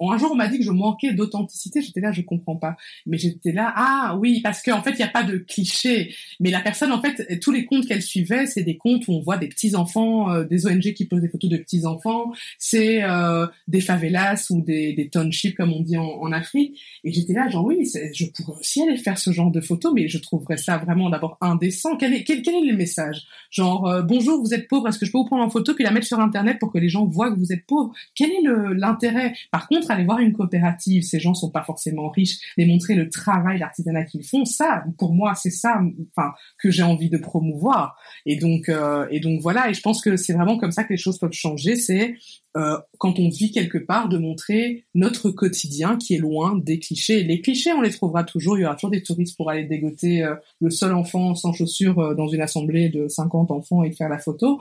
Un 0.00 0.18
jour, 0.18 0.30
on 0.32 0.36
m'a 0.36 0.48
dit 0.48 0.58
que 0.58 0.64
je 0.64 0.70
manquais 0.70 1.12
d'authenticité. 1.12 1.82
J'étais 1.82 2.00
là, 2.00 2.12
je 2.12 2.22
comprends 2.22 2.56
pas. 2.56 2.76
Mais 3.06 3.18
j'étais 3.18 3.52
là, 3.52 3.72
ah 3.76 4.16
oui, 4.20 4.40
parce 4.42 4.62
qu'en 4.62 4.82
fait, 4.82 4.90
il 4.90 4.96
n'y 4.96 5.02
a 5.02 5.08
pas 5.08 5.22
de 5.22 5.38
cliché. 5.38 6.14
Mais 6.40 6.50
la 6.50 6.60
personne, 6.60 6.92
en 6.92 7.00
fait, 7.00 7.40
tous 7.40 7.52
les 7.52 7.64
comptes 7.64 7.86
qu'elle 7.86 8.02
suivait, 8.02 8.46
c'est 8.46 8.62
des 8.62 8.76
comptes 8.76 9.08
où 9.08 9.12
on 9.12 9.20
voit 9.20 9.36
des 9.36 9.48
petits 9.48 9.74
enfants, 9.74 10.30
euh, 10.30 10.44
des 10.44 10.66
ONG 10.66 10.92
qui 10.94 11.06
posent 11.06 11.20
des 11.20 11.28
photos 11.28 11.50
de 11.50 11.56
petits 11.56 11.86
enfants. 11.86 12.32
C'est 12.58 13.02
euh, 13.02 13.46
des 13.66 13.80
favelas 13.80 14.46
ou 14.50 14.62
des, 14.62 14.92
des 14.92 15.08
townships, 15.08 15.56
comme 15.56 15.72
on 15.72 15.80
dit 15.80 15.96
en, 15.96 16.04
en 16.04 16.32
Afrique. 16.32 16.80
Et 17.04 17.12
j'étais 17.12 17.32
là, 17.32 17.48
genre 17.48 17.64
oui, 17.64 17.88
je 18.14 18.26
pourrais 18.26 18.58
aussi 18.58 18.82
aller 18.82 18.96
faire 18.96 19.18
ce 19.18 19.32
genre 19.32 19.50
de 19.50 19.60
photos, 19.60 19.92
mais 19.94 20.08
je 20.08 20.18
trouverais 20.18 20.56
ça 20.56 20.78
vraiment 20.78 21.10
d'abord 21.10 21.36
indécent. 21.40 21.96
Quel 21.96 22.14
est, 22.14 22.24
quel 22.24 22.38
est 22.38 22.70
le 22.70 22.76
message? 22.76 23.22
Genre 23.50 23.86
euh, 23.88 24.02
bonjour, 24.02 24.40
vous 24.40 24.54
êtes 24.54 24.68
pauvre, 24.68 24.88
est-ce 24.88 24.98
que 24.98 25.06
je 25.06 25.12
peux 25.12 25.18
vous 25.18 25.24
prendre 25.24 25.44
en 25.44 25.50
photo 25.50 25.74
puis 25.74 25.84
la 25.84 25.90
mettre 25.90 26.06
sur 26.06 26.20
internet 26.20 26.58
pour 26.58 26.72
que 26.72 26.78
les 26.78 26.88
gens 26.88 27.04
voient 27.04 27.32
que 27.32 27.38
vous 27.38 27.52
êtes 27.52 27.66
pauvre? 27.66 27.92
Quel 28.14 28.30
est 28.30 28.42
l'intérêt? 28.74 29.34
Par 29.50 29.68
contre 29.68 29.87
aller 29.90 30.04
voir 30.04 30.18
une 30.18 30.32
coopérative, 30.32 31.02
ces 31.02 31.20
gens 31.20 31.34
sont 31.34 31.50
pas 31.50 31.62
forcément 31.62 32.08
riches, 32.08 32.38
les 32.56 32.66
montrer 32.66 32.94
le 32.94 33.08
travail, 33.08 33.58
l'artisanat 33.58 34.04
qu'ils 34.04 34.24
font, 34.24 34.44
ça, 34.44 34.84
pour 34.98 35.14
moi, 35.14 35.34
c'est 35.34 35.50
ça, 35.50 35.80
enfin, 36.10 36.32
que 36.58 36.70
j'ai 36.70 36.82
envie 36.82 37.10
de 37.10 37.18
promouvoir. 37.18 37.96
Et 38.26 38.36
donc, 38.36 38.68
euh, 38.68 39.06
et 39.10 39.20
donc 39.20 39.40
voilà. 39.40 39.70
Et 39.70 39.74
je 39.74 39.80
pense 39.80 40.02
que 40.02 40.16
c'est 40.16 40.32
vraiment 40.32 40.58
comme 40.58 40.72
ça 40.72 40.84
que 40.84 40.92
les 40.92 40.98
choses 40.98 41.18
peuvent 41.18 41.32
changer. 41.32 41.76
C'est 41.76 42.16
euh, 42.56 42.78
quand 42.98 43.18
on 43.18 43.28
vit 43.28 43.52
quelque 43.52 43.78
part 43.78 44.08
de 44.08 44.18
montrer 44.18 44.84
notre 44.94 45.30
quotidien 45.30 45.96
qui 45.96 46.14
est 46.14 46.18
loin 46.18 46.56
des 46.56 46.78
clichés. 46.78 47.22
Les 47.22 47.40
clichés, 47.40 47.72
on 47.72 47.80
les 47.80 47.90
trouvera 47.90 48.24
toujours. 48.24 48.58
Il 48.58 48.62
y 48.62 48.64
aura 48.64 48.74
toujours 48.74 48.90
des 48.90 49.02
touristes 49.02 49.36
pour 49.36 49.50
aller 49.50 49.64
dégoter 49.64 50.24
euh, 50.24 50.34
le 50.60 50.70
seul 50.70 50.94
enfant 50.94 51.34
sans 51.34 51.52
chaussures 51.52 52.14
dans 52.16 52.28
une 52.28 52.40
assemblée 52.40 52.88
de 52.88 53.08
50 53.08 53.50
enfants 53.50 53.82
et 53.82 53.92
faire 53.92 54.08
la 54.08 54.18
photo. 54.18 54.60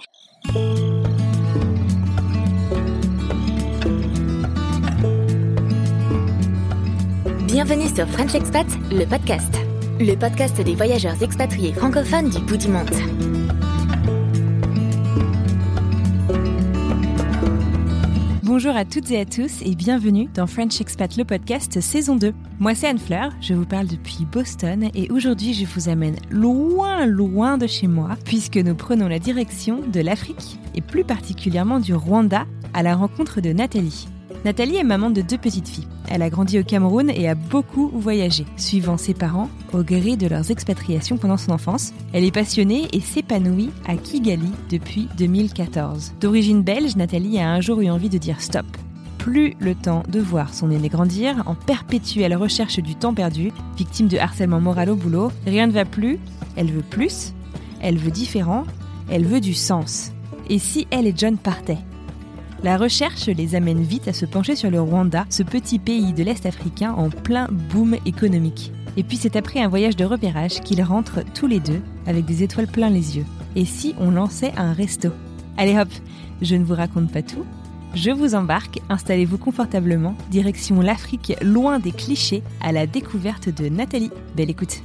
Bienvenue 7.60 7.90
sur 7.90 8.08
French 8.10 8.36
Expat, 8.36 8.68
le 8.92 9.04
podcast. 9.06 9.52
Le 10.00 10.14
podcast 10.14 10.62
des 10.62 10.76
voyageurs 10.76 11.24
expatriés 11.24 11.74
francophones 11.74 12.30
du 12.30 12.38
bout 12.42 12.56
du 12.56 12.68
monde. 12.68 12.88
Bonjour 18.44 18.76
à 18.76 18.86
toutes 18.86 19.10
et 19.10 19.20
à 19.20 19.26
tous 19.26 19.64
et 19.64 19.74
bienvenue 19.74 20.30
dans 20.36 20.46
French 20.46 20.80
Expat 20.80 21.18
le 21.18 21.26
podcast 21.26 21.82
saison 21.82 22.16
2. 22.16 22.32
Moi 22.60 22.76
c'est 22.76 22.90
Anne 22.90 23.00
Fleur, 23.00 23.32
je 23.42 23.56
vous 23.56 23.66
parle 23.66 23.88
depuis 23.88 24.28
Boston 24.32 24.92
et 24.94 25.10
aujourd'hui 25.10 25.56
je 25.56 25.66
vous 25.66 25.90
amène 25.90 26.18
loin 26.30 27.08
loin 27.08 27.58
de 27.58 27.66
chez 27.66 27.88
moi 27.88 28.10
puisque 28.24 28.58
nous 28.58 28.76
prenons 28.76 29.08
la 29.08 29.18
direction 29.18 29.82
de 29.82 30.00
l'Afrique 30.00 30.60
et 30.76 30.82
plus 30.82 31.04
particulièrement 31.04 31.80
du 31.80 31.96
Rwanda 31.96 32.46
à 32.76 32.84
la 32.84 32.96
rencontre 32.96 33.42
de 33.42 33.52
Nathalie. 33.52 34.08
Nathalie 34.46 34.78
est 34.78 34.84
maman 34.84 35.10
de 35.10 35.22
deux 35.22 35.38
petites 35.38 35.68
filles. 35.68 35.88
Elle 36.10 36.22
a 36.22 36.30
grandi 36.30 36.60
au 36.60 36.64
Cameroun 36.64 37.10
et 37.10 37.28
a 37.28 37.36
beaucoup 37.36 37.90
voyagé, 37.94 38.46
suivant 38.56 38.98
ses 38.98 39.14
parents 39.14 39.50
au 39.74 39.84
gré 39.84 40.16
de 40.16 40.28
leurs 40.28 40.52
expatriations 40.52 41.18
pendant 41.18 41.38
son 41.38 41.52
enfance. 41.52 41.94
Elle 42.14 42.24
est 42.24 42.32
passionnée 42.32 42.88
et 42.94 43.02
s'épanouit 43.02 43.72
à 43.88 43.98
Kigali 43.98 44.52
depuis 44.70 45.10
2014. 45.18 46.14
D'origine 46.22 46.62
belge, 46.62 46.96
Nathalie 46.96 47.40
a 47.40 47.52
un 47.52 47.62
jour 47.62 47.82
eu 47.82 47.90
envie 47.90 48.10
de 48.10 48.18
dire 48.18 48.42
stop. 48.42 48.66
Plus 49.18 49.56
le 49.60 49.76
temps 49.76 50.04
de 50.08 50.22
voir 50.22 50.54
son 50.54 50.72
aîné 50.72 50.88
grandir, 50.88 51.44
en 51.48 51.56
perpétuelle 51.56 52.36
recherche 52.36 52.80
du 52.80 52.96
temps 52.96 53.14
perdu, 53.14 53.52
victime 53.78 54.08
de 54.08 54.18
harcèlement 54.18 54.62
moral 54.62 54.90
au 54.90 54.96
boulot, 54.96 55.32
rien 55.46 55.68
ne 55.68 55.74
va 55.74 55.84
plus, 55.84 56.20
elle 56.56 56.72
veut 56.72 56.84
plus, 56.84 57.34
elle 57.82 57.98
veut 57.98 58.12
différent, 58.12 58.64
elle 59.10 59.26
veut 59.26 59.42
du 59.42 59.54
sens. 59.54 60.14
Et 60.50 60.60
si 60.60 60.88
elle 60.92 61.08
et 61.08 61.14
John 61.16 61.38
partaient? 61.38 61.80
La 62.64 62.78
recherche 62.78 63.28
les 63.28 63.56
amène 63.56 63.82
vite 63.82 64.08
à 64.08 64.14
se 64.14 64.26
pencher 64.26 64.56
sur 64.56 64.72
le 64.72 64.82
Rwanda, 64.82 65.26
ce 65.30 65.44
petit 65.44 65.80
pays 65.80 66.14
de 66.14 66.24
l'Est 66.24 66.46
africain 66.46 66.94
en 66.94 67.10
plein 67.10 67.48
boom 67.72 67.96
économique. 68.06 68.72
Et 68.98 69.04
puis 69.04 69.18
c'est 69.18 69.36
après 69.36 69.60
un 69.60 69.68
voyage 69.68 69.96
de 69.96 70.06
repérage 70.06 70.60
qu'ils 70.62 70.82
rentrent 70.82 71.24
tous 71.34 71.48
les 71.48 71.60
deux 71.60 71.82
avec 72.08 72.26
des 72.26 72.44
étoiles 72.44 72.68
plein 72.68 72.90
les 72.90 73.18
yeux. 73.18 73.26
Et 73.56 73.66
si 73.66 73.94
on 74.00 74.12
lançait 74.12 74.54
un 74.58 74.74
resto? 74.74 75.10
Allez 75.56 75.78
hop, 75.78 75.90
je 76.42 76.56
ne 76.56 76.64
vous 76.64 76.76
raconte 76.76 77.12
pas 77.12 77.22
tout. 77.22 77.46
Je 77.94 78.12
vous 78.12 78.36
embarque, 78.36 78.80
installez-vous 78.90 79.38
confortablement, 79.38 80.16
direction 80.30 80.82
l'Afrique 80.82 81.34
loin 81.42 81.80
des 81.80 81.92
clichés 81.92 82.44
à 82.62 82.72
la 82.72 82.86
découverte 82.86 83.50
de 83.50 83.70
Nathalie. 83.70 84.12
Belle 84.36 84.50
écoute. 84.50 84.82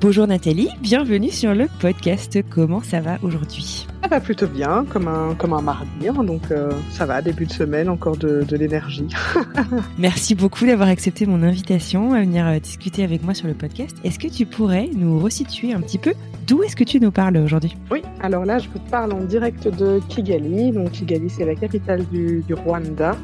Bonjour 0.00 0.28
Nathalie, 0.28 0.68
bienvenue 0.80 1.30
sur 1.30 1.54
le 1.54 1.66
podcast. 1.80 2.38
Comment 2.50 2.82
ça 2.82 3.00
va 3.00 3.18
aujourd'hui? 3.22 3.84
Ça 4.08 4.14
va 4.14 4.20
plutôt 4.22 4.46
bien, 4.46 4.86
comme 4.88 5.06
un, 5.06 5.34
comme 5.34 5.52
un 5.52 5.60
mardi, 5.60 6.08
hein, 6.08 6.24
donc 6.24 6.50
euh, 6.50 6.70
ça 6.90 7.04
va, 7.04 7.20
début 7.20 7.44
de 7.44 7.52
semaine, 7.52 7.90
encore 7.90 8.16
de, 8.16 8.42
de 8.42 8.56
l'énergie. 8.56 9.06
Merci 9.98 10.34
beaucoup 10.34 10.64
d'avoir 10.64 10.88
accepté 10.88 11.26
mon 11.26 11.42
invitation 11.42 12.14
à 12.14 12.20
venir 12.20 12.46
euh, 12.46 12.58
discuter 12.58 13.04
avec 13.04 13.22
moi 13.22 13.34
sur 13.34 13.48
le 13.48 13.52
podcast. 13.52 13.94
Est-ce 14.04 14.18
que 14.18 14.28
tu 14.28 14.46
pourrais 14.46 14.88
nous 14.94 15.18
resituer 15.18 15.74
un 15.74 15.82
petit 15.82 15.98
peu 15.98 16.14
d'où 16.46 16.62
est-ce 16.62 16.74
que 16.74 16.84
tu 16.84 16.98
nous 16.98 17.10
parles 17.10 17.36
aujourd'hui? 17.36 17.76
Oui, 17.90 18.00
alors 18.20 18.46
là 18.46 18.58
je 18.58 18.68
vous 18.70 18.78
parle 18.90 19.12
en 19.12 19.20
direct 19.20 19.68
de 19.68 20.00
Kigali. 20.08 20.72
Donc 20.72 20.92
Kigali 20.92 21.28
c'est 21.28 21.44
la 21.44 21.54
capitale 21.54 22.06
du, 22.06 22.42
du, 22.46 22.54
Rwanda, 22.54 23.14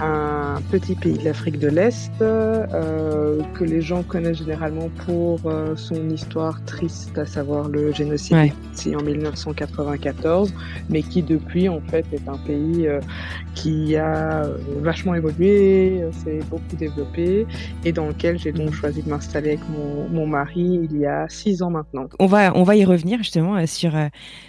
un 0.00 0.60
petit 0.70 0.94
pays 0.94 1.18
de 1.18 1.24
l'Afrique 1.24 1.58
de 1.58 1.68
l'Est 1.68 2.12
euh, 2.22 3.40
que 3.54 3.64
les 3.64 3.80
gens 3.80 4.04
connaissent 4.04 4.38
généralement 4.38 4.88
pour 5.04 5.40
euh, 5.46 5.74
son 5.74 6.08
histoire 6.10 6.64
triste, 6.64 7.18
à 7.18 7.26
savoir 7.26 7.68
le 7.68 7.92
génocide 7.92 8.36
Ouais. 8.36 8.52
en 8.94 9.02
1994, 9.02 10.27
mais 10.88 11.02
qui 11.02 11.22
depuis 11.22 11.68
en 11.68 11.80
fait 11.80 12.06
est 12.12 12.28
un 12.28 12.38
pays 12.38 12.86
euh, 12.86 13.00
qui 13.54 13.96
a 13.96 14.44
euh, 14.44 14.56
vachement 14.80 15.14
évolué, 15.14 16.02
euh, 16.02 16.12
s'est 16.12 16.40
beaucoup 16.50 16.76
développé 16.76 17.46
et 17.84 17.92
dans 17.92 18.06
lequel 18.08 18.38
j'ai 18.38 18.52
donc 18.52 18.72
choisi 18.72 19.02
de 19.02 19.08
m'installer 19.08 19.50
avec 19.50 19.68
mon, 19.68 20.08
mon 20.08 20.26
mari 20.26 20.80
il 20.90 20.98
y 20.98 21.06
a 21.06 21.26
six 21.28 21.62
ans 21.62 21.70
maintenant. 21.70 22.08
On 22.18 22.26
va, 22.26 22.56
on 22.56 22.62
va 22.62 22.76
y 22.76 22.84
revenir 22.84 23.18
justement 23.18 23.66
sur, 23.66 23.92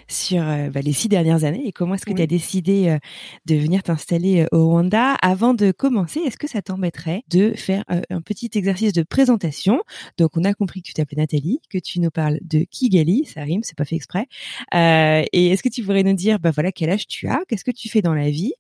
sur 0.07 0.41
bah, 0.41 0.81
les 0.81 0.93
six 0.93 1.09
dernières 1.09 1.43
années 1.43 1.67
et 1.67 1.71
comment 1.71 1.95
est-ce 1.95 2.05
que 2.05 2.11
Oui. 2.11 2.17
tu 2.17 2.21
as 2.23 2.27
décidé 2.27 2.97
de 3.45 3.55
venir 3.55 3.83
t'installer 3.83 4.45
au 4.51 4.67
Rwanda? 4.67 5.15
Avant 5.21 5.53
de 5.53 5.71
commencer, 5.71 6.19
est-ce 6.25 6.37
que 6.37 6.47
ça 6.47 6.61
t'embêterait 6.61 7.23
de 7.29 7.53
faire 7.55 7.83
un 8.09 8.21
petit 8.21 8.49
exercice 8.53 8.93
de 8.93 9.03
présentation? 9.03 9.81
Donc, 10.17 10.37
on 10.37 10.43
a 10.43 10.53
compris 10.53 10.81
que 10.81 10.87
tu 10.87 10.93
t'appelais 10.93 11.21
Nathalie, 11.21 11.61
que 11.69 11.77
tu 11.77 11.99
nous 11.99 12.11
parles 12.11 12.39
de 12.41 12.65
Kigali, 12.69 13.25
ça 13.25 13.41
rime, 13.41 13.61
c'est 13.63 13.77
pas 13.77 13.85
fait 13.85 13.95
exprès. 13.95 14.27
Euh, 14.73 15.23
et 15.33 15.47
est-ce 15.47 15.63
que 15.63 15.68
tu 15.69 15.83
pourrais 15.83 16.03
nous 16.03 16.13
dire, 16.13 16.39
bah 16.39 16.51
voilà, 16.51 16.71
quel 16.71 16.89
âge 16.89 17.07
tu 17.07 17.27
as, 17.27 17.41
qu'est-ce 17.47 17.63
que 17.63 17.71
tu 17.71 17.89
fais 17.89 18.01
dans 18.01 18.13
la 18.13 18.29
vie, 18.29 18.53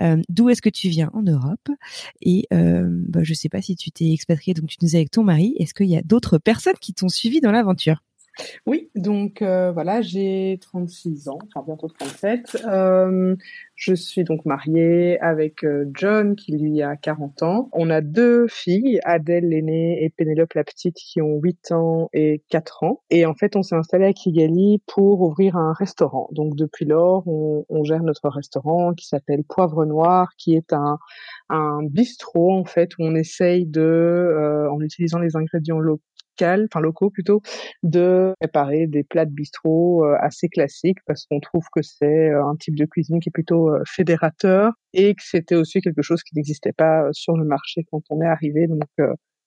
euh, 0.00 0.20
d'où 0.28 0.48
est-ce 0.48 0.62
que 0.62 0.70
tu 0.70 0.88
viens 0.88 1.10
en 1.12 1.22
Europe, 1.22 1.68
et 2.20 2.46
euh, 2.52 2.86
bah, 2.88 3.20
je 3.22 3.34
sais 3.34 3.48
pas 3.48 3.62
si 3.62 3.76
tu 3.76 3.90
t'es 3.90 4.12
expatrié, 4.12 4.54
donc 4.54 4.68
tu 4.68 4.76
nous 4.82 4.94
es 4.94 4.98
avec 4.98 5.10
ton 5.10 5.24
mari. 5.24 5.54
Est-ce 5.58 5.74
qu'il 5.74 5.86
y 5.86 5.96
a 5.96 6.02
d'autres 6.02 6.38
personnes 6.38 6.74
qui 6.80 6.94
t'ont 6.94 7.08
suivi 7.08 7.40
dans 7.40 7.52
l'aventure? 7.52 8.02
Oui, 8.66 8.90
donc 8.94 9.42
euh, 9.42 9.70
voilà, 9.72 10.02
j'ai 10.02 10.58
36 10.60 11.28
ans, 11.28 11.38
enfin 11.44 11.64
bientôt 11.66 11.88
37. 11.88 12.64
Euh, 12.66 13.36
je 13.76 13.94
suis 13.94 14.24
donc 14.24 14.44
mariée 14.44 15.20
avec 15.20 15.64
euh, 15.64 15.84
John 15.94 16.34
qui 16.34 16.52
lui 16.52 16.82
a 16.82 16.96
40 16.96 17.42
ans. 17.42 17.68
On 17.72 17.90
a 17.90 18.00
deux 18.00 18.46
filles, 18.48 19.00
Adèle 19.04 19.48
l'aînée 19.48 20.02
et 20.02 20.10
Pénélope 20.10 20.54
la 20.54 20.64
petite 20.64 20.96
qui 20.96 21.20
ont 21.20 21.38
8 21.40 21.72
ans 21.72 22.08
et 22.12 22.42
4 22.50 22.82
ans. 22.82 23.02
Et 23.10 23.26
en 23.26 23.34
fait, 23.34 23.56
on 23.56 23.62
s'est 23.62 23.76
installé 23.76 24.06
à 24.06 24.12
Kigali 24.12 24.82
pour 24.86 25.20
ouvrir 25.20 25.56
un 25.56 25.72
restaurant. 25.72 26.28
Donc 26.32 26.56
depuis 26.56 26.84
lors, 26.84 27.26
on, 27.28 27.64
on 27.68 27.84
gère 27.84 28.02
notre 28.02 28.28
restaurant 28.28 28.94
qui 28.94 29.06
s'appelle 29.06 29.44
Poivre 29.44 29.84
Noir, 29.84 30.30
qui 30.38 30.54
est 30.54 30.72
un, 30.72 30.98
un 31.50 31.82
bistrot 31.84 32.52
en 32.52 32.64
fait 32.64 32.96
où 32.98 33.04
on 33.04 33.14
essaye 33.14 33.66
de, 33.66 33.80
euh, 33.80 34.70
en 34.70 34.80
utilisant 34.80 35.18
les 35.18 35.36
ingrédients 35.36 35.78
locaux, 35.78 36.02
enfin 36.42 36.80
locaux 36.80 37.10
plutôt, 37.10 37.42
de 37.82 38.34
préparer 38.40 38.86
des 38.86 39.04
plats 39.04 39.26
de 39.26 39.32
bistrot 39.32 40.04
euh, 40.04 40.16
assez 40.20 40.48
classiques 40.48 40.98
parce 41.06 41.26
qu'on 41.26 41.40
trouve 41.40 41.64
que 41.74 41.82
c'est 41.82 42.30
euh, 42.30 42.44
un 42.44 42.56
type 42.56 42.76
de 42.76 42.84
cuisine 42.84 43.20
qui 43.20 43.28
est 43.28 43.32
plutôt 43.32 43.70
euh, 43.70 43.82
fédérateur 43.86 44.72
et 44.92 45.14
que 45.14 45.22
c'était 45.22 45.56
aussi 45.56 45.80
quelque 45.80 46.02
chose 46.02 46.22
qui 46.22 46.34
n'existait 46.36 46.72
pas 46.72 47.08
sur 47.12 47.36
le 47.36 47.44
marché 47.44 47.82
quand 47.90 48.02
on 48.10 48.20
est 48.20 48.26
arrivé. 48.26 48.66
Donc 48.66 48.82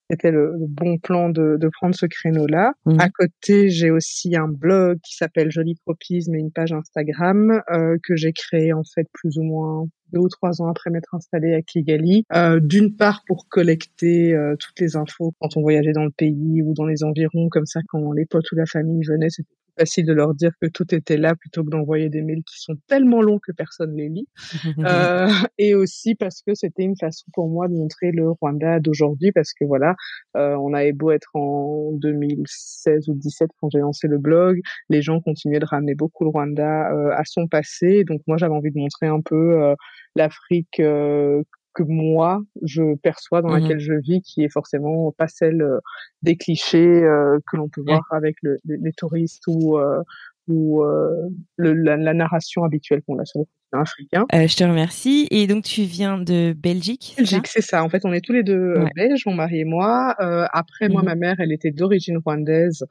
c'était 0.10 0.32
le, 0.32 0.54
bon 0.60 0.98
plan 0.98 1.30
de, 1.30 1.58
de 1.60 1.70
prendre 1.70 1.96
ce 1.96 2.06
créneau-là. 2.06 2.74
Mmh. 2.86 3.00
À 3.00 3.10
côté, 3.10 3.70
j'ai 3.70 3.92
aussi 3.92 4.36
un 4.36 4.48
blog 4.48 5.00
qui 5.04 5.16
s'appelle 5.16 5.52
Joli 5.52 5.76
Tropisme 5.76 6.36
et 6.36 6.40
une 6.40 6.52
page 6.52 6.74
Instagram 6.74 7.62
euh, 7.72 7.98
que 8.04 8.16
j'ai 8.16 8.34
créé 8.34 8.74
en 8.74 8.84
fait 8.84 9.08
plus 9.14 9.38
ou 9.38 9.44
moins 9.44 9.88
deux 10.14 10.20
ou 10.20 10.30
trois 10.30 10.62
ans 10.62 10.70
après 10.70 10.90
m'être 10.90 11.14
installée 11.14 11.54
à 11.54 11.62
Kigali. 11.62 12.24
Euh, 12.34 12.60
D'une 12.60 12.96
part 12.96 13.24
pour 13.28 13.48
collecter 13.50 14.34
euh, 14.34 14.56
toutes 14.58 14.80
les 14.80 14.96
infos 14.96 15.34
quand 15.40 15.58
on 15.58 15.62
voyageait 15.62 15.92
dans 15.92 16.06
le 16.06 16.12
pays 16.12 16.62
ou 16.62 16.74
dans 16.74 16.86
les 16.86 17.04
environs, 17.04 17.50
comme 17.50 17.66
ça 17.66 17.82
quand 17.88 18.12
les 18.14 18.26
potes 18.26 18.50
ou 18.52 18.56
la 18.56 18.66
famille 18.66 19.04
venaient, 19.06 19.30
c'était 19.30 19.50
facile 19.78 20.06
de 20.06 20.14
leur 20.14 20.34
dire 20.34 20.52
que 20.62 20.68
tout 20.68 20.94
était 20.94 21.18
là 21.18 21.36
plutôt 21.36 21.64
que 21.64 21.70
d'envoyer 21.70 22.10
des 22.10 22.22
mails 22.22 22.44
qui 22.44 22.60
sont 22.60 22.76
tellement 22.88 23.22
longs 23.22 23.40
que 23.40 23.52
personne 23.52 23.96
les 23.96 24.10
lit. 24.10 24.28
euh, 24.80 25.30
et 25.58 25.76
aussi 25.76 26.16
parce 26.16 26.42
que 26.42 26.54
c'était 26.54 26.84
une 26.84 26.98
façon 26.98 27.26
pour 27.34 27.50
moi 27.50 27.68
de 27.68 27.74
montrer 27.74 28.12
le 28.12 28.32
Rwanda 28.32 28.80
d'aujourd'hui 28.80 29.32
parce 29.32 29.54
que 29.54 29.66
voilà, 29.66 29.96
euh, 30.36 30.56
on 30.56 30.74
avait 30.74 30.94
beau 30.94 31.12
être 31.12 31.30
en 31.36 31.92
2016 31.94 33.10
ou 33.10 33.14
2017 33.14 33.50
quand 33.60 33.70
j'ai 33.72 33.80
lancé 33.80 34.08
le 34.08 34.18
blog, 34.18 34.60
les 34.90 35.02
gens 35.02 35.20
continuaient 35.22 35.60
de 35.60 35.66
ramener 35.66 35.96
beaucoup 35.96 36.24
le 36.24 36.30
Rwanda 36.30 36.92
euh, 36.92 37.12
à 37.16 37.24
son 37.26 37.48
passé. 37.48 38.04
Donc 38.04 38.22
moi 38.28 38.38
j'avais 38.38 38.54
envie 38.54 38.72
de 38.72 38.80
montrer 38.80 39.08
un 39.08 39.22
peu 39.22 39.62
euh, 39.62 39.76
l'Afrique 40.16 40.80
euh, 40.80 41.44
que 41.78 41.84
moi 41.84 42.42
je 42.64 42.96
perçois 42.96 43.44
dans 43.44 43.50
mmh 43.50 43.60
laquelle 43.60 43.80
je 43.80 43.94
vis, 43.94 44.22
qui 44.22 44.44
est 44.44 44.50
forcément 44.50 45.12
pas 45.12 45.28
celle 45.28 45.62
euh, 45.62 45.80
des 46.24 46.36
clichés 46.36 47.04
euh, 47.04 47.38
que 47.52 47.56
l'on 47.56 47.70
peut 47.70 47.84
voir 47.86 48.02
avec 48.10 48.36
le, 48.42 48.58
les, 48.66 48.78
les, 48.78 48.94
touristes 48.94 49.44
ou 49.48 49.78
euh, 49.78 50.02
ou 50.48 50.84
le, 50.84 51.74
la, 51.74 51.98
la, 51.98 52.14
narration 52.14 52.64
habituelle 52.64 53.02
qu'on 53.06 53.20
a 53.20 53.26
sur 53.26 53.42
le 53.42 53.46
africain. 53.74 54.26
Euh, 54.34 54.48
je 54.48 54.56
te 54.56 54.64
remercie. 54.64 55.28
Et 55.32 55.48
donc, 55.48 55.64
tu 55.64 55.84
viens 55.84 56.18
de 56.18 56.54
Belgique 56.54 57.16
Belgique, 57.18 57.48
c'est 57.48 57.62
ça. 57.62 57.84
En 57.84 57.90
fait, 57.90 58.06
on 58.06 58.14
est 58.14 58.22
tous 58.22 58.34
les 58.34 58.44
deux 58.44 58.78
ouais. 58.78 58.90
belges, 58.96 59.26
mon 59.26 59.34
mari 59.34 59.62
et 59.62 59.66
moi. 59.66 60.16
Euh, 60.20 60.46
après, 60.54 60.90
moi, 60.90 61.02
ma 61.02 61.16
mère, 61.16 61.36
elle 61.40 61.52
était 61.52 61.72
d'origine 61.72 62.18
rwandaise. 62.18 62.86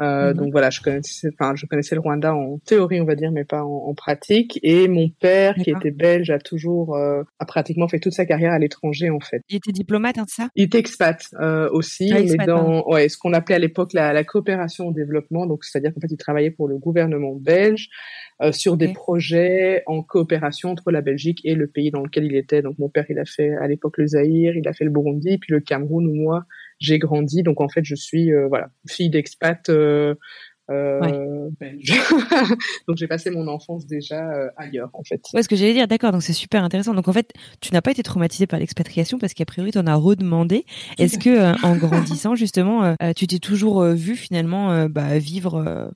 Euh, 0.00 0.30
mmh. 0.30 0.36
Donc 0.36 0.52
voilà, 0.52 0.70
je 0.70 0.80
connaissais, 0.80 1.28
enfin, 1.38 1.54
je 1.56 1.66
connaissais 1.66 1.94
le 1.94 2.00
Rwanda 2.00 2.34
en 2.34 2.58
théorie, 2.58 3.00
on 3.00 3.04
va 3.04 3.14
dire, 3.14 3.30
mais 3.32 3.44
pas 3.44 3.62
en, 3.62 3.88
en 3.88 3.94
pratique. 3.94 4.58
Et 4.62 4.88
mon 4.88 5.08
père, 5.08 5.54
qui 5.54 5.70
était 5.70 5.90
belge, 5.90 6.30
a 6.30 6.38
toujours, 6.38 6.96
euh, 6.96 7.22
a 7.38 7.44
pratiquement 7.44 7.88
fait 7.88 7.98
toute 7.98 8.12
sa 8.12 8.26
carrière 8.26 8.52
à 8.52 8.58
l'étranger, 8.58 9.10
en 9.10 9.20
fait. 9.20 9.42
Il 9.48 9.56
était 9.56 9.72
diplomate, 9.72 10.18
hein, 10.18 10.24
ça? 10.28 10.48
Il 10.54 10.64
était 10.64 10.78
expat 10.78 11.22
euh, 11.40 11.68
aussi, 11.70 12.10
ah, 12.12 12.20
expat, 12.20 12.38
mais 12.38 12.46
dans, 12.46 12.78
hein. 12.78 12.82
ouais, 12.86 13.08
ce 13.08 13.18
qu'on 13.18 13.32
appelait 13.32 13.56
à 13.56 13.60
l'époque 13.60 13.92
la, 13.92 14.12
la, 14.12 14.24
coopération 14.24 14.88
au 14.88 14.92
développement. 14.92 15.46
Donc, 15.46 15.64
c'est-à-dire 15.64 15.92
qu'en 15.92 16.00
fait, 16.00 16.10
il 16.10 16.16
travaillait 16.16 16.50
pour 16.50 16.68
le 16.68 16.78
gouvernement 16.78 17.34
belge 17.34 17.88
sur 18.50 18.72
okay. 18.72 18.86
des 18.86 18.92
projets 18.92 19.82
en 19.86 20.02
coopération 20.02 20.21
coopération 20.22 20.70
entre 20.70 20.90
la 20.90 21.00
Belgique 21.00 21.40
et 21.44 21.54
le 21.54 21.66
pays 21.66 21.90
dans 21.90 22.02
lequel 22.02 22.24
il 22.24 22.36
était. 22.36 22.62
Donc 22.62 22.78
mon 22.78 22.88
père, 22.88 23.04
il 23.08 23.18
a 23.18 23.24
fait 23.24 23.54
à 23.56 23.66
l'époque 23.66 23.98
le 23.98 24.06
Zaïre, 24.06 24.56
il 24.56 24.66
a 24.68 24.72
fait 24.72 24.84
le 24.84 24.90
Burundi, 24.90 25.38
puis 25.38 25.52
le 25.52 25.60
Cameroun 25.60 26.06
où 26.06 26.14
moi 26.14 26.44
j'ai 26.78 26.98
grandi. 26.98 27.42
Donc 27.42 27.60
en 27.60 27.68
fait, 27.68 27.84
je 27.84 27.94
suis 27.94 28.32
euh, 28.32 28.46
voilà 28.48 28.70
fille 28.88 29.10
d'expat 29.10 29.68
euh, 29.68 30.14
euh, 30.70 31.00
ouais. 31.00 31.50
belge. 31.58 31.92
donc 32.88 32.96
j'ai 32.96 33.08
passé 33.08 33.30
mon 33.30 33.48
enfance 33.48 33.84
déjà 33.86 34.22
ailleurs 34.56 34.90
en 34.92 35.02
fait. 35.02 35.20
Ouais, 35.34 35.42
ce 35.42 35.48
que 35.48 35.56
j'allais 35.56 35.74
dire, 35.74 35.88
d'accord. 35.88 36.12
Donc 36.12 36.22
c'est 36.22 36.32
super 36.32 36.62
intéressant. 36.62 36.94
Donc 36.94 37.08
en 37.08 37.12
fait, 37.12 37.32
tu 37.60 37.72
n'as 37.72 37.82
pas 37.82 37.90
été 37.90 38.04
traumatisée 38.04 38.46
par 38.46 38.60
l'expatriation 38.60 39.18
parce 39.18 39.34
qu'a 39.34 39.44
priori 39.44 39.72
tu 39.72 39.78
en 39.78 39.86
as 39.88 39.96
redemandé. 39.96 40.64
Est-ce 40.98 41.18
que 41.18 41.64
en 41.66 41.76
grandissant 41.76 42.36
justement, 42.36 42.94
tu 43.16 43.26
t'es 43.26 43.40
toujours 43.40 43.84
vu 43.86 44.14
finalement 44.14 44.86
bah, 44.88 45.18
vivre 45.18 45.92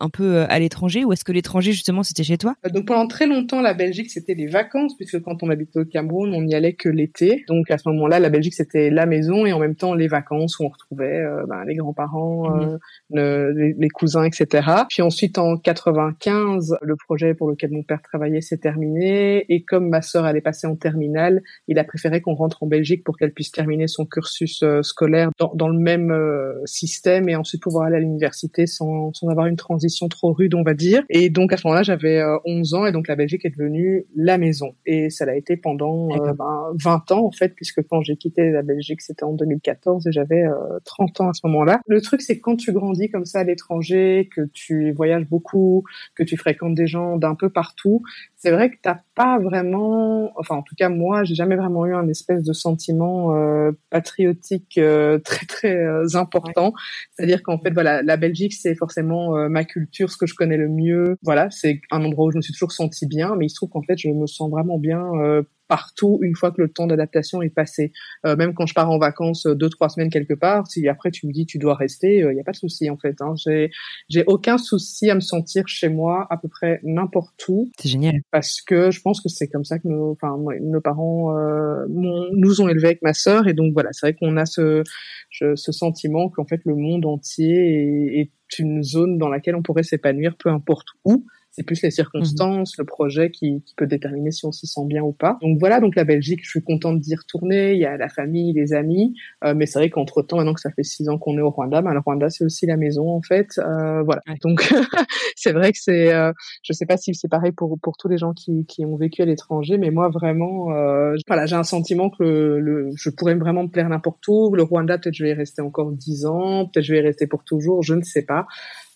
un 0.00 0.08
peu 0.08 0.36
euh, 0.36 0.46
à 0.48 0.58
l'étranger 0.58 1.04
ou 1.04 1.12
est-ce 1.12 1.24
que 1.24 1.32
l'étranger 1.32 1.72
justement 1.72 2.02
c'était 2.02 2.24
chez 2.24 2.38
toi? 2.38 2.54
Donc 2.72 2.86
pendant 2.86 3.06
très 3.06 3.26
longtemps 3.26 3.60
la 3.60 3.74
Belgique 3.74 4.10
c'était 4.10 4.34
les 4.34 4.46
vacances 4.46 4.96
puisque 4.96 5.20
quand 5.22 5.42
on 5.42 5.50
habitait 5.50 5.80
au 5.80 5.84
Cameroun 5.84 6.34
on 6.34 6.42
n'y 6.42 6.54
allait 6.54 6.74
que 6.74 6.88
l'été 6.88 7.44
donc 7.48 7.70
à 7.70 7.78
ce 7.78 7.88
moment-là 7.88 8.20
la 8.20 8.30
Belgique 8.30 8.54
c'était 8.54 8.90
la 8.90 9.06
maison 9.06 9.46
et 9.46 9.52
en 9.52 9.58
même 9.58 9.76
temps 9.76 9.94
les 9.94 10.08
vacances 10.08 10.58
où 10.58 10.64
on 10.64 10.68
retrouvait 10.68 11.20
euh, 11.20 11.44
ben, 11.46 11.64
les 11.66 11.76
grands-parents, 11.76 12.48
mmh. 12.48 12.60
euh, 12.60 12.78
le, 13.10 13.52
les, 13.52 13.74
les, 13.78 13.88
cousins 13.88 14.24
etc. 14.24 14.68
Puis 14.88 15.02
ensuite 15.02 15.38
en 15.38 15.56
95 15.56 16.76
le 16.82 16.96
projet 16.96 17.34
pour 17.34 17.50
lequel 17.50 17.70
mon 17.70 17.82
père 17.82 18.02
travaillait 18.02 18.40
s'est 18.40 18.58
terminé 18.58 19.44
et 19.52 19.62
comme 19.62 19.88
ma 19.88 20.02
sœur 20.02 20.24
allait 20.24 20.40
passer 20.40 20.66
en 20.66 20.76
terminale 20.76 21.42
il 21.68 21.78
a 21.78 21.84
préféré 21.84 22.20
qu'on 22.20 22.34
rentre 22.34 22.62
en 22.62 22.66
Belgique 22.66 23.04
pour 23.04 23.16
qu'elle 23.16 23.32
puisse 23.32 23.50
terminer 23.50 23.88
son 23.88 24.06
cursus 24.06 24.62
euh, 24.62 24.82
scolaire 24.82 25.30
dans, 25.38 25.52
dans, 25.54 25.68
le 25.68 25.78
même 25.78 26.10
euh, 26.10 26.54
système 26.64 27.28
et 27.28 27.36
ensuite 27.36 27.62
pouvoir 27.62 27.86
aller 27.86 27.96
à 27.96 28.00
l'université 28.00 28.66
sans, 28.66 29.12
sans 29.12 29.28
avoir 29.28 29.46
une 29.46 29.56
transition 29.56 29.83
trop 30.08 30.32
rude, 30.32 30.54
on 30.54 30.62
va 30.62 30.74
dire. 30.74 31.02
Et 31.08 31.30
donc 31.30 31.52
à 31.52 31.56
ce 31.56 31.66
moment-là, 31.66 31.82
j'avais 31.82 32.22
11 32.44 32.74
euh, 32.74 32.76
ans 32.76 32.86
et 32.86 32.92
donc 32.92 33.08
la 33.08 33.16
Belgique 33.16 33.44
est 33.44 33.50
devenue 33.50 34.06
la 34.16 34.38
maison. 34.38 34.74
Et 34.86 35.10
ça 35.10 35.24
l'a 35.24 35.36
été 35.36 35.56
pendant 35.56 36.08
euh, 36.10 36.32
ben, 36.32 36.72
20 36.82 37.12
ans 37.12 37.26
en 37.26 37.32
fait, 37.32 37.50
puisque 37.54 37.82
quand 37.88 38.02
j'ai 38.02 38.16
quitté 38.16 38.50
la 38.50 38.62
Belgique, 38.62 39.00
c'était 39.00 39.24
en 39.24 39.32
2014 39.32 40.06
et 40.06 40.12
j'avais 40.12 40.44
30 40.84 41.20
euh, 41.20 41.24
ans 41.24 41.28
à 41.30 41.34
ce 41.34 41.46
moment-là. 41.46 41.80
Le 41.86 42.00
truc, 42.00 42.22
c'est 42.22 42.38
quand 42.40 42.56
tu 42.56 42.72
grandis 42.72 43.10
comme 43.10 43.24
ça 43.24 43.40
à 43.40 43.44
l'étranger, 43.44 44.28
que 44.34 44.42
tu 44.52 44.92
voyages 44.92 45.26
beaucoup, 45.26 45.84
que 46.14 46.22
tu 46.22 46.36
fréquentes 46.36 46.74
des 46.74 46.86
gens 46.86 47.16
d'un 47.16 47.34
peu 47.34 47.50
partout, 47.50 48.02
c'est 48.44 48.50
vrai 48.50 48.70
que 48.70 48.76
t'as 48.82 48.98
pas 49.14 49.38
vraiment, 49.38 50.30
enfin 50.36 50.56
en 50.56 50.62
tout 50.62 50.74
cas 50.76 50.90
moi, 50.90 51.24
j'ai 51.24 51.34
jamais 51.34 51.56
vraiment 51.56 51.86
eu 51.86 51.94
un 51.94 52.06
espèce 52.08 52.42
de 52.42 52.52
sentiment 52.52 53.34
euh, 53.34 53.72
patriotique 53.88 54.76
euh, 54.76 55.18
très 55.24 55.46
très 55.46 55.74
euh, 55.74 56.06
important. 56.12 56.74
C'est-à-dire 57.12 57.42
qu'en 57.42 57.58
fait 57.58 57.70
voilà, 57.70 58.02
la 58.02 58.18
Belgique 58.18 58.52
c'est 58.52 58.74
forcément 58.74 59.48
ma 59.48 59.64
culture, 59.74 60.10
ce 60.10 60.16
que 60.16 60.26
je 60.26 60.34
connais 60.34 60.56
le 60.56 60.68
mieux. 60.68 61.16
Voilà, 61.22 61.50
c'est 61.50 61.80
un 61.90 62.04
endroit 62.04 62.26
où 62.26 62.30
je 62.30 62.36
me 62.36 62.42
suis 62.42 62.52
toujours 62.52 62.72
senti 62.72 63.06
bien, 63.06 63.34
mais 63.36 63.46
il 63.46 63.50
se 63.50 63.56
trouve 63.56 63.70
qu'en 63.70 63.82
fait 63.82 63.98
je 63.98 64.08
me 64.08 64.26
sens 64.26 64.50
vraiment 64.50 64.78
bien 64.78 65.02
euh, 65.16 65.42
partout 65.68 66.18
une 66.22 66.34
fois 66.34 66.50
que 66.50 66.60
le 66.60 66.68
temps 66.68 66.86
d'adaptation 66.86 67.42
est 67.42 67.50
passé. 67.50 67.92
Euh, 68.26 68.36
même 68.36 68.54
quand 68.54 68.66
je 68.66 68.74
pars 68.74 68.90
en 68.90 68.98
vacances 68.98 69.46
euh, 69.46 69.54
deux 69.54 69.68
trois 69.68 69.88
semaines 69.88 70.10
quelque 70.10 70.34
part, 70.34 70.66
si 70.66 70.86
après 70.88 71.10
tu 71.10 71.26
me 71.26 71.32
dis 71.32 71.46
tu 71.46 71.58
dois 71.58 71.74
rester, 71.74 72.18
il 72.18 72.24
euh, 72.24 72.34
n'y 72.34 72.40
a 72.40 72.44
pas 72.44 72.52
de 72.52 72.56
souci 72.56 72.90
en 72.90 72.96
fait. 72.96 73.16
Hein. 73.20 73.34
J'ai 73.36 73.70
j'ai 74.08 74.24
aucun 74.26 74.58
souci 74.58 75.10
à 75.10 75.14
me 75.14 75.20
sentir 75.20 75.66
chez 75.66 75.88
moi 75.88 76.26
à 76.30 76.36
peu 76.36 76.48
près 76.48 76.80
n'importe 76.82 77.42
où. 77.48 77.70
C'est 77.78 77.88
génial. 77.88 78.20
Parce 78.30 78.60
que 78.60 78.90
je 78.90 79.00
pense 79.00 79.20
que 79.20 79.28
c'est 79.28 79.48
comme 79.48 79.64
ça 79.64 79.78
que 79.78 79.88
nos 79.88 80.12
enfin 80.12 80.36
nos 80.60 80.80
parents 80.80 81.36
euh, 81.36 81.86
nous 81.88 82.60
ont 82.60 82.68
élevés 82.68 82.88
avec 82.88 83.02
ma 83.02 83.14
sœur 83.14 83.48
et 83.48 83.54
donc 83.54 83.72
voilà 83.72 83.90
c'est 83.92 84.06
vrai 84.06 84.14
qu'on 84.14 84.36
a 84.36 84.46
ce 84.46 84.82
je, 85.30 85.54
ce 85.56 85.72
sentiment 85.72 86.28
qu'en 86.28 86.44
fait 86.44 86.60
le 86.64 86.76
monde 86.76 87.06
entier 87.06 88.20
est, 88.20 88.20
est 88.20 88.58
une 88.58 88.82
zone 88.82 89.18
dans 89.18 89.28
laquelle 89.28 89.56
on 89.56 89.62
pourrait 89.62 89.82
s'épanouir 89.82 90.36
peu 90.36 90.48
importe 90.48 90.88
où 91.04 91.24
c'est 91.54 91.62
plus 91.62 91.80
les 91.82 91.92
circonstances, 91.92 92.76
mmh. 92.76 92.82
le 92.82 92.84
projet 92.84 93.30
qui, 93.30 93.62
qui, 93.64 93.74
peut 93.76 93.86
déterminer 93.86 94.32
si 94.32 94.44
on 94.44 94.50
s'y 94.50 94.66
sent 94.66 94.86
bien 94.86 95.02
ou 95.02 95.12
pas. 95.12 95.38
Donc 95.40 95.58
voilà, 95.60 95.78
donc 95.78 95.94
la 95.94 96.02
Belgique, 96.02 96.40
je 96.42 96.50
suis 96.50 96.62
contente 96.64 96.98
d'y 96.98 97.14
retourner. 97.14 97.74
Il 97.74 97.78
y 97.78 97.84
a 97.84 97.96
la 97.96 98.08
famille, 98.08 98.52
les 98.52 98.72
amis, 98.72 99.14
euh, 99.44 99.54
mais 99.54 99.66
c'est 99.66 99.78
vrai 99.78 99.88
qu'entre 99.88 100.22
temps, 100.22 100.38
maintenant 100.38 100.54
que 100.54 100.60
ça 100.60 100.70
fait 100.72 100.82
six 100.82 101.08
ans 101.08 101.16
qu'on 101.16 101.38
est 101.38 101.42
au 101.42 101.50
Rwanda, 101.50 101.80
ben, 101.80 101.92
le 101.92 102.00
Rwanda 102.00 102.28
c'est 102.28 102.44
aussi 102.44 102.66
la 102.66 102.76
maison 102.76 103.08
en 103.08 103.22
fait. 103.22 103.46
Euh, 103.58 104.02
voilà. 104.02 104.20
Ouais. 104.28 104.34
Donc 104.42 104.68
c'est 105.36 105.52
vrai 105.52 105.70
que 105.70 105.78
c'est, 105.80 106.12
euh, 106.12 106.32
je 106.64 106.72
sais 106.72 106.86
pas 106.86 106.96
si 106.96 107.14
c'est 107.14 107.28
pareil 107.28 107.52
pour 107.52 107.78
pour 107.80 107.96
tous 107.96 108.08
les 108.08 108.18
gens 108.18 108.32
qui, 108.32 108.66
qui 108.66 108.84
ont 108.84 108.96
vécu 108.96 109.22
à 109.22 109.24
l'étranger, 109.24 109.78
mais 109.78 109.92
moi 109.92 110.08
vraiment, 110.08 110.72
euh, 110.72 111.14
voilà, 111.28 111.46
j'ai 111.46 111.56
un 111.56 111.62
sentiment 111.62 112.10
que 112.10 112.24
le, 112.24 112.58
le, 112.58 112.90
je 112.96 113.10
pourrais 113.10 113.36
vraiment 113.36 113.62
me 113.62 113.68
plaire 113.68 113.88
n'importe 113.88 114.26
où. 114.26 114.52
Le 114.56 114.64
Rwanda, 114.64 114.98
peut-être 114.98 115.14
je 115.14 115.22
vais 115.22 115.30
y 115.30 115.34
rester 115.34 115.62
encore 115.62 115.92
dix 115.92 116.26
ans, 116.26 116.66
peut-être 116.66 116.84
je 116.84 116.94
vais 116.94 116.98
y 116.98 117.02
rester 117.02 117.28
pour 117.28 117.44
toujours, 117.44 117.82
je 117.82 117.94
ne 117.94 118.02
sais 118.02 118.22
pas. 118.22 118.46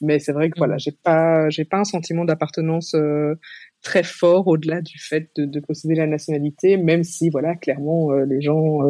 Mais 0.00 0.18
c'est 0.18 0.32
vrai 0.32 0.50
que 0.50 0.58
voilà, 0.58 0.78
j'ai 0.78 0.92
pas, 0.92 1.50
j'ai 1.50 1.64
pas 1.64 1.78
un 1.78 1.84
sentiment 1.84 2.24
d'appartenance 2.24 2.94
euh, 2.94 3.34
très 3.82 4.02
fort 4.02 4.46
au-delà 4.46 4.80
du 4.80 4.98
fait 4.98 5.30
de, 5.36 5.44
de, 5.44 5.60
posséder 5.60 5.94
la 5.94 6.06
nationalité, 6.06 6.76
même 6.76 7.02
si 7.02 7.30
voilà, 7.30 7.56
clairement, 7.56 8.12
euh, 8.12 8.24
les 8.24 8.40
gens 8.40 8.80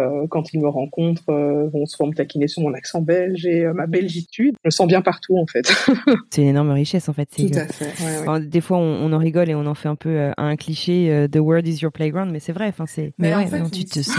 euh, 0.00 0.04
Euh, 0.04 0.26
quand 0.28 0.52
ils 0.52 0.60
me 0.60 0.68
rencontrent, 0.68 1.30
euh, 1.30 1.68
vont 1.68 1.86
souvent 1.86 2.08
me 2.08 2.14
taquiner 2.14 2.48
sur 2.48 2.62
mon 2.62 2.74
accent 2.74 3.00
belge 3.00 3.46
et 3.46 3.64
ma 3.72 3.86
belgitude. 3.86 4.54
Je 4.62 4.68
me 4.68 4.70
sens 4.70 4.86
bien 4.86 5.02
partout 5.02 5.38
en 5.38 5.46
fait. 5.46 5.66
c'est 6.30 6.42
une 6.42 6.48
énorme 6.48 6.70
richesse 6.70 7.08
en 7.08 7.12
fait. 7.12 7.26
Tout 7.26 7.50
à 7.54 7.66
fait. 7.66 8.48
des 8.48 8.60
fois, 8.60 8.78
on, 8.78 9.12
en 9.12 9.18
rigole 9.18 9.50
et 9.50 9.54
on 9.54 9.66
en 9.66 9.74
fait 9.74 9.88
un 9.88 9.96
peu 9.96 10.30
un 10.36 10.56
cliché. 10.56 11.26
The 11.30 11.38
world 11.38 11.66
is 11.66 11.78
your 11.78 11.92
playground, 11.92 12.30
mais 12.32 12.40
c'est 12.40 12.52
vrai. 12.52 12.68
Enfin, 12.68 12.86
c'est. 12.86 13.12
Mais, 13.18 13.34
ouais, 13.34 13.46
tu, 13.72 13.84
te 13.84 14.02
sens, 14.02 14.16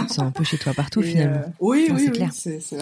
tu 0.00 0.06
te 0.06 0.12
sens 0.12 0.20
un 0.20 0.30
peu 0.30 0.44
chez 0.44 0.58
toi 0.58 0.72
partout 0.74 1.02
finalement. 1.02 1.40
oui, 1.60 1.88
oui, 1.90 2.02
c'est 2.06 2.12
clair. 2.12 2.30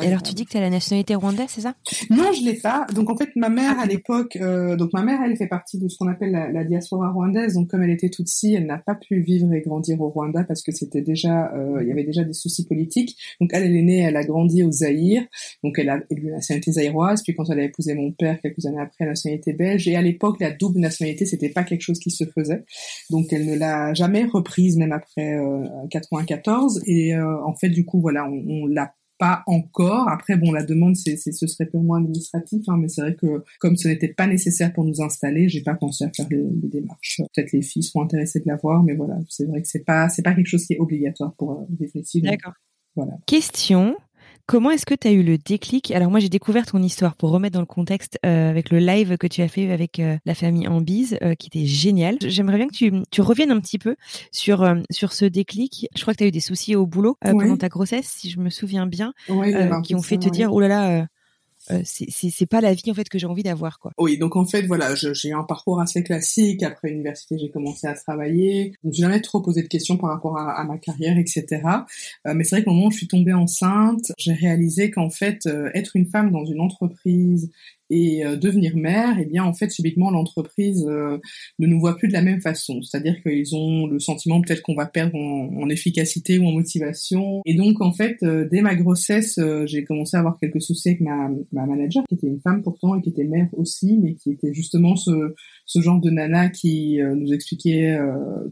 et 0.02 0.06
alors, 0.06 0.22
tu 0.22 0.34
dis 0.34 0.44
que 0.44 0.50
tu 0.50 0.56
as 0.56 0.60
la 0.60 0.70
nationalité 0.70 1.14
rwandaise, 1.14 1.48
c'est 1.48 1.62
ça? 1.62 1.74
Non, 2.10 2.32
je 2.32 2.44
l'ai 2.44 2.54
pas. 2.54 2.86
Donc 2.94 3.10
en 3.10 3.16
fait, 3.16 3.30
ma 3.36 3.48
mère 3.48 3.78
à 3.78 3.86
l'époque, 3.86 4.38
donc 4.38 4.92
ma 4.92 5.02
mère, 5.02 5.20
elle 5.24 5.36
fait 5.36 5.48
partie 5.48 5.78
de 5.78 5.88
ce 5.88 5.96
qu'on 5.98 6.08
appelle 6.08 6.32
la, 6.32 6.50
la 6.50 6.64
diaspora 6.64 7.10
rwandaise. 7.10 7.54
Donc 7.54 7.68
comme 7.68 7.82
elle 7.82 7.90
était 7.90 8.10
toute 8.10 8.28
si, 8.28 8.54
elle 8.54 8.66
n'a 8.66 8.78
pas 8.78 8.94
pu 8.94 9.20
vivre 9.20 9.52
et 9.52 9.60
grandir 9.60 10.00
au 10.00 10.08
Rwanda 10.08 10.44
parce 10.44 10.62
que 10.62 10.72
c'était 10.72 11.00
déjà, 11.00 11.52
euh, 11.54 11.82
il 11.82 11.88
y 11.88 11.92
avait 11.92 12.04
déjà 12.04 12.17
des 12.24 12.32
soucis 12.32 12.66
politiques. 12.66 13.16
Donc 13.40 13.50
elle, 13.52 13.64
elle 13.64 13.76
est 13.76 13.82
née, 13.82 13.98
elle 13.98 14.16
a 14.16 14.24
grandi 14.24 14.62
au 14.62 14.70
Zaïre, 14.70 15.24
donc 15.62 15.78
elle 15.78 15.88
a 15.88 16.00
eu 16.10 16.26
la 16.26 16.36
nationalité 16.36 16.72
zaïroise. 16.72 17.22
Puis 17.22 17.34
quand 17.34 17.48
elle 17.50 17.60
a 17.60 17.64
épousé 17.64 17.94
mon 17.94 18.12
père 18.12 18.40
quelques 18.40 18.66
années 18.66 18.80
après, 18.80 19.04
la 19.04 19.12
nationalité 19.12 19.52
belge. 19.52 19.86
Et 19.88 19.96
à 19.96 20.02
l'époque, 20.02 20.40
la 20.40 20.50
double 20.50 20.80
nationalité, 20.80 21.26
c'était 21.26 21.48
pas 21.48 21.64
quelque 21.64 21.82
chose 21.82 21.98
qui 21.98 22.10
se 22.10 22.24
faisait. 22.24 22.64
Donc 23.10 23.32
elle 23.32 23.46
ne 23.46 23.54
l'a 23.54 23.94
jamais 23.94 24.24
reprise, 24.24 24.76
même 24.76 24.92
après 24.92 25.36
euh, 25.36 25.64
94. 25.90 26.82
Et 26.86 27.14
euh, 27.14 27.42
en 27.44 27.54
fait, 27.54 27.68
du 27.68 27.84
coup, 27.84 28.00
voilà, 28.00 28.28
on 28.28 28.66
l'a 28.66 28.94
pas 29.18 29.42
encore. 29.46 30.08
Après, 30.08 30.36
bon, 30.36 30.52
la 30.52 30.64
demande, 30.64 30.96
c'est, 30.96 31.16
ce 31.16 31.46
serait 31.46 31.66
purement 31.66 31.94
administratif, 31.94 32.62
hein, 32.68 32.76
mais 32.78 32.88
c'est 32.88 33.02
vrai 33.02 33.14
que 33.14 33.42
comme 33.58 33.76
ce 33.76 33.88
n'était 33.88 34.08
pas 34.08 34.26
nécessaire 34.26 34.72
pour 34.72 34.84
nous 34.84 35.02
installer, 35.02 35.48
j'ai 35.48 35.62
pas 35.62 35.74
pensé 35.74 36.04
à 36.04 36.10
faire 36.14 36.26
les, 36.30 36.44
démarches. 36.68 37.20
Peut-être 37.34 37.52
les 37.52 37.62
filles 37.62 37.82
seront 37.82 38.02
intéressées 38.02 38.40
de 38.40 38.48
l'avoir, 38.48 38.82
mais 38.82 38.94
voilà, 38.94 39.18
c'est 39.28 39.46
vrai 39.46 39.62
que 39.62 39.68
c'est 39.68 39.84
pas, 39.84 40.08
c'est 40.08 40.22
pas 40.22 40.34
quelque 40.34 40.46
chose 40.46 40.64
qui 40.64 40.74
est 40.74 40.78
obligatoire 40.78 41.34
pour 41.34 41.52
euh, 41.52 41.64
vivre 41.78 41.96
ici. 41.96 42.22
D'accord. 42.22 42.54
Voilà. 42.94 43.12
Question 43.26 43.96
Comment 44.48 44.70
est-ce 44.70 44.86
que 44.86 44.94
tu 44.94 45.06
as 45.06 45.10
eu 45.10 45.22
le 45.22 45.36
déclic? 45.36 45.90
Alors 45.90 46.10
moi 46.10 46.20
j'ai 46.20 46.30
découvert 46.30 46.64
ton 46.64 46.82
histoire 46.82 47.16
pour 47.16 47.32
remettre 47.32 47.52
dans 47.52 47.60
le 47.60 47.66
contexte 47.66 48.18
euh, 48.24 48.48
avec 48.48 48.70
le 48.70 48.78
live 48.78 49.18
que 49.18 49.26
tu 49.26 49.42
as 49.42 49.48
fait 49.48 49.70
avec 49.70 50.00
euh, 50.00 50.16
la 50.24 50.34
famille 50.34 50.66
Ambise 50.66 51.18
euh, 51.22 51.34
qui 51.34 51.48
était 51.48 51.66
génial. 51.66 52.16
J'aimerais 52.22 52.56
bien 52.56 52.66
que 52.66 52.72
tu, 52.72 52.90
tu 53.10 53.20
reviennes 53.20 53.50
un 53.50 53.60
petit 53.60 53.78
peu 53.78 53.94
sur 54.32 54.66
sur 54.90 55.12
ce 55.12 55.26
déclic. 55.26 55.88
Je 55.94 56.00
crois 56.00 56.14
que 56.14 56.18
tu 56.18 56.24
as 56.24 56.28
eu 56.28 56.30
des 56.30 56.40
soucis 56.40 56.74
au 56.76 56.86
boulot 56.86 57.18
pendant 57.20 57.58
ta 57.58 57.68
grossesse 57.68 58.06
si 58.06 58.30
je 58.30 58.40
me 58.40 58.48
souviens 58.48 58.86
bien 58.86 59.12
qui 59.84 59.94
ont 59.94 60.00
fait 60.00 60.16
te 60.16 60.30
dire 60.30 60.50
oh 60.50 60.60
là 60.60 60.68
là 60.68 61.06
euh, 61.70 61.82
c'est 61.84 62.46
pas 62.46 62.60
la 62.60 62.74
vie 62.74 62.90
en 62.90 62.94
fait 62.94 63.08
que 63.08 63.18
j'ai 63.18 63.26
envie 63.26 63.42
d'avoir 63.42 63.78
quoi. 63.78 63.92
Oui, 63.98 64.18
donc 64.18 64.36
en 64.36 64.44
fait 64.44 64.62
voilà, 64.62 64.94
j'ai 64.94 65.32
un 65.32 65.44
parcours 65.44 65.80
assez 65.80 66.02
classique. 66.02 66.62
Après 66.62 66.88
l'université, 66.88 67.38
j'ai 67.38 67.50
commencé 67.50 67.86
à 67.86 67.94
travailler. 67.94 68.72
Je 68.82 68.88
me 68.88 68.92
suis 68.92 69.02
jamais 69.02 69.20
trop 69.20 69.40
posé 69.40 69.62
de 69.62 69.68
questions 69.68 69.96
par 69.96 70.10
rapport 70.10 70.38
à, 70.38 70.64
ma 70.64 70.78
carrière, 70.78 71.18
etc. 71.18 71.46
Euh, 72.26 72.34
mais 72.34 72.44
c'est 72.44 72.56
vrai 72.56 72.64
qu'au 72.64 72.72
moment 72.72 72.86
où 72.86 72.90
je 72.90 72.98
suis 72.98 73.08
tombée 73.08 73.32
enceinte, 73.32 74.12
j'ai 74.18 74.32
réalisé 74.32 74.90
qu'en 74.90 75.10
fait 75.10 75.46
euh, 75.46 75.70
être 75.74 75.96
une 75.96 76.06
femme 76.06 76.30
dans 76.30 76.44
une 76.44 76.60
entreprise 76.60 77.50
et 77.90 78.24
euh, 78.24 78.36
devenir 78.36 78.76
mère, 78.76 79.16
eh 79.18 79.24
bien 79.24 79.44
en 79.44 79.54
fait 79.54 79.70
subitement 79.70 80.10
l'entreprise 80.10 80.84
euh, 80.88 81.18
ne 81.58 81.66
nous 81.66 81.80
voit 81.80 81.96
plus 81.96 82.08
de 82.08 82.12
la 82.12 82.22
même 82.22 82.40
façon. 82.40 82.82
C'est-à-dire 82.82 83.22
qu'ils 83.22 83.54
ont 83.54 83.86
le 83.86 83.98
sentiment 83.98 84.40
peut-être 84.40 84.62
qu'on 84.62 84.74
va 84.74 84.86
perdre 84.86 85.16
en, 85.16 85.68
efficacité 85.68 86.38
ou 86.38 86.46
en 86.46 86.52
motivation. 86.52 87.42
Et 87.44 87.54
donc 87.54 87.80
en 87.80 87.92
fait 87.92 88.22
euh, 88.22 88.48
dès 88.50 88.62
ma 88.62 88.74
grossesse, 88.74 89.38
j'ai 89.66 89.84
commencé 89.84 90.16
à 90.16 90.20
avoir 90.20 90.38
quelques 90.38 90.62
soucis 90.62 90.88
avec 90.88 91.00
ma, 91.00 91.30
ma 91.52 91.66
manager 91.66 92.04
qui 92.08 92.14
était 92.14 92.26
une 92.26 92.40
femme 92.40 92.62
pourtant 92.62 92.96
et 92.96 93.02
qui 93.02 93.10
était 93.10 93.24
mère 93.24 93.48
aussi, 93.52 93.98
mais 93.98 94.14
qui 94.14 94.30
était 94.32 94.54
justement 94.54 94.96
ce, 94.96 95.34
ce 95.66 95.80
genre 95.80 96.00
de 96.00 96.10
nana 96.10 96.48
qui 96.48 96.98
nous 97.02 97.32
expliquait 97.32 97.98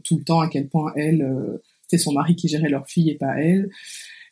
tout 0.03 0.17
le 0.17 0.23
temps 0.23 0.41
à 0.41 0.47
quel 0.47 0.67
point 0.67 0.93
elle 0.95 1.59
c'était 1.81 2.03
son 2.03 2.13
mari 2.13 2.35
qui 2.35 2.47
gérait 2.47 2.69
leur 2.69 2.87
fille 2.87 3.09
et 3.09 3.15
pas 3.15 3.39
elle. 3.39 3.69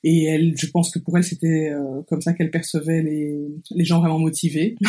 Et 0.08 0.26
elle, 0.26 0.54
je 0.56 0.68
pense 0.68 0.92
que 0.92 1.00
pour 1.00 1.18
elle, 1.18 1.24
c'était 1.24 1.72
euh, 1.72 2.04
comme 2.08 2.22
ça 2.22 2.34
qu'elle 2.34 2.52
percevait 2.52 3.02
les, 3.02 3.40
les 3.72 3.86
gens 3.86 4.00
vraiment 4.00 4.20
motivés. 4.20 4.76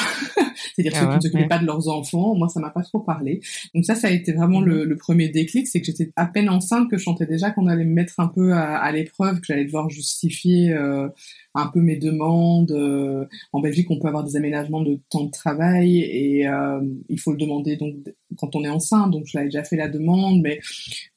C'est-à-dire 0.76 0.92
ah 0.94 1.00
ceux 1.00 1.06
qui 1.08 1.16
ne 1.16 1.20
s'occupaient 1.22 1.48
pas 1.48 1.58
de 1.58 1.64
leurs 1.64 1.88
enfants. 1.88 2.34
Moi, 2.34 2.50
ça 2.50 2.60
m'a 2.60 2.68
pas 2.68 2.82
trop 2.82 3.00
parlé. 3.00 3.40
Donc 3.74 3.86
ça, 3.86 3.94
ça 3.94 4.08
a 4.08 4.10
été 4.10 4.34
vraiment 4.34 4.60
le, 4.60 4.84
le, 4.84 4.96
premier 4.96 5.30
déclic. 5.30 5.68
C'est 5.68 5.80
que 5.80 5.86
j'étais 5.86 6.12
à 6.16 6.26
peine 6.26 6.50
enceinte 6.50 6.90
que 6.90 6.98
je 6.98 7.04
sentais 7.04 7.24
déjà 7.24 7.50
qu'on 7.50 7.66
allait 7.66 7.86
me 7.86 7.94
mettre 7.94 8.20
un 8.20 8.28
peu 8.28 8.52
à, 8.52 8.76
à 8.76 8.92
l'épreuve, 8.92 9.40
que 9.40 9.46
j'allais 9.46 9.64
devoir 9.64 9.88
justifier 9.88 10.74
euh, 10.74 11.08
un 11.56 11.66
peu 11.68 11.80
mes 11.80 11.96
demandes. 11.96 12.70
Euh, 12.70 13.24
en 13.52 13.60
Belgique, 13.60 13.90
on 13.90 13.98
peut 13.98 14.08
avoir 14.08 14.24
des 14.24 14.36
aménagements 14.36 14.82
de 14.82 15.00
temps 15.10 15.24
de 15.24 15.30
travail 15.30 16.00
et 16.00 16.46
euh, 16.46 16.80
il 17.08 17.18
faut 17.18 17.32
le 17.32 17.38
demander 17.38 17.76
donc 17.76 17.94
quand 18.38 18.54
on 18.54 18.64
est 18.64 18.68
enceinte. 18.68 19.10
Donc, 19.10 19.24
je 19.26 19.36
l'avais 19.36 19.48
déjà 19.48 19.64
fait 19.64 19.76
la 19.76 19.88
demande, 19.88 20.42
mais 20.42 20.60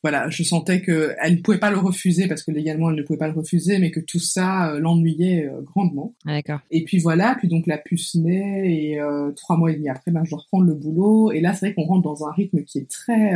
voilà, 0.02 0.30
je 0.30 0.44
sentais 0.44 0.82
que 0.82 1.14
elle 1.22 1.36
ne 1.36 1.42
pouvait 1.42 1.60
pas 1.60 1.72
le 1.72 1.78
refuser 1.78 2.28
parce 2.28 2.44
que 2.44 2.52
légalement, 2.52 2.90
elle 2.90 2.96
ne 2.96 3.04
pouvait 3.04 3.20
pas 3.20 3.28
le 3.28 3.34
refuser, 3.34 3.80
mais 3.80 3.92
que 3.92 4.00
tout 4.00 4.20
ça 4.20 4.72
euh, 4.72 4.80
l'ennuyait 4.80 5.50
grandement. 5.64 6.16
Ah, 6.26 6.34
d'accord. 6.34 6.60
Et 6.72 6.84
puis 6.84 7.00
voilà, 7.00 7.36
puis 7.38 7.48
donc 7.48 7.68
la 7.68 7.78
puce 7.78 8.16
naît 8.16 8.72
et 8.72 9.00
trois 9.36 9.58
mois 9.58 9.72
et 9.72 9.76
demi 9.76 9.90
après, 9.90 10.12
ben, 10.12 10.24
je 10.24 10.32
dois 10.32 10.40
reprendre 10.40 10.66
le 10.66 10.74
boulot. 10.74 11.32
Et 11.32 11.42
là, 11.42 11.54
c'est 11.54 11.68
vrai 11.68 11.76
qu'on 11.76 11.86
rentre 11.86 12.04
dans 12.04 12.26
un 12.26 12.32
rythme 12.32 12.64
qui 12.64 12.80
est 12.80 12.90
très 12.90 13.34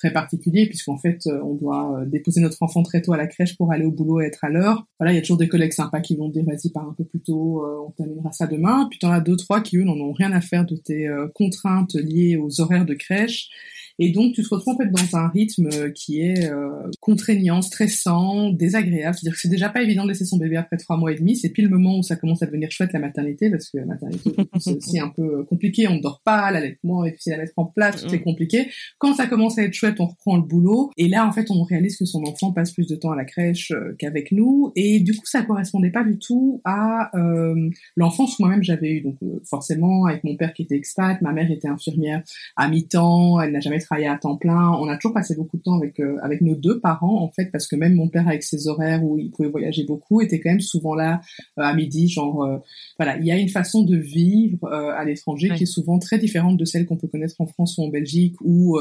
très 0.00 0.12
particulier 0.12 0.66
puisqu'en 0.66 0.96
fait 0.96 1.26
euh, 1.26 1.40
on 1.44 1.54
doit 1.54 2.00
euh, 2.00 2.06
déposer 2.06 2.40
notre 2.40 2.62
enfant 2.62 2.82
très 2.82 3.02
tôt 3.02 3.12
à 3.12 3.16
la 3.16 3.26
crèche 3.26 3.56
pour 3.56 3.70
aller 3.70 3.84
au 3.84 3.92
boulot 3.92 4.20
et 4.20 4.24
être 4.24 4.44
à 4.44 4.48
l'heure. 4.48 4.86
Voilà, 4.98 5.12
il 5.12 5.16
y 5.16 5.18
a 5.18 5.20
toujours 5.20 5.36
des 5.36 5.48
collègues 5.48 5.72
sympas 5.72 6.00
qui 6.00 6.16
vont 6.16 6.28
dire 6.28 6.44
vas-y 6.46 6.70
pars 6.70 6.88
un 6.88 6.94
peu 6.96 7.04
plus 7.04 7.20
tôt, 7.20 7.64
euh, 7.64 7.86
on 7.86 7.90
terminera 7.90 8.32
ça 8.32 8.46
demain. 8.46 8.86
Puis 8.90 8.98
t'en 8.98 9.10
as 9.10 9.20
deux 9.20 9.36
trois 9.36 9.60
qui 9.60 9.76
eux 9.76 9.84
n'en 9.84 9.98
ont 9.98 10.12
rien 10.12 10.32
à 10.32 10.40
faire 10.40 10.64
de 10.64 10.76
tes 10.76 11.08
contraintes 11.34 11.94
liées 11.94 12.36
aux 12.36 12.60
horaires 12.60 12.86
de 12.86 12.94
crèche 12.94 13.50
et 14.02 14.12
donc, 14.12 14.32
tu 14.32 14.42
te 14.42 14.48
retrouves 14.48 14.74
en 14.74 14.78
fait 14.78 14.90
dans 14.90 15.18
un 15.18 15.28
rythme 15.28 15.68
euh, 15.74 15.90
qui 15.90 16.22
est 16.22 16.50
euh, 16.50 16.70
contraignant, 17.00 17.60
stressant, 17.60 18.48
désagréable. 18.48 19.14
C'est-à-dire 19.14 19.34
que 19.34 19.40
c'est 19.40 19.50
déjà 19.50 19.68
pas 19.68 19.82
évident 19.82 20.04
de 20.04 20.08
laisser 20.08 20.24
son 20.24 20.38
bébé 20.38 20.56
après 20.56 20.78
trois 20.78 20.96
mois 20.96 21.12
et 21.12 21.16
demi. 21.16 21.36
C'est 21.36 21.50
pile 21.50 21.66
le 21.66 21.70
moment 21.70 21.98
où 21.98 22.02
ça 22.02 22.16
commence 22.16 22.42
à 22.42 22.46
devenir 22.46 22.70
chouette 22.70 22.94
la 22.94 22.98
maternité, 22.98 23.50
parce 23.50 23.68
que 23.68 23.76
la 23.76 23.84
maternité, 23.84 24.30
c'est 24.58 24.74
aussi 24.74 24.98
un 24.98 25.10
peu 25.10 25.40
euh, 25.40 25.44
compliqué. 25.44 25.86
On 25.86 25.96
ne 25.96 26.00
dort 26.00 26.22
pas, 26.24 26.50
l'allaitement, 26.50 27.04
et 27.04 27.12
puis 27.12 27.24
la 27.26 27.36
mettre 27.36 27.52
en 27.58 27.66
place, 27.66 28.02
tout 28.02 28.14
est 28.14 28.20
mm. 28.20 28.22
compliqué. 28.22 28.70
Quand 28.96 29.12
ça 29.12 29.26
commence 29.26 29.58
à 29.58 29.64
être 29.64 29.74
chouette, 29.74 30.00
on 30.00 30.06
reprend 30.06 30.36
le 30.38 30.44
boulot. 30.44 30.90
Et 30.96 31.06
là, 31.06 31.26
en 31.26 31.32
fait, 31.32 31.50
on 31.50 31.62
réalise 31.62 31.98
que 31.98 32.06
son 32.06 32.22
enfant 32.22 32.52
passe 32.52 32.72
plus 32.72 32.86
de 32.86 32.96
temps 32.96 33.10
à 33.10 33.16
la 33.16 33.26
crèche 33.26 33.70
qu'avec 33.98 34.32
nous. 34.32 34.72
Et 34.76 35.00
du 35.00 35.12
coup, 35.12 35.26
ça 35.26 35.42
correspondait 35.42 35.90
pas 35.90 36.04
du 36.04 36.18
tout 36.18 36.62
à 36.64 37.14
euh, 37.18 37.68
l'enfance 37.96 38.38
que 38.38 38.44
moi-même 38.44 38.62
j'avais 38.62 38.92
eu. 38.92 39.02
Donc, 39.02 39.18
forcément, 39.44 40.06
avec 40.06 40.24
mon 40.24 40.36
père 40.36 40.54
qui 40.54 40.62
était 40.62 40.76
expat, 40.76 41.20
ma 41.20 41.32
mère 41.32 41.50
était 41.50 41.68
infirmière 41.68 42.22
à 42.56 42.66
mi-temps, 42.68 43.42
elle 43.42 43.52
n'a 43.52 43.60
jamais 43.60 43.80
à 43.90 44.16
temps 44.16 44.36
plein. 44.36 44.70
On 44.80 44.88
a 44.88 44.96
toujours 44.96 45.14
passé 45.14 45.34
beaucoup 45.34 45.56
de 45.56 45.62
temps 45.62 45.76
avec 45.76 45.98
euh, 46.00 46.16
avec 46.22 46.40
nos 46.40 46.54
deux 46.54 46.80
parents 46.80 47.22
en 47.22 47.28
fait 47.28 47.46
parce 47.46 47.66
que 47.66 47.76
même 47.76 47.94
mon 47.94 48.08
père 48.08 48.28
avec 48.28 48.42
ses 48.42 48.68
horaires 48.68 49.04
où 49.04 49.18
il 49.18 49.30
pouvait 49.30 49.48
voyager 49.48 49.84
beaucoup 49.84 50.20
était 50.20 50.40
quand 50.40 50.50
même 50.50 50.60
souvent 50.60 50.94
là 50.94 51.20
euh, 51.58 51.62
à 51.62 51.74
midi 51.74 52.08
genre 52.08 52.44
euh, 52.44 52.58
voilà, 52.98 53.18
il 53.18 53.26
y 53.26 53.32
a 53.32 53.36
une 53.36 53.48
façon 53.48 53.82
de 53.82 53.96
vivre 53.96 54.68
à 54.70 55.04
l'étranger 55.04 55.50
qui 55.56 55.64
est 55.64 55.66
souvent 55.66 55.98
très 55.98 56.18
différente 56.18 56.56
de 56.56 56.64
celle 56.64 56.86
qu'on 56.86 56.96
peut 56.96 57.08
connaître 57.08 57.34
en 57.40 57.46
France 57.46 57.78
ou 57.78 57.82
en 57.82 57.88
Belgique 57.88 58.36
où 58.42 58.78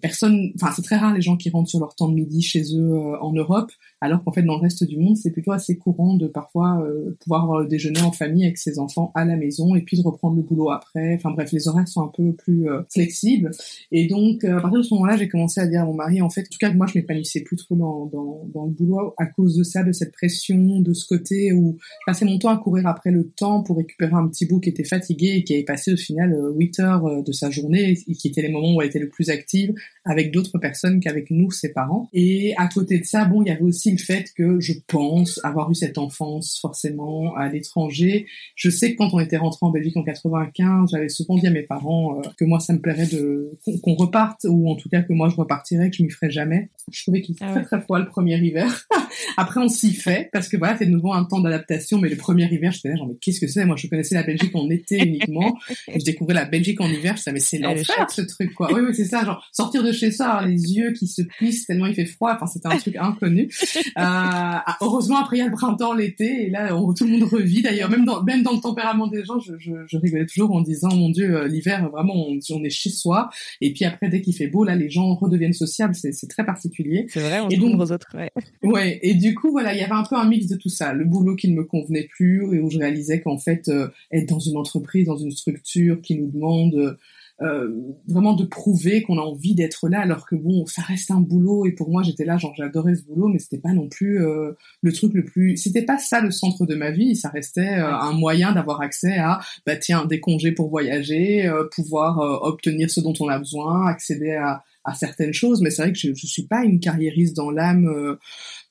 personne 0.00 0.52
enfin 0.54 0.72
c'est 0.74 0.82
très 0.82 0.96
rare 0.96 1.14
les 1.14 1.20
gens 1.20 1.36
qui 1.36 1.50
rentrent 1.50 1.68
sur 1.68 1.80
leur 1.80 1.94
temps 1.94 2.08
de 2.08 2.14
midi 2.14 2.42
chez 2.42 2.62
eux 2.74 2.94
en 3.20 3.32
Europe 3.32 3.70
alors 4.00 4.22
qu'en 4.22 4.32
fait 4.32 4.42
dans 4.42 4.54
le 4.54 4.62
reste 4.62 4.84
du 4.84 4.98
monde 4.98 5.16
c'est 5.16 5.30
plutôt 5.30 5.52
assez 5.52 5.76
courant 5.76 6.14
de 6.14 6.26
parfois 6.26 6.82
pouvoir 7.20 7.66
déjeuner 7.66 8.02
en 8.02 8.12
famille 8.12 8.44
avec 8.44 8.58
ses 8.58 8.78
enfants 8.78 9.10
à 9.14 9.24
la 9.24 9.36
maison 9.36 9.74
et 9.74 9.82
puis 9.82 9.98
de 9.98 10.02
reprendre 10.02 10.36
le 10.36 10.42
boulot 10.42 10.70
après. 10.70 11.16
Enfin 11.16 11.30
bref, 11.32 11.52
les 11.52 11.68
horaires 11.68 11.88
sont 11.88 12.02
un 12.02 12.12
peu 12.14 12.32
plus 12.32 12.68
flexibles 12.88 13.50
et 13.90 14.06
donc 14.06 14.19
donc 14.20 14.44
euh, 14.44 14.58
à 14.58 14.60
partir 14.60 14.78
de 14.78 14.82
ce 14.82 14.94
moment-là, 14.94 15.16
j'ai 15.16 15.28
commencé 15.28 15.60
à 15.60 15.66
dire 15.66 15.82
à 15.82 15.84
mon 15.84 15.94
mari, 15.94 16.20
en 16.20 16.30
fait, 16.30 16.42
en 16.42 16.50
tout 16.50 16.58
cas 16.58 16.72
moi 16.72 16.86
je 16.86 16.98
m'épanouissais 16.98 17.40
plus 17.40 17.56
trop 17.56 17.74
dans, 17.74 18.66
le 18.66 18.70
boulot 18.70 19.14
à 19.18 19.26
cause 19.26 19.56
de 19.56 19.62
ça, 19.62 19.82
de 19.82 19.92
cette 19.92 20.12
pression, 20.12 20.80
de 20.80 20.92
ce 20.92 21.06
côté 21.06 21.52
où 21.52 21.78
je 21.80 22.04
passais 22.06 22.24
mon 22.24 22.38
temps 22.38 22.50
à 22.50 22.58
courir 22.58 22.86
après 22.86 23.10
le 23.10 23.28
temps 23.28 23.62
pour 23.62 23.78
récupérer 23.78 24.12
un 24.12 24.28
petit 24.28 24.46
bout 24.46 24.60
qui 24.60 24.68
était 24.68 24.84
fatigué 24.84 25.34
et 25.36 25.44
qui 25.44 25.54
avait 25.54 25.64
passé 25.64 25.92
au 25.92 25.96
final 25.96 26.36
8 26.56 26.80
euh, 26.80 26.82
heures 26.82 27.06
euh, 27.06 27.22
de 27.22 27.32
sa 27.32 27.50
journée 27.50 27.96
et 28.06 28.14
qui 28.14 28.28
était 28.28 28.42
les 28.42 28.50
moments 28.50 28.74
où 28.74 28.82
elle 28.82 28.88
était 28.88 28.98
le 28.98 29.08
plus 29.08 29.30
active 29.30 29.72
avec 30.04 30.32
d'autres 30.32 30.58
personnes 30.58 31.00
qu'avec 31.00 31.30
nous, 31.30 31.50
ses 31.50 31.72
parents. 31.72 32.08
Et 32.12 32.54
à 32.56 32.68
côté 32.68 32.98
de 32.98 33.04
ça, 33.04 33.24
bon, 33.24 33.42
il 33.42 33.48
y 33.48 33.50
avait 33.50 33.62
aussi 33.62 33.90
le 33.90 33.98
fait 33.98 34.32
que 34.36 34.60
je 34.60 34.72
pense 34.86 35.40
avoir 35.44 35.70
eu 35.70 35.74
cette 35.74 35.98
enfance 35.98 36.58
forcément 36.60 37.34
à 37.36 37.48
l'étranger. 37.48 38.26
Je 38.54 38.70
sais 38.70 38.92
que 38.92 38.98
quand 38.98 39.10
on 39.12 39.20
était 39.20 39.36
rentré 39.36 39.58
en 39.62 39.70
Belgique 39.70 39.96
en 39.96 40.02
95, 40.02 40.90
j'avais 40.92 41.08
souvent 41.08 41.36
dit 41.36 41.46
à 41.46 41.50
mes 41.50 41.62
parents 41.62 42.20
que 42.36 42.44
moi 42.44 42.60
ça 42.60 42.72
me 42.72 42.80
plairait 42.80 43.06
de 43.06 43.58
qu'on 43.82 43.94
reparte 44.10 44.46
ou 44.48 44.70
en 44.70 44.76
tout 44.76 44.88
cas 44.88 45.02
que 45.02 45.12
moi 45.12 45.28
je 45.28 45.36
repartirais, 45.36 45.90
que 45.90 45.96
je 45.96 46.02
m'y 46.02 46.10
ferais 46.10 46.30
jamais. 46.30 46.70
Je 46.90 47.02
trouvais 47.02 47.20
qu'il 47.20 47.36
faisait 47.36 47.50
ah 47.50 47.54
très 47.54 47.64
très 47.64 47.80
froid 47.80 47.98
le 47.98 48.06
premier 48.06 48.38
hiver. 48.38 48.86
Après 49.36 49.60
on 49.60 49.68
s'y 49.68 49.92
fait 49.92 50.28
parce 50.32 50.48
que 50.48 50.56
voilà 50.56 50.76
c'est 50.76 50.86
de 50.86 50.90
nouveau 50.90 51.12
un 51.12 51.24
temps 51.24 51.40
d'adaptation, 51.40 51.98
mais 51.98 52.08
le 52.08 52.16
premier 52.16 52.44
hiver 52.52 52.72
j'étais 52.72 52.90
là 52.90 52.96
genre 52.96 53.08
mais 53.08 53.16
qu'est-ce 53.20 53.40
que 53.40 53.46
c'est? 53.46 53.64
Moi 53.64 53.76
je 53.76 53.86
connaissais 53.86 54.14
la 54.14 54.22
Belgique 54.22 54.54
en 54.54 54.68
été 54.70 54.98
uniquement, 55.06 55.56
et 55.88 55.98
je 56.00 56.04
découvrais 56.04 56.34
la 56.34 56.44
Belgique 56.44 56.80
en 56.80 56.88
hiver, 56.88 57.16
je 57.16 57.22
savais 57.22 57.34
mais 57.34 57.40
c'est 57.40 57.60
ah, 57.62 57.74
l'enfer 57.74 58.10
ce 58.10 58.22
truc 58.22 58.54
quoi. 58.54 58.72
Oui 58.72 58.80
oui 58.86 58.94
c'est 58.94 59.04
ça, 59.04 59.24
genre 59.24 59.46
sortir 59.52 59.82
de 59.82 59.92
chez 59.92 60.10
soi, 60.10 60.44
les 60.44 60.74
yeux 60.74 60.92
qui 60.92 61.06
se 61.06 61.22
plissent 61.22 61.66
tellement 61.66 61.86
il 61.86 61.94
fait 61.94 62.06
froid, 62.06 62.32
enfin 62.34 62.46
c'était 62.46 62.68
un 62.68 62.76
truc 62.76 62.96
inconnu. 62.96 63.48
ah, 63.96 64.76
heureusement, 64.80 65.18
après 65.18 65.36
il 65.36 65.40
y 65.40 65.42
a 65.42 65.46
le 65.46 65.52
printemps, 65.52 65.94
l'été, 65.94 66.46
et 66.46 66.50
là 66.50 66.68
tout 66.96 67.04
le 67.04 67.12
monde 67.12 67.24
revit. 67.24 67.62
D'ailleurs, 67.62 67.90
même 67.90 68.04
dans 68.04 68.22
même 68.22 68.42
dans 68.42 68.52
le 68.52 68.60
tempérament 68.60 69.06
des 69.06 69.24
gens, 69.24 69.38
je, 69.38 69.54
je, 69.58 69.72
je 69.86 69.96
rigolais 69.96 70.26
toujours 70.26 70.52
en 70.52 70.60
disant, 70.60 70.94
mon 70.94 71.10
Dieu, 71.10 71.46
l'hiver, 71.46 71.88
vraiment, 71.90 72.14
on, 72.14 72.38
on, 72.50 72.64
est 72.64 72.70
chez 72.70 72.90
soi. 72.90 73.30
Et 73.60 73.72
puis 73.72 73.84
après, 73.84 73.99
dès 74.08 74.20
qu'il 74.22 74.34
fait 74.34 74.46
beau, 74.46 74.64
là, 74.64 74.74
les 74.74 74.90
gens 74.90 75.14
redeviennent 75.14 75.52
sociables. 75.52 75.94
C'est 75.94 76.28
très 76.28 76.44
particulier. 76.44 77.06
C'est 77.08 77.20
vrai, 77.20 77.40
on 77.40 77.48
et 77.48 77.56
donc, 77.56 77.80
aux 77.80 77.92
autres. 77.92 78.14
Ouais. 78.14 78.30
ouais. 78.62 78.98
Et 79.02 79.14
du 79.14 79.34
coup, 79.34 79.50
voilà, 79.50 79.74
il 79.74 79.80
y 79.80 79.82
avait 79.82 79.92
un 79.92 80.04
peu 80.04 80.16
un 80.16 80.28
mix 80.28 80.46
de 80.46 80.56
tout 80.56 80.68
ça. 80.68 80.92
Le 80.92 81.04
boulot 81.04 81.36
qui 81.36 81.50
ne 81.50 81.56
me 81.56 81.64
convenait 81.64 82.08
plus 82.10 82.42
et 82.54 82.60
où 82.60 82.70
je 82.70 82.78
réalisais 82.78 83.20
qu'en 83.20 83.38
fait, 83.38 83.68
euh, 83.68 83.88
être 84.12 84.28
dans 84.28 84.38
une 84.38 84.56
entreprise, 84.56 85.06
dans 85.06 85.18
une 85.18 85.32
structure 85.32 86.00
qui 86.00 86.18
nous 86.18 86.30
demande 86.30 86.98
euh, 87.42 87.68
vraiment 88.06 88.34
de 88.34 88.44
prouver 88.44 89.02
qu'on 89.02 89.16
a 89.16 89.22
envie 89.22 89.54
d'être 89.54 89.88
là 89.88 90.00
alors 90.00 90.26
que 90.26 90.36
bon 90.36 90.66
ça 90.66 90.82
reste 90.82 91.10
un 91.10 91.20
boulot 91.20 91.64
et 91.64 91.72
pour 91.72 91.90
moi 91.90 92.02
j'étais 92.02 92.26
là 92.26 92.36
genre 92.36 92.52
j'adorais 92.54 92.94
ce 92.94 93.02
boulot 93.02 93.28
mais 93.28 93.38
c'était 93.38 93.56
pas 93.58 93.72
non 93.72 93.88
plus 93.88 94.22
euh, 94.22 94.52
le 94.82 94.92
truc 94.92 95.14
le 95.14 95.24
plus 95.24 95.56
c'était 95.56 95.84
pas 95.86 95.96
ça 95.96 96.20
le 96.20 96.30
centre 96.30 96.66
de 96.66 96.74
ma 96.74 96.90
vie 96.90 97.16
ça 97.16 97.30
restait 97.30 97.78
euh, 97.78 97.90
un 97.90 98.12
moyen 98.12 98.52
d'avoir 98.52 98.82
accès 98.82 99.16
à 99.16 99.40
bah 99.66 99.76
tiens 99.76 100.04
des 100.04 100.20
congés 100.20 100.52
pour 100.52 100.68
voyager 100.68 101.50
pouvoir 101.74 102.18
obtenir 102.42 102.90
ce 102.90 103.00
dont 103.00 103.14
on 103.20 103.28
a 103.28 103.38
besoin 103.38 103.86
accéder 103.86 104.32
à 104.32 104.62
à 104.84 104.94
certaines 104.94 105.32
choses, 105.32 105.60
mais 105.60 105.70
c'est 105.70 105.82
vrai 105.82 105.92
que 105.92 105.98
je, 105.98 106.14
je 106.14 106.26
suis 106.26 106.46
pas 106.46 106.64
une 106.64 106.80
carriériste 106.80 107.36
dans 107.36 107.50
l'âme 107.50 107.86
euh, 107.86 108.18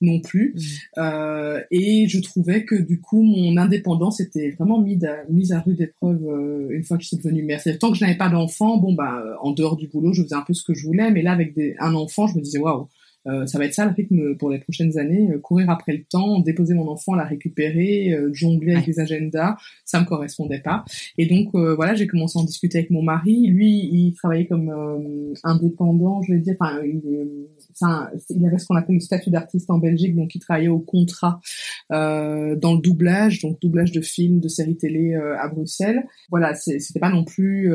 non 0.02 0.20
plus. 0.20 0.56
Mmh. 0.56 1.00
Euh, 1.00 1.62
et 1.72 2.08
je 2.08 2.20
trouvais 2.20 2.66
que 2.66 2.76
du 2.76 3.00
coup 3.02 3.22
mon 3.22 3.58
indépendance 3.58 4.20
était 4.20 4.52
vraiment 4.52 4.80
mise 4.80 5.04
à, 5.06 5.18
mise 5.30 5.52
à 5.52 5.60
rude 5.60 5.82
épreuve 5.82 6.24
euh, 6.26 6.70
une 6.72 6.84
fois 6.84 6.98
que 6.98 7.04
je 7.04 7.10
suis 7.10 7.18
devenue 7.18 7.44
mère. 7.44 7.62
Tant 7.80 7.92
que 7.92 7.98
je 7.98 8.04
n'avais 8.04 8.18
pas 8.18 8.30
d'enfant, 8.30 8.78
bon 8.78 8.94
bah 8.94 9.24
en 9.42 9.52
dehors 9.52 9.76
du 9.76 9.88
boulot, 9.88 10.14
je 10.14 10.24
faisais 10.24 10.36
un 10.36 10.44
peu 10.44 10.54
ce 10.54 10.64
que 10.64 10.74
je 10.74 10.86
voulais, 10.86 11.12
mais 11.12 11.22
là 11.22 11.32
avec 11.32 11.54
des, 11.54 11.76
un 11.80 11.94
enfant, 11.96 12.28
je 12.28 12.38
me 12.38 12.42
disais 12.42 12.60
waouh 12.60 12.88
euh, 13.28 13.46
ça 13.46 13.58
va 13.58 13.66
être 13.66 13.74
ça 13.74 13.86
le 13.86 13.92
rythme 13.92 14.36
pour 14.38 14.50
les 14.50 14.60
prochaines 14.60 14.98
années, 14.98 15.30
euh, 15.32 15.40
courir 15.40 15.70
après 15.70 15.94
le 15.94 16.04
temps, 16.04 16.40
déposer 16.40 16.74
mon 16.74 16.88
enfant, 16.88 17.16
la 17.16 17.26
récupérer, 17.26 18.14
euh, 18.14 18.30
jongler 18.34 18.74
avec 18.74 18.88
les 18.88 19.00
agendas, 19.00 19.58
ça 19.84 20.00
me 20.00 20.06
correspondait 20.06 20.62
pas. 20.62 20.86
Et 21.18 21.26
donc 21.26 21.50
voilà, 21.54 21.96
j'ai 21.96 22.08
commencé 22.08 22.40
à 22.40 22.42
en 22.42 22.46
discuter 22.46 22.80
avec 22.80 22.92
mon 22.92 23.02
mari. 23.02 23.48
Lui, 23.48 23.90
il 23.92 24.14
travaillait 24.14 24.48
comme 24.48 25.34
indépendant, 25.44 26.22
je 26.22 26.34
vais 26.34 26.40
dire, 26.40 26.56
enfin, 26.60 26.80
il, 26.84 27.02
il, 28.30 28.46
avait 28.46 28.58
ce 28.58 28.66
qu'on 28.66 28.76
appelle 28.76 28.96
le 28.96 29.02
statut 29.02 29.30
d'artiste 29.30 29.70
en 29.70 29.78
Belgique, 29.78 30.16
donc 30.16 30.34
il 30.36 30.40
travaillait 30.40 30.68
au 30.70 30.80
contrat 30.80 31.40
dans 31.90 32.74
le 32.74 32.82
doublage, 32.82 33.42
donc 33.42 33.60
doublage 33.62 33.92
de 33.92 34.02
films, 34.02 34.40
de 34.40 34.48
séries 34.48 34.78
télé 34.78 35.16
à 35.16 35.48
Bruxelles. 35.48 36.04
Voilà, 36.30 36.54
c'était 36.56 37.00
pas 37.00 37.10
non 37.10 37.24
plus 37.24 37.74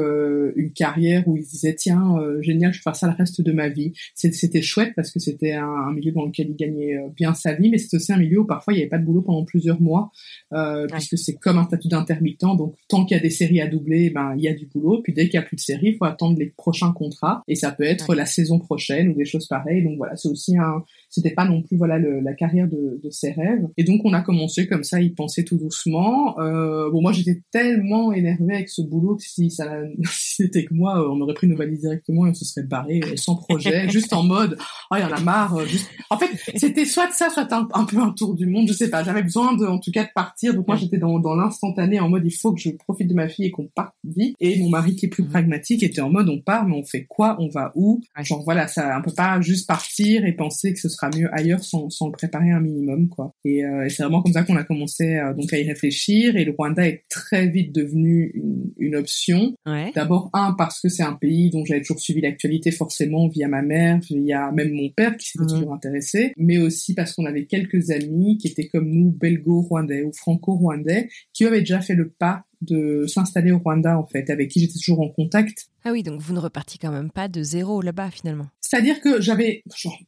une 0.57 0.73
carrière 0.73 1.27
où 1.27 1.37
il 1.37 1.45
disait 1.45 1.75
tiens 1.75 2.17
génial, 2.41 2.73
je 2.73 2.79
vais 2.79 2.83
faire 2.83 2.97
ça 2.97 3.07
le 3.07 3.15
reste 3.15 3.41
de 3.41 3.53
ma 3.53 3.69
vie. 3.69 3.93
C'était 4.15 4.63
chouette 4.63 4.93
parce 4.95 5.11
que 5.11 5.19
c'était 5.19 5.53
un, 5.53 5.93
milieu 5.93 6.13
dans 6.13 6.25
lequel 6.25 6.51
il 6.51 6.57
gagnait 6.57 6.97
euh, 6.97 7.09
bien 7.15 7.35
sa 7.35 7.55
vie, 7.55 7.71
mais 7.71 7.79
c'était 7.79 7.97
aussi 7.97 8.13
un 8.13 8.19
milieu 8.19 8.41
où 8.41 8.45
parfois 8.45 8.73
il 8.73 8.77
n'y 8.77 8.83
avait 8.83 8.91
pas 8.91 8.99
de 8.99 9.05
boulot 9.05 9.23
pendant 9.23 9.45
plusieurs 9.45 9.81
mois, 9.81 10.11
euh, 10.53 10.87
puisque 10.89 11.19
c'est 11.19 11.35
comme 11.35 11.59
un 11.59 11.65
statut 11.65 11.89
d'intermittent. 11.89 12.41
Donc 12.41 12.77
tant 12.89 13.05
qu'il 13.05 13.17
y 13.17 13.21
a 13.21 13.23
des 13.23 13.31
séries 13.31 13.61
à 13.61 13.67
doubler, 13.67 14.11
ben 14.11 14.35
il 14.37 14.43
y 14.43 14.49
a 14.49 14.55
du 14.55 14.67
boulot. 14.67 15.01
Puis 15.03 15.13
dès 15.13 15.29
qu'il 15.29 15.39
n'y 15.39 15.45
a 15.45 15.47
plus 15.47 15.57
de 15.57 15.61
séries, 15.61 15.91
il 15.91 15.97
faut 15.97 16.05
attendre 16.05 16.39
les 16.39 16.47
prochains 16.47 16.93
contrats, 16.93 17.43
et 17.49 17.55
ça 17.55 17.71
peut 17.71 17.85
être 17.85 18.15
la 18.15 18.27
saison 18.27 18.59
prochaine 18.59 19.09
ou 19.09 19.15
des 19.15 19.25
choses 19.25 19.47
pareilles. 19.47 19.83
Donc 19.83 19.94
voilà, 19.97 20.17
c'est 20.17 20.29
aussi 20.29 20.57
un, 20.57 20.85
c'était 21.15 21.31
pas 21.31 21.45
non 21.45 21.63
plus 21.63 21.77
voilà 21.77 21.97
le, 21.99 22.19
la 22.21 22.35
carrière 22.35 22.67
de, 22.67 23.01
de, 23.03 23.11
ses 23.11 23.31
rêves. 23.31 23.69
Et 23.77 23.85
donc 23.85 24.01
on 24.05 24.13
a 24.13 24.21
commencé 24.21 24.67
comme 24.67 24.83
ça, 24.83 25.01
il 25.01 25.15
pensait 25.15 25.45
tout 25.45 25.57
doucement. 25.57 26.39
Euh, 26.41 26.91
bon 26.91 27.03
moi 27.03 27.13
j'étais 27.13 27.43
tellement 27.53 28.13
énervée 28.13 28.57
avec 28.57 28.69
ce 28.69 28.83
boulot 28.83 29.15
que 29.17 29.23
si 29.23 29.49
ça 29.51 29.79
si 30.11 30.43
c'était 30.43 30.65
que 30.65 30.75
moi, 30.75 31.09
on 31.09 31.21
aurait 31.21 31.35
pris 31.35 31.47
nos 31.47 31.57
valises 31.57 31.83
directement 31.83 32.27
et 32.27 32.31
on 32.31 32.35
se 32.35 32.45
serait 32.45 32.67
barré 32.67 33.01
euh, 33.05 33.17
sans 33.17 33.37
projet, 33.37 33.89
juste 33.91 34.13
en 34.13 34.25
mode 34.25 34.59
oh 34.91 34.97
il 34.97 35.03
y 35.03 35.05
en 35.05 35.13
a 35.13 35.21
marre. 35.21 35.55
Euh, 35.57 35.67
juste... 35.67 35.89
En 36.11 36.19
fait 36.19 36.31
c'était 36.57 36.85
soit 36.85 37.13
ça, 37.13 37.31
soit 37.31 37.53
un, 37.53 37.69
un, 37.73 37.85
peu 37.85 37.99
un 37.99 38.11
tour 38.11 38.35
du 38.35 38.47
monde, 38.47 38.67
je 38.67 38.73
sais 38.73 38.91
pas. 38.91 39.05
J'avais 39.05 39.23
besoin 39.23 39.57
de 39.57 39.67
en 39.67 39.79
tout 39.79 39.93
cas 39.93 40.03
de 40.03 40.13
partir. 40.15 40.53
Donc 40.55 40.67
moi 40.67 40.77
j'étais 40.77 40.99
dans, 40.99 41.21
dans 41.21 41.37
l'instantané 41.37 42.01
en 42.01 42.09
mode 42.09 42.23
il 42.25 42.35
faut 42.37 42.53
que 42.53 42.61
je 42.61 42.71
profite 42.71 43.09
de 43.09 43.15
ma 43.15 43.29
fille 43.29 43.47
et 43.47 43.51
qu'on 43.53 43.69
parte 43.69 43.95
vite. 44.03 44.35
Et 44.41 44.59
mon 44.59 44.69
mari 44.69 44.97
qui 44.97 45.07
est 45.07 45.11
plus 45.11 45.23
mmh. 45.23 45.29
pragmatique 45.29 45.83
était 45.85 46.01
en 46.01 46.11
mode 46.11 46.29
on 46.29 46.41
part 46.41 46.67
mais 46.67 46.77
on 46.77 46.85
fait 46.85 47.05
quoi, 47.05 47.37
on 47.39 47.49
va 47.49 47.71
où? 47.77 48.01
Genre 48.21 48.43
voilà 48.43 48.67
ça, 48.67 48.97
on 48.99 49.03
peut 49.03 49.15
pas 49.15 49.41
juste 49.41 49.69
partir 49.69 50.25
et 50.25 50.33
penser 50.33 50.73
que 50.73 50.81
ce 50.81 50.89
sera 50.89 51.04
mieux 51.11 51.29
ailleurs 51.33 51.63
sans, 51.63 51.91
sans 51.91 52.07
le 52.07 52.13
préparer 52.13 52.51
un 52.51 52.61
minimum 52.61 53.09
quoi. 53.09 53.35
Et, 53.45 53.65
euh, 53.65 53.89
c'est 53.89 54.03
vraiment 54.03 54.23
comme 54.23 54.33
ça 54.33 54.43
qu'on 54.43 54.57
a 54.57 54.65
commencé 54.65 55.17
euh, 55.17 55.35
donc 55.35 55.53
à 55.53 55.59
y 55.59 55.67
réfléchir 55.67 56.37
et 56.37 56.45
le 56.45 56.55
Rwanda 56.57 56.87
est 56.87 57.03
très 57.09 57.49
vite 57.49 57.75
devenu 57.75 58.33
une, 58.35 58.73
une 58.79 58.97
option. 58.97 59.55
D'abord 59.95 60.31
un 60.33 60.55
parce 60.57 60.81
que 60.81 60.89
c'est 60.89 61.03
un 61.03 61.15
pays 61.15 61.51
dont 61.51 61.65
j'avais 61.65 61.81
toujours 61.81 62.01
suivi 62.01 62.21
l'actualité 62.21 62.71
forcément 62.71 63.29
via 63.29 63.49
ma 63.49 63.63
mère, 63.63 64.01
via 64.01 64.51
même 64.53 64.73
mon 64.73 64.89
père 64.91 65.17
qui 65.17 65.29
s'était 65.29 65.45
mhm. 65.45 65.51
toujours 65.51 65.73
intéressé, 65.73 66.33
mais 66.37 66.59
aussi 66.59 66.95
parce 66.95 67.15
qu'on 67.15 67.27
avait 67.27 67.47
quelques 67.47 67.91
amis 67.91 68.39
qui 68.39 68.49
étaient 68.49 68.69
comme 68.69 68.89
nous 68.91 69.11
belgo-rwandais 69.11 70.03
ou 70.03 70.13
franco-rwandais 70.13 71.09
qui 71.33 71.45
avaient 71.45 71.61
déjà 71.61 71.81
fait 71.81 71.95
le 71.95 72.09
pas 72.11 72.45
de 72.65 73.07
s'installer 73.07 73.53
au 73.53 73.59
Rwanda 73.59 73.99
en 73.99 74.07
fait, 74.07 74.31
avec 74.31 74.51
qui 74.51 74.61
j'étais 74.61 74.79
toujours 74.79 75.01
en 75.01 75.09
contact. 75.09 75.69
Ah 75.85 75.93
oui, 75.93 76.03
donc 76.03 76.21
vous 76.21 76.33
ne 76.33 76.39
repartiez 76.39 76.79
quand 76.81 76.91
même 76.91 77.11
pas 77.11 77.29
de 77.29 77.43
zéro 77.43 77.83
là-bas 77.83 78.11
finalement. 78.11 78.47
C'est-à-dire 78.61 79.01
que 79.01 79.21
j'avais 79.21 79.63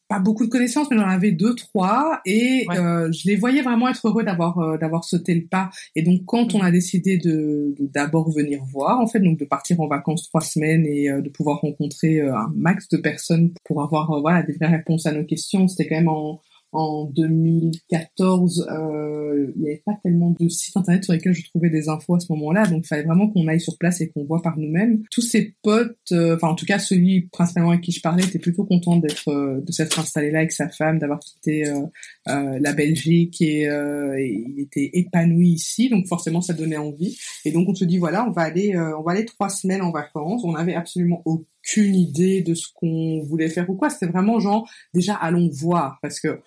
pas 0.08 0.18
beaucoup 0.18 0.46
de 0.46 0.50
connaissances, 0.50 0.90
mais 0.90 0.96
j'en 0.96 1.06
avais 1.06 1.32
deux, 1.32 1.54
trois, 1.54 2.20
et 2.24 2.66
euh, 2.70 3.12
je 3.12 3.28
les 3.28 3.36
voyais 3.36 3.60
vraiment 3.60 3.88
être 3.88 4.08
heureux 4.08 4.24
d'avoir 4.24 4.58
euh, 4.58 4.78
d'avoir 4.78 5.04
sauté 5.04 5.34
le 5.34 5.46
pas. 5.46 5.68
Et 5.94 6.02
donc 6.02 6.22
quand 6.24 6.54
on 6.54 6.60
a 6.60 6.70
décidé 6.70 7.18
de 7.18 7.74
d'abord 7.78 8.30
venir 8.32 8.64
voir, 8.72 9.00
en 9.00 9.06
fait, 9.06 9.20
donc 9.20 9.38
de 9.38 9.44
partir 9.44 9.80
en 9.80 9.86
vacances 9.86 10.24
trois 10.28 10.40
semaines 10.40 10.86
et 10.86 11.10
euh, 11.10 11.20
de 11.20 11.28
pouvoir 11.28 11.60
rencontrer 11.60 12.20
un 12.22 12.50
max 12.56 12.88
de 12.88 12.96
personnes 12.96 13.52
pour 13.64 13.82
avoir 13.82 14.20
voilà 14.20 14.42
des 14.42 14.54
vraies 14.54 14.74
réponses 14.74 15.06
à 15.06 15.12
nos 15.12 15.24
questions, 15.24 15.68
c'était 15.68 15.88
quand 15.88 15.96
même 15.96 16.08
en 16.08 16.40
en 16.76 17.06
2014, 17.06 18.68
euh, 18.70 19.50
il 19.56 19.62
n'y 19.62 19.68
avait 19.70 19.82
pas 19.84 19.98
tellement 20.02 20.34
de 20.38 20.46
sites 20.48 20.76
internet 20.76 21.04
sur 21.04 21.14
lesquels 21.14 21.32
je 21.32 21.42
trouvais 21.48 21.70
des 21.70 21.88
infos 21.88 22.16
à 22.16 22.20
ce 22.20 22.30
moment-là, 22.32 22.66
donc 22.66 22.82
il 22.84 22.86
fallait 22.86 23.04
vraiment 23.04 23.28
qu'on 23.28 23.48
aille 23.48 23.60
sur 23.60 23.78
place 23.78 24.02
et 24.02 24.10
qu'on 24.10 24.24
voit 24.24 24.42
par 24.42 24.58
nous-mêmes. 24.58 25.02
Tous 25.10 25.22
ces 25.22 25.54
potes, 25.62 25.96
euh, 26.12 26.36
enfin 26.36 26.48
en 26.48 26.54
tout 26.54 26.66
cas 26.66 26.78
celui 26.78 27.28
principalement 27.32 27.70
avec 27.70 27.82
qui 27.82 27.92
je 27.92 28.02
parlais, 28.02 28.24
était 28.24 28.38
plutôt 28.38 28.64
content 28.64 28.96
d'être, 28.96 29.28
euh, 29.28 29.62
de 29.62 29.72
s'être 29.72 29.98
installé 29.98 30.30
là 30.30 30.40
avec 30.40 30.52
sa 30.52 30.68
femme, 30.68 30.98
d'avoir 30.98 31.18
quitté 31.20 31.66
euh, 31.66 32.58
la 32.60 32.72
Belgique 32.74 33.40
et, 33.40 33.62
et, 33.62 34.44
il 34.46 34.60
était 34.60 34.90
épanoui 34.92 35.48
ici, 35.48 35.88
donc 35.88 36.06
forcément 36.06 36.42
ça 36.42 36.52
donnait 36.52 36.76
envie. 36.76 37.18
Et 37.46 37.52
donc 37.52 37.70
on 37.70 37.74
se 37.74 37.86
dit 37.86 37.96
voilà, 37.96 38.26
on 38.28 38.32
va 38.32 38.42
aller, 38.42 38.76
on 38.76 39.02
va 39.02 39.12
aller 39.12 39.24
trois 39.24 39.48
semaines 39.48 39.80
en 39.80 39.92
vacances. 39.92 40.42
On 40.44 40.54
avait 40.54 40.74
absolument 40.74 41.22
aucune 41.24 41.94
idée 41.94 42.42
de 42.42 42.54
ce 42.54 42.66
qu'on 42.74 43.22
voulait 43.22 43.48
faire 43.48 43.68
ou 43.70 43.76
quoi. 43.76 43.88
C'était 43.88 44.12
vraiment 44.12 44.40
genre 44.40 44.68
déjà 44.92 45.14
allons 45.14 45.48
voir 45.50 45.98
parce 46.02 46.20
que 46.20 46.40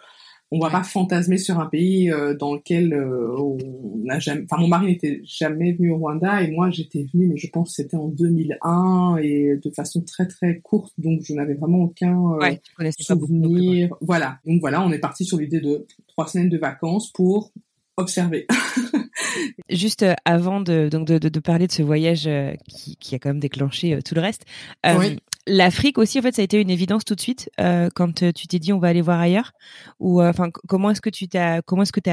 on 0.52 0.60
va 0.60 0.70
pas 0.70 0.84
fantasmer 0.84 1.38
sur 1.38 1.60
un 1.60 1.68
pays 1.68 2.12
euh, 2.12 2.34
dans 2.34 2.56
lequel 2.56 2.94
euh, 2.94 3.36
on 3.38 3.58
n'a 4.04 4.20
jamais 4.20 4.44
enfin 4.50 4.60
mon 4.60 4.68
mari 4.68 4.88
n'était 4.88 5.22
jamais 5.24 5.74
venu 5.74 5.92
au 5.92 5.98
Rwanda 5.98 6.42
et 6.42 6.50
moi 6.50 6.70
j'étais 6.72 7.06
venue 7.14 7.28
mais 7.28 7.38
je 7.38 7.48
pense 7.50 7.70
que 7.70 7.76
c'était 7.76 7.98
en 7.98 8.08
2001 8.08 9.18
et 9.22 9.60
de 9.64 9.70
façon 9.70 10.02
très 10.02 10.28
très 10.28 10.60
courte 10.60 10.94
donc 10.98 11.22
je 11.24 11.34
n'avais 11.34 11.54
vraiment 11.54 11.84
aucun 11.84 12.34
euh, 12.42 12.92
souvenir. 13.00 13.96
voilà. 14.02 14.40
Donc 14.46 14.60
voilà 14.62 14.82
on 14.84 14.92
est 14.92 15.00
parti 15.00 15.24
sur 15.24 15.38
l'idée 15.38 15.60
de 15.60 15.86
trois 16.08 16.28
semaines 16.28 16.50
de 16.50 16.58
vacances 16.58 17.12
pour 17.12 17.52
observer 17.98 18.48
Juste 19.70 20.06
avant 20.26 20.62
de, 20.62 20.90
donc 20.90 21.08
de, 21.08 21.18
de, 21.18 21.40
parler 21.40 21.68
de 21.68 21.72
ce 21.72 21.84
voyage 21.84 22.30
qui, 22.68 22.96
qui, 22.98 23.16
a 23.16 23.20
quand 23.20 23.30
même 23.30 23.40
déclenché 23.40 24.00
tout 24.04 24.16
le 24.16 24.22
reste, 24.22 24.46
oui 24.86 25.18
l'Afrique 25.50 25.98
aussi, 25.98 26.20
en 26.20 26.22
fait, 26.22 26.36
ça 26.36 26.42
a 26.42 26.46
été 26.46 26.62
une 26.62 26.70
évidence 26.70 27.04
tout 27.04 27.16
de 27.16 27.22
suite 27.22 27.50
euh, 27.60 27.90
quand 27.94 28.24
euh, 28.24 28.32
tu 28.32 28.48
t'es 28.48 28.60
dit 28.60 28.72
on 28.72 28.80
va 28.80 28.90
aller 28.90 29.02
voir 29.02 29.20
ailleurs? 29.20 29.52
Ou 30.00 30.22
euh, 30.22 30.30
enfin, 30.30 30.50
comment 30.52 30.92
est-ce 30.92 31.02
que 31.02 31.10
tu 31.10 31.28
t'as, 31.28 31.62
comment 31.62 31.82
est-ce 31.82 31.92
que 31.92 32.00
tu 32.00 32.10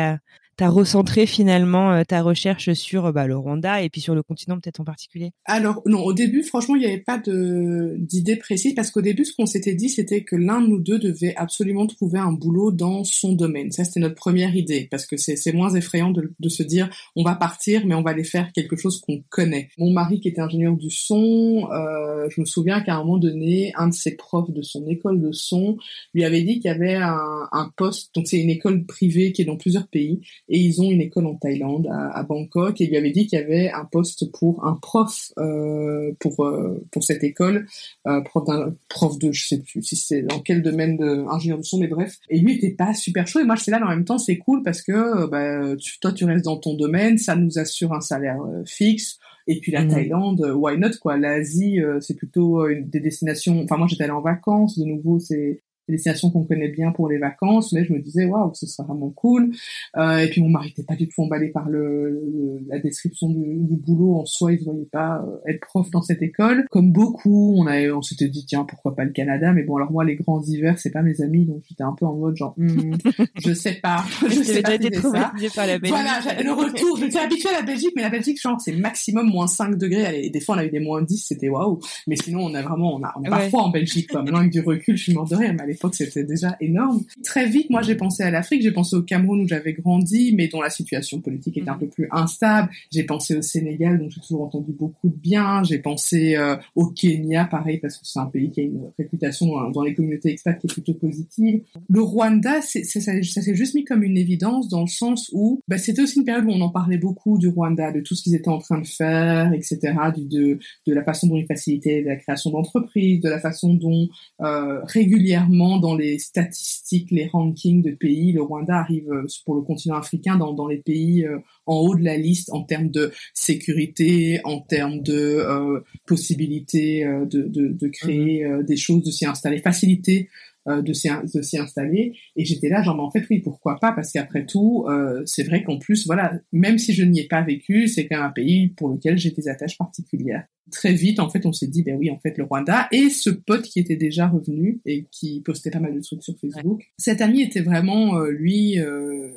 as 0.58 0.66
t'as 0.66 0.68
recentré 0.70 1.26
finalement 1.26 1.92
euh, 1.92 2.02
ta 2.02 2.22
recherche 2.22 2.72
sur 2.72 3.12
bah, 3.12 3.26
le 3.26 3.36
Rwanda 3.36 3.82
et 3.82 3.90
puis 3.90 4.00
sur 4.00 4.14
le 4.14 4.22
continent 4.22 4.58
peut-être 4.58 4.80
en 4.80 4.84
particulier? 4.84 5.32
Alors 5.44 5.82
non, 5.86 6.00
au 6.00 6.12
début 6.12 6.42
franchement 6.42 6.76
il 6.76 6.80
n'y 6.80 6.86
avait 6.86 6.98
pas 6.98 7.18
d'idée 7.18 8.36
précise 8.36 8.74
parce 8.74 8.90
qu'au 8.90 9.02
début 9.02 9.24
ce 9.24 9.34
qu'on 9.34 9.46
s'était 9.46 9.74
dit 9.74 9.88
c'était 9.88 10.24
que 10.24 10.36
l'un 10.36 10.60
de 10.60 10.68
nous 10.68 10.80
deux 10.80 10.98
devait 10.98 11.34
absolument 11.36 11.86
trouver 11.86 12.18
un 12.18 12.32
boulot 12.32 12.72
dans 12.72 13.04
son 13.04 13.32
domaine. 13.32 13.70
Ça 13.70 13.84
c'était 13.84 14.00
notre 14.00 14.14
première 14.14 14.56
idée 14.56 14.88
parce 14.90 15.06
que 15.06 15.16
c'est 15.16 15.52
moins 15.52 15.74
effrayant 15.74 16.10
de, 16.10 16.32
de, 16.38 16.48
se 16.48 16.62
dire 16.62 16.88
on 17.16 17.22
va 17.22 17.34
partir 17.34 17.86
mais 17.86 17.94
on 17.94 18.02
va 18.02 18.10
aller 18.10 18.24
faire 18.24 18.50
quelque 18.52 18.76
chose 18.76 19.00
qu'on 19.00 19.22
connaît. 19.28 19.68
Mon 19.78 19.92
mari 19.92 20.20
qui 20.20 20.28
était 20.28 20.40
ingénieur 20.40 20.76
du 20.76 20.90
son, 20.90 21.68
euh, 21.72 22.28
je 22.30 22.40
me 22.40 22.46
souviens 22.46 22.80
qu'à 22.80 22.94
un 22.94 22.98
moment 22.98 23.18
donné 23.18 23.72
un 23.76 23.88
de 23.88 23.94
ses 23.94 24.16
profs 24.16 24.50
de 24.50 24.62
son 24.62 24.86
école 24.86 25.20
de 25.20 25.32
son 25.32 25.76
lui 26.14 26.24
avait 26.24 26.42
dit 26.42 26.60
qu'il 26.60 26.70
y 26.70 26.74
avait 26.74 26.94
un 26.96 27.72
poste 27.76 28.14
donc 28.14 28.26
c'est 28.26 28.38
une 28.38 28.50
école 28.50 28.86
privée 28.86 29.32
qui 29.32 29.42
est 29.42 29.44
dans 29.44 29.56
plusieurs 29.56 29.88
pays 29.88 30.20
et 30.48 30.58
ils 30.58 30.80
ont 30.80 30.90
une 30.90 31.00
école 31.00 31.26
en 31.26 31.34
Thaïlande, 31.34 31.88
à, 31.90 32.22
Bangkok, 32.22 32.80
et 32.80 32.84
il 32.84 32.90
lui 32.90 32.96
avait 32.96 33.10
dit 33.10 33.26
qu'il 33.26 33.38
y 33.38 33.42
avait 33.42 33.70
un 33.70 33.84
poste 33.84 34.30
pour 34.32 34.64
un 34.64 34.74
prof 34.74 35.32
euh, 35.38 36.12
pour 36.20 36.44
euh, 36.44 36.84
pour 36.92 37.02
cette 37.02 37.24
école, 37.24 37.66
euh, 38.06 38.20
prof 38.20 38.44
d'un 38.46 38.74
prof 38.88 39.18
de 39.18 39.32
je 39.32 39.46
sais 39.46 39.58
plus 39.58 39.82
si 39.82 39.96
c'est 39.96 40.22
dans 40.22 40.38
quel 40.40 40.62
domaine 40.62 40.96
de 40.96 41.24
ingénieur 41.28 41.58
de 41.58 41.64
son, 41.64 41.78
mais 41.78 41.88
bref. 41.88 42.16
Et 42.30 42.38
lui 42.38 42.54
était 42.54 42.70
pas 42.70 42.94
super 42.94 43.26
chaud, 43.26 43.40
et 43.40 43.44
moi 43.44 43.56
j'étais 43.56 43.72
là, 43.72 43.80
mais 43.80 43.86
en 43.86 43.90
même 43.90 44.04
temps 44.04 44.18
c'est 44.18 44.38
cool 44.38 44.62
parce 44.62 44.82
que 44.82 45.26
bah, 45.26 45.74
toi 46.00 46.12
tu 46.12 46.24
restes 46.24 46.44
dans 46.44 46.58
ton 46.58 46.74
domaine, 46.74 47.18
ça 47.18 47.34
nous 47.34 47.58
assure 47.58 47.92
un 47.92 48.00
salaire 48.00 48.38
fixe. 48.66 49.18
Et 49.48 49.60
puis 49.60 49.70
la 49.70 49.84
mmh. 49.84 49.88
Thaïlande, 49.88 50.52
why 50.56 50.76
not 50.76 50.98
quoi? 51.00 51.16
L'Asie, 51.16 51.78
c'est 52.00 52.16
plutôt 52.16 52.66
des 52.68 53.00
destinations. 53.00 53.62
Enfin 53.62 53.76
moi 53.76 53.86
j'étais 53.88 54.04
allée 54.04 54.12
en 54.12 54.20
vacances, 54.20 54.78
de 54.78 54.84
nouveau 54.84 55.20
c'est 55.20 55.62
des 55.88 55.94
destinations 55.94 56.30
qu'on 56.30 56.44
connaît 56.44 56.68
bien 56.68 56.92
pour 56.92 57.08
les 57.08 57.18
vacances, 57.18 57.72
mais 57.72 57.84
je 57.84 57.92
me 57.92 58.00
disais 58.00 58.24
waouh, 58.24 58.52
ce 58.54 58.66
serait 58.66 58.86
vraiment 58.86 59.10
cool. 59.10 59.52
Euh, 59.96 60.18
et 60.18 60.28
puis 60.28 60.42
mon 60.42 60.48
mari 60.48 60.68
n'était 60.68 60.82
pas 60.82 60.96
du 60.96 61.08
tout 61.08 61.22
emballé 61.22 61.48
par 61.48 61.68
le, 61.68 62.20
la 62.68 62.78
description 62.78 63.28
du, 63.30 63.56
du, 63.60 63.76
boulot 63.76 64.16
en 64.16 64.24
soi, 64.24 64.52
il 64.52 64.58
ne 64.60 64.64
voyait 64.64 64.88
pas 64.90 65.22
euh, 65.22 65.50
être 65.50 65.60
prof 65.60 65.90
dans 65.90 66.02
cette 66.02 66.22
école. 66.22 66.66
Comme 66.70 66.92
beaucoup, 66.92 67.54
on 67.56 67.66
a, 67.66 67.88
on 67.92 68.02
s'était 68.02 68.28
dit 68.28 68.44
tiens 68.46 68.64
pourquoi 68.64 68.94
pas 68.94 69.04
le 69.04 69.12
Canada, 69.12 69.52
mais 69.52 69.62
bon 69.62 69.76
alors 69.76 69.92
moi 69.92 70.04
les 70.04 70.16
grands 70.16 70.42
hivers 70.42 70.78
c'est 70.78 70.90
pas 70.90 71.02
mes 71.02 71.20
amis, 71.20 71.46
donc 71.46 71.62
j'étais 71.68 71.84
un 71.84 71.94
peu 71.98 72.06
en 72.06 72.14
mode 72.14 72.36
genre 72.36 72.54
hmm, 72.56 72.94
je 73.36 73.52
sais 73.52 73.74
pas, 73.74 74.04
je 74.28 74.42
sais 74.42 74.62
pas 74.62 74.78
si 74.78 75.00
ça. 75.00 75.66
La 75.66 75.78
Belgique. 75.78 75.96
Voilà, 75.96 76.42
le 76.42 76.52
retour, 76.52 76.98
j'étais 76.98 77.18
habituée 77.18 77.48
à 77.50 77.60
la 77.60 77.62
Belgique, 77.62 77.92
mais 77.96 78.02
la 78.02 78.10
Belgique 78.10 78.40
genre 78.40 78.60
c'est 78.60 78.72
maximum 78.72 79.28
moins 79.28 79.46
5 79.46 79.76
degrés. 79.76 80.30
Des 80.30 80.40
fois 80.40 80.56
on 80.56 80.58
a 80.58 80.64
eu 80.64 80.70
des 80.70 80.80
moins 80.80 81.02
10, 81.02 81.26
c'était 81.26 81.48
waouh. 81.48 81.78
Mais 82.06 82.16
sinon 82.16 82.40
on 82.44 82.54
a 82.54 82.62
vraiment, 82.62 82.96
on 82.96 83.02
a, 83.02 83.12
on 83.16 83.24
a 83.24 83.30
parfois 83.30 83.62
en 83.62 83.70
Belgique 83.70 84.10
quoi. 84.10 84.22
Maintenant 84.22 84.40
avec 84.40 84.52
du 84.52 84.60
recul, 84.60 84.96
je 84.96 85.02
suis 85.04 85.14
mort 85.14 85.28
de 85.28 85.36
rire, 85.36 85.54
mais 85.54 85.75
l'époque 85.76 85.94
c'était 85.94 86.24
déjà 86.24 86.56
énorme. 86.60 87.04
Très 87.22 87.46
vite, 87.46 87.70
moi 87.70 87.82
j'ai 87.82 87.94
pensé 87.94 88.22
à 88.22 88.30
l'Afrique, 88.30 88.62
j'ai 88.62 88.72
pensé 88.72 88.96
au 88.96 89.02
Cameroun 89.02 89.42
où 89.42 89.48
j'avais 89.48 89.72
grandi, 89.72 90.34
mais 90.34 90.48
dont 90.48 90.60
la 90.60 90.70
situation 90.70 91.20
politique 91.20 91.58
était 91.58 91.70
un 91.70 91.76
peu 91.76 91.88
plus 91.88 92.08
instable. 92.10 92.70
J'ai 92.90 93.04
pensé 93.04 93.36
au 93.36 93.42
Sénégal, 93.42 93.98
dont 93.98 94.08
j'ai 94.08 94.20
toujours 94.20 94.42
entendu 94.42 94.72
beaucoup 94.72 95.08
de 95.08 95.16
bien. 95.16 95.62
J'ai 95.64 95.78
pensé 95.78 96.36
euh, 96.36 96.56
au 96.74 96.86
Kenya, 96.86 97.44
pareil, 97.44 97.78
parce 97.78 97.98
que 97.98 98.06
c'est 98.06 98.18
un 98.18 98.26
pays 98.26 98.50
qui 98.50 98.60
a 98.60 98.64
une 98.64 98.90
réputation 98.98 99.70
dans, 99.70 99.82
les 99.82 99.94
communautés 99.94 100.30
expats 100.30 100.58
qui 100.58 100.66
est 100.66 100.72
plutôt 100.72 100.94
positive. 100.94 101.60
Le 101.88 102.00
Rwanda, 102.00 102.60
c'est, 102.62 102.84
ça, 102.84 103.00
ça 103.00 103.42
s'est 103.42 103.54
juste 103.54 103.74
mis 103.74 103.84
comme 103.84 104.02
une 104.02 104.16
évidence 104.16 104.68
dans 104.68 104.80
le 104.80 104.86
sens 104.88 105.30
où 105.32 105.60
bah, 105.68 105.78
c'était 105.78 106.02
aussi 106.02 106.18
une 106.18 106.24
période 106.24 106.46
où 106.46 106.50
on 106.50 106.60
en 106.60 106.70
parlait 106.70 106.98
beaucoup 106.98 107.38
du 107.38 107.48
Rwanda, 107.48 107.92
de 107.92 108.00
tout 108.00 108.14
ce 108.14 108.22
qu'ils 108.22 108.34
étaient 108.34 108.48
en 108.48 108.58
train 108.58 108.80
de 108.80 108.86
faire, 108.86 109.52
etc., 109.52 109.78
du, 110.16 110.24
de, 110.26 110.58
de 110.86 110.94
la 110.94 111.04
façon 111.04 111.26
dont 111.26 111.36
ils 111.36 111.46
facilitaient 111.46 112.02
la 112.02 112.16
création 112.16 112.50
d'entreprises, 112.50 113.20
de 113.20 113.28
la 113.28 113.38
façon 113.38 113.74
dont 113.74 114.08
euh, 114.40 114.80
régulièrement 114.84 115.65
dans 115.78 115.94
les 115.94 116.18
statistiques, 116.18 117.10
les 117.10 117.26
rankings 117.26 117.82
de 117.82 117.90
pays, 117.90 118.32
le 118.32 118.42
Rwanda 118.42 118.76
arrive 118.76 119.10
euh, 119.10 119.26
pour 119.44 119.54
le 119.54 119.62
continent 119.62 119.96
africain 119.96 120.36
dans, 120.36 120.52
dans 120.52 120.68
les 120.68 120.78
pays 120.78 121.24
euh, 121.24 121.38
en 121.66 121.76
haut 121.76 121.96
de 121.96 122.04
la 122.04 122.16
liste 122.16 122.50
en 122.52 122.62
termes 122.62 122.90
de 122.90 123.12
sécurité, 123.34 124.40
en 124.44 124.60
termes 124.60 125.02
de 125.02 125.14
euh, 125.14 125.80
possibilité 126.06 127.04
de, 127.04 127.42
de, 127.42 127.68
de, 127.68 127.88
créer 127.88 128.44
mhm. 128.44 128.64
des 128.64 128.76
choses, 128.76 129.02
de 129.02 129.10
s'y 129.10 129.26
installer, 129.26 129.58
faciliter 129.58 130.28
de 130.66 130.92
s'y 130.92 131.58
installer. 131.58 132.12
Et 132.36 132.44
j'étais 132.44 132.68
là 132.68 132.82
genre 132.82 132.96
mais 132.96 133.02
en 133.02 133.10
fait 133.10 133.24
oui 133.30 133.40
pourquoi 133.40 133.78
pas? 133.80 133.92
Parce 133.92 134.12
qu'après 134.12 134.46
tout 134.46 134.84
euh, 134.88 135.22
c'est 135.24 135.44
vrai 135.44 135.62
qu'en 135.62 135.78
plus 135.78 136.06
voilà 136.06 136.32
même 136.52 136.78
si 136.78 136.92
je 136.92 137.04
n'y 137.04 137.20
ai 137.20 137.28
pas 137.28 137.42
vécu 137.42 137.88
c'est 137.88 138.06
quand 138.06 138.16
même 138.16 138.26
un 138.26 138.30
pays 138.30 138.68
pour 138.68 138.88
lequel 138.88 139.18
j'ai 139.18 139.30
des 139.30 139.48
attaches 139.48 139.78
particulières. 139.78 140.44
Très 140.72 140.92
vite, 140.92 141.20
en 141.20 141.30
fait, 141.30 141.46
on 141.46 141.52
s'est 141.52 141.68
dit, 141.68 141.84
ben 141.84 141.96
oui, 141.96 142.10
en 142.10 142.18
fait, 142.18 142.36
le 142.36 142.44
Rwanda 142.44 142.88
et 142.90 143.08
ce 143.08 143.30
pote 143.30 143.62
qui 143.62 143.78
était 143.78 143.96
déjà 143.96 144.26
revenu 144.26 144.80
et 144.84 145.06
qui 145.12 145.40
postait 145.44 145.70
pas 145.70 145.78
mal 145.78 145.94
de 145.94 146.00
trucs 146.00 146.24
sur 146.24 146.34
Facebook. 146.40 146.82
Cet 146.98 147.20
ami 147.20 147.42
était 147.42 147.60
vraiment, 147.60 148.18
euh, 148.18 148.30
lui, 148.30 148.80
euh, 148.80 149.30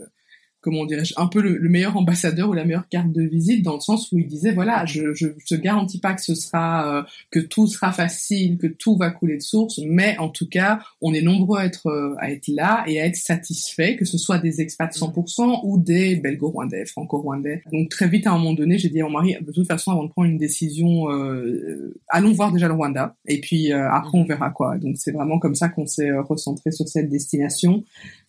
comment 0.62 0.86
dirais-je, 0.86 1.14
un 1.18 1.28
peu 1.28 1.42
le, 1.42 1.70
meilleur 1.70 1.96
ambassadeur 1.96 2.50
ou 2.50 2.54
la 2.54 2.66
meilleure 2.66 2.88
carte 2.90 3.12
de 3.12 3.22
visite 3.22 3.64
dans 3.64 3.76
le 3.76 3.80
sens 3.80 4.12
où 4.12 4.18
il 4.18 4.28
disait 4.28 4.52
voilà, 4.52 4.86
je 4.86 5.14
je 5.14 5.28
te 5.48 5.56
garantis 5.56 6.00
pas 6.00 6.14
que 6.14 6.22
ce 6.22 6.36
sera 6.36 7.00
euh, 7.00 7.04
que 7.32 7.40
tout 7.40 7.68
sera 7.68 7.92
facile, 7.92 8.58
que 8.58 8.68
tout 8.68 8.98
va 8.98 9.12
couler 9.12 9.38
de 9.38 9.42
source, 9.42 9.80
mais 9.86 10.18
en 10.18 10.30
tout 10.30 10.48
cas, 10.50 10.80
on 11.02 11.14
est 11.14 11.22
nombreux 11.22 11.60
à 11.60 11.66
être 11.66 11.88
euh, 11.88 12.16
à 12.20 12.32
être 12.32 12.48
là 12.48 12.84
et 12.88 13.00
à 13.00 13.06
être 13.06 13.16
satisfaits, 13.16 13.96
que 13.98 14.06
ce 14.06 14.18
soit 14.18 14.40
des 14.40 14.62
expats 14.62 14.94
100% 14.94 15.62
ou 15.64 15.78
des 15.78 16.16
belgo-rwandais, 16.16 16.86
franco-rwandais. 16.86 17.62
Donc 17.72 17.90
très 17.90 18.08
vite 18.08 18.28
à 18.28 18.32
un 18.32 18.38
moment 18.38 18.54
donné, 18.54 18.78
j'ai 18.78 18.90
dit 18.90 19.02
à 19.02 19.06
mon 19.06 19.12
mari 19.12 19.36
de 19.40 19.52
toute 19.52 19.68
façon 19.68 19.92
avant 19.92 20.06
de 20.06 20.10
prendre 20.10 20.30
une 20.30 20.38
décision, 20.38 21.12
euh, 21.12 21.96
allons 22.10 22.34
voir 22.34 22.52
déjà 22.52 22.68
le 22.68 22.74
Rwanda 22.74 23.16
et 23.26 23.40
puis 23.40 23.72
après 23.72 24.18
on 24.18 24.26
verra 24.26 24.50
quoi. 24.50 24.78
Donc 24.78 24.98
c'est 24.98 25.12
vraiment 25.12 25.40
comme 25.40 25.56
ça 25.56 25.70
qu'on 25.70 25.88
s'est 25.88 26.12
recentré 26.12 26.72
sur 26.72 26.88
cette 26.88 27.10
destination. 27.10 27.84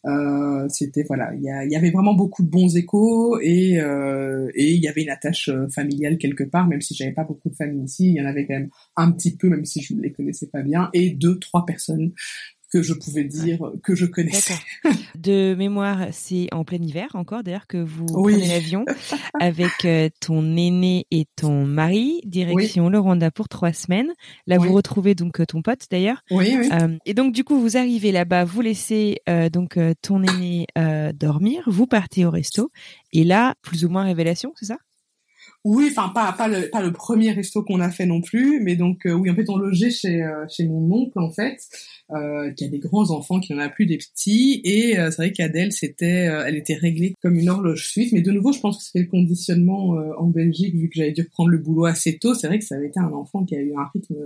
Euh, 0.06 0.66
c'était 0.68 1.02
voilà, 1.02 1.34
il 1.34 1.42
y, 1.42 1.72
y, 1.72 1.76
avait 1.76 1.90
vraiment 1.90 2.14
beaucoup 2.14 2.42
de 2.42 2.48
bons 2.48 2.74
échos 2.74 3.38
et 3.40 3.78
euh, 3.80 4.50
et 4.54 4.72
il 4.72 4.82
y 4.82 4.88
avait 4.88 5.02
une 5.02 5.10
attache 5.10 5.50
euh, 5.50 5.68
familiale 5.68 6.16
quelque 6.16 6.44
part, 6.44 6.66
même 6.66 6.80
si 6.80 6.94
j'avais 6.94 7.12
pas 7.12 7.24
beaucoup 7.24 7.50
de 7.50 7.54
famille 7.54 7.84
ici, 7.84 8.06
il 8.06 8.14
y 8.14 8.20
en 8.22 8.24
avait 8.24 8.46
quand 8.46 8.54
même 8.54 8.70
un 8.96 9.12
petit 9.12 9.36
peu, 9.36 9.50
même 9.50 9.66
si 9.66 9.82
je 9.82 9.94
ne 9.94 10.00
les 10.00 10.10
connaissais 10.10 10.46
pas 10.46 10.62
bien, 10.62 10.88
et 10.94 11.10
deux 11.10 11.38
trois 11.38 11.66
personnes 11.66 12.12
que 12.70 12.82
je 12.82 12.94
pouvais 12.94 13.24
dire 13.24 13.58
que 13.82 13.94
je 13.94 14.06
connaissais. 14.06 14.54
De 15.16 15.54
mémoire, 15.54 16.06
c'est 16.12 16.48
en 16.52 16.64
plein 16.64 16.80
hiver 16.80 17.08
encore 17.14 17.42
d'ailleurs 17.42 17.66
que 17.66 17.78
vous 17.78 18.06
prenez 18.06 18.46
l'avion 18.46 18.84
avec 19.40 19.84
euh, 19.84 20.08
ton 20.20 20.56
aîné 20.56 21.06
et 21.10 21.26
ton 21.36 21.66
mari, 21.66 22.20
direction 22.24 22.88
le 22.88 22.98
Rwanda 22.98 23.30
pour 23.30 23.48
trois 23.48 23.72
semaines. 23.72 24.12
Là, 24.46 24.58
vous 24.58 24.72
retrouvez 24.72 25.14
donc 25.14 25.40
euh, 25.40 25.46
ton 25.46 25.62
pote 25.62 25.86
d'ailleurs. 25.90 26.22
Oui, 26.30 26.56
oui. 26.58 26.68
Euh, 26.72 26.96
et 27.04 27.14
donc 27.14 27.32
du 27.32 27.44
coup, 27.44 27.60
vous 27.60 27.76
arrivez 27.76 28.12
là-bas, 28.12 28.44
vous 28.44 28.60
laissez 28.60 29.18
donc 29.52 29.78
ton 30.02 30.22
aîné 30.22 30.66
dormir, 31.14 31.64
vous 31.66 31.86
partez 31.86 32.24
au 32.24 32.30
resto 32.30 32.70
et 33.12 33.24
là, 33.24 33.54
plus 33.62 33.84
ou 33.84 33.88
moins 33.88 34.04
révélation, 34.04 34.52
c'est 34.56 34.66
ça? 34.66 34.78
Oui, 35.64 35.88
enfin 35.90 36.10
pas 36.10 36.32
pas 36.32 36.48
le 36.48 36.70
pas 36.70 36.82
le 36.82 36.92
premier 36.92 37.32
resto 37.32 37.62
qu'on 37.62 37.80
a 37.80 37.90
fait 37.90 38.06
non 38.06 38.20
plus, 38.20 38.60
mais 38.60 38.76
donc 38.76 39.02
oui 39.04 39.30
en 39.30 39.34
fait 39.34 39.48
on 39.50 39.56
logeait 39.56 39.90
chez 39.90 40.24
chez 40.48 40.66
mon 40.66 40.90
oncle 40.90 41.18
en 41.18 41.30
fait 41.30 41.58
euh, 42.12 42.50
qui 42.52 42.64
a 42.64 42.68
des 42.68 42.78
grands 42.78 43.10
enfants, 43.10 43.40
qui 43.40 43.52
n'en 43.52 43.60
a 43.60 43.68
plus 43.68 43.86
des 43.86 43.98
petits. 43.98 44.60
Et 44.64 44.98
euh, 44.98 45.10
c'est 45.10 45.16
vrai 45.16 45.32
qu'Adèle, 45.32 45.72
c'était, 45.72 46.28
euh, 46.28 46.44
elle 46.46 46.56
était 46.56 46.74
réglée 46.74 47.14
comme 47.22 47.36
une 47.36 47.48
horloge 47.48 47.88
suisse. 47.88 48.12
Mais 48.12 48.22
de 48.22 48.32
nouveau, 48.32 48.52
je 48.52 48.60
pense 48.60 48.78
que 48.78 48.84
c'était 48.84 49.00
le 49.00 49.10
conditionnement 49.10 49.96
euh, 49.96 50.12
en 50.18 50.26
Belgique, 50.26 50.74
vu 50.74 50.88
que 50.88 50.96
j'avais 50.96 51.12
dû 51.12 51.22
reprendre 51.22 51.50
le 51.50 51.58
boulot 51.58 51.84
assez 51.84 52.18
tôt. 52.18 52.34
C'est 52.34 52.46
vrai 52.46 52.58
que 52.58 52.64
ça 52.64 52.76
avait 52.76 52.88
été 52.88 53.00
un 53.00 53.12
enfant 53.12 53.44
qui 53.44 53.56
a 53.56 53.60
eu 53.60 53.72
un 53.76 53.88
rythme 53.94 54.16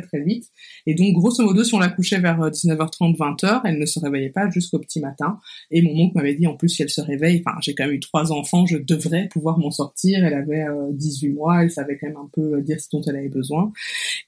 très 0.00 0.16
très 0.16 0.22
vite. 0.22 0.50
Et 0.86 0.94
donc, 0.94 1.14
grosso 1.14 1.42
modo, 1.42 1.64
si 1.64 1.74
on 1.74 1.78
la 1.78 1.88
couchait 1.88 2.18
vers 2.18 2.38
19h30, 2.38 3.16
20h, 3.16 3.60
elle 3.64 3.78
ne 3.78 3.86
se 3.86 3.98
réveillait 3.98 4.30
pas 4.30 4.50
jusqu'au 4.50 4.78
petit 4.78 5.00
matin. 5.00 5.38
Et 5.70 5.82
mon 5.82 5.98
oncle 5.98 6.16
m'avait 6.16 6.34
dit, 6.34 6.46
en 6.46 6.54
plus, 6.54 6.68
si 6.68 6.82
elle 6.82 6.90
se 6.90 7.00
réveille, 7.00 7.42
enfin, 7.44 7.56
j'ai 7.60 7.74
quand 7.74 7.84
même 7.84 7.94
eu 7.94 8.00
trois 8.00 8.32
enfants, 8.32 8.66
je 8.66 8.78
devrais 8.78 9.28
pouvoir 9.28 9.58
m'en 9.58 9.70
sortir. 9.70 10.24
Elle 10.24 10.34
avait 10.34 10.64
18 10.92 11.28
mois, 11.30 11.62
elle 11.62 11.70
savait 11.70 11.98
quand 11.98 12.08
même 12.08 12.16
un 12.16 12.30
peu 12.32 12.60
dire 12.62 12.80
ce 12.80 12.88
dont 12.92 13.02
elle 13.06 13.16
avait 13.16 13.28
besoin. 13.28 13.72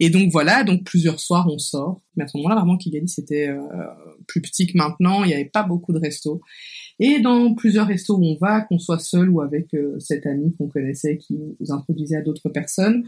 Et 0.00 0.10
donc 0.10 0.30
voilà, 0.30 0.64
donc 0.64 0.84
plusieurs 0.84 1.20
soirs 1.20 1.46
on 1.50 1.58
sort. 1.58 2.00
Mais 2.18 2.24
à 2.24 2.28
ce 2.28 2.36
moment-là, 2.36 2.56
vraiment, 2.56 2.76
Kigali, 2.76 3.08
c'était 3.08 3.48
euh, 3.48 3.60
plus 4.26 4.42
petit 4.42 4.66
que 4.66 4.76
maintenant. 4.76 5.24
Il 5.24 5.28
n'y 5.28 5.34
avait 5.34 5.46
pas 5.46 5.62
beaucoup 5.62 5.92
de 5.92 5.98
restos. 5.98 6.42
Et 7.00 7.20
dans 7.20 7.54
plusieurs 7.54 7.86
restos 7.86 8.16
où 8.16 8.24
on 8.24 8.36
va, 8.40 8.62
qu'on 8.62 8.78
soit 8.78 8.98
seul 8.98 9.30
ou 9.30 9.40
avec 9.40 9.72
euh, 9.74 9.96
cette 10.00 10.26
amie 10.26 10.52
qu'on 10.56 10.66
connaissait 10.66 11.16
qui 11.16 11.34
nous 11.34 11.72
introduisait 11.72 12.16
à 12.16 12.22
d'autres 12.22 12.48
personnes, 12.48 13.04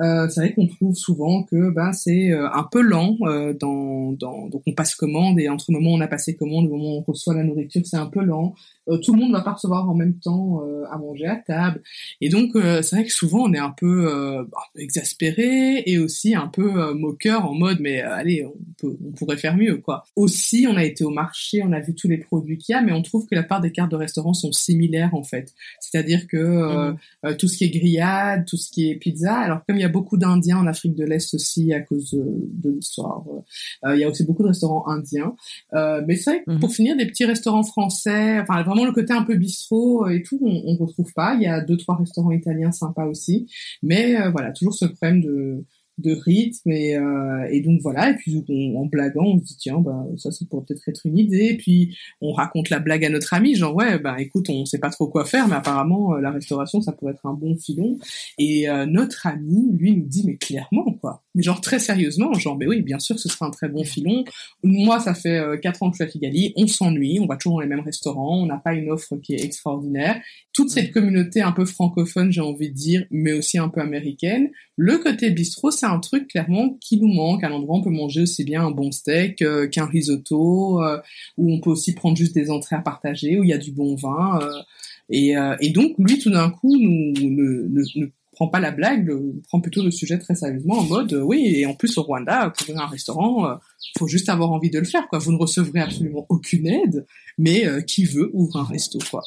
euh, 0.00 0.28
c'est 0.28 0.40
vrai 0.40 0.54
qu'on 0.54 0.66
trouve 0.66 0.94
souvent 0.94 1.44
que 1.44 1.70
ben 1.70 1.92
c'est 1.92 2.32
euh, 2.32 2.48
un 2.52 2.64
peu 2.64 2.80
lent 2.80 3.16
dans, 3.60 4.12
donc 4.12 4.62
on 4.66 4.72
passe 4.72 4.96
commande 4.96 5.38
et 5.38 5.48
entre 5.48 5.66
le 5.68 5.78
moment 5.78 5.92
où 5.92 5.98
on 5.98 6.00
a 6.00 6.08
passé 6.08 6.34
commande 6.34 6.64
le 6.64 6.70
moment 6.70 6.96
où 6.96 6.98
on 6.98 7.12
reçoit 7.12 7.34
la 7.34 7.44
nourriture 7.44 7.82
c'est 7.84 7.96
un 7.96 8.06
peu 8.06 8.24
lent 8.24 8.54
tout 9.02 9.14
le 9.14 9.20
monde 9.20 9.30
va 9.30 9.42
pas 9.42 9.52
recevoir 9.52 9.88
en 9.88 9.94
même 9.94 10.18
temps 10.18 10.62
à 10.90 10.98
manger 10.98 11.26
à 11.26 11.36
table 11.36 11.80
et 12.20 12.28
donc 12.28 12.50
c'est 12.54 12.90
vrai 12.90 13.04
que 13.04 13.12
souvent 13.12 13.44
on 13.44 13.52
est 13.52 13.58
un 13.58 13.70
peu 13.70 14.44
bah, 14.50 14.58
exaspéré 14.76 15.84
et 15.86 15.98
aussi 15.98 16.34
un 16.34 16.48
peu 16.48 16.92
moqueur 16.94 17.48
en 17.48 17.54
mode 17.54 17.78
mais 17.80 18.00
allez 18.00 18.44
peut 18.78 18.96
on 19.04 19.12
pourrait 19.12 19.36
faire 19.36 19.56
mieux 19.56 19.78
quoi 19.78 20.04
aussi 20.16 20.66
on 20.68 20.76
a 20.76 20.84
été 20.84 21.04
au 21.04 21.10
marché 21.10 21.62
on 21.62 21.72
a 21.72 21.80
vu 21.80 21.94
tous 21.94 22.08
les 22.08 22.18
produits 22.18 22.58
qu'il 22.58 22.74
y 22.74 22.76
a 22.76 22.82
mais 22.82 22.92
on 22.92 23.02
trouve 23.02 23.26
que 23.26 23.34
la 23.34 23.42
part 23.42 23.60
des 23.60 23.72
cartes 23.72 23.90
de 23.90 23.96
restaurant 23.96 24.34
sont 24.34 24.52
similaires 24.52 25.14
en 25.14 25.22
fait 25.22 25.52
c'est-à-dire 25.80 26.26
que 26.26 26.92
mmh. 26.92 27.36
tout 27.36 27.48
ce 27.48 27.58
qui 27.58 27.64
est 27.64 27.70
grillade 27.70 28.44
tout 28.46 28.56
ce 28.56 28.70
qui 28.70 28.90
est 28.90 28.96
pizza 28.96 29.34
alors 29.34 29.64
comme 29.66 29.76
il 29.76 29.82
y 29.82 29.84
a 29.84 29.88
beaucoup 29.88 30.16
d'Indiens 30.16 30.58
en 30.58 30.66
Afrique 30.66 30.94
de 30.94 31.04
l'Est 31.04 31.34
aussi 31.34 31.72
à 31.72 31.80
cause 31.80 32.10
de, 32.12 32.70
l'histoire. 32.70 33.24
Euh, 33.84 33.94
il 33.94 34.00
y 34.00 34.04
a 34.04 34.08
aussi 34.08 34.24
beaucoup 34.24 34.42
de 34.42 34.48
restaurants 34.48 34.88
indiens. 34.88 35.34
Euh, 35.74 36.02
mais 36.06 36.16
c'est 36.16 36.30
vrai, 36.30 36.58
pour 36.60 36.68
mhm. 36.68 36.74
finir, 36.74 36.96
des 36.96 37.06
petits 37.06 37.24
restaurants 37.24 37.62
français, 37.62 38.40
enfin 38.40 38.62
vraiment 38.62 38.84
le 38.84 38.92
côté 38.92 39.12
un 39.12 39.22
peu 39.22 39.36
bistrot 39.36 40.08
et 40.08 40.22
tout, 40.22 40.38
on, 40.42 40.62
on 40.66 40.76
retrouve 40.76 41.12
pas. 41.14 41.34
Il 41.34 41.42
y 41.42 41.46
a 41.46 41.60
deux 41.60 41.76
trois 41.76 41.96
restaurants 41.96 42.32
italiens 42.32 42.72
sympas 42.72 43.06
aussi, 43.06 43.46
mais 43.82 44.20
euh, 44.20 44.30
voilà, 44.30 44.52
toujours 44.52 44.74
ce 44.74 44.86
problème 44.86 45.20
de 45.22 45.64
de 45.98 46.12
rythme 46.12 46.70
et, 46.72 46.96
euh, 46.96 47.46
et 47.50 47.60
donc 47.60 47.80
voilà 47.82 48.10
et 48.10 48.14
puis 48.14 48.44
en 48.76 48.86
blaguant 48.86 49.24
on 49.26 49.38
se 49.38 49.44
dit 49.44 49.56
tiens 49.56 49.78
bah 49.78 50.04
ça 50.16 50.30
ça 50.30 50.44
pourrait 50.50 50.64
peut-être 50.66 50.88
être 50.88 51.06
une 51.06 51.18
idée 51.18 51.50
et 51.52 51.56
puis 51.56 51.96
on 52.20 52.32
raconte 52.32 52.70
la 52.70 52.80
blague 52.80 53.04
à 53.04 53.08
notre 53.08 53.32
ami 53.34 53.54
genre 53.54 53.74
ouais 53.74 53.98
bah 53.98 54.16
écoute 54.18 54.50
on 54.50 54.64
sait 54.64 54.78
pas 54.78 54.90
trop 54.90 55.08
quoi 55.08 55.24
faire 55.24 55.46
mais 55.48 55.54
apparemment 55.54 56.14
euh, 56.14 56.20
la 56.20 56.30
restauration 56.30 56.80
ça 56.80 56.92
pourrait 56.92 57.12
être 57.12 57.26
un 57.26 57.34
bon 57.34 57.56
filon. 57.56 57.98
Et 58.38 58.68
euh, 58.68 58.86
notre 58.86 59.26
ami 59.26 59.70
lui 59.72 59.96
nous 59.96 60.06
dit 60.06 60.24
mais 60.26 60.36
clairement 60.36 60.92
quoi. 61.00 61.22
Mais 61.34 61.42
genre 61.42 61.60
très 61.60 61.78
sérieusement 61.78 62.32
genre 62.34 62.56
mais 62.56 62.66
oui 62.66 62.82
bien 62.82 62.98
sûr 62.98 63.18
ce 63.18 63.28
sera 63.28 63.46
un 63.46 63.50
très 63.50 63.68
bon 63.68 63.84
filon. 63.84 64.24
Moi 64.62 65.00
ça 65.00 65.14
fait 65.14 65.38
euh, 65.38 65.56
quatre 65.56 65.82
ans 65.82 65.90
que 65.90 65.96
je 65.96 66.04
suis 66.04 66.10
à 66.10 66.12
Kigali 66.12 66.52
on 66.56 66.66
s'ennuie 66.66 67.18
on 67.20 67.26
va 67.26 67.36
toujours 67.36 67.58
dans 67.58 67.60
les 67.60 67.68
mêmes 67.68 67.80
restaurants 67.80 68.42
on 68.42 68.46
n'a 68.46 68.58
pas 68.58 68.74
une 68.74 68.90
offre 68.90 69.16
qui 69.16 69.34
est 69.34 69.44
extraordinaire. 69.44 70.20
Toute 70.52 70.70
cette 70.70 70.92
communauté 70.92 71.42
un 71.42 71.52
peu 71.52 71.64
francophone 71.64 72.32
j'ai 72.32 72.40
envie 72.40 72.70
de 72.70 72.74
dire 72.74 73.04
mais 73.10 73.32
aussi 73.32 73.58
un 73.58 73.68
peu 73.68 73.80
américaine. 73.80 74.50
Le 74.76 74.98
côté 74.98 75.30
bistrot 75.30 75.70
un 75.90 76.00
truc 76.00 76.28
clairement 76.28 76.76
qui 76.80 76.98
nous 76.98 77.12
manque. 77.12 77.44
À 77.44 77.48
l'endroit, 77.48 77.76
on 77.76 77.82
peut 77.82 77.90
manger 77.90 78.22
aussi 78.22 78.44
bien 78.44 78.66
un 78.66 78.70
bon 78.70 78.92
steak 78.92 79.42
euh, 79.42 79.68
qu'un 79.68 79.86
risotto, 79.86 80.82
euh, 80.82 80.98
où 81.36 81.52
on 81.52 81.60
peut 81.60 81.70
aussi 81.70 81.94
prendre 81.94 82.16
juste 82.16 82.34
des 82.34 82.50
entrées 82.50 82.76
à 82.76 82.80
partager, 82.80 83.38
où 83.38 83.44
il 83.44 83.50
y 83.50 83.52
a 83.52 83.58
du 83.58 83.72
bon 83.72 83.94
vin. 83.96 84.40
Euh, 84.42 84.62
et, 85.10 85.34
et, 85.60 85.70
donc, 85.70 85.92
lui, 85.98 86.18
tout 86.18 86.30
d'un 86.30 86.48
coup, 86.48 86.74
ne, 86.78 88.06
prend 88.32 88.48
pas 88.48 88.58
la 88.58 88.70
blague, 88.70 89.12
prend 89.48 89.60
plutôt 89.60 89.84
le 89.84 89.90
sujet 89.90 90.18
très 90.18 90.34
sérieusement, 90.34 90.78
en 90.78 90.84
mode, 90.84 91.12
oui, 91.12 91.52
et 91.56 91.66
en 91.66 91.74
plus 91.74 91.98
au 91.98 92.02
Rwanda, 92.02 92.50
ouvrir 92.62 92.80
un 92.80 92.86
restaurant, 92.86 93.58
faut 93.98 94.08
juste 94.08 94.28
avoir 94.28 94.50
envie 94.52 94.70
de 94.70 94.78
le 94.78 94.84
faire, 94.84 95.06
quoi. 95.08 95.18
Vous 95.18 95.32
ne 95.32 95.38
recevrez 95.38 95.80
absolument 95.80 96.26
aucune 96.28 96.66
aide, 96.66 97.06
mais 97.38 97.66
euh, 97.66 97.80
qui 97.80 98.04
veut 98.04 98.30
ouvre 98.32 98.56
un 98.56 98.64
resto, 98.64 98.98
quoi. 99.10 99.22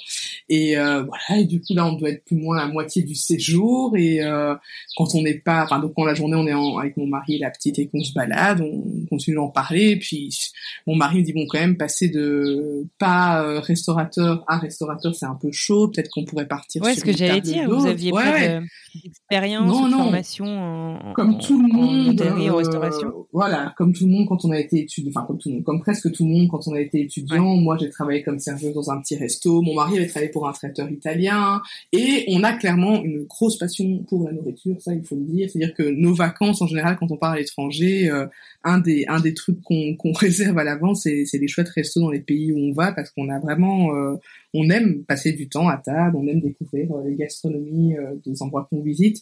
Et 0.50 0.78
euh, 0.78 1.04
voilà. 1.04 1.42
Et 1.42 1.46
du 1.46 1.62
coup 1.62 1.74
là, 1.74 1.86
on 1.86 1.94
doit 1.94 2.10
être 2.10 2.24
plus 2.26 2.36
ou 2.36 2.40
moins 2.40 2.58
à 2.58 2.68
moitié 2.68 3.04
du 3.04 3.16
séjour. 3.16 3.96
Et 3.98 4.24
euh, 4.24 4.56
quand 4.96 5.16
on 5.16 5.22
n'est 5.22 5.40
pas, 5.40 5.64
enfin 5.64 5.80
donc 5.80 5.94
quand 5.96 6.06
la 6.06 6.14
journée 6.14 6.36
on 6.36 6.48
est 6.48 6.54
en, 6.54 6.78
avec 6.78 6.98
mon 6.98 7.08
mari 7.08 7.36
et 7.36 7.40
la 7.40 7.50
petite 7.50 7.80
et 7.80 7.88
qu'on 7.88 8.04
se 8.04 8.14
balade, 8.14 8.62
on 8.62 9.06
continue 9.10 9.36
d'en 9.36 9.50
parler. 9.50 9.90
Et 9.92 10.00
puis 10.00 10.30
mon 10.86 10.96
mari 10.96 11.20
me 11.20 11.24
dit 11.24 11.34
bon 11.34 11.46
quand 11.48 11.60
même 11.60 11.78
passer 11.78 12.10
de 12.10 12.86
pas 12.98 13.60
restaurateur 13.62 14.44
à 14.48 14.58
restaurateur, 14.58 15.16
c'est 15.16 15.26
un 15.26 15.36
peu 15.36 15.52
chaud. 15.52 15.90
Peut-être 15.90 16.10
qu'on 16.10 16.26
pourrait 16.26 16.48
partir. 16.48 16.82
Ouais, 16.84 16.96
ce 16.96 17.04
que 17.04 17.16
j'allais 17.16 17.42
dire. 17.42 17.70
Vous 17.70 17.86
aviez 17.86 18.12
pas 18.12 18.62
d'expérience, 19.04 19.90
de 19.90 19.96
formation 19.96 20.46
en, 20.46 21.14
comme 21.14 21.38
tout 21.40 21.62
le 21.62 21.68
monde, 21.68 22.22
en 22.22 22.56
restauration? 22.56 23.28
Voilà, 23.34 23.74
comme 23.78 23.94
tout 23.94 24.06
le 24.06 24.12
monde 24.12 24.28
quand 24.28 24.44
on 24.46 24.47
a 24.52 24.60
été 24.60 24.82
étudiant, 24.82 25.12
enfin 25.16 25.26
comme 25.26 25.38
tout 25.38 25.50
le 25.50 25.56
monde, 25.56 25.64
comme 25.64 25.80
presque 25.80 26.12
tout 26.12 26.26
le 26.26 26.32
monde 26.32 26.48
quand 26.50 26.68
on 26.68 26.74
a 26.74 26.82
été 26.82 27.02
étudiant. 27.02 27.56
Moi, 27.56 27.78
j'ai 27.80 27.90
travaillé 27.90 28.24
comme 28.24 28.40
serveuse 28.40 28.74
dans 28.74 28.92
un 28.92 29.02
petit 29.02 29.16
resto. 29.16 29.62
Mon 29.62 29.76
mari 29.76 29.98
avait 29.98 30.08
travaillé 30.08 30.32
pour 30.32 30.48
un 30.48 30.52
traiteur 30.52 30.90
italien. 30.90 31.62
Et 31.94 32.26
on 32.30 32.44
a 32.44 32.54
clairement 32.54 33.04
une 33.04 33.24
grosse 33.26 33.58
passion 33.58 34.04
pour 34.10 34.26
la 34.26 34.32
nourriture, 34.32 34.76
ça, 34.80 34.94
il 34.94 35.04
faut 35.04 35.16
le 35.16 35.24
dire. 35.24 35.50
C'est-à-dire 35.50 35.74
que 35.76 35.84
nos 35.84 36.14
vacances, 36.14 36.62
en 36.62 36.68
général, 36.68 36.98
quand 37.00 37.12
on 37.12 37.18
part 37.18 37.32
à 37.32 37.38
l'étranger, 37.38 38.10
euh, 38.10 38.26
un 38.64 38.80
des 38.80 39.06
un 39.08 39.20
des 39.20 39.34
trucs 39.34 39.62
qu'on 39.62 39.96
qu'on 39.96 40.12
réserve 40.14 40.58
à 40.58 40.64
l'avance, 40.64 41.04
c'est 41.04 41.26
c'est 41.26 41.40
des 41.40 41.48
chouettes 41.48 41.70
restos 41.70 42.02
dans 42.02 42.12
les 42.12 42.20
pays 42.20 42.52
où 42.52 42.58
on 42.58 42.74
va 42.74 42.92
parce 42.92 43.10
qu'on 43.12 43.30
a 43.30 43.40
vraiment 43.40 43.96
euh, 43.96 44.16
on 44.54 44.70
aime 44.70 45.04
passer 45.06 45.34
du 45.34 45.50
temps 45.50 45.68
à 45.68 45.78
table, 45.78 46.18
on 46.18 46.28
aime 46.28 46.40
découvrir 46.40 46.92
euh, 46.92 47.04
les 47.08 47.16
gastronomies 47.16 47.98
euh, 47.98 48.16
des 48.26 48.42
endroits 48.42 48.68
qu'on 48.70 48.82
visite. 48.82 49.22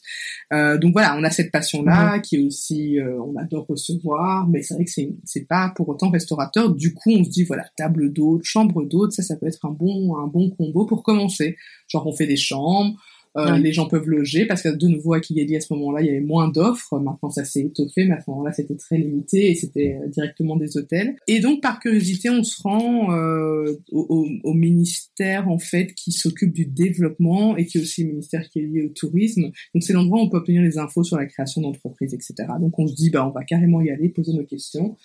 Euh, 0.53 0.77
donc 0.77 0.93
voilà, 0.93 1.15
on 1.17 1.23
a 1.23 1.29
cette 1.29 1.51
passion-là 1.51 2.19
qui 2.19 2.37
est 2.37 2.45
aussi, 2.45 2.97
on 3.01 3.35
adore 3.37 3.65
recevoir, 3.67 4.47
mais 4.47 4.61
c'est 4.61 4.75
vrai 4.75 4.85
que 4.85 4.91
c'est 4.91 5.09
c'est 5.23 5.47
pas 5.47 5.71
pour 5.75 5.89
autant 5.89 6.09
restaurateur. 6.09 6.73
Du 6.73 6.93
coup, 6.93 7.11
on 7.11 7.23
se 7.23 7.29
dit 7.29 7.43
voilà, 7.43 7.65
table 7.77 8.13
d'hôte, 8.13 8.43
chambre 8.43 8.85
d'hôte, 8.85 9.11
ça, 9.11 9.23
ça 9.23 9.35
peut 9.35 9.47
être 9.47 9.65
un 9.65 9.71
bon 9.71 10.17
un 10.17 10.27
bon 10.27 10.49
combo 10.51 10.85
pour 10.85 11.03
commencer. 11.03 11.57
Genre 11.87 12.05
on 12.05 12.13
fait 12.13 12.27
des 12.27 12.37
chambres. 12.37 12.95
Euh, 13.37 13.57
les 13.57 13.73
gens 13.73 13.87
peuvent 13.87 14.07
loger 14.07 14.45
parce 14.45 14.61
que 14.61 14.69
de 14.69 14.87
nouveau 14.87 15.13
à 15.13 15.19
Kigali 15.19 15.57
à 15.57 15.59
ce 15.59 15.73
moment-là 15.73 16.01
il 16.01 16.07
y 16.07 16.09
avait 16.09 16.21
moins 16.21 16.47
d'offres. 16.47 16.99
Maintenant 16.99 17.29
ça 17.29 17.43
s'est 17.43 17.61
étoffé, 17.61 18.05
mais 18.05 18.13
à 18.13 18.21
ce 18.21 18.29
moment-là 18.29 18.53
c'était 18.53 18.75
très 18.75 18.97
limité 18.97 19.51
et 19.51 19.55
c'était 19.55 19.99
euh, 20.01 20.07
directement 20.07 20.55
des 20.55 20.77
hôtels. 20.77 21.15
Et 21.27 21.39
donc 21.39 21.61
par 21.61 21.79
curiosité 21.79 22.29
on 22.29 22.43
se 22.43 22.61
rend 22.61 23.13
euh, 23.13 23.73
au, 23.91 24.27
au, 24.43 24.53
ministère 24.53 25.49
en 25.49 25.59
fait 25.59 25.93
qui 25.93 26.11
s'occupe 26.11 26.53
du 26.53 26.65
développement 26.65 27.57
et 27.57 27.65
qui 27.65 27.77
est 27.77 27.81
aussi 27.81 28.03
le 28.03 28.09
ministère 28.09 28.49
qui 28.49 28.59
est 28.59 28.63
lié 28.63 28.83
au 28.83 28.89
tourisme. 28.89 29.51
Donc 29.73 29.83
c'est 29.83 29.93
l'endroit 29.93 30.19
où 30.19 30.23
on 30.23 30.29
peut 30.29 30.37
obtenir 30.37 30.61
les 30.61 30.77
infos 30.77 31.03
sur 31.03 31.17
la 31.17 31.25
création 31.25 31.61
d'entreprises, 31.61 32.13
etc. 32.13 32.35
Donc 32.61 32.79
on 32.79 32.87
se 32.87 32.95
dit 32.95 33.09
bah 33.09 33.27
on 33.27 33.31
va 33.31 33.43
carrément 33.43 33.81
y 33.81 33.89
aller, 33.89 34.07
poser 34.09 34.33
nos 34.33 34.45
questions. 34.45 34.95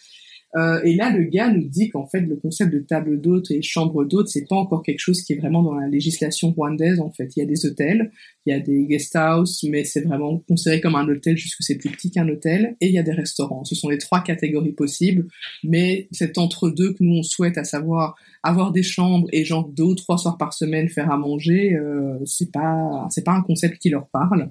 Euh, 0.56 0.80
et 0.82 0.94
là, 0.94 1.10
le 1.10 1.24
gars 1.24 1.50
nous 1.50 1.68
dit 1.68 1.90
qu'en 1.90 2.06
fait, 2.06 2.20
le 2.20 2.36
concept 2.36 2.72
de 2.72 2.80
table 2.80 3.20
d'hôte 3.20 3.50
et 3.50 3.62
chambre 3.62 4.04
d'hôte, 4.04 4.28
c'est 4.28 4.48
pas 4.48 4.56
encore 4.56 4.82
quelque 4.82 4.98
chose 4.98 5.22
qui 5.22 5.34
est 5.34 5.36
vraiment 5.36 5.62
dans 5.62 5.74
la 5.74 5.86
législation 5.86 6.50
rwandaise. 6.50 7.00
En 7.00 7.10
fait, 7.10 7.36
il 7.36 7.40
y 7.40 7.42
a 7.42 7.46
des 7.46 7.66
hôtels, 7.66 8.10
il 8.46 8.50
y 8.50 8.52
a 8.52 8.58
des 8.58 8.84
guest 8.86 9.14
house, 9.14 9.64
mais 9.68 9.84
c'est 9.84 10.00
vraiment 10.00 10.38
considéré 10.48 10.80
comme 10.80 10.96
un 10.96 11.08
hôtel 11.08 11.34
puisque 11.34 11.62
c'est 11.62 11.76
plus 11.76 11.90
petit 11.90 12.10
qu'un 12.10 12.28
hôtel. 12.28 12.76
Et 12.80 12.88
il 12.88 12.92
y 12.92 12.98
a 12.98 13.02
des 13.02 13.12
restaurants. 13.12 13.64
Ce 13.64 13.74
sont 13.74 13.88
les 13.88 13.98
trois 13.98 14.22
catégories 14.22 14.72
possibles. 14.72 15.28
Mais 15.62 16.08
c'est 16.10 16.36
entre 16.38 16.70
deux 16.70 16.94
que 16.94 17.04
nous 17.04 17.18
on 17.18 17.22
souhaite, 17.22 17.56
à 17.56 17.64
savoir 17.64 18.16
avoir 18.42 18.72
des 18.72 18.82
chambres 18.82 19.28
et 19.32 19.44
genre 19.44 19.68
deux 19.68 19.84
ou 19.84 19.94
trois 19.94 20.18
soirs 20.18 20.38
par 20.38 20.52
semaine 20.52 20.88
faire 20.88 21.10
à 21.12 21.16
manger. 21.16 21.74
Euh, 21.74 22.18
c'est 22.24 22.50
pas, 22.50 23.06
c'est 23.10 23.24
pas 23.24 23.32
un 23.32 23.42
concept 23.42 23.78
qui 23.78 23.90
leur 23.90 24.08
parle. 24.08 24.50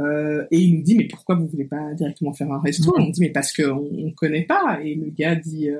Euh, 0.00 0.46
et 0.50 0.58
il 0.58 0.76
nous 0.76 0.82
dit 0.82 0.96
mais 0.96 1.08
pourquoi 1.08 1.34
vous 1.34 1.46
voulez 1.46 1.64
pas 1.64 1.92
directement 1.94 2.32
faire 2.32 2.50
un 2.52 2.60
resto 2.60 2.92
On 2.98 3.10
dit 3.10 3.20
mais 3.20 3.30
parce 3.30 3.52
qu'on 3.52 3.88
on 3.92 4.12
connaît 4.12 4.44
pas. 4.44 4.78
Et 4.82 4.94
le 4.94 5.10
gars 5.10 5.34
dit 5.34 5.68
euh, 5.68 5.78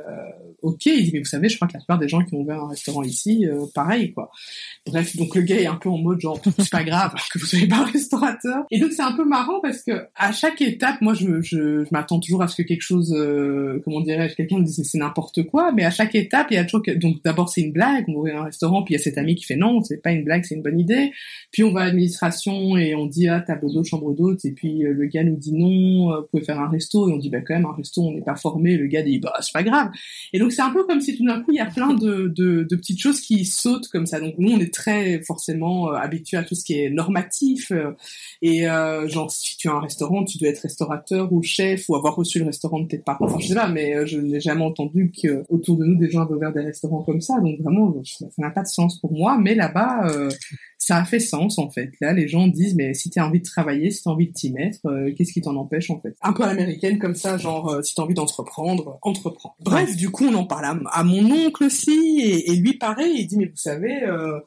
ok. 0.63 0.87
Il 0.87 1.05
dit 1.05 1.11
mais 1.13 1.19
vous 1.21 1.25
savez 1.25 1.49
je 1.49 1.57
crois 1.57 1.69
que 1.69 1.75
la 1.75 1.81
plupart 1.81 1.99
des 1.99 2.09
gens 2.09 2.23
qui 2.25 2.35
ont 2.35 2.41
ouvert 2.41 2.63
un 2.63 2.69
restaurant 2.69 3.03
ici, 3.03 3.47
euh, 3.47 3.67
pareil 3.75 4.13
quoi. 4.13 4.31
Bref 4.87 5.17
donc 5.17 5.35
le 5.35 5.43
gars 5.43 5.61
est 5.61 5.67
un 5.67 5.77
peu 5.77 5.89
en 5.89 5.99
mode 5.99 6.21
genre 6.21 6.41
c'est 6.59 6.71
pas 6.71 6.85
grave 6.85 7.15
que 7.33 7.39
vous 7.39 7.47
soyez 7.47 7.69
pas 7.69 7.79
un 7.79 7.85
restaurateur. 7.85 8.65
Et 8.71 8.81
donc 8.81 8.93
c'est 8.93 9.03
un 9.03 9.13
peu 9.13 9.25
marrant 9.25 9.61
parce 9.61 9.83
que 9.83 10.07
à 10.17 10.33
chaque 10.33 10.61
étape 10.63 11.01
moi 11.01 11.15
je, 11.15 11.41
je, 11.41 11.85
je 11.85 11.89
m'attends 11.93 12.19
toujours 12.19 12.43
à 12.43 12.49
ce 12.49 12.61
que 12.61 12.67
quelque 12.67 12.83
chose 12.83 13.15
euh, 13.17 13.81
comment 13.85 14.01
dirais-je 14.01 14.35
quelqu'un 14.35 14.59
me 14.59 14.65
dise 14.65 14.83
c'est 14.85 14.99
n'importe 14.99 15.45
quoi. 15.45 15.73
Mais 15.73 15.85
à 15.85 15.91
chaque 15.91 16.15
étape 16.15 16.49
il 16.51 16.55
y 16.55 16.59
a 16.59 16.65
toujours 16.65 16.83
que... 16.83 16.91
donc 16.91 17.23
d'abord 17.25 17.49
c'est 17.49 17.61
une 17.61 17.73
blague 17.73 18.05
on 18.09 18.15
va 18.15 18.19
ouvrir 18.19 18.41
un 18.41 18.45
restaurant 18.45 18.83
puis 18.83 18.95
il 18.95 18.99
y 18.99 19.01
a 19.01 19.03
cet 19.03 19.17
ami 19.17 19.37
qui 19.37 19.45
fait 19.45 19.57
non 19.57 19.81
c'est 19.83 20.03
pas 20.03 20.11
une 20.11 20.25
blague 20.25 20.45
c'est 20.45 20.57
une 20.57 20.63
bonne 20.63 20.81
idée. 20.81 21.13
Puis 21.53 21.63
on 21.63 21.73
va 21.73 21.83
à 21.83 21.85
l'administration 21.85 22.77
et 22.77 22.95
on 22.97 23.07
dit 23.07 23.29
ah 23.29 23.41
table 23.41 23.73
d'eau 23.73 23.85
chambre 23.85 24.08
d'autres 24.13 24.45
et 24.45 24.53
puis 24.53 24.85
euh, 24.85 24.93
le 24.93 25.07
gars 25.07 25.25
nous 25.25 25.37
dit 25.37 25.53
non 25.53 26.13
euh, 26.13 26.21
vous 26.21 26.27
pouvez 26.31 26.45
faire 26.45 26.61
un 26.61 26.69
resto 26.69 27.09
et 27.09 27.13
on 27.13 27.17
dit 27.17 27.31
bah 27.31 27.41
quand 27.41 27.55
même 27.55 27.67
un 27.67 27.73
resto 27.73 28.03
on 28.03 28.13
n'est 28.13 28.23
pas 28.23 28.37
formé. 28.37 28.77
Le 28.77 28.87
gars 28.87 29.03
dit 29.03 29.19
bah 29.19 29.35
c'est 29.41 29.53
pas 29.53 29.63
grave. 29.63 29.91
Et 30.33 30.39
donc 30.39 30.53
c'est 30.53 30.63
un 30.63 30.71
peu 30.71 30.85
comme 30.85 31.01
si 31.01 31.17
tout 31.17 31.25
d'un 31.25 31.41
coup 31.41 31.53
il 31.53 31.57
y 31.57 31.61
a 31.61 31.67
plein 31.67 31.95
de, 31.95 32.67
petites 32.71 33.01
choses 33.01 33.21
qui 33.21 33.45
sautent 33.45 33.89
comme 33.89 34.07
ça. 34.07 34.21
Donc 34.21 34.35
nous 34.39 34.53
on 34.53 34.59
est 34.59 34.73
très 34.73 35.23
forcément 35.23 35.93
euh, 35.93 35.97
habitués 35.97 36.37
à 36.37 36.43
tout 36.43 36.55
ce 36.55 36.65
qui 36.65 36.75
est 36.75 36.91
normatif 36.91 37.73
et 38.43 38.65
genre 39.07 39.31
si 39.31 39.57
tu 39.57 39.69
as 39.69 39.73
un 39.73 39.81
restaurant 39.81 40.25
tu 40.25 40.39
dois 40.39 40.49
être 40.49 40.61
restaurateur 40.61 41.33
ou 41.33 41.43
chef 41.43 41.89
ou 41.89 41.97
avoir 41.97 42.17
reçu 42.17 42.39
le 42.39 42.47
restaurant 42.47 42.81
de 42.81 42.89
tes 42.89 42.99
parents. 42.99 43.27
Enfin 43.27 43.39
je 43.41 43.49
sais 43.49 43.55
pas 43.55 43.69
mais 43.69 44.07
je 44.07 44.19
n'ai 44.19 44.41
jamais 44.41 44.65
entendu 44.65 45.13
que 45.23 45.45
autour 45.49 45.77
de 45.77 45.85
nous 45.85 45.97
des 45.97 46.11
gens 46.11 46.23
avaient 46.23 46.35
ouvert 46.35 46.53
des 46.53 46.63
restaurants 46.63 47.03
comme 47.03 47.21
ça. 47.21 47.41
Donc 47.41 47.61
vraiment 47.61 47.95
ça 48.05 48.27
n'a 48.39 48.51
pas 48.51 48.63
de 48.63 48.69
sens 48.69 49.01
pour 49.01 49.13
moi. 49.13 49.39
Mais 49.39 49.55
là-bas 49.55 50.09
ça 50.79 50.97
a 50.97 51.05
fait 51.05 51.19
sens 51.19 51.59
en 51.59 51.69
fait. 51.69 51.91
Là, 52.01 52.13
les 52.13 52.29
gens 52.29 52.47
disent 52.47 52.77
mais 52.77 52.95
si 52.95 53.11
t'as 53.11 53.27
envie 53.27 53.41
de 53.41 53.45
travailler, 53.45 53.91
si 53.91 54.05
t'as 54.05 54.11
envie 54.11 54.29
de 54.29 54.33
t'y 54.33 54.53
mettre, 54.53 54.79
euh, 54.87 55.13
qu'est-ce 55.15 55.33
qui 55.33 55.43
t'en 55.43 55.57
empêche 55.57 55.91
en 55.91 56.01
fait? 56.01 56.17
Un 56.23 56.33
peu 56.33 56.45
à 56.45 56.47
l'américaine 56.47 56.99
comme 56.99 57.17
ça, 57.17 57.37
genre 57.37 57.69
euh, 57.69 57.83
si 57.83 57.97
t'as 57.97 58.03
envie 58.03 58.15
d'entreprendre, 58.15 58.99
entreprends. 59.03 59.57
Bref, 59.61 59.97
du 59.97 60.11
coup, 60.11 60.27
on 60.27 60.35
en 60.35 60.45
parle 60.45 60.81
à, 60.91 61.05
mon 61.05 61.31
oncle 61.31 61.65
aussi 61.65 62.21
et, 62.47 62.55
lui 62.55 62.75
pareil, 62.75 63.13
il 63.19 63.27
dit 63.27 63.37
mais 63.37 63.47
vous 63.47 63.57
savez. 63.57 64.03
Euh, 64.05 64.39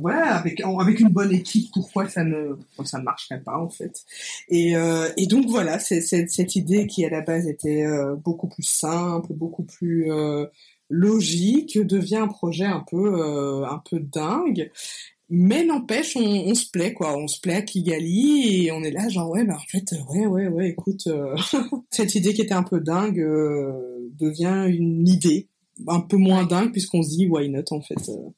voilà, 0.00 0.36
avec 0.36 0.60
avec 0.60 1.00
une 1.00 1.08
bonne 1.08 1.32
équipe, 1.32 1.72
pourquoi 1.72 2.08
ça 2.08 2.22
ne 2.22 2.52
pourquoi 2.52 2.84
ça 2.84 2.98
ne 2.98 3.02
marcherait 3.02 3.40
pas 3.40 3.58
en 3.58 3.68
fait? 3.68 4.04
Et, 4.48 4.74
et 5.16 5.26
donc 5.26 5.46
voilà, 5.46 5.80
c'est 5.80 6.02
cette 6.02 6.54
idée 6.54 6.86
qui 6.86 7.04
à 7.04 7.08
la 7.08 7.22
base 7.22 7.48
était 7.48 7.84
beaucoup 8.22 8.46
plus 8.46 8.62
simple, 8.62 9.32
beaucoup 9.32 9.64
plus 9.64 10.08
logique 10.88 11.84
devient 11.84 12.16
un 12.16 12.28
projet 12.28 12.66
un 12.66 12.84
peu 12.88 13.64
un 13.64 13.82
peu 13.90 13.98
dingue 13.98 14.70
mais 15.28 15.64
n'empêche, 15.64 16.16
on, 16.16 16.22
on, 16.22 16.54
se 16.54 16.70
plaît, 16.70 16.92
quoi. 16.92 17.16
On 17.16 17.26
se 17.26 17.40
plaît 17.40 17.56
à 17.56 17.62
Kigali 17.62 18.66
et 18.66 18.72
on 18.72 18.82
est 18.82 18.90
là, 18.90 19.08
genre, 19.08 19.30
ouais, 19.30 19.44
bah, 19.44 19.56
en 19.56 19.66
fait, 19.68 19.92
ouais, 20.10 20.26
ouais, 20.26 20.46
ouais, 20.48 20.68
écoute, 20.70 21.06
euh, 21.08 21.36
cette 21.90 22.14
idée 22.14 22.32
qui 22.32 22.42
était 22.42 22.54
un 22.54 22.62
peu 22.62 22.80
dingue 22.80 23.20
euh, 23.20 24.10
devient 24.18 24.66
une 24.68 25.06
idée 25.08 25.48
un 25.88 26.00
peu 26.00 26.16
moins 26.16 26.44
dingue 26.44 26.72
puisqu'on 26.72 27.02
se 27.02 27.10
dit, 27.10 27.26
why 27.26 27.48
not, 27.48 27.64
en 27.70 27.80
fait. 27.80 28.08
Euh, 28.08 28.30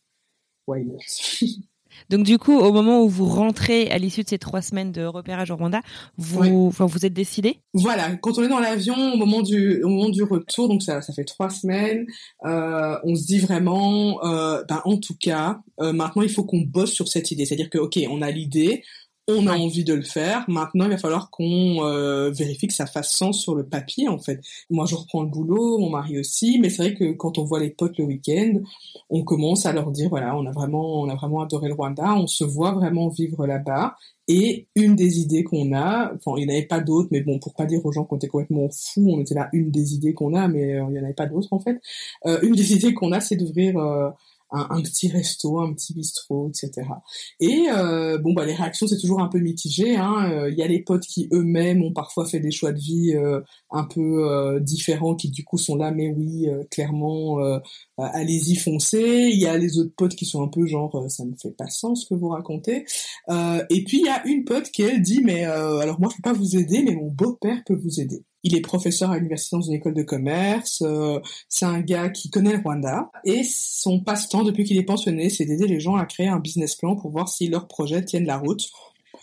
why 0.66 0.84
not? 0.84 0.98
Donc 2.10 2.24
du 2.24 2.38
coup, 2.38 2.56
au 2.56 2.72
moment 2.72 3.02
où 3.02 3.08
vous 3.08 3.26
rentrez 3.26 3.90
à 3.90 3.98
l'issue 3.98 4.22
de 4.22 4.28
ces 4.28 4.38
trois 4.38 4.62
semaines 4.62 4.92
de 4.92 5.04
repérage 5.04 5.50
au 5.50 5.56
Rwanda, 5.56 5.80
vous, 6.16 6.70
vous 6.70 7.06
êtes 7.06 7.12
décidé? 7.12 7.58
Voilà, 7.74 8.16
quand 8.16 8.38
on 8.38 8.42
est 8.42 8.48
dans 8.48 8.60
l'avion, 8.60 9.14
au 9.14 9.16
moment 9.16 9.42
du, 9.42 9.82
au 9.82 9.88
moment 9.88 10.08
du 10.08 10.22
retour, 10.22 10.68
donc 10.68 10.82
ça, 10.82 11.02
ça 11.02 11.12
fait 11.12 11.24
trois 11.24 11.50
semaines, 11.50 12.06
euh, 12.44 12.96
on 13.04 13.14
se 13.14 13.26
dit 13.26 13.38
vraiment, 13.38 14.24
euh, 14.24 14.62
ben 14.68 14.80
en 14.84 14.96
tout 14.96 15.16
cas, 15.18 15.60
euh, 15.80 15.92
maintenant 15.92 16.22
il 16.22 16.30
faut 16.30 16.44
qu'on 16.44 16.60
bosse 16.60 16.92
sur 16.92 17.08
cette 17.08 17.30
idée. 17.30 17.44
C'est-à-dire 17.44 17.70
que 17.70 17.78
ok, 17.78 17.98
on 18.10 18.22
a 18.22 18.30
l'idée, 18.30 18.82
on 19.28 19.46
a 19.46 19.56
envie 19.56 19.84
de 19.84 19.92
le 19.92 20.02
faire. 20.02 20.44
Maintenant, 20.48 20.86
il 20.86 20.90
va 20.90 20.96
falloir 20.96 21.30
qu'on 21.30 21.84
euh, 21.84 22.30
vérifie 22.30 22.66
que 22.66 22.72
ça 22.72 22.86
fasse 22.86 23.12
sens 23.12 23.40
sur 23.40 23.54
le 23.54 23.66
papier, 23.66 24.08
en 24.08 24.18
fait. 24.18 24.40
Moi, 24.70 24.86
je 24.86 24.94
reprends 24.94 25.22
le 25.22 25.28
boulot, 25.28 25.78
mon 25.78 25.90
mari 25.90 26.18
aussi, 26.18 26.58
mais 26.58 26.70
c'est 26.70 26.82
vrai 26.82 26.94
que 26.94 27.12
quand 27.12 27.36
on 27.36 27.44
voit 27.44 27.60
les 27.60 27.70
potes 27.70 27.98
le 27.98 28.04
week-end, 28.04 28.54
on 29.10 29.22
commence 29.22 29.66
à 29.66 29.72
leur 29.72 29.90
dire, 29.90 30.08
voilà, 30.08 30.34
on 30.36 30.46
a 30.46 30.50
vraiment, 30.50 31.02
on 31.02 31.08
a 31.10 31.14
vraiment 31.14 31.42
adoré 31.42 31.68
le 31.68 31.74
Rwanda, 31.74 32.14
on 32.14 32.26
se 32.26 32.42
voit 32.42 32.72
vraiment 32.72 33.08
vivre 33.08 33.46
là-bas. 33.46 33.96
Et 34.28 34.66
une 34.74 34.96
des 34.96 35.20
idées 35.20 35.44
qu'on 35.44 35.72
a, 35.74 36.12
enfin, 36.14 36.38
il 36.38 36.46
n'y 36.46 36.52
en 36.52 36.56
avait 36.56 36.66
pas 36.66 36.80
d'autres, 36.80 37.08
mais 37.10 37.20
bon, 37.20 37.38
pour 37.38 37.54
pas 37.54 37.66
dire 37.66 37.84
aux 37.84 37.92
gens 37.92 38.04
qu'on 38.04 38.16
était 38.16 38.28
complètement 38.28 38.68
fous, 38.70 39.08
on 39.10 39.20
était 39.20 39.34
là, 39.34 39.48
une 39.52 39.70
des 39.70 39.94
idées 39.94 40.14
qu'on 40.14 40.34
a, 40.34 40.48
mais 40.48 40.74
euh, 40.74 40.84
il 40.88 40.92
n'y 40.92 41.00
en 41.00 41.04
avait 41.04 41.14
pas 41.14 41.26
d'autres, 41.26 41.48
en 41.50 41.60
fait. 41.60 41.80
Euh, 42.26 42.38
une 42.42 42.54
des 42.54 42.72
idées 42.76 42.94
qu'on 42.94 43.12
a, 43.12 43.20
c'est 43.20 43.36
d'ouvrir 43.36 43.76
un, 44.50 44.80
petit 44.82 45.08
resto, 45.08 45.60
un 45.60 45.72
petit 45.74 45.94
bistrot, 45.94 46.48
etc. 46.48 46.88
Et 47.40 47.66
euh, 47.70 48.18
bon, 48.18 48.32
bah 48.32 48.46
les 48.46 48.54
réactions 48.54 48.86
c'est 48.86 48.98
toujours 48.98 49.20
un 49.20 49.28
peu 49.28 49.38
mitigé. 49.38 49.96
Hein. 49.96 50.30
Euh, 50.30 50.50
il 50.50 50.56
y 50.56 50.62
a 50.62 50.66
les 50.66 50.82
potes 50.82 51.04
qui 51.04 51.28
eux-mêmes 51.32 51.82
ont 51.82 51.92
parfois 51.92 52.26
fait 52.26 52.40
des 52.40 52.50
choix 52.50 52.72
de 52.72 52.78
vie 52.78 53.14
euh, 53.14 53.40
un 53.70 53.84
peu 53.84 54.58
différents, 54.60 55.14
qui 55.14 55.30
du 55.30 55.44
coup 55.44 55.58
sont 55.58 55.76
là, 55.76 55.90
mais 55.90 56.10
oui, 56.10 56.46
clairement, 56.70 57.38
allez-y 57.98 58.56
foncez. 58.56 59.30
Il 59.32 59.38
y 59.38 59.46
a 59.46 59.56
les 59.58 59.78
autres 59.78 59.92
potes 59.96 60.14
qui 60.14 60.24
sont 60.24 60.42
un 60.42 60.48
peu 60.48 60.66
genre, 60.66 61.04
ça 61.10 61.24
ne 61.24 61.34
fait 61.40 61.50
pas 61.50 61.68
sens 61.68 62.02
ce 62.02 62.08
que 62.08 62.14
vous 62.18 62.28
racontez. 62.28 62.84
et 63.28 63.84
puis 63.84 63.98
il 63.98 64.06
y 64.06 64.08
a 64.08 64.26
une 64.26 64.44
pote 64.44 64.70
qui 64.70 64.82
elle 64.82 65.02
dit, 65.02 65.20
mais 65.22 65.44
alors 65.44 66.00
moi 66.00 66.08
je 66.10 66.16
peux 66.16 66.30
pas 66.30 66.38
vous 66.38 66.56
aider, 66.56 66.82
mais 66.82 66.94
mon 66.94 67.10
beau-père 67.10 67.62
peut 67.66 67.76
vous 67.76 68.00
aider. 68.00 68.24
Il 68.44 68.56
est 68.56 68.60
professeur 68.60 69.10
à 69.10 69.16
l'université 69.16 69.56
dans 69.56 69.62
une 69.62 69.74
école 69.74 69.94
de 69.94 70.02
commerce. 70.02 70.82
Euh, 70.82 71.20
c'est 71.48 71.66
un 71.66 71.80
gars 71.80 72.08
qui 72.08 72.30
connaît 72.30 72.52
le 72.52 72.62
Rwanda. 72.62 73.10
Et 73.24 73.42
son 73.44 74.00
passe-temps 74.00 74.44
depuis 74.44 74.64
qu'il 74.64 74.78
est 74.78 74.84
pensionné, 74.84 75.28
c'est 75.30 75.44
d'aider 75.44 75.66
les 75.66 75.80
gens 75.80 75.96
à 75.96 76.06
créer 76.06 76.28
un 76.28 76.38
business 76.38 76.76
plan 76.76 76.96
pour 76.96 77.10
voir 77.10 77.28
si 77.28 77.48
leurs 77.48 77.66
projets 77.66 78.04
tiennent 78.04 78.26
la 78.26 78.38
route. 78.38 78.68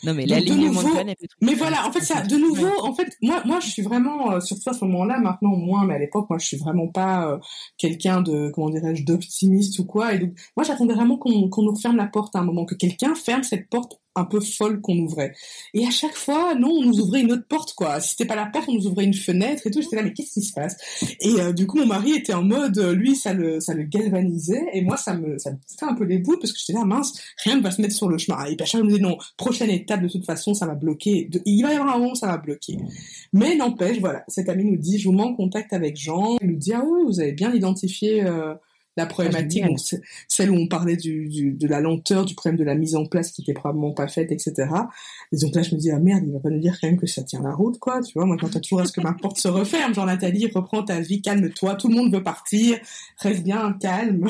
Non, 0.03 0.13
mais 0.13 0.25
l'alignement 0.25 0.83
de 0.83 0.89
planète. 0.89 1.19
Mais 1.41 1.53
voilà, 1.53 1.87
en 1.87 1.91
fait, 1.91 2.01
ça, 2.01 2.21
de 2.21 2.35
nouveau, 2.35 2.69
en 2.83 2.93
fait, 2.93 3.17
moi, 3.21 3.41
moi, 3.45 3.59
je 3.59 3.67
suis 3.67 3.81
vraiment, 3.81 4.33
euh, 4.33 4.39
surtout 4.39 4.69
à 4.69 4.73
ce 4.73 4.83
moment-là, 4.85 5.19
maintenant 5.19 5.55
moins, 5.55 5.85
mais 5.85 5.95
à 5.95 5.99
l'époque, 5.99 6.29
moi, 6.29 6.37
je 6.37 6.45
suis 6.45 6.57
vraiment 6.57 6.87
pas 6.87 7.31
euh, 7.31 7.37
quelqu'un 7.77 8.21
de, 8.21 8.51
comment 8.53 8.69
dirais-je, 8.69 9.05
d'optimiste 9.05 9.79
ou 9.79 9.85
quoi. 9.85 10.13
Et 10.13 10.19
donc, 10.19 10.37
moi, 10.55 10.65
j'attendais 10.65 10.93
vraiment 10.93 11.17
qu'on 11.17 11.49
qu'on 11.49 11.63
nous 11.63 11.73
referme 11.73 11.97
la 11.97 12.07
porte 12.07 12.35
à 12.35 12.39
un 12.39 12.43
moment, 12.43 12.65
que 12.65 12.75
quelqu'un 12.75 13.15
ferme 13.15 13.43
cette 13.43 13.69
porte 13.69 13.99
un 14.15 14.25
peu 14.25 14.39
folle 14.39 14.81
qu'on 14.81 14.97
ouvrait. 14.97 15.33
Et 15.73 15.85
à 15.85 15.91
chaque 15.91 16.15
fois, 16.15 16.55
non, 16.55 16.69
on 16.69 16.83
nous 16.83 16.99
ouvrait 16.99 17.21
une 17.21 17.31
autre 17.31 17.47
porte, 17.47 17.73
quoi. 17.73 17.99
Si 17.99 18.11
c'était 18.11 18.25
pas 18.25 18.35
la 18.35 18.45
porte, 18.45 18.69
on 18.69 18.73
nous 18.73 18.87
ouvrait 18.87 19.05
une 19.05 19.13
fenêtre 19.13 19.67
et 19.67 19.71
tout. 19.71 19.81
J'étais 19.81 19.97
là, 19.97 20.03
mais 20.03 20.13
qu'est-ce 20.13 20.33
qui 20.33 20.41
se 20.41 20.53
passe? 20.53 20.77
Et 21.19 21.39
euh, 21.39 21.53
du 21.53 21.67
coup, 21.67 21.77
mon 21.77 21.85
mari 21.85 22.13
était 22.13 22.33
en 22.33 22.43
mode, 22.43 22.77
euh, 22.77 22.93
lui, 22.93 23.15
ça 23.15 23.33
le, 23.33 23.59
ça 23.59 23.73
le 23.73 23.83
galvanisait, 23.83 24.65
et 24.73 24.81
moi, 24.81 24.97
ça 24.97 25.13
me, 25.13 25.37
ça 25.37 25.51
me 25.51 25.57
fait 25.67 25.85
un 25.85 25.95
peu 25.95 26.05
les 26.05 26.19
bouts 26.19 26.37
parce 26.39 26.53
que 26.53 26.59
j'étais 26.59 26.77
là, 26.77 26.85
mince, 26.85 27.19
rien 27.43 27.57
ne 27.57 27.61
va 27.61 27.71
se 27.71 27.81
mettre 27.81 27.95
sur 27.95 28.09
le 28.09 28.17
chemin. 28.17 28.43
Et 28.45 28.55
puis 28.55 28.63
à 28.63 28.65
chaque 28.65 28.81
fois, 28.81 28.89
me 28.89 28.97
non, 28.97 29.17
prochaine 29.37 29.69
étape, 29.69 30.01
de 30.01 30.07
toute 30.07 30.25
façon, 30.25 30.53
ça 30.53 30.65
va 30.65 30.75
bloquer. 30.75 31.29
il 31.45 31.61
va 31.63 31.73
y 31.73 31.75
avoir 31.75 31.95
un 31.95 31.99
moment, 31.99 32.15
ça 32.15 32.27
va 32.27 32.37
bloquer. 32.37 32.77
Mais 33.33 33.55
n'empêche, 33.55 33.99
voilà, 33.99 34.23
cet 34.27 34.49
ami 34.49 34.65
nous 34.65 34.77
dit, 34.77 34.97
je 34.97 35.07
vous 35.07 35.13
mets 35.13 35.23
en 35.23 35.35
contact 35.35 35.73
avec 35.73 35.97
Jean. 35.97 36.37
Il 36.41 36.51
nous 36.51 36.57
dit, 36.57 36.73
ah 36.73 36.83
oui, 36.85 37.01
vous 37.05 37.19
avez 37.19 37.33
bien 37.33 37.53
identifié. 37.53 38.23
Euh, 38.23 38.55
la 38.97 39.05
problématique, 39.05 39.65
celle 40.27 40.51
où 40.51 40.55
on 40.55 40.67
parlait 40.67 40.95
du, 40.95 41.27
du, 41.27 41.51
de 41.51 41.67
la 41.67 41.81
lenteur, 41.81 42.25
du 42.25 42.35
problème 42.35 42.57
de 42.57 42.63
la 42.63 42.75
mise 42.75 42.95
en 42.95 43.05
place 43.05 43.31
qui 43.31 43.41
était 43.41 43.53
probablement 43.53 43.91
pas 43.91 44.07
faite, 44.07 44.31
etc. 44.31 44.69
Et 45.31 45.37
donc 45.37 45.55
là, 45.55 45.63
je 45.63 45.75
me 45.75 45.79
dis, 45.79 45.91
ah 45.91 45.99
merde, 45.99 46.23
il 46.25 46.33
va 46.33 46.39
pas 46.39 46.49
nous 46.49 46.59
dire 46.59 46.77
quand 46.79 46.87
même 46.87 46.99
que 46.99 47.07
ça 47.07 47.23
tient 47.23 47.41
la 47.41 47.51
route, 47.51 47.77
quoi. 47.79 48.01
Tu 48.01 48.13
vois, 48.13 48.25
moi, 48.25 48.37
quand 48.39 48.49
t'as 48.49 48.59
toujours 48.59 48.81
à 48.81 48.85
ce 48.85 48.91
que 48.91 49.01
ma 49.01 49.13
porte 49.13 49.37
se 49.37 49.47
referme, 49.47 49.93
genre 49.93 50.05
Nathalie, 50.05 50.49
reprends 50.53 50.83
ta 50.83 50.99
vie, 51.01 51.21
calme-toi, 51.21 51.75
tout 51.75 51.87
le 51.87 51.95
monde 51.95 52.13
veut 52.13 52.23
partir, 52.23 52.77
reste 53.17 53.43
bien 53.43 53.77
calme. 53.79 54.27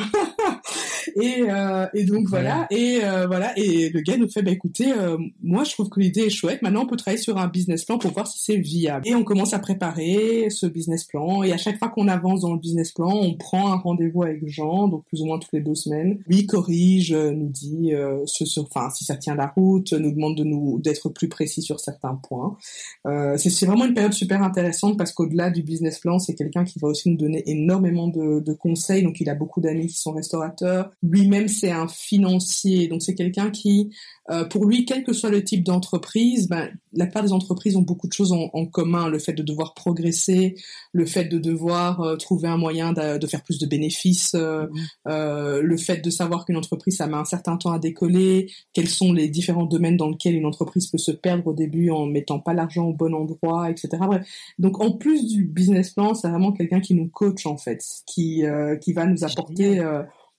et, 1.15 1.43
euh, 1.49 1.87
et 1.93 2.03
donc 2.03 2.27
voilà, 2.27 2.67
et 2.71 2.99
euh, 3.03 3.27
voilà, 3.27 3.57
et 3.57 3.89
le 3.89 4.01
gars 4.01 4.17
nous 4.17 4.29
fait, 4.29 4.41
bah 4.41 4.51
écoutez, 4.51 4.91
euh, 4.91 5.17
moi 5.43 5.63
je 5.63 5.71
trouve 5.71 5.89
que 5.89 5.99
l'idée 5.99 6.21
est 6.21 6.29
chouette. 6.29 6.61
Maintenant, 6.61 6.83
on 6.83 6.87
peut 6.87 6.95
travailler 6.95 7.21
sur 7.21 7.37
un 7.37 7.47
business 7.47 7.85
plan 7.85 7.97
pour 7.97 8.11
voir 8.11 8.27
si 8.27 8.43
c'est 8.43 8.57
viable. 8.57 9.07
Et 9.07 9.15
on 9.15 9.23
commence 9.23 9.53
à 9.53 9.59
préparer 9.59 10.47
ce 10.49 10.65
business 10.65 11.03
plan. 11.03 11.43
Et 11.43 11.53
à 11.53 11.57
chaque 11.57 11.77
fois 11.77 11.89
qu'on 11.89 12.07
avance 12.07 12.41
dans 12.41 12.53
le 12.53 12.59
business 12.59 12.91
plan, 12.91 13.11
on 13.11 13.35
prend 13.35 13.71
un 13.71 13.77
rendez-vous 13.77 14.23
avec 14.23 14.41
donc 14.57 15.05
plus 15.05 15.21
ou 15.21 15.25
moins 15.25 15.39
toutes 15.39 15.53
les 15.53 15.61
deux 15.61 15.75
semaines. 15.75 16.19
Lui 16.27 16.45
corrige, 16.45 17.13
euh, 17.13 17.31
nous 17.31 17.49
dit 17.49 17.93
euh, 17.93 18.23
ce, 18.25 18.59
enfin 18.59 18.89
si 18.89 19.05
ça 19.05 19.15
tient 19.15 19.35
la 19.35 19.47
route, 19.47 19.93
nous 19.93 20.11
demande 20.11 20.37
de 20.37 20.43
nous 20.43 20.79
d'être 20.79 21.09
plus 21.09 21.29
précis 21.29 21.61
sur 21.61 21.79
certains 21.79 22.15
points. 22.15 22.57
Euh, 23.05 23.37
c'est 23.37 23.65
vraiment 23.65 23.85
une 23.85 23.93
période 23.93 24.13
super 24.13 24.41
intéressante 24.41 24.97
parce 24.97 25.11
qu'au-delà 25.11 25.49
du 25.49 25.63
business 25.63 25.99
plan, 25.99 26.19
c'est 26.19 26.35
quelqu'un 26.35 26.63
qui 26.63 26.79
va 26.79 26.87
aussi 26.87 27.09
nous 27.09 27.17
donner 27.17 27.43
énormément 27.49 28.07
de 28.07 28.53
conseils. 28.53 29.03
Donc 29.03 29.19
il 29.19 29.29
a 29.29 29.35
beaucoup 29.35 29.61
d'amis 29.61 29.87
qui 29.87 29.97
sont 29.97 30.11
restaurateurs. 30.11 30.91
Lui-même 31.03 31.47
c'est 31.47 31.71
un 31.71 31.87
financier, 31.87 32.87
donc 32.87 33.01
c'est 33.01 33.15
quelqu'un 33.15 33.51
qui 33.51 33.91
euh, 34.31 34.43
pour 34.43 34.65
lui, 34.65 34.85
quel 34.85 35.03
que 35.03 35.13
soit 35.13 35.29
le 35.29 35.43
type 35.43 35.63
d'entreprise, 35.63 36.47
ben, 36.47 36.71
la 36.93 37.05
plupart 37.05 37.23
des 37.23 37.31
entreprises 37.31 37.75
ont 37.75 37.83
beaucoup 37.83 38.07
de 38.07 38.13
choses 38.13 38.31
en, 38.31 38.49
en, 38.53 38.65
commun. 38.65 39.07
Le 39.07 39.19
fait 39.19 39.33
de 39.33 39.43
devoir 39.43 39.75
progresser, 39.75 40.55
le 40.93 41.05
fait 41.05 41.25
de 41.25 41.37
devoir 41.37 42.01
euh, 42.01 42.15
trouver 42.15 42.47
un 42.47 42.57
moyen 42.57 42.91
de, 42.91 43.19
de, 43.19 43.27
faire 43.27 43.43
plus 43.43 43.59
de 43.59 43.67
bénéfices, 43.67 44.33
euh, 44.33 44.65
mmh. 44.65 45.09
euh 45.09 45.61
le 45.61 45.77
fait 45.77 46.03
de 46.03 46.09
savoir 46.09 46.45
qu'une 46.45 46.57
entreprise, 46.57 46.97
ça 46.97 47.07
met 47.07 47.15
un 47.15 47.25
certain 47.25 47.57
temps 47.57 47.71
à 47.71 47.79
décoller, 47.79 48.51
quels 48.73 48.89
sont 48.89 49.13
les 49.13 49.27
différents 49.29 49.65
domaines 49.65 49.97
dans 49.97 50.09
lesquels 50.09 50.35
une 50.35 50.45
entreprise 50.45 50.87
peut 50.87 50.97
se 50.97 51.11
perdre 51.11 51.47
au 51.47 51.53
début 51.53 51.91
en 51.91 52.05
mettant 52.07 52.39
pas 52.39 52.53
l'argent 52.53 52.85
au 52.85 52.93
bon 52.93 53.13
endroit, 53.13 53.69
etc. 53.69 53.89
Bref. 53.99 54.27
Donc, 54.57 54.81
en 54.81 54.91
plus 54.91 55.27
du 55.27 55.45
business 55.45 55.91
plan, 55.91 56.15
c'est 56.15 56.29
vraiment 56.29 56.51
quelqu'un 56.51 56.79
qui 56.79 56.95
nous 56.95 57.07
coach, 57.07 57.45
en 57.45 57.57
fait, 57.57 57.83
qui, 58.07 58.43
qui 58.81 58.93
va 58.93 59.05
nous 59.05 59.23
apporter 59.23 59.81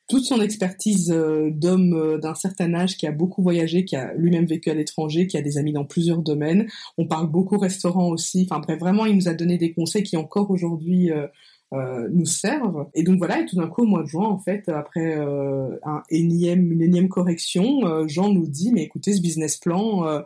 toute 0.08 0.24
son 0.24 0.40
expertise 0.40 1.10
euh, 1.10 1.50
d'homme 1.50 1.94
euh, 1.94 2.18
d'un 2.18 2.34
certain 2.34 2.74
âge 2.74 2.96
qui 2.96 3.06
a 3.06 3.12
beaucoup 3.12 3.42
voyagé, 3.42 3.84
qui 3.84 3.96
a 3.96 4.14
lui-même 4.14 4.46
vécu 4.46 4.70
à 4.70 4.74
l'étranger, 4.74 5.26
qui 5.26 5.36
a 5.36 5.42
des 5.42 5.58
amis 5.58 5.72
dans 5.72 5.84
plusieurs 5.84 6.22
domaines. 6.22 6.68
On 6.96 7.06
parle 7.06 7.28
beaucoup 7.28 7.58
restaurant 7.58 8.08
aussi. 8.08 8.46
Enfin 8.48 8.60
bref, 8.60 8.78
vraiment, 8.78 9.06
il 9.06 9.16
nous 9.16 9.28
a 9.28 9.34
donné 9.34 9.58
des 9.58 9.72
conseils 9.72 10.04
qui 10.04 10.16
encore 10.16 10.50
aujourd'hui 10.50 11.10
euh, 11.10 12.08
nous 12.12 12.26
servent. 12.26 12.86
Et 12.94 13.02
donc 13.02 13.18
voilà, 13.18 13.40
et 13.40 13.46
tout 13.46 13.56
d'un 13.56 13.66
coup, 13.66 13.82
au 13.82 13.86
mois 13.86 14.02
de 14.02 14.08
juin, 14.08 14.28
en 14.28 14.38
fait, 14.38 14.68
après 14.68 15.16
un 15.16 16.02
énième, 16.10 16.70
une 16.70 16.82
énième 16.82 17.08
correction, 17.08 18.06
Jean 18.06 18.32
nous 18.32 18.46
dit, 18.46 18.70
mais 18.72 18.84
écoutez, 18.84 19.12
ce 19.12 19.20
business 19.20 19.56
plan, 19.56 20.22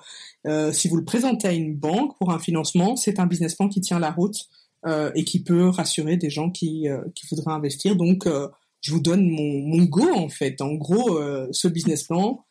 si 0.72 0.88
vous 0.88 0.96
le 0.96 1.04
présentez 1.04 1.48
à 1.48 1.52
une 1.52 1.74
banque 1.74 2.16
pour 2.18 2.30
un 2.30 2.38
financement, 2.38 2.96
c'est 2.96 3.18
un 3.18 3.26
business 3.26 3.54
plan 3.54 3.68
qui 3.68 3.80
tient 3.80 3.98
la 3.98 4.10
route. 4.10 4.48
et 5.14 5.24
qui 5.24 5.42
peut 5.42 5.68
rassurer 5.68 6.16
des 6.18 6.30
gens 6.30 6.50
qui, 6.50 6.86
qui 7.14 7.26
voudraient 7.30 7.52
investir. 7.52 7.96
Donc, 7.96 8.26
je 8.80 8.92
vous 8.92 9.00
donne 9.00 9.28
mon, 9.28 9.60
mon 9.66 9.84
go 9.84 10.08
en 10.14 10.28
fait. 10.28 10.60
En 10.60 10.74
gros, 10.74 11.18
euh, 11.18 11.48
ce 11.52 11.68
business 11.68 12.04
plan 12.04 12.44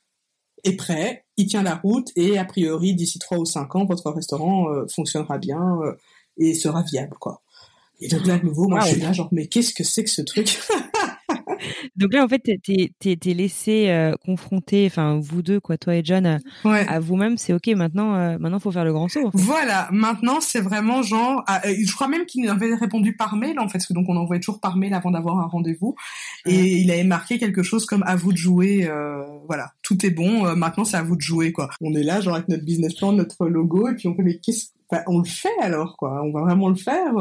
est 0.63 0.75
prêt, 0.75 1.25
il 1.37 1.47
tient 1.47 1.63
la 1.63 1.75
route 1.75 2.09
et 2.15 2.37
a 2.37 2.45
priori 2.45 2.93
d'ici 2.93 3.17
trois 3.17 3.37
ou 3.37 3.45
cinq 3.45 3.75
ans, 3.75 3.85
votre 3.85 4.11
restaurant 4.11 4.69
euh, 4.69 4.85
fonctionnera 4.93 5.37
bien 5.37 5.79
euh, 5.83 5.93
et 6.37 6.53
sera 6.53 6.83
viable 6.83 7.15
quoi. 7.19 7.41
Et 8.01 8.07
donc 8.07 8.25
là 8.25 8.37
de 8.37 8.45
nouveau, 8.45 8.67
moi 8.67 8.81
je 8.81 8.91
suis 8.91 9.01
là 9.01 9.13
genre 9.13 9.29
mais 9.31 9.47
qu'est-ce 9.47 9.73
que 9.73 9.83
c'est 9.83 10.03
que 10.03 10.09
ce 10.09 10.21
truc? 10.21 10.59
Donc 11.95 12.13
là, 12.13 12.23
en 12.23 12.27
fait, 12.27 12.39
t'es 12.39 12.91
es, 13.05 13.33
laissé 13.33 13.89
euh, 13.89 14.13
confronter, 14.25 14.85
enfin 14.87 15.19
vous 15.21 15.41
deux, 15.41 15.59
quoi, 15.59 15.77
toi 15.77 15.95
et 15.95 16.01
John, 16.03 16.25
euh, 16.25 16.37
à 16.65 16.99
vous-même. 16.99 17.37
C'est 17.37 17.53
ok. 17.53 17.67
Maintenant, 17.67 18.15
euh, 18.15 18.37
maintenant, 18.39 18.59
faut 18.59 18.71
faire 18.71 18.85
le 18.85 18.93
grand 18.93 19.07
saut. 19.07 19.29
Voilà. 19.33 19.89
Maintenant, 19.91 20.41
c'est 20.41 20.61
vraiment 20.61 21.01
genre. 21.01 21.43
Ah, 21.47 21.61
je 21.65 21.93
crois 21.93 22.07
même 22.07 22.25
qu'il 22.25 22.47
avait 22.49 22.73
répondu 22.75 23.15
par 23.15 23.35
mail, 23.35 23.59
en 23.59 23.67
fait, 23.67 23.79
parce 23.79 23.87
que 23.87 23.93
donc 23.93 24.07
on 24.09 24.15
envoyait 24.17 24.39
toujours 24.39 24.59
par 24.59 24.77
mail 24.77 24.93
avant 24.93 25.11
d'avoir 25.11 25.39
un 25.39 25.47
rendez-vous, 25.47 25.95
et 26.45 26.77
il 26.77 26.91
avait 26.91 27.03
marqué 27.03 27.37
quelque 27.37 27.63
chose 27.63 27.85
comme 27.85 28.03
à 28.03 28.15
vous 28.15 28.31
de 28.31 28.37
jouer. 28.37 28.89
voilà, 29.47 29.73
tout 29.83 30.05
est 30.05 30.11
bon. 30.11 30.55
maintenant, 30.55 30.85
c'est 30.85 30.97
à 30.97 31.03
vous 31.03 31.15
de 31.15 31.21
jouer, 31.21 31.51
quoi. 31.51 31.69
On 31.81 31.93
est 31.93 32.03
là, 32.03 32.21
genre 32.21 32.35
avec 32.35 32.47
notre 32.47 32.65
business 32.65 32.93
plan, 32.95 33.13
notre 33.13 33.47
logo, 33.47 33.87
et 33.87 33.95
puis 33.95 34.07
on 34.07 34.15
fait 34.15 34.23
mais 34.23 34.37
qu'est-ce 34.37 34.67
on 35.05 35.19
le 35.19 35.25
fait 35.25 35.49
alors 35.61 35.97
quoi 35.97 36.19
On 36.23 36.31
va 36.31 36.41
vraiment 36.41 36.67
le 36.69 36.75
faire 36.75 37.13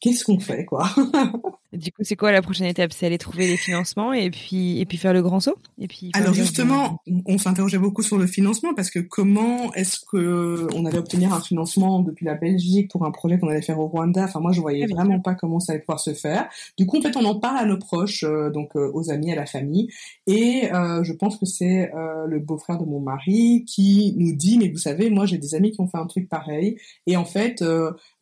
Qu'est-ce 0.00 0.24
qu'on 0.24 0.38
fait 0.38 0.64
quoi? 0.64 0.88
Du 1.74 1.92
coup, 1.92 2.02
c'est 2.02 2.16
quoi 2.16 2.32
la 2.32 2.42
prochaine 2.42 2.66
étape? 2.66 2.92
C'est 2.92 3.06
aller 3.06 3.18
trouver 3.18 3.46
les 3.46 3.56
financements 3.56 4.12
et 4.12 4.30
puis 4.30 4.80
et 4.80 4.86
puis 4.86 4.98
faire 4.98 5.12
le 5.12 5.22
grand 5.22 5.40
saut? 5.40 5.56
Et 5.78 5.88
puis. 5.88 6.10
Alors 6.14 6.34
justement, 6.34 7.00
on 7.26 7.38
s'interrogeait 7.38 7.78
beaucoup 7.78 8.02
sur 8.02 8.18
le 8.18 8.26
financement 8.26 8.74
parce 8.74 8.90
que 8.90 8.98
comment 8.98 9.72
est-ce 9.74 9.98
que 10.10 10.66
on 10.74 10.84
allait 10.86 10.98
obtenir 10.98 11.32
un 11.32 11.40
financement 11.40 12.00
depuis 12.00 12.26
la 12.26 12.34
Belgique 12.34 12.90
pour 12.90 13.04
un 13.04 13.10
projet 13.10 13.38
qu'on 13.38 13.48
allait 13.48 13.62
faire 13.62 13.78
au 13.78 13.86
Rwanda? 13.86 14.24
Enfin, 14.24 14.40
moi, 14.40 14.52
je 14.52 14.60
voyais 14.60 14.86
ah, 14.88 14.94
vraiment 14.94 15.20
pas 15.20 15.34
comment 15.34 15.60
ça 15.60 15.72
allait 15.72 15.82
pouvoir 15.82 16.00
se 16.00 16.14
faire. 16.14 16.48
Du 16.78 16.86
coup, 16.86 16.98
en 16.98 17.02
fait, 17.02 17.16
on 17.16 17.24
en 17.24 17.38
parle 17.38 17.58
à 17.58 17.64
nos 17.64 17.78
proches, 17.78 18.24
euh, 18.24 18.50
donc 18.50 18.76
euh, 18.76 18.90
aux 18.94 19.10
amis, 19.10 19.32
à 19.32 19.36
la 19.36 19.46
famille, 19.46 19.88
et 20.26 20.72
euh, 20.72 21.02
je 21.02 21.12
pense 21.12 21.36
que 21.36 21.46
c'est 21.46 21.90
le 22.26 22.38
beau-frère 22.38 22.78
de 22.78 22.84
mon 22.84 23.00
mari 23.00 23.64
qui 23.66 24.14
nous 24.16 24.34
dit 24.34 24.58
mais 24.58 24.68
vous 24.68 24.78
savez, 24.78 25.10
moi, 25.10 25.26
j'ai 25.26 25.38
des 25.38 25.54
amis 25.54 25.72
qui 25.72 25.80
ont 25.80 25.86
fait 25.86 25.98
un 25.98 26.06
truc 26.06 26.28
pareil, 26.28 26.76
et 27.06 27.16
en 27.16 27.24
fait, 27.24 27.62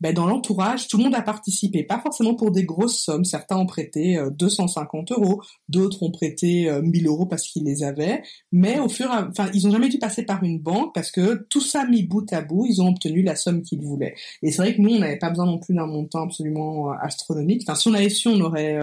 ben, 0.00 0.14
dans 0.14 0.26
l'entourage, 0.26 0.88
tout 0.88 0.96
le 0.96 1.04
monde 1.04 1.14
a 1.14 1.22
participé, 1.22 1.82
pas 1.82 1.98
forcément 2.00 2.34
pour 2.34 2.50
des 2.50 2.64
grosses 2.64 2.98
sommes 2.98 3.24
certains 3.42 3.56
ont 3.56 3.66
prêté 3.66 4.20
250 4.38 5.10
euh, 5.10 5.14
euros, 5.16 5.42
d'autres 5.68 6.02
ont 6.04 6.10
prêté 6.12 6.70
1000 6.82 7.06
euh, 7.06 7.10
euros 7.10 7.26
parce 7.26 7.42
qu'ils 7.42 7.64
les 7.64 7.82
avaient, 7.82 8.22
mais 8.52 8.78
au 8.78 8.88
fur 8.88 9.06
et 9.06 9.14
à... 9.14 9.28
enfin, 9.28 9.50
ils 9.52 9.66
ont 9.66 9.70
jamais 9.72 9.88
dû 9.88 9.98
passer 9.98 10.22
par 10.22 10.44
une 10.44 10.60
banque 10.60 10.94
parce 10.94 11.10
que 11.10 11.44
tout 11.48 11.60
ça 11.60 11.84
mis 11.86 12.04
bout 12.04 12.32
à 12.32 12.40
bout, 12.40 12.66
ils 12.68 12.80
ont 12.80 12.88
obtenu 12.88 13.22
la 13.22 13.34
somme 13.34 13.62
qu'ils 13.62 13.82
voulaient. 13.82 14.14
Et 14.42 14.52
c'est 14.52 14.62
vrai 14.62 14.76
que 14.76 14.80
nous, 14.80 14.90
on 14.90 14.98
n'avait 15.00 15.18
pas 15.18 15.30
besoin 15.30 15.46
non 15.46 15.58
plus 15.58 15.74
d'un 15.74 15.86
montant 15.86 16.22
absolument 16.22 16.90
euh, 16.92 16.94
astronomique. 17.00 17.62
Enfin, 17.66 17.74
si 17.74 17.88
on 17.88 17.94
avait 17.94 18.08
su, 18.10 18.28
on 18.28 18.40
aurait, 18.40 18.78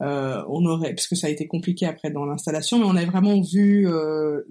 on 0.00 0.66
aurait, 0.66 0.94
parce 0.94 1.06
que 1.06 1.16
ça 1.16 1.28
a 1.28 1.30
été 1.30 1.46
compliqué 1.46 1.86
après 1.86 2.10
dans 2.10 2.26
l'installation, 2.26 2.78
mais 2.78 2.84
on 2.84 2.96
avait 2.96 3.06
vraiment 3.06 3.40
vu 3.40 3.88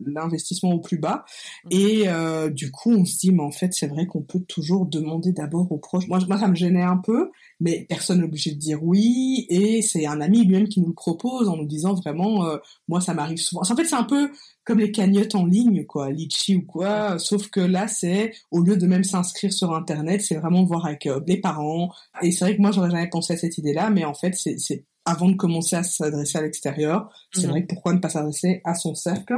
l'investissement 0.05 0.71
au 0.71 0.79
plus 0.79 0.97
bas. 0.97 1.25
Mmh. 1.65 1.69
Et 1.71 2.05
du 2.51 2.71
coup, 2.71 2.91
on 2.91 3.05
se 3.05 3.17
dit, 3.17 3.31
mais 3.31 3.43
en 3.43 3.51
fait, 3.51 3.73
c'est 3.73 3.87
vrai 3.87 4.07
qu'on 4.07 4.21
peut 4.21 4.39
toujours 4.39 4.85
demander 4.85 5.31
d'abord 5.31 5.71
aux 5.71 5.77
proches. 5.77 6.07
Moi, 6.07 6.19
moi, 6.27 6.39
ça 6.39 6.47
me 6.47 6.55
gênait 6.55 6.81
un 6.81 6.97
peu, 6.97 7.29
mais 7.59 7.85
personne 7.87 8.19
n'est 8.19 8.25
obligé 8.25 8.51
de 8.51 8.59
dire 8.59 8.83
oui 8.83 9.45
et 9.49 9.81
c'est 9.81 10.05
un 10.05 10.19
ami 10.21 10.43
lui-même 10.43 10.67
qui 10.67 10.81
nous 10.81 10.87
le 10.87 10.93
propose 10.93 11.47
en 11.47 11.57
nous 11.57 11.65
disant 11.65 11.93
vraiment 11.93 12.45
euh, 12.45 12.57
moi 12.87 13.01
ça 13.01 13.13
m'arrive 13.13 13.37
souvent. 13.37 13.61
En 13.61 13.75
fait 13.75 13.85
c'est 13.85 13.95
un 13.95 14.03
peu 14.03 14.29
comme 14.65 14.79
les 14.79 14.91
cagnottes 14.91 15.35
en 15.35 15.45
ligne 15.45 15.85
quoi 15.85 16.11
litchi 16.11 16.55
ou 16.55 16.65
quoi. 16.65 17.17
Sauf 17.19 17.49
que 17.49 17.59
là 17.59 17.87
c'est 17.87 18.33
au 18.51 18.61
lieu 18.61 18.77
de 18.77 18.87
même 18.87 19.03
s'inscrire 19.03 19.53
sur 19.53 19.73
internet 19.73 20.21
c'est 20.21 20.35
vraiment 20.35 20.63
voir 20.63 20.85
avec 20.85 21.05
euh, 21.07 21.21
les 21.27 21.37
parents. 21.37 21.91
Et 22.21 22.31
c'est 22.31 22.45
vrai 22.45 22.55
que 22.55 22.61
moi 22.61 22.71
j'aurais 22.71 22.91
jamais 22.91 23.09
pensé 23.09 23.33
à 23.33 23.37
cette 23.37 23.57
idée 23.57 23.73
là 23.73 23.89
mais 23.89 24.05
en 24.05 24.13
fait 24.13 24.35
c'est 24.35 24.85
avant 25.05 25.29
de 25.29 25.35
commencer 25.35 25.75
à 25.75 25.83
s'adresser 25.83 26.37
à 26.37 26.41
l'extérieur, 26.41 27.09
c'est 27.31 27.43
mhm. 27.43 27.49
vrai 27.49 27.61
que 27.63 27.67
pourquoi 27.67 27.93
ne 27.93 27.99
pas 27.99 28.09
s'adresser 28.09 28.61
à 28.63 28.75
son 28.75 28.95
cercle? 28.95 29.35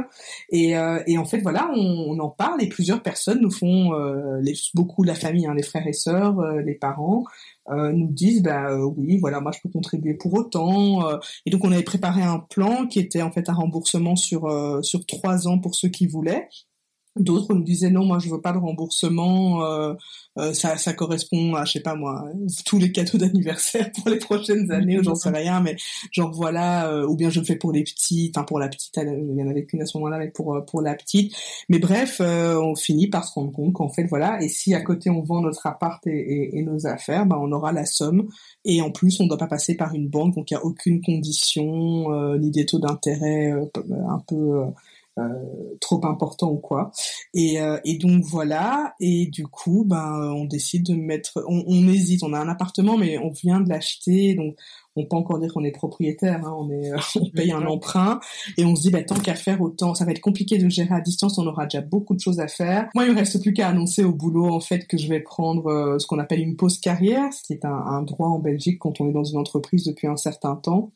Et, 0.50 0.76
euh, 0.76 1.02
et 1.06 1.18
en 1.18 1.24
fait 1.24 1.40
voilà, 1.40 1.70
on, 1.74 2.16
on, 2.16 2.18
en 2.18 2.30
parle 2.30 2.62
et 2.62 2.68
plusieurs 2.68 3.02
personnes 3.02 3.40
nous 3.40 3.50
font 3.50 3.92
les, 4.40 4.54
beaucoup 4.74 5.02
la 5.02 5.14
famille, 5.14 5.46
hein, 5.46 5.54
les 5.54 5.62
frères 5.62 5.86
et 5.86 5.92
sœurs, 5.92 6.40
les 6.64 6.74
parents, 6.74 7.24
euh, 7.70 7.92
nous 7.92 8.10
disent 8.10 8.42
bah 8.42 8.70
euh, 8.70 8.90
oui 8.96 9.18
voilà 9.18 9.40
moi 9.40 9.52
je 9.52 9.60
peux 9.60 9.68
contribuer 9.68 10.14
pour 10.14 10.32
autant 10.32 11.06
euh. 11.06 11.18
et 11.44 11.50
donc 11.50 11.64
on 11.64 11.72
avait 11.72 11.82
préparé 11.82 12.22
un 12.22 12.38
plan 12.38 12.86
qui 12.86 12.98
était 12.98 13.20
en 13.20 13.30
fait 13.30 13.50
un 13.50 13.52
remboursement 13.52 14.16
sur 14.16 14.48
sur 14.82 15.04
trois 15.04 15.48
ans 15.48 15.58
pour 15.58 15.74
ceux 15.74 15.88
qui 15.88 16.06
voulaient 16.06 16.48
D'autres 17.18 17.54
nous 17.54 17.62
disaient 17.62 17.90
non, 17.90 18.04
moi 18.04 18.18
je 18.18 18.28
veux 18.28 18.40
pas 18.40 18.52
de 18.52 18.58
remboursement, 18.58 19.64
euh, 19.64 19.94
euh, 20.38 20.52
ça, 20.52 20.76
ça 20.76 20.92
correspond 20.92 21.54
à 21.54 21.64
je 21.64 21.72
sais 21.72 21.80
pas 21.80 21.94
moi 21.94 22.24
tous 22.64 22.78
les 22.78 22.92
cadeaux 22.92 23.18
d'anniversaire 23.18 23.90
pour 23.92 24.08
les 24.08 24.18
prochaines 24.18 24.70
années, 24.70 24.98
j'en 25.02 25.14
sais 25.14 25.30
rien, 25.30 25.60
mais 25.60 25.76
genre 26.12 26.32
voilà, 26.32 26.88
euh, 26.88 27.06
ou 27.06 27.16
bien 27.16 27.30
je 27.30 27.40
le 27.40 27.46
fais 27.46 27.56
pour 27.56 27.72
les 27.72 27.82
petits, 27.82 28.32
enfin 28.34 28.44
pour 28.44 28.58
la 28.58 28.68
petite, 28.68 28.96
il 28.96 29.36
y 29.36 29.42
en 29.42 29.48
avait 29.48 29.64
qu'une 29.64 29.82
à 29.82 29.86
ce 29.86 29.98
moment-là, 29.98 30.18
mais 30.18 30.28
pour 30.28 30.64
pour 30.66 30.82
la 30.82 30.94
petite. 30.94 31.34
Mais 31.68 31.78
bref, 31.78 32.20
on 32.20 32.74
finit 32.74 33.08
par 33.08 33.24
se 33.24 33.34
rendre 33.34 33.52
compte 33.52 33.72
qu'en 33.72 33.88
fait 33.88 34.04
voilà, 34.04 34.42
et 34.42 34.48
si 34.48 34.74
à 34.74 34.80
côté 34.80 35.10
on 35.10 35.22
vend 35.22 35.40
notre 35.40 35.66
appart 35.66 36.04
et, 36.06 36.62
nos 36.62 36.86
affaires, 36.86 37.26
ben 37.26 37.38
on 37.40 37.52
aura 37.52 37.72
la 37.72 37.86
somme, 37.86 38.28
et 38.64 38.82
en 38.82 38.90
plus 38.90 39.20
on 39.20 39.24
ne 39.24 39.28
doit 39.28 39.38
pas 39.38 39.46
passer 39.46 39.76
par 39.76 39.94
une 39.94 40.08
banque, 40.08 40.34
donc 40.34 40.50
il 40.50 40.54
y 40.54 40.56
a 40.56 40.64
aucune 40.64 41.00
condition 41.02 42.36
ni 42.38 42.50
des 42.50 42.66
taux 42.66 42.78
d'intérêt 42.78 43.54
un 44.08 44.18
peu 44.26 44.36
euh, 44.36 44.66
trop 45.80 46.04
important 46.06 46.50
ou 46.50 46.58
quoi. 46.58 46.90
Et, 47.34 47.60
euh, 47.60 47.78
et 47.84 47.98
donc 47.98 48.24
voilà. 48.24 48.94
Et 49.00 49.26
du 49.26 49.46
coup, 49.46 49.84
ben 49.86 50.32
on 50.34 50.44
décide 50.44 50.86
de 50.86 50.94
mettre. 50.94 51.42
On, 51.48 51.64
on 51.66 51.88
hésite. 51.88 52.22
On 52.22 52.32
a 52.32 52.38
un 52.38 52.48
appartement, 52.48 52.96
mais 52.96 53.18
on 53.18 53.30
vient 53.30 53.60
de 53.60 53.68
l'acheter, 53.68 54.34
donc 54.34 54.56
on 54.98 55.06
peut 55.06 55.16
encore 55.16 55.38
dire 55.38 55.52
qu'on 55.52 55.64
est 55.64 55.72
propriétaire, 55.72 56.44
hein, 56.44 56.54
on, 56.58 56.70
est, 56.70 56.92
on 57.16 57.30
paye 57.30 57.52
un 57.52 57.64
emprunt 57.66 58.20
et 58.56 58.64
on 58.64 58.74
se 58.74 58.82
dit 58.82 58.90
bah, 58.90 59.02
tant 59.02 59.14
qu'à 59.14 59.34
faire 59.34 59.60
autant, 59.60 59.94
ça 59.94 60.04
va 60.04 60.10
être 60.10 60.20
compliqué 60.20 60.58
de 60.58 60.68
gérer 60.68 60.94
à 60.94 61.00
distance, 61.00 61.38
on 61.38 61.46
aura 61.46 61.64
déjà 61.64 61.80
beaucoup 61.80 62.14
de 62.14 62.20
choses 62.20 62.40
à 62.40 62.48
faire. 62.48 62.88
Moi, 62.94 63.06
il 63.06 63.12
me 63.12 63.16
reste 63.16 63.40
plus 63.40 63.52
qu'à 63.52 63.68
annoncer 63.68 64.04
au 64.04 64.12
boulot 64.12 64.52
en 64.52 64.60
fait 64.60 64.86
que 64.86 64.98
je 64.98 65.08
vais 65.08 65.20
prendre 65.20 65.66
euh, 65.68 65.98
ce 65.98 66.06
qu'on 66.06 66.18
appelle 66.18 66.40
une 66.40 66.56
pause 66.56 66.78
carrière, 66.78 67.32
ce 67.32 67.42
qui 67.42 67.52
est 67.52 67.64
un, 67.64 67.70
un, 67.70 68.02
droit 68.02 68.28
en 68.28 68.38
Belgique 68.38 68.78
quand 68.80 69.00
on 69.00 69.08
est 69.08 69.12
dans 69.12 69.24
une 69.24 69.38
entreprise 69.38 69.84
depuis 69.84 70.06
un 70.06 70.16
certain 70.16 70.56
temps. 70.56 70.92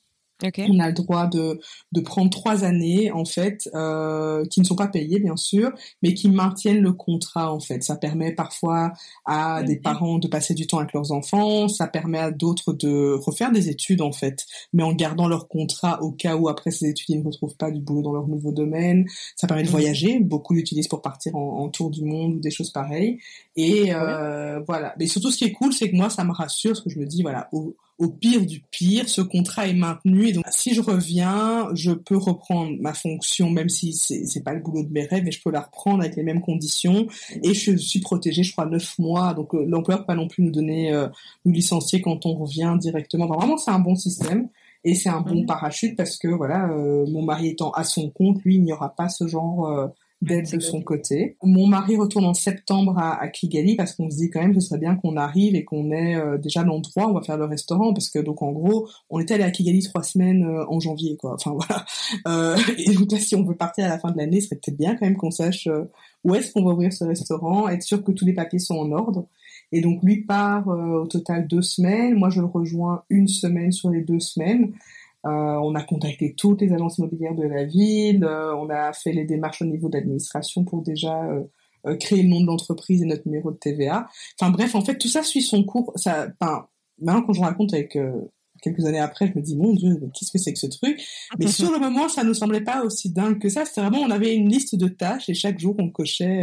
On 0.69 0.79
a 0.79 0.89
le 0.89 0.93
droit 0.93 1.27
de, 1.27 1.61
de 1.93 2.01
prendre 2.01 2.31
trois 2.31 2.65
années 2.65 3.11
en 3.13 3.25
fait, 3.25 3.69
euh, 3.75 4.45
qui 4.47 4.61
ne 4.61 4.65
sont 4.65 4.77
pas 4.77 4.89
payées 4.89 5.19
bien 5.19 5.37
sûr, 5.37 5.71
mais 6.03 6.15
qui 6.15 6.29
maintiennent 6.29 6.81
le 6.81 6.93
contrat 6.93 7.53
en 7.53 7.61
fait. 7.61 7.83
Ça 7.83 7.97
permet 7.97 8.33
parfois 8.33 8.93
à 9.25 9.63
des 9.63 9.77
parents 9.77 10.19
de 10.19 10.29
passer 10.29 10.55
du 10.55 10.67
temps 10.67 10.79
avec 10.79 10.93
leurs 10.93 11.13
enfants, 11.13 11.69
ça 11.69 11.87
permet 11.87 12.19
à 12.19 12.31
d'autres 12.31 12.73
de 12.73 13.15
refaire 13.15 13.53
des 13.53 13.69
études 13.69 14.01
en 14.01 14.13
fait, 14.13 14.47
mais 14.73 14.83
en 14.83 14.93
gardant 14.93 15.29
leur 15.29 15.49
contrat 15.49 16.03
au 16.03 16.13
cas 16.13 16.37
où 16.37 16.49
après 16.49 16.71
ces 16.71 16.89
études 16.89 17.11
ils 17.11 17.21
ne 17.21 17.27
retrouvent 17.27 17.57
pas 17.57 17.71
du 17.71 17.81
boulot 17.81 18.03
dans 18.03 18.13
leur 18.13 18.29
nouveau 18.29 18.53
domaine. 18.53 19.07
Ça 19.37 19.47
permet 19.47 19.63
de 19.63 19.69
voyager, 19.69 20.19
beaucoup 20.21 20.55
l'utilisent 20.55 20.89
pour 20.89 21.03
partir 21.03 21.37
en, 21.37 21.69
tour 21.69 21.91
du 21.91 22.05
monde 22.05 22.35
ou 22.35 22.41
des 22.41 22.51
choses 22.51 22.71
pareilles. 22.71 23.19
Et 23.57 23.95
euh, 23.95 24.61
voilà. 24.67 24.95
Mais 24.99 25.07
surtout 25.07 25.31
ce 25.31 25.39
qui 25.39 25.45
est 25.45 25.53
cool, 25.53 25.73
c'est 25.73 25.91
que 25.91 25.97
moi 25.97 26.11
ça 26.11 26.25
me 26.25 26.33
rassure, 26.33 26.73
parce 26.73 26.83
que 26.83 26.91
je 26.91 26.99
me 26.99 27.07
dis 27.07 27.23
voilà 27.23 27.49
au 27.53 27.77
pire 28.09 28.45
du 28.45 28.63
pire, 28.71 29.09
ce 29.09 29.21
contrat 29.21 29.69
est 29.69 29.75
maintenu 29.75 30.27
et 30.27 30.33
donc 30.33 30.45
si 30.51 30.75
je 30.75 30.81
reviens, 30.81 31.69
je 31.75 31.93
peux 31.93 32.17
reprendre 32.17 32.73
ma 32.81 32.95
fonction 32.95 33.51
même 33.51 33.69
si 33.69 33.93
c'est 33.93 34.25
c'est 34.27 34.43
pas 34.43 34.53
le 34.53 34.61
boulot 34.61 34.83
de 34.83 34.93
mes 34.93 35.05
rêves, 35.05 35.25
mais 35.25 35.33
je 35.33 35.43
peux 35.43 35.51
la 35.51 35.61
reprendre 35.61 36.03
avec 36.03 36.17
les 36.17 36.23
mêmes 36.23 36.41
conditions 36.41 37.07
et 37.43 37.55
je 37.55 37.77
suis 37.77 38.01
protégée, 38.01 38.43
je 38.43 38.53
crois 38.53 38.67
neuf 38.67 38.99
mois. 38.99 39.35
Donc 39.35 39.55
euh, 39.55 39.65
l'employeur 39.67 40.01
peut 40.01 40.07
pas 40.07 40.15
non 40.15 40.29
plus 40.29 40.43
nous 40.43 40.51
donner 40.51 40.93
euh, 40.93 41.09
nous 41.45 41.53
licencier 41.53 42.01
quand 42.01 42.27
on 42.27 42.35
revient 42.35 42.77
directement. 42.81 43.27
vraiment 43.27 43.57
c'est 43.57 43.71
un 43.71 43.81
bon 43.81 43.95
système 43.95 44.49
et 44.85 44.95
c'est 44.95 45.11
un 45.11 45.21
bon 45.21 45.47
parachute 45.47 45.97
parce 45.97 46.17
que 46.17 46.29
voilà 46.29 46.71
euh, 46.71 47.07
mon 47.07 47.23
mari 47.23 47.49
étant 47.49 47.71
à 47.71 47.85
son 47.85 48.11
compte, 48.11 48.43
lui 48.45 48.57
il 48.57 48.63
n'y 48.63 48.73
aura 48.73 48.95
pas 48.95 49.09
ce 49.09 49.27
genre 49.27 49.93
d'aide 50.23 50.49
de 50.49 50.61
son 50.61 50.81
côté. 50.81 51.37
Mon 51.43 51.67
mari 51.67 51.97
retourne 51.97 52.25
en 52.25 52.33
septembre 52.33 52.97
à, 52.97 53.21
à 53.21 53.29
Kigali 53.29 53.75
parce 53.75 53.95
qu'on 53.95 54.09
se 54.09 54.17
dit 54.17 54.31
quand 54.31 54.41
même 54.41 54.55
que 54.55 54.61
ce 54.61 54.69
serait 54.69 54.79
bien 54.79 54.95
qu'on 54.95 55.17
arrive 55.17 55.57
et 55.57 55.65
qu'on 55.65 55.91
ait 55.91 56.15
euh, 56.15 56.39
déjà 56.39 56.63
l'endroit 56.63 57.09
où 57.09 57.11
on 57.11 57.15
va 57.15 57.23
faire 57.23 57.37
le 57.37 57.45
restaurant 57.45 57.93
parce 57.93 58.09
que 58.09 58.21
donc 58.21 58.41
en 58.41 58.53
gros 58.53 58.89
on 59.11 59.19
était 59.19 59.35
allé 59.35 59.43
à 59.43 59.51
Kigali 59.51 59.83
trois 59.83 60.05
semaines 60.05 60.45
euh, 60.45 60.65
en 60.69 60.79
janvier 60.79 61.17
quoi. 61.17 61.35
Enfin 61.35 61.53
voilà. 61.57 61.85
Euh, 62.29 62.57
et 62.79 62.95
donc 62.95 63.11
là 63.11 63.19
si 63.19 63.35
on 63.35 63.43
veut 63.43 63.57
partir 63.57 63.85
à 63.85 63.89
la 63.89 63.99
fin 63.99 64.13
de 64.13 64.17
l'année, 64.17 64.41
ce 64.41 64.49
serait 64.49 64.61
peut-être 64.65 64.79
bien 64.79 64.95
quand 64.95 65.07
même 65.07 65.17
qu'on 65.17 65.33
sache 65.33 65.69
où 66.23 66.35
est-ce 66.37 66.53
qu'on 66.53 66.65
va 66.65 66.71
ouvrir 66.71 66.93
ce 66.93 67.03
restaurant, 67.03 67.69
être 67.69 67.83
sûr 67.83 68.05
que 68.05 68.13
tous 68.13 68.25
les 68.25 68.33
papiers 68.33 68.61
sont 68.61 68.77
en 68.77 68.93
ordre. 68.93 69.27
Et 69.73 69.81
donc 69.81 70.05
lui 70.05 70.25
part 70.25 70.69
au 70.69 71.07
total 71.07 71.49
deux 71.49 71.63
semaines, 71.63 72.15
moi 72.15 72.31
je 72.31 72.41
le 72.41 72.47
rejoins 72.47 73.03
une 73.11 73.27
semaine 73.27 73.73
sur 73.73 73.91
les 73.91 74.03
deux 74.03 74.21
semaines. 74.21 74.73
Euh, 75.25 75.31
on 75.31 75.75
a 75.75 75.83
contacté 75.83 76.35
toutes 76.35 76.63
les 76.63 76.73
agences 76.73 76.99
immobilières 76.99 77.35
de 77.35 77.45
la 77.45 77.65
ville, 77.65 78.25
euh, 78.25 78.57
on 78.57 78.69
a 78.71 78.93
fait 78.93 79.13
les 79.13 79.25
démarches 79.25 79.63
au 79.63 79.67
niveau 79.67 79.89
d'administration 79.89 80.65
pour 80.65 80.83
déjà 80.83 81.25
euh, 81.87 81.97
créer 81.97 82.23
le 82.23 82.29
nom 82.29 82.41
de 82.41 82.47
l'entreprise 82.47 83.03
et 83.03 83.07
notre 83.07 83.27
numéro 83.27 83.53
de 83.53 83.57
TVA. 83.57 84.09
Enfin 84.41 84.51
bref, 84.51 84.75
en 84.75 84.85
fait, 84.85 84.99
tout 84.99 85.09
ça 85.09 85.23
suit 85.23 85.43
son 85.43 85.63
cours. 85.63 85.93
Ça, 85.97 86.29
maintenant 86.99 87.23
quand 87.23 87.33
je 87.33 87.41
raconte 87.41 87.73
avec 87.73 87.97
quelques 88.63 88.85
années 88.87 89.01
après, 89.01 89.27
je 89.27 89.39
me 89.39 89.45
dis 89.45 89.57
mon 89.57 89.75
Dieu, 89.75 90.01
qu'est-ce 90.15 90.33
que 90.33 90.39
c'est 90.39 90.53
que 90.53 90.59
ce 90.59 90.67
truc? 90.67 91.01
Mais 91.39 91.49
sur 91.49 91.71
le 91.71 91.79
moment, 91.79 92.09
ça 92.09 92.25
ne 92.25 92.33
semblait 92.33 92.63
pas 92.63 92.83
aussi 92.85 93.11
dingue 93.11 93.39
que 93.39 93.49
ça. 93.49 93.65
C'était 93.65 93.83
vraiment, 93.83 93.99
on 93.99 94.11
avait 94.11 94.35
une 94.35 94.49
liste 94.49 94.77
de 94.77 94.89
tâches 94.89 95.29
et 95.29 95.35
chaque 95.35 95.59
jour 95.59 95.75
on 95.79 95.91
cochait 95.91 96.43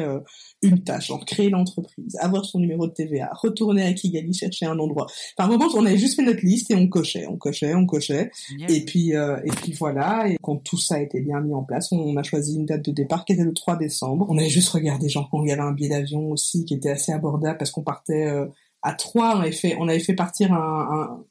une 0.61 0.83
tâche, 0.83 1.07
genre 1.07 1.25
créer 1.25 1.49
l'entreprise, 1.49 2.17
avoir 2.19 2.45
son 2.45 2.59
numéro 2.59 2.87
de 2.87 2.91
TVA, 2.91 3.29
retourner 3.33 3.83
à 3.83 3.93
Kigali 3.93 4.33
chercher 4.33 4.65
un 4.65 4.77
endroit. 4.77 5.07
Enfin, 5.37 5.49
moment, 5.49 5.67
on 5.75 5.85
avait 5.85 5.97
juste 5.97 6.15
fait 6.15 6.23
notre 6.23 6.45
liste 6.45 6.69
et 6.71 6.75
on 6.75 6.87
cochait, 6.87 7.25
on 7.27 7.37
cochait, 7.37 7.73
on 7.75 7.85
cochait. 7.85 8.31
Et 8.67 8.83
puis, 8.83 9.15
euh, 9.15 9.37
et 9.45 9.51
puis 9.51 9.73
voilà. 9.73 10.27
Et 10.27 10.37
quand 10.41 10.57
tout 10.57 10.77
ça 10.77 10.95
a 10.95 10.99
été 10.99 11.21
bien 11.21 11.39
mis 11.39 11.53
en 11.53 11.63
place, 11.63 11.91
on 11.91 12.15
a 12.17 12.23
choisi 12.23 12.55
une 12.55 12.65
date 12.65 12.83
de 12.83 12.91
départ 12.91 13.25
qui 13.25 13.33
était 13.33 13.43
le 13.43 13.53
3 13.53 13.77
décembre. 13.77 14.25
On 14.29 14.37
avait 14.37 14.49
juste 14.49 14.69
regardé, 14.69 15.07
genre, 15.07 15.29
quand 15.31 15.43
il 15.43 15.49
y 15.49 15.51
avait 15.51 15.61
un 15.61 15.71
billet 15.71 15.89
d'avion 15.89 16.31
aussi 16.31 16.65
qui 16.65 16.73
était 16.73 16.91
assez 16.91 17.11
abordable 17.11 17.57
parce 17.57 17.71
qu'on 17.71 17.83
partait 17.83 18.27
euh, 18.27 18.47
à 18.81 18.93
trois. 18.93 19.37
On 19.37 19.41
avait 19.41 19.51
fait, 19.51 19.75
on 19.79 19.87
avait 19.87 19.99
fait 19.99 20.13
partir 20.13 20.53
un, 20.53 21.23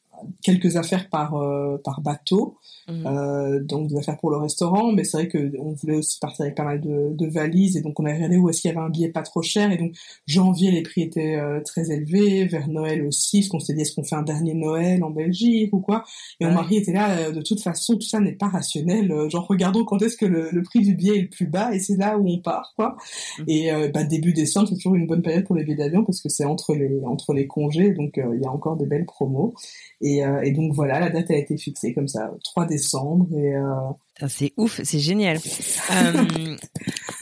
quelques 0.42 0.76
affaires 0.76 1.08
par 1.08 1.34
euh, 1.34 1.78
par 1.84 2.00
bateau. 2.00 2.58
Mhm. 2.88 3.06
Euh, 3.06 3.60
donc 3.60 3.88
des 3.88 3.96
affaires 3.96 4.16
pour 4.16 4.30
le 4.30 4.38
restaurant, 4.38 4.92
mais 4.92 5.04
c'est 5.04 5.18
vrai 5.18 5.28
que 5.28 5.52
on 5.58 5.72
voulait 5.72 5.96
aussi 5.96 6.18
partir 6.18 6.44
avec 6.44 6.54
pas 6.54 6.64
mal 6.64 6.80
de, 6.80 7.10
de 7.12 7.26
valises 7.26 7.76
et 7.76 7.82
donc 7.82 8.00
on 8.00 8.06
a 8.06 8.14
regardé 8.14 8.38
où 8.38 8.48
est-ce 8.48 8.62
qu'il 8.62 8.70
y 8.70 8.74
avait 8.74 8.84
un 8.84 8.88
billet 8.88 9.10
pas 9.10 9.22
trop 9.22 9.42
cher 9.42 9.70
et 9.70 9.76
donc 9.76 9.92
janvier 10.26 10.70
les 10.70 10.82
prix 10.82 11.02
étaient 11.02 11.36
euh, 11.36 11.60
très 11.60 11.90
élevés, 11.90 12.46
vers 12.46 12.66
Noël 12.68 13.04
aussi, 13.04 13.42
ce 13.42 13.50
qu'on 13.50 13.60
s'est 13.60 13.74
dit 13.74 13.82
est-ce 13.82 13.94
qu'on 13.94 14.04
fait 14.04 14.16
un 14.16 14.22
dernier 14.22 14.54
Noël 14.54 15.04
en 15.04 15.10
Belgique 15.10 15.72
ou 15.74 15.80
quoi? 15.80 16.04
Et 16.40 16.46
mon 16.46 16.52
mari 16.52 16.76
était 16.76 16.92
là, 16.92 17.10
euh, 17.18 17.32
de 17.32 17.42
toute 17.42 17.60
façon 17.60 17.96
tout 17.96 18.06
ça 18.06 18.20
n'est 18.20 18.32
pas 18.32 18.48
rationnel, 18.48 19.12
genre 19.28 19.46
regardons 19.46 19.84
quand 19.84 20.00
est-ce 20.00 20.16
que 20.16 20.26
le, 20.26 20.48
le, 20.50 20.62
prix 20.62 20.80
du 20.80 20.94
billet 20.94 21.18
est 21.18 21.22
le 21.22 21.28
plus 21.28 21.46
bas 21.46 21.74
et 21.74 21.80
c'est 21.80 21.96
là 21.96 22.18
où 22.18 22.26
on 22.26 22.38
part 22.38 22.72
quoi. 22.74 22.96
Mhm. 23.40 23.44
Et 23.48 23.70
bah, 23.92 24.04
début 24.04 24.32
décembre 24.32 24.68
c'est 24.68 24.76
toujours 24.76 24.94
une 24.94 25.06
bonne 25.06 25.22
période 25.22 25.44
pour 25.44 25.56
les 25.56 25.64
billets 25.64 25.76
d'avion 25.76 26.04
parce 26.04 26.22
que 26.22 26.30
c'est 26.30 26.44
entre 26.44 26.74
les 26.74 27.02
entre 27.04 27.34
les 27.34 27.46
congés 27.46 27.92
donc 27.92 28.14
il 28.16 28.40
y 28.42 28.46
a 28.46 28.50
encore 28.50 28.76
des 28.76 28.86
belles 28.86 29.06
promos 29.06 29.54
et, 30.00 30.20
et 30.42 30.52
donc 30.52 30.72
voilà 30.72 31.00
la 31.00 31.10
date 31.10 31.30
a 31.30 31.36
été 31.36 31.56
fixée 31.56 31.92
comme 31.92 32.08
ça 32.08 32.30
3 32.44 32.66
décembre 32.66 32.77
décembre 32.78 33.26
et 33.36 33.56
euh, 33.56 33.92
c'est 34.26 34.52
ouf, 34.56 34.80
c'est 34.82 34.98
génial. 34.98 35.38
Euh, 35.90 36.56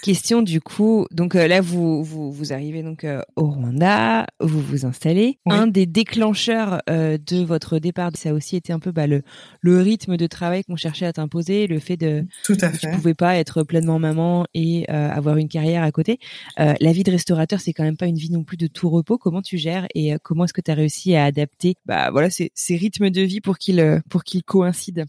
question 0.03 0.43
du 0.43 0.61
coup, 0.61 1.07
donc 1.13 1.37
euh, 1.37 1.47
là 1.47 1.61
vous, 1.61 2.03
vous 2.03 2.33
vous 2.33 2.53
arrivez 2.53 2.83
donc 2.83 3.05
euh, 3.05 3.23
au 3.37 3.47
Rwanda, 3.47 4.27
vous 4.41 4.61
vous 4.61 4.85
installez. 4.85 5.39
Un 5.47 5.69
des 5.69 5.87
déclencheurs 5.87 6.83
de 6.89 7.45
votre 7.45 7.79
départ, 7.79 8.11
ça 8.15 8.31
a 8.31 8.33
aussi 8.33 8.57
été 8.57 8.73
un 8.73 8.81
peu 8.81 8.91
bah, 8.91 9.07
le 9.07 9.23
le 9.61 9.81
rythme 9.81 10.17
de 10.17 10.27
travail 10.27 10.65
qu'on 10.65 10.75
cherchait 10.75 11.07
à 11.07 11.13
t'imposer, 11.13 11.69
le 11.69 11.79
fait 11.79 11.97
de 11.97 12.25
tout 12.45 12.57
à 12.61 12.71
fait. 12.71 12.91
Tu 12.91 12.97
pouvais 12.97 13.15
pas 13.15 13.37
être 13.37 13.63
pleinement 13.63 14.01
maman 14.01 14.47
et 14.53 14.89
avoir 14.89 15.37
une 15.37 15.49
carrière 15.49 15.85
à 15.85 15.93
côté. 15.93 16.19
la 16.57 16.93
vie 16.93 17.05
de 17.05 17.11
restaurateur, 17.11 17.61
c'est 17.61 17.73
quand 17.73 17.85
même 17.85 17.97
pas 17.97 18.07
une 18.07 18.19
vie 18.19 18.31
non 18.31 18.43
plus 18.43 18.57
de 18.57 18.67
tout 18.67 18.91
repos. 18.91 19.17
Comment 19.17 19.43
tu 19.43 19.59
gères 19.59 19.87
et 19.95 20.17
comment 20.23 20.45
est-ce 20.45 20.53
que 20.53 20.61
tu 20.61 20.71
as 20.73 20.75
réussi 20.75 21.15
à 21.15 21.25
adapter 21.25 21.75
bah 21.87 22.11
voilà 22.11 22.31
ces, 22.31 22.51
ces 22.55 22.77
rythmes 22.77 23.11
de 23.11 23.23
vie 23.23 23.41
pour 23.41 23.59
qu'ils 23.59 24.03
pour 24.11 24.25
qu'ils 24.25 24.43
coïncident, 24.43 25.07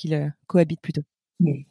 qu'ils 0.00 0.34
cohabitent 0.46 0.80
plutôt. 0.80 1.02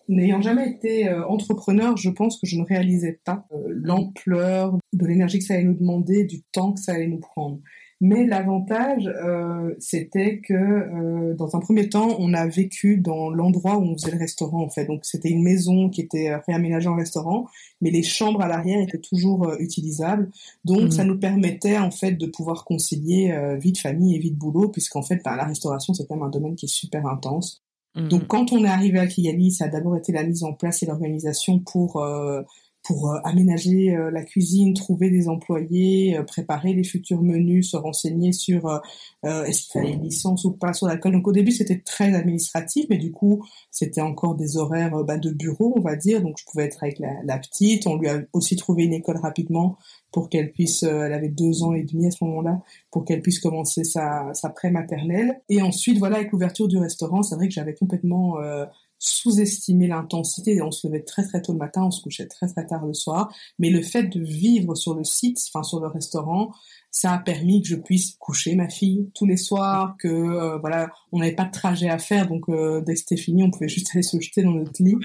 N'ayant 0.08 0.42
jamais 0.42 0.70
été 0.70 1.08
euh, 1.08 1.28
entrepreneur, 1.28 1.96
je 1.96 2.10
pense 2.10 2.40
que 2.40 2.48
je 2.48 2.58
ne 2.58 2.66
réalisais 2.66 3.20
pas 3.24 3.46
euh, 3.52 3.68
l'ampleur 3.68 4.78
de 4.94 5.06
l'énergie 5.06 5.40
que 5.40 5.46
ça 5.46 5.54
allait 5.54 5.64
nous 5.64 5.78
demander, 5.78 6.24
du 6.24 6.42
temps 6.52 6.74
que 6.74 6.80
ça 6.80 6.94
allait 6.94 7.08
nous 7.08 7.20
prendre. 7.20 7.60
Mais 8.02 8.26
l'avantage, 8.26 9.08
euh, 9.08 9.76
c'était 9.78 10.40
que 10.40 11.34
dans 11.34 11.54
un 11.58 11.60
premier 11.60 11.90
temps, 11.90 12.16
on 12.18 12.34
a 12.34 12.48
vécu 12.48 12.98
dans 12.98 13.30
l'endroit 13.30 13.78
où 13.78 13.82
on 13.82 13.94
faisait 13.98 14.12
le 14.12 14.18
restaurant 14.18 14.64
en 14.64 14.70
fait. 14.70 14.86
Donc 14.86 15.04
c'était 15.04 15.30
une 15.30 15.44
maison 15.44 15.90
qui 15.90 16.00
était 16.00 16.34
réaménagée 16.48 16.88
en 16.88 16.96
restaurant, 16.96 17.48
mais 17.82 17.92
les 17.92 18.02
chambres 18.02 18.42
à 18.42 18.48
l'arrière 18.48 18.82
étaient 18.82 19.02
toujours 19.02 19.54
utilisables. 19.60 20.32
Donc 20.64 20.84
mmh. 20.84 20.92
ça 20.92 21.04
nous 21.04 21.20
permettait 21.20 21.78
en 21.78 21.92
fait 21.92 22.14
de 22.14 22.26
pouvoir 22.26 22.64
concilier 22.64 23.38
vie 23.60 23.74
de 23.74 23.78
famille 23.78 24.16
et 24.16 24.20
vie 24.20 24.32
de 24.32 24.38
boulot, 24.38 24.70
puisqu'en 24.70 25.04
fait, 25.04 25.20
ben, 25.26 25.36
la 25.36 25.44
restauration 25.44 25.94
c'est 25.94 26.08
quand 26.08 26.16
même 26.16 26.24
un 26.24 26.30
domaine 26.30 26.56
qui 26.56 26.68
est 26.68 26.74
super 26.74 27.06
intense. 27.06 27.66
Donc, 28.08 28.24
mm. 28.24 28.28
quand 28.28 28.52
on 28.52 28.64
est 28.64 28.70
arrivé 28.70 29.00
à 29.00 29.08
Kigali, 29.08 29.52
ça 29.52 29.66
a 29.66 29.68
d'abord 29.68 29.98
été 29.98 30.12
la 30.12 30.24
mise 30.24 30.44
en 30.44 30.54
place 30.54 30.84
et 30.84 30.86
l'organisation 30.86 31.60
pour 31.60 31.98
euh, 31.98 32.42
pour 32.90 33.12
euh, 33.12 33.20
aménager 33.24 33.96
euh, 33.96 34.12
la 34.12 34.24
cuisine, 34.24 34.74
trouver 34.74 35.10
des 35.10 35.30
employés, 35.30 36.20
préparer 36.28 36.74
les 36.74 36.84
futurs 36.84 37.22
menus, 37.22 37.72
se 37.72 37.78
renseigner 37.78 38.34
sur 38.34 38.82
est-ce 39.24 39.62
qu'il 39.64 39.72
fallait 39.74 39.94
une 39.94 40.04
licence 40.04 40.46
ou 40.46 40.52
pas 40.52 40.74
sur 40.74 40.88
l'alcool. 40.88 41.14
Donc 41.14 41.28
au 41.28 41.32
début 41.32 41.52
c'était 41.52 41.80
très 41.80 42.16
administratif, 42.16 42.88
mais 42.90 42.98
du 42.98 43.12
coup 43.12 43.46
c'était 43.70 44.02
encore 44.02 44.36
des 44.36 44.58
horaires 44.58 45.04
bah, 45.04 45.18
de 45.18 45.30
bureau, 45.30 45.74
on 45.78 45.82
va 45.82 45.96
dire. 45.96 46.22
Donc 46.22 46.38
je 46.40 46.46
pouvais 46.46 46.66
être 46.66 46.84
avec 46.84 47.00
la, 47.00 47.38
petite. 47.38 47.86
On 47.86 47.98
lui 47.98 48.10
a 48.10 48.22
aussi 48.34 48.56
trouvé 48.56 48.84
une 48.86 48.94
école 48.94 49.18
rapidement 49.18 49.78
pour 50.12 50.30
qu'elle 50.30 50.52
puisse, 50.52 50.84
euh, 50.84 51.04
elle 51.06 51.14
avait 51.14 51.30
deux 51.30 51.64
ans 51.64 51.74
et 51.74 51.84
demi 51.84 52.08
à 52.08 52.12
ce 52.12 52.24
moment-là, 52.24 52.62
pour 52.92 53.06
qu'elle 53.06 53.22
puisse 53.22 53.40
commencer 53.40 53.84
sa, 53.84 54.34
sa 54.34 54.50
pré-maternelle. 54.50 55.42
Et 55.50 55.62
ensuite, 55.62 55.98
voilà, 56.00 56.18
avec 56.18 56.32
l'ouverture 56.32 56.68
du 56.68 56.78
restaurant, 56.78 57.22
c'est 57.22 57.36
vrai 57.36 57.48
que 57.48 57.54
j'avais 57.54 57.76
complètement 57.76 58.40
euh, 58.40 58.66
sous-estimé 59.00 59.88
l'intensité. 59.88 60.62
On 60.62 60.72
se 60.72 60.86
levait 60.88 61.04
très 61.04 61.24
très 61.24 61.42
tôt 61.42 61.54
le 61.54 61.58
matin, 61.58 61.84
on 61.84 61.92
se 61.92 62.02
couchait 62.02 62.28
très 62.28 62.48
très 62.48 62.68
tard 62.68 62.86
le 62.86 62.94
soir. 62.94 63.34
Mais 63.58 63.70
le 63.70 63.82
fait 63.82 64.04
de 64.04 64.20
vivre 64.20 64.76
sur 64.76 64.94
le 64.94 65.04
site, 65.04 65.40
enfin 65.48 65.64
sur 65.64 65.80
le 65.80 65.88
restaurant, 65.88 66.52
ça 66.92 67.14
a 67.14 67.20
permis 67.20 67.62
que 67.62 67.68
je 67.68 67.76
puisse 67.76 68.16
coucher 68.20 68.56
ma 68.56 68.70
fille 68.70 69.10
tous 69.14 69.26
les 69.26 69.38
soirs, 69.38 69.96
que 70.00 70.08
euh, 70.08 70.58
voilà, 70.58 70.90
on 71.12 71.20
n'avait 71.20 71.36
pas 71.36 71.46
de 71.46 71.52
trajet 71.52 71.90
à 71.90 71.98
faire, 72.00 72.28
donc 72.28 72.50
euh, 72.50 72.82
dès 72.82 72.94
que 72.94 73.00
c'était 73.00 73.18
fini, 73.18 73.44
on 73.44 73.52
pouvait 73.52 73.70
juste 73.70 73.90
aller 73.94 74.04
se 74.04 74.20
jeter 74.20 74.44
dans 74.44 74.52
notre 74.52 74.82
lit. 74.82 74.96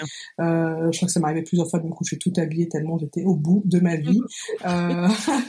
Euh, 0.41 0.91
je 0.91 0.97
crois 0.97 1.07
que 1.07 1.13
ça 1.13 1.21
m'arrivait 1.21 1.43
plusieurs 1.43 1.69
fois 1.69 1.79
de 1.79 1.87
me 1.87 1.93
coucher 1.93 2.19
tout 2.19 2.33
habillée 2.37 2.69
tellement 2.69 2.99
j'étais 2.99 3.25
au 3.25 3.35
bout 3.35 3.63
de 3.65 3.81
ma 3.81 3.97
vie. 3.97 4.21
Euh, 4.67 5.09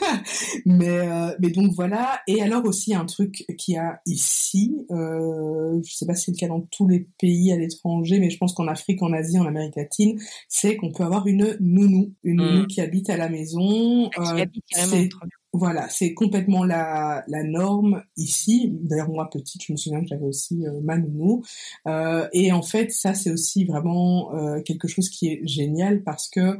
mais 0.66 1.08
mais 1.40 1.50
donc 1.50 1.72
voilà. 1.74 2.20
Et 2.28 2.42
alors 2.42 2.66
aussi 2.66 2.94
un 2.94 3.06
truc 3.06 3.46
qui 3.58 3.78
a 3.78 4.02
ici, 4.06 4.86
euh, 4.92 5.80
je 5.84 5.94
sais 5.94 6.06
pas 6.06 6.16
si 6.16 6.26
c'est 6.26 6.32
le 6.32 6.38
cas 6.38 6.48
dans 6.48 6.62
tous 6.62 6.88
les 6.88 7.08
pays 7.20 7.52
à 7.52 7.58
l'étranger, 7.58 8.20
mais 8.20 8.30
je 8.30 8.38
pense 8.38 8.54
qu'en 8.54 8.68
Afrique, 8.68 9.02
en 9.04 9.14
Asie, 9.14 9.40
en 9.40 9.46
Amérique 9.46 9.76
latine, 9.76 10.20
c'est 10.50 10.76
qu'on 10.76 10.92
peut 10.92 11.04
avoir 11.04 11.28
une 11.28 11.56
nounou, 11.60 12.14
une 12.24 12.38
nounou 12.38 12.64
mm. 12.64 12.68
qui 12.68 12.82
habite 12.82 13.10
à 13.10 13.18
la 13.18 13.30
maison. 13.30 14.10
Qui 14.10 14.80
habite 14.80 15.14
voilà, 15.58 15.88
c'est 15.90 16.14
complètement 16.14 16.64
la, 16.64 17.24
la 17.28 17.44
norme 17.44 18.04
ici. 18.18 18.70
D'ailleurs, 18.82 19.10
moi, 19.10 19.30
petite, 19.30 19.64
je 19.64 19.72
me 19.72 19.78
souviens 19.78 20.02
que 20.02 20.08
j'avais 20.08 20.26
aussi 20.26 20.66
euh, 20.66 20.82
ma 20.84 20.98
nounou. 20.98 21.44
Euh, 21.88 22.28
et 22.34 22.52
en 22.52 22.62
fait, 22.62 22.92
ça, 22.92 23.14
c'est 23.14 23.32
aussi 23.32 23.66
vraiment 23.66 24.34
euh, 24.36 24.62
quelque 24.62 24.88
chose 24.88 25.10
qui 25.10 25.28
est 25.28 25.42
génial 25.48 26.04
parce 26.04 26.30
que 26.30 26.58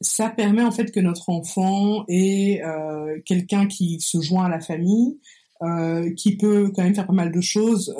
ça 0.00 0.30
permet 0.30 0.62
en 0.62 0.70
fait 0.70 0.92
que 0.92 1.00
notre 1.00 1.28
enfant 1.28 2.04
ait 2.08 2.62
euh, 2.62 3.20
quelqu'un 3.24 3.66
qui 3.66 4.00
se 4.00 4.20
joint 4.20 4.46
à 4.46 4.48
la 4.48 4.60
famille, 4.60 5.18
qui 6.14 6.36
peut 6.36 6.70
quand 6.72 6.84
même 6.84 6.94
faire 6.94 7.08
pas 7.08 7.12
mal 7.12 7.32
de 7.32 7.40
choses 7.40 7.92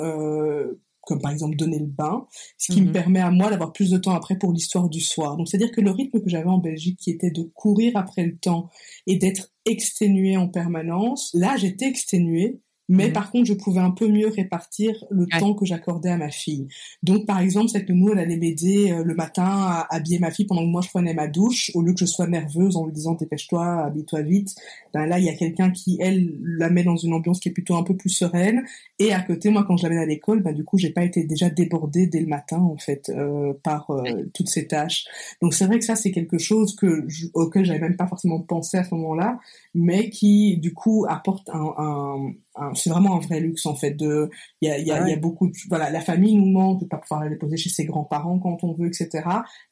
comme 1.09 1.21
par 1.21 1.31
exemple 1.31 1.57
donner 1.57 1.79
le 1.79 1.87
bain, 1.87 2.27
ce 2.57 2.71
qui 2.71 2.81
me 2.81 2.87
mhm. 2.87 2.93
permet 2.93 3.19
à 3.19 3.31
moi 3.31 3.49
d'avoir 3.49 3.73
plus 3.73 3.89
de 3.89 3.97
temps 3.97 4.13
après 4.13 4.37
pour 4.37 4.53
l'histoire 4.53 4.89
du 4.89 5.01
soir. 5.01 5.37
Donc 5.37 5.49
c'est-à-dire 5.49 5.71
que 5.71 5.81
le 5.81 5.89
rythme 5.89 6.21
que 6.21 6.29
j'avais 6.29 6.49
en 6.49 6.59
Belgique, 6.59 6.99
qui 6.99 7.09
était 7.09 7.31
de 7.31 7.41
courir 7.41 7.93
après 7.95 8.23
le 8.23 8.37
temps 8.37 8.69
et 9.07 9.17
d'être 9.17 9.51
exténué 9.69 10.37
en 10.37 10.47
permanence, 10.47 11.31
là 11.33 11.55
j'étais 11.57 11.85
exténuée, 11.85 12.59
mais 12.89 13.11
par 13.11 13.31
contre, 13.31 13.45
je 13.45 13.53
pouvais 13.53 13.79
un 13.79 13.91
peu 13.91 14.07
mieux 14.07 14.27
répartir 14.27 15.05
le 15.11 15.27
temps 15.39 15.53
que 15.53 15.63
j'accordais 15.63 16.09
à 16.09 16.17
ma 16.17 16.31
fille. 16.31 16.67
Donc, 17.03 17.27
par 17.27 17.39
exemple, 17.39 17.69
cette 17.69 17.87
nounou, 17.87 18.11
elle 18.11 18.19
allait 18.19 18.37
m'aider 18.37 18.91
euh, 18.91 19.03
le 19.03 19.13
matin 19.13 19.45
à 19.45 19.87
habiller 19.91 20.17
ma 20.17 20.31
fille 20.31 20.45
pendant 20.45 20.61
que 20.61 20.71
moi 20.71 20.81
je 20.81 20.89
prenais 20.89 21.13
ma 21.13 21.27
douche, 21.27 21.71
au 21.75 21.83
lieu 21.83 21.93
que 21.93 21.99
je 21.99 22.05
sois 22.05 22.25
nerveuse 22.25 22.75
en 22.75 22.85
lui 22.85 22.93
disant 22.93 23.13
dépêche-toi, 23.13 23.85
habille-toi 23.85 24.21
vite. 24.23 24.55
Ben 24.93 25.05
là, 25.05 25.19
il 25.19 25.25
y 25.25 25.29
a 25.29 25.35
quelqu'un 25.35 25.69
qui, 25.69 25.97
elle, 26.01 26.33
la 26.41 26.71
met 26.71 26.83
dans 26.83 26.95
une 26.95 27.13
ambiance 27.13 27.39
qui 27.39 27.49
est 27.49 27.51
plutôt 27.51 27.75
un 27.75 27.83
peu 27.83 27.95
plus 27.95 28.09
sereine. 28.09 28.63
Et 28.97 29.13
à 29.13 29.21
côté, 29.21 29.49
moi, 29.49 29.63
quand 29.67 29.77
je 29.77 29.83
l'amène 29.83 29.99
à 29.99 30.05
l'école, 30.05 30.41
ben 30.41 30.53
du 30.53 30.63
coup, 30.63 30.79
j'ai 30.79 30.89
pas 30.89 31.03
été 31.03 31.23
déjà 31.23 31.49
débordée 31.49 32.07
dès 32.07 32.21
le 32.21 32.27
matin, 32.27 32.57
en 32.57 32.77
fait, 32.77 33.09
euh, 33.09 33.53
par 33.63 33.91
euh, 33.91 34.25
toutes 34.33 34.49
ces 34.49 34.67
tâches. 34.67 35.05
Donc, 35.43 35.53
c'est 35.53 35.65
vrai 35.65 35.77
que 35.77 35.85
ça, 35.85 35.95
c'est 35.95 36.11
quelque 36.11 36.39
chose 36.39 36.75
que 36.75 37.05
je, 37.07 37.27
auquel 37.35 37.65
j'avais 37.65 37.79
même 37.79 37.97
pas 37.97 38.07
forcément 38.07 38.39
pensé 38.39 38.77
à 38.77 38.83
ce 38.83 38.95
moment-là, 38.95 39.39
mais 39.73 40.09
qui, 40.09 40.57
du 40.57 40.73
coup, 40.73 41.05
apporte 41.07 41.49
un, 41.49 41.73
un 41.77 42.33
c'est 42.73 42.89
vraiment 42.89 43.15
un 43.15 43.19
vrai 43.19 43.39
luxe 43.39 43.65
en 43.65 43.75
fait 43.75 43.91
de 43.91 44.29
il 44.61 44.69
y 44.69 44.71
a, 44.71 44.77
y, 44.79 44.91
a, 44.91 45.07
y 45.07 45.13
a 45.13 45.17
beaucoup 45.17 45.47
de, 45.47 45.53
voilà 45.69 45.89
la 45.89 46.01
famille 46.01 46.35
nous 46.35 46.49
manque 46.51 46.81
de 46.81 46.85
pas 46.85 46.97
pouvoir 46.97 47.21
aller 47.21 47.35
poser 47.35 47.57
chez 47.57 47.69
ses 47.69 47.85
grands-parents 47.85 48.39
quand 48.39 48.63
on 48.63 48.73
veut 48.73 48.87
etc 48.87 49.23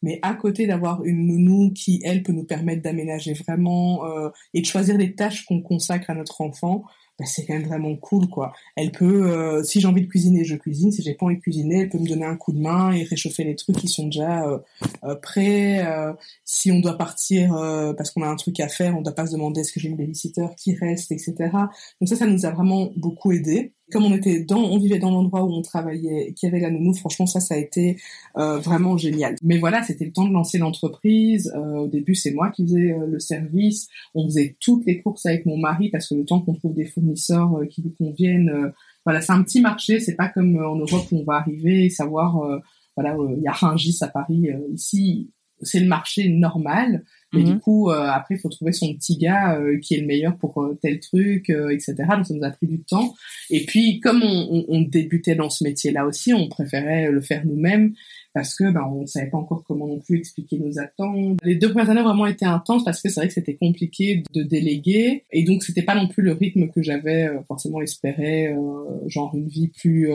mais 0.01 0.19
à 0.21 0.33
côté 0.33 0.67
d'avoir 0.67 1.03
une 1.03 1.27
nounou 1.27 1.73
qui 1.73 2.01
elle 2.03 2.23
peut 2.23 2.33
nous 2.33 2.45
permettre 2.45 2.81
d'aménager 2.81 3.33
vraiment 3.33 4.05
euh, 4.05 4.29
et 4.53 4.61
de 4.61 4.65
choisir 4.65 4.97
les 4.97 5.15
tâches 5.15 5.45
qu'on 5.45 5.61
consacre 5.61 6.09
à 6.09 6.15
notre 6.15 6.41
enfant 6.41 6.83
bah, 7.19 7.25
c'est 7.25 7.45
quand 7.45 7.53
même 7.53 7.67
vraiment 7.67 7.95
cool 7.95 8.27
quoi. 8.27 8.53
Elle 8.75 8.91
peut, 8.91 9.31
euh, 9.31 9.63
si 9.63 9.81
j'ai 9.81 9.87
envie 9.87 10.03
de 10.03 10.07
cuisiner, 10.07 10.43
je 10.43 10.55
cuisine. 10.55 10.91
Si 10.91 11.01
j'ai 11.01 11.15
pas 11.15 11.25
envie 11.25 11.37
de 11.37 11.41
cuisiner, 11.41 11.81
elle 11.81 11.89
peut 11.89 11.97
me 11.97 12.07
donner 12.07 12.25
un 12.25 12.35
coup 12.35 12.51
de 12.51 12.59
main 12.59 12.91
et 12.91 13.03
réchauffer 13.03 13.43
les 13.43 13.55
trucs 13.55 13.77
qui 13.77 13.87
sont 13.87 14.05
déjà 14.05 14.47
euh, 14.47 14.59
euh 15.03 15.15
prêts. 15.15 15.85
Euh, 15.85 16.13
si 16.45 16.71
on 16.71 16.79
doit 16.79 16.97
partir 16.97 17.53
parce 17.97 18.11
qu'on 18.11 18.21
a 18.21 18.27
un 18.27 18.35
truc 18.35 18.59
à 18.59 18.67
faire, 18.67 18.97
on 18.97 19.01
doit 19.01 19.15
pas 19.15 19.25
se 19.25 19.31
demander 19.31 19.61
est-ce 19.61 19.71
que 19.71 19.79
j'ai 19.79 19.89
une 19.89 19.97
babysitter 19.97 20.47
qui 20.57 20.75
reste, 20.75 21.11
etc. 21.11 21.33
Donc 21.99 22.07
ça, 22.07 22.15
ça 22.15 22.27
nous 22.27 22.45
a 22.45 22.51
vraiment 22.51 22.91
beaucoup 22.95 23.31
aidé 23.31 23.73
comme 23.91 24.05
on 24.05 24.13
était 24.13 24.43
dans, 24.43 24.59
on 24.59 24.77
vivait 24.77 24.99
dans 24.99 25.11
l'endroit 25.11 25.43
où 25.43 25.53
on 25.53 25.61
travaillait, 25.61 26.33
qui 26.33 26.45
avait 26.45 26.59
la 26.59 26.69
nounou, 26.69 26.93
franchement 26.93 27.25
ça, 27.25 27.39
ça 27.39 27.55
a 27.55 27.57
été 27.57 27.97
euh, 28.37 28.59
vraiment 28.59 28.97
génial. 28.97 29.35
Mais 29.41 29.57
voilà, 29.57 29.81
c'était 29.83 30.05
le 30.05 30.11
temps 30.11 30.27
de 30.27 30.33
lancer 30.33 30.57
l'entreprise. 30.57 31.51
Euh, 31.55 31.79
au 31.79 31.87
début, 31.87 32.15
c'est 32.15 32.31
moi 32.31 32.49
qui 32.49 32.63
faisais 32.63 32.91
euh, 32.91 33.07
le 33.07 33.19
service. 33.19 33.87
On 34.13 34.25
faisait 34.25 34.57
toutes 34.59 34.85
les 34.85 35.01
courses 35.01 35.25
avec 35.25 35.45
mon 35.45 35.57
mari 35.57 35.89
parce 35.89 36.09
que 36.09 36.15
le 36.15 36.25
temps 36.25 36.41
qu'on 36.41 36.53
trouve 36.53 36.73
des 36.73 36.85
fournisseurs 36.85 37.61
qui 37.69 37.81
nous 37.81 37.93
conviennent, 37.97 38.51
voilà, 39.05 39.21
c'est 39.21 39.31
un 39.31 39.43
petit 39.43 39.61
marché. 39.61 39.99
C'est 39.99 40.15
pas 40.15 40.29
comme 40.29 40.57
en 40.57 40.75
Europe 40.75 41.05
où 41.11 41.19
on 41.19 41.23
va 41.23 41.35
arriver 41.35 41.85
et 41.85 41.89
savoir, 41.89 42.61
voilà, 42.95 43.15
il 43.37 43.41
y 43.41 43.47
a 43.47 43.51
Rungis 43.51 43.97
à 44.01 44.07
Paris. 44.07 44.49
ici, 44.73 45.29
c'est 45.61 45.79
le 45.79 45.87
marché 45.87 46.29
normal. 46.29 47.03
Mais 47.33 47.43
du 47.43 47.53
mhm. 47.53 47.59
coup, 47.59 47.89
euh, 47.89 48.07
après, 48.07 48.35
il 48.35 48.37
faut 48.39 48.47
trouver 48.47 48.71
son 48.71 48.93
petit 48.93 49.17
gars 49.17 49.59
euh, 49.59 49.79
qui 49.79 49.95
est 49.95 49.99
le 49.99 50.07
meilleur 50.07 50.37
pour 50.37 50.61
euh, 50.61 50.77
tel 50.81 50.99
truc, 51.01 51.49
etc. 51.49 51.95
Donc 52.15 52.25
ça 52.25 52.33
nous 52.33 52.43
a 52.43 52.51
pris 52.51 52.67
du 52.67 52.81
temps. 52.83 53.13
Et 53.49 53.65
puis, 53.65 53.99
comme 53.99 54.23
on, 54.23 54.47
on, 54.49 54.65
on 54.69 54.81
débutait 54.81 55.35
dans 55.35 55.49
ce 55.49 55.63
métier-là 55.65 56.05
aussi, 56.05 56.33
on 56.33 56.47
préférait 56.47 57.11
le 57.11 57.19
faire 57.21 57.45
nous-mêmes 57.45 57.93
parce 58.33 58.55
que 58.55 58.71
ben 58.71 58.83
on 58.93 59.07
savait 59.07 59.31
pas 59.31 59.37
encore 59.39 59.63
comment 59.67 59.87
non 59.87 59.99
plus 59.99 60.19
expliquer 60.19 60.59
nos 60.59 60.79
attentes. 60.79 61.39
Les 61.43 61.55
deux 61.55 61.69
premières 61.69 61.89
années 61.89 62.01
ont 62.01 62.05
vraiment 62.05 62.27
été 62.27 62.45
intenses 62.45 62.85
parce 62.85 63.01
que 63.01 63.09
c'est 63.09 63.19
vrai 63.19 63.27
que 63.27 63.33
c'était 63.33 63.55
compliqué 63.55 64.23
de 64.31 64.43
déléguer 64.43 65.23
et 65.31 65.43
donc 65.43 65.63
c'était 65.63 65.81
pas 65.81 65.95
non 65.95 66.07
plus 66.07 66.21
le 66.21 66.33
rythme 66.33 66.69
que 66.69 66.83
j'avais 66.83 67.29
forcément 67.47 67.81
espéré, 67.81 68.55
genre 69.07 69.33
une 69.33 69.47
vie 69.47 69.69
plus 69.69 70.11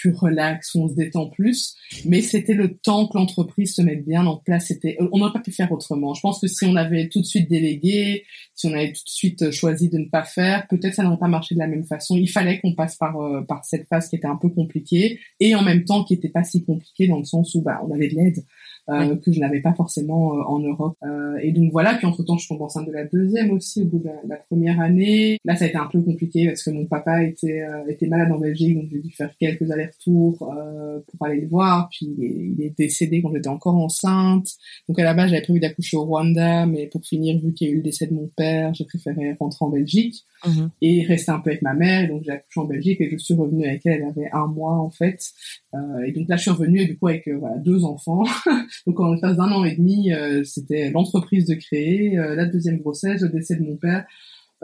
plus 0.00 0.12
relax, 0.12 0.74
où 0.74 0.84
on 0.84 0.88
se 0.88 0.94
détend 0.94 1.28
plus. 1.28 1.76
Mais 2.04 2.22
c'était 2.22 2.54
le 2.54 2.76
temps 2.76 3.06
que 3.06 3.18
l'entreprise 3.18 3.74
se 3.74 3.82
mette 3.82 4.04
bien 4.04 4.26
en 4.26 4.36
place. 4.36 4.66
C'était, 4.68 4.96
on 5.12 5.18
n'aurait 5.18 5.32
pas 5.32 5.40
pu 5.40 5.52
faire 5.52 5.70
autrement. 5.72 6.14
Je 6.14 6.20
pense 6.20 6.40
que 6.40 6.46
si 6.46 6.64
on 6.64 6.76
avait 6.76 7.08
tout 7.08 7.20
de 7.20 7.26
suite 7.26 7.48
délégué, 7.50 8.24
si 8.54 8.66
on 8.66 8.72
avait 8.72 8.92
tout 8.92 9.04
de 9.04 9.10
suite 9.10 9.50
choisi 9.50 9.88
de 9.88 9.98
ne 9.98 10.08
pas 10.08 10.24
faire, 10.24 10.66
peut-être 10.68 10.94
ça 10.94 11.02
n'aurait 11.02 11.18
pas 11.18 11.28
marché 11.28 11.54
de 11.54 11.60
la 11.60 11.66
même 11.66 11.84
façon. 11.84 12.16
Il 12.16 12.28
fallait 12.28 12.60
qu'on 12.60 12.74
passe 12.74 12.96
par 12.96 13.20
euh, 13.20 13.42
par 13.42 13.64
cette 13.64 13.86
phase 13.88 14.08
qui 14.08 14.16
était 14.16 14.26
un 14.26 14.36
peu 14.36 14.48
compliquée 14.48 15.18
et 15.38 15.54
en 15.54 15.62
même 15.62 15.84
temps 15.84 16.04
qui 16.04 16.14
était 16.14 16.28
pas 16.28 16.44
si 16.44 16.64
compliquée 16.64 17.08
dans 17.08 17.18
le 17.18 17.24
sens 17.24 17.54
où 17.54 17.62
bah 17.62 17.80
on 17.86 17.94
avait 17.94 18.08
de 18.08 18.14
l'aide. 18.14 18.44
Euh, 18.90 19.16
que 19.16 19.30
je 19.32 19.38
n'avais 19.38 19.60
pas 19.60 19.72
forcément 19.74 20.34
euh, 20.34 20.42
en 20.42 20.58
Europe. 20.58 20.96
Euh, 21.04 21.38
et 21.42 21.52
donc 21.52 21.70
voilà, 21.70 21.94
puis 21.94 22.06
entre-temps, 22.06 22.38
je 22.38 22.48
tombe 22.48 22.62
enceinte 22.62 22.86
de 22.86 22.92
la 22.92 23.04
deuxième 23.04 23.50
aussi 23.50 23.82
au 23.82 23.84
bout 23.84 23.98
de 23.98 24.08
la, 24.28 24.36
première 24.36 24.80
année. 24.80 25.38
Là, 25.44 25.54
ça 25.54 25.66
a 25.66 25.68
été 25.68 25.76
un 25.76 25.86
peu 25.86 26.00
compliqué 26.00 26.46
parce 26.46 26.64
que 26.64 26.70
mon 26.70 26.86
papa 26.86 27.22
était 27.22 27.62
était 27.88 28.06
malade 28.06 28.32
en 28.32 28.38
Belgique, 28.38 28.74
donc 28.74 28.88
j'ai 28.90 29.00
dû 29.00 29.10
faire 29.10 29.30
quelques 29.38 29.70
allers-retours 29.70 30.38
pour 30.38 31.26
aller 31.26 31.40
le 31.40 31.46
voir. 31.46 31.88
Puis 31.90 32.08
il 32.16 32.24
est, 32.24 32.54
il 32.58 32.64
est 32.64 32.76
décédé 32.76 33.22
quand 33.22 33.32
j'étais 33.32 33.48
encore 33.48 33.76
enceinte. 33.76 34.48
Donc 34.88 34.98
à 34.98 35.04
la 35.04 35.14
base, 35.14 35.30
j'avais 35.30 35.42
prévu 35.42 35.60
d'accoucher 35.60 35.96
au 35.96 36.04
Rwanda, 36.04 36.66
mais 36.66 36.86
pour 36.86 37.04
finir, 37.04 37.38
vu 37.38 37.52
qu'il 37.52 37.68
y 37.68 37.70
a 37.70 37.74
eu 37.74 37.76
le 37.76 37.82
décès 37.82 38.06
de 38.06 38.14
mon 38.14 38.28
père, 38.36 38.74
j'ai 38.74 38.84
préféré 38.84 39.36
rentrer 39.38 39.64
en 39.64 39.70
Belgique 39.70 40.24
mhm. 40.46 40.70
et 40.82 41.02
rester 41.02 41.30
un 41.30 41.40
peu 41.40 41.50
avec 41.50 41.62
ma 41.62 41.74
mère. 41.74 42.08
Donc 42.08 42.22
j'ai 42.24 42.32
accouché 42.32 42.60
en 42.60 42.64
Belgique 42.64 43.00
et 43.00 43.10
je 43.10 43.16
suis 43.18 43.34
revenue 43.34 43.66
avec 43.66 43.86
elle. 43.86 44.02
Elle 44.02 44.08
avait 44.08 44.30
un 44.32 44.46
mois 44.46 44.78
en 44.78 44.90
fait. 44.90 45.30
et 46.06 46.12
donc 46.12 46.28
là, 46.28 46.36
je 46.36 46.42
suis 46.42 46.50
revenue 46.50 46.86
du 46.86 46.98
coup 46.98 47.08
avec 47.08 47.28
voilà, 47.28 47.56
deux 47.58 47.84
enfants. 47.84 48.24
Donc 48.86 49.00
en 49.00 49.12
l'espace 49.12 49.36
d'un 49.36 49.52
an 49.52 49.64
et 49.64 49.76
demi, 49.76 50.12
euh, 50.12 50.42
c'était 50.44 50.90
l'entreprise 50.90 51.46
de 51.46 51.54
créer, 51.54 52.18
euh, 52.18 52.34
la 52.34 52.46
deuxième 52.46 52.78
grossesse, 52.78 53.22
le 53.22 53.28
décès 53.28 53.56
de 53.56 53.62
mon 53.62 53.76
père, 53.76 54.06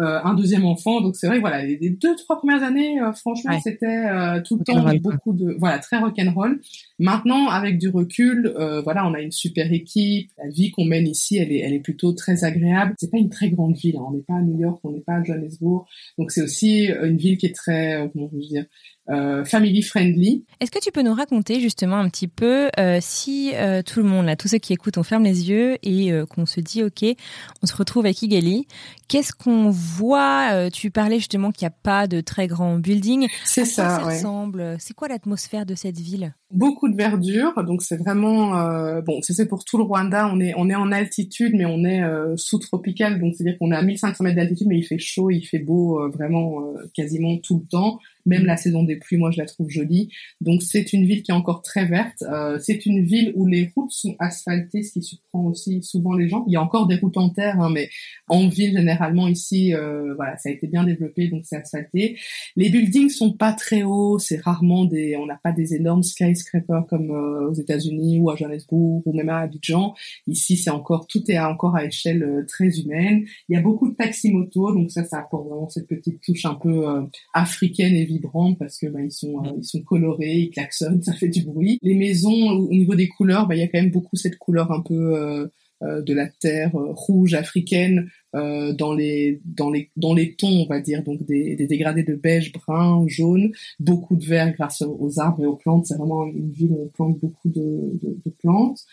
euh, 0.00 0.20
un 0.22 0.34
deuxième 0.34 0.64
enfant. 0.64 1.00
Donc 1.00 1.16
c'est 1.16 1.26
vrai, 1.26 1.38
voilà, 1.38 1.64
les, 1.64 1.90
deux 1.90 2.14
trois 2.16 2.38
premières 2.38 2.62
années, 2.62 2.98
franchement, 3.14 3.58
c'était 3.62 4.04
tout 4.44 4.58
le 4.58 4.64
temps 4.64 4.84
beaucoup 5.00 5.32
de, 5.32 5.56
voilà, 5.58 5.78
très 5.78 5.98
rock'n'roll. 5.98 6.60
Maintenant, 6.98 7.48
avec 7.48 7.78
du 7.78 7.88
recul, 7.88 8.52
voilà, 8.84 9.06
on 9.06 9.14
a 9.14 9.20
une 9.20 9.32
super 9.32 9.72
équipe. 9.72 10.30
La 10.38 10.48
vie 10.50 10.70
qu'on 10.70 10.84
mène 10.84 11.06
ici, 11.06 11.36
elle 11.38 11.52
est, 11.52 11.58
elle 11.58 11.72
est 11.72 11.80
plutôt 11.80 12.12
très 12.12 12.44
agréable. 12.44 12.94
C'est 12.98 13.10
pas 13.10 13.18
une 13.18 13.30
très 13.30 13.50
grande 13.50 13.76
ville. 13.76 13.96
Hein. 13.96 14.06
On 14.08 14.12
n'est 14.12 14.22
pas 14.22 14.34
à 14.34 14.42
New 14.42 14.58
York, 14.58 14.80
on 14.84 14.92
n'est 14.92 15.00
pas 15.00 15.14
à 15.14 15.22
Johannesburg. 15.22 15.86
Donc 16.18 16.30
c'est 16.30 16.42
aussi 16.42 16.86
une 16.86 17.16
ville 17.16 17.38
qui 17.38 17.46
est 17.46 17.54
très, 17.54 18.08
comment 18.12 18.28
je 18.32 18.36
veux 18.36 18.42
dire, 18.42 18.66
euh, 19.08 19.44
family 19.44 19.82
friendly. 19.82 20.44
Est-ce 20.58 20.72
que 20.72 20.80
tu 20.80 20.90
peux 20.90 21.02
nous 21.02 21.14
raconter 21.14 21.60
justement 21.60 21.96
un 21.96 22.08
petit 22.08 22.26
peu 22.26 22.68
euh, 22.76 22.98
si 23.00 23.52
euh, 23.54 23.80
tout 23.82 24.00
le 24.00 24.08
monde, 24.08 24.26
là, 24.26 24.34
tous 24.34 24.48
ceux 24.48 24.58
qui 24.58 24.72
écoutent, 24.72 24.98
on 24.98 25.04
ferme 25.04 25.22
les 25.22 25.48
yeux 25.48 25.76
et 25.84 26.10
qu'on 26.28 26.44
se 26.44 26.60
dit 26.60 26.82
ok, 26.82 27.04
on 27.62 27.66
se 27.66 27.76
retrouve 27.76 28.06
à 28.06 28.12
Kigali. 28.12 28.66
Qu'est-ce 29.06 29.32
qu'on 29.32 29.70
voit 29.86 30.70
Tu 30.70 30.90
parlais 30.90 31.18
justement 31.18 31.52
qu'il 31.52 31.64
n'y 31.64 31.72
a 31.72 31.76
pas 31.82 32.06
de 32.06 32.20
très 32.20 32.46
grand 32.46 32.78
building. 32.78 33.28
C'est 33.44 33.64
ça. 33.64 33.88
Ça 33.88 33.98
ressemble? 33.98 34.76
C'est 34.78 34.94
quoi 34.94 35.08
l'atmosphère 35.08 35.64
de 35.64 35.74
cette 35.74 35.98
ville? 35.98 36.34
Beaucoup 36.50 36.88
de 36.88 36.96
verdure, 36.96 37.52
donc 37.64 37.82
c'est 37.82 37.96
vraiment 37.96 38.50
bon. 39.02 39.20
C'est 39.22 39.48
pour 39.48 39.64
tout 39.64 39.78
le 39.78 39.84
Rwanda. 39.84 40.28
On 40.32 40.40
est 40.40 40.54
on 40.56 40.68
est 40.68 40.74
en 40.74 40.92
altitude, 40.92 41.54
mais 41.54 41.66
on 41.66 41.84
est 41.84 42.02
sous-tropical, 42.36 43.20
donc 43.20 43.34
c'est-à-dire 43.34 43.58
qu'on 43.58 43.72
est 43.72 43.76
à 43.76 43.82
1500 43.82 44.24
mètres 44.24 44.36
d'altitude, 44.36 44.66
mais 44.68 44.78
il 44.78 44.84
fait 44.84 44.98
chaud, 44.98 45.30
il 45.30 45.42
fait 45.42 45.58
beau, 45.58 46.10
vraiment 46.10 46.62
quasiment 46.94 47.36
tout 47.38 47.60
le 47.60 47.66
temps 47.68 47.98
Même 48.26 48.44
la 48.44 48.56
saison 48.56 48.82
des 48.82 48.96
pluies, 48.96 49.16
moi, 49.16 49.30
je 49.30 49.38
la 49.38 49.46
trouve 49.46 49.70
jolie. 49.70 50.10
Donc, 50.40 50.62
c'est 50.62 50.92
une 50.92 51.06
ville 51.06 51.22
qui 51.22 51.30
est 51.30 51.34
encore 51.34 51.62
très 51.62 51.86
verte. 51.86 52.22
Euh, 52.22 52.58
c'est 52.60 52.84
une 52.86 53.04
ville 53.04 53.32
où 53.34 53.46
les 53.46 53.70
routes 53.74 53.92
sont 53.92 54.16
asphaltées, 54.18 54.82
ce 54.82 54.92
qui 54.92 55.02
surprend 55.02 55.46
aussi 55.46 55.82
souvent 55.82 56.14
les 56.14 56.28
gens. 56.28 56.44
Il 56.48 56.52
y 56.52 56.56
a 56.56 56.62
encore 56.62 56.86
des 56.86 56.96
routes 56.96 57.16
en 57.16 57.30
terre, 57.30 57.60
hein, 57.60 57.70
mais 57.72 57.88
en 58.28 58.48
ville, 58.48 58.76
généralement, 58.76 59.28
ici, 59.28 59.74
euh, 59.74 60.14
voilà, 60.16 60.36
ça 60.36 60.48
a 60.48 60.52
été 60.52 60.66
bien 60.66 60.84
développé, 60.84 61.28
donc 61.28 61.42
c'est 61.44 61.56
asphalté. 61.56 62.18
Les 62.56 62.68
buildings 62.68 63.10
sont 63.10 63.32
pas 63.32 63.52
très 63.52 63.82
hauts. 63.82 64.18
C'est 64.18 64.40
rarement 64.40 64.84
des, 64.84 65.16
on 65.16 65.26
n'a 65.26 65.38
pas 65.42 65.52
des 65.52 65.74
énormes 65.74 66.02
skyscrapers 66.02 66.86
comme 66.88 67.10
euh, 67.10 67.50
aux 67.50 67.54
États-Unis 67.54 68.18
ou 68.18 68.30
à 68.30 68.36
Johannesburg 68.36 69.02
ou 69.04 69.12
même 69.12 69.28
à 69.28 69.38
Abidjan. 69.40 69.94
Ici, 70.26 70.56
c'est 70.56 70.70
encore, 70.70 71.06
tout 71.06 71.22
est 71.30 71.38
encore 71.38 71.76
à 71.76 71.84
échelle 71.84 72.22
euh, 72.22 72.44
très 72.46 72.78
humaine. 72.80 73.24
Il 73.48 73.54
y 73.54 73.58
a 73.58 73.62
beaucoup 73.62 73.90
de 73.90 73.94
taxi-motos, 73.94 74.72
donc 74.72 74.90
ça, 74.90 75.04
ça 75.04 75.20
apporte 75.20 75.48
vraiment 75.48 75.68
cette 75.68 75.88
petite 75.88 76.20
touche 76.22 76.44
un 76.44 76.54
peu 76.54 76.88
euh, 76.88 77.02
africaine 77.34 77.94
et 77.94 78.04
parce 78.58 78.78
que 78.78 78.86
bah, 78.86 79.00
ils 79.02 79.12
sont 79.12 79.44
euh, 79.44 79.52
ils 79.58 79.64
sont 79.64 79.82
colorés, 79.82 80.36
ils 80.36 80.50
klaxonnent, 80.50 81.02
ça 81.02 81.12
fait 81.12 81.28
du 81.28 81.44
bruit. 81.44 81.78
Les 81.82 81.94
maisons 81.94 82.50
au 82.50 82.68
niveau 82.68 82.94
des 82.94 83.08
couleurs, 83.08 83.46
bah, 83.46 83.54
il 83.54 83.60
y 83.60 83.62
a 83.62 83.68
quand 83.68 83.80
même 83.80 83.90
beaucoup 83.90 84.16
cette 84.16 84.38
couleur 84.38 84.72
un 84.72 84.82
peu 84.82 85.16
euh, 85.16 85.46
de 85.82 86.14
la 86.14 86.26
terre 86.26 86.72
rouge 86.72 87.34
africaine 87.34 88.08
dans 88.32 88.94
les 88.94 89.42
dans 89.44 89.70
les 89.70 89.90
dans 89.96 90.14
les 90.14 90.34
tons 90.34 90.64
on 90.64 90.66
va 90.66 90.80
dire 90.80 91.02
donc 91.02 91.22
des, 91.24 91.54
des 91.54 91.66
dégradés 91.66 92.02
de 92.02 92.14
beige, 92.14 92.50
brun, 92.52 93.04
jaune, 93.06 93.52
beaucoup 93.78 94.16
de 94.16 94.24
vert 94.24 94.52
grâce 94.54 94.82
aux 94.82 95.20
arbres 95.20 95.42
et 95.42 95.46
aux 95.46 95.56
plantes. 95.56 95.86
C'est 95.86 95.96
vraiment 95.96 96.26
une 96.26 96.50
ville 96.50 96.72
où 96.72 96.84
on 96.84 96.88
plante 96.88 97.18
beaucoup 97.18 97.50
de 97.50 98.30
plantes. 98.38 98.86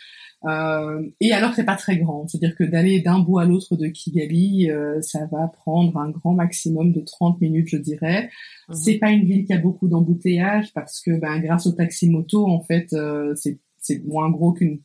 Euh, 0.46 1.02
et 1.22 1.32
alors 1.32 1.54
c'est 1.54 1.64
pas 1.64 1.76
très 1.76 1.98
grand, 1.98 2.28
c'est-à-dire 2.28 2.56
que 2.56 2.64
d'aller 2.64 3.00
d'un 3.00 3.20
bout 3.20 3.40
à 3.40 3.46
l'autre 3.46 3.78
de 3.78 3.88
Kigali, 3.88 4.70
euh, 4.70 5.02
ça 5.02 5.26
va 5.32 5.48
prendre 5.48 5.98
un 5.98 6.10
grand 6.10 6.34
maximum 6.34 6.92
de 6.92 7.00
30 7.00 7.40
minutes, 7.40 7.70
je 7.70 7.78
dirais. 7.78 8.30
Mhm. 8.68 8.76
C'est 8.76 8.98
pas 8.98 9.12
une 9.12 9.26
ville 9.26 9.46
qui 9.46 9.54
a 9.54 9.58
beaucoup 9.58 9.88
d'embouteillages 9.88 10.74
parce 10.74 11.00
que 11.02 11.18
ben 11.18 11.40
grâce 11.40 11.66
au 11.66 11.72
taxi 11.72 12.10
moto 12.10 12.46
en 12.48 12.62
fait 12.62 12.92
euh, 12.94 13.34
c'est 13.36 13.60
c'est 13.78 14.04
moins 14.06 14.30
gros 14.32 14.54
qu'une 14.54 14.80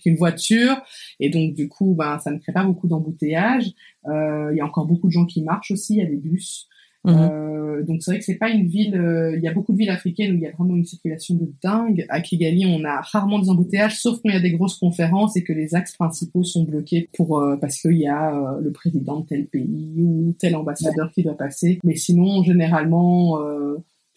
qu'une 0.00 0.16
voiture 0.16 0.80
et 1.18 1.30
donc 1.30 1.54
du 1.54 1.68
coup 1.68 1.94
ben 1.94 2.18
ça 2.20 2.30
ne 2.30 2.38
crée 2.38 2.52
pas 2.52 2.64
beaucoup 2.64 2.88
d'embouteillages. 2.88 3.72
Euh, 4.06 4.50
il 4.52 4.56
y 4.56 4.60
a 4.60 4.64
encore 4.64 4.86
beaucoup 4.86 5.08
de 5.08 5.12
gens 5.12 5.26
qui 5.26 5.42
marchent 5.42 5.70
aussi, 5.70 5.94
il 5.94 5.98
y 5.98 6.02
a 6.02 6.06
des 6.06 6.16
bus. 6.16 6.68
Mhm. 7.06 7.30
Euh, 7.30 7.82
donc 7.84 8.02
c'est 8.02 8.10
vrai 8.10 8.18
que 8.18 8.24
c'est 8.24 8.36
pas 8.36 8.50
une 8.50 8.66
ville. 8.66 8.96
Euh, 8.96 9.36
il 9.36 9.42
y 9.42 9.48
a 9.48 9.52
beaucoup 9.52 9.72
de 9.72 9.78
villes 9.78 9.90
africaines 9.90 10.32
où 10.32 10.34
il 10.34 10.42
y 10.42 10.46
a 10.46 10.50
vraiment 10.50 10.74
une 10.74 10.84
circulation 10.84 11.34
de 11.36 11.48
dingue. 11.62 12.04
À 12.08 12.20
Kigali, 12.20 12.66
on 12.66 12.84
a 12.84 13.00
rarement 13.00 13.38
des 13.38 13.48
embouteillages, 13.48 13.98
sauf 13.98 14.16
quand 14.16 14.28
il 14.28 14.34
y 14.34 14.38
a 14.38 14.40
des 14.40 14.52
grosses 14.52 14.76
conférences 14.76 15.36
et 15.36 15.44
que 15.44 15.52
les 15.52 15.74
axes 15.74 15.96
principaux 15.96 16.42
sont 16.42 16.64
bloqués 16.64 17.08
pour 17.16 17.38
euh, 17.38 17.56
parce 17.56 17.80
qu'il 17.80 17.98
y 17.98 18.08
a 18.08 18.58
le 18.60 18.72
président 18.72 19.20
de 19.20 19.26
tel 19.26 19.46
pays 19.46 19.94
ou 19.98 20.34
tel 20.38 20.56
ambassadeur 20.56 21.10
qui 21.12 21.22
doit 21.22 21.36
passer. 21.36 21.78
Mais 21.84 21.94
sinon, 21.94 22.42
généralement 22.42 23.38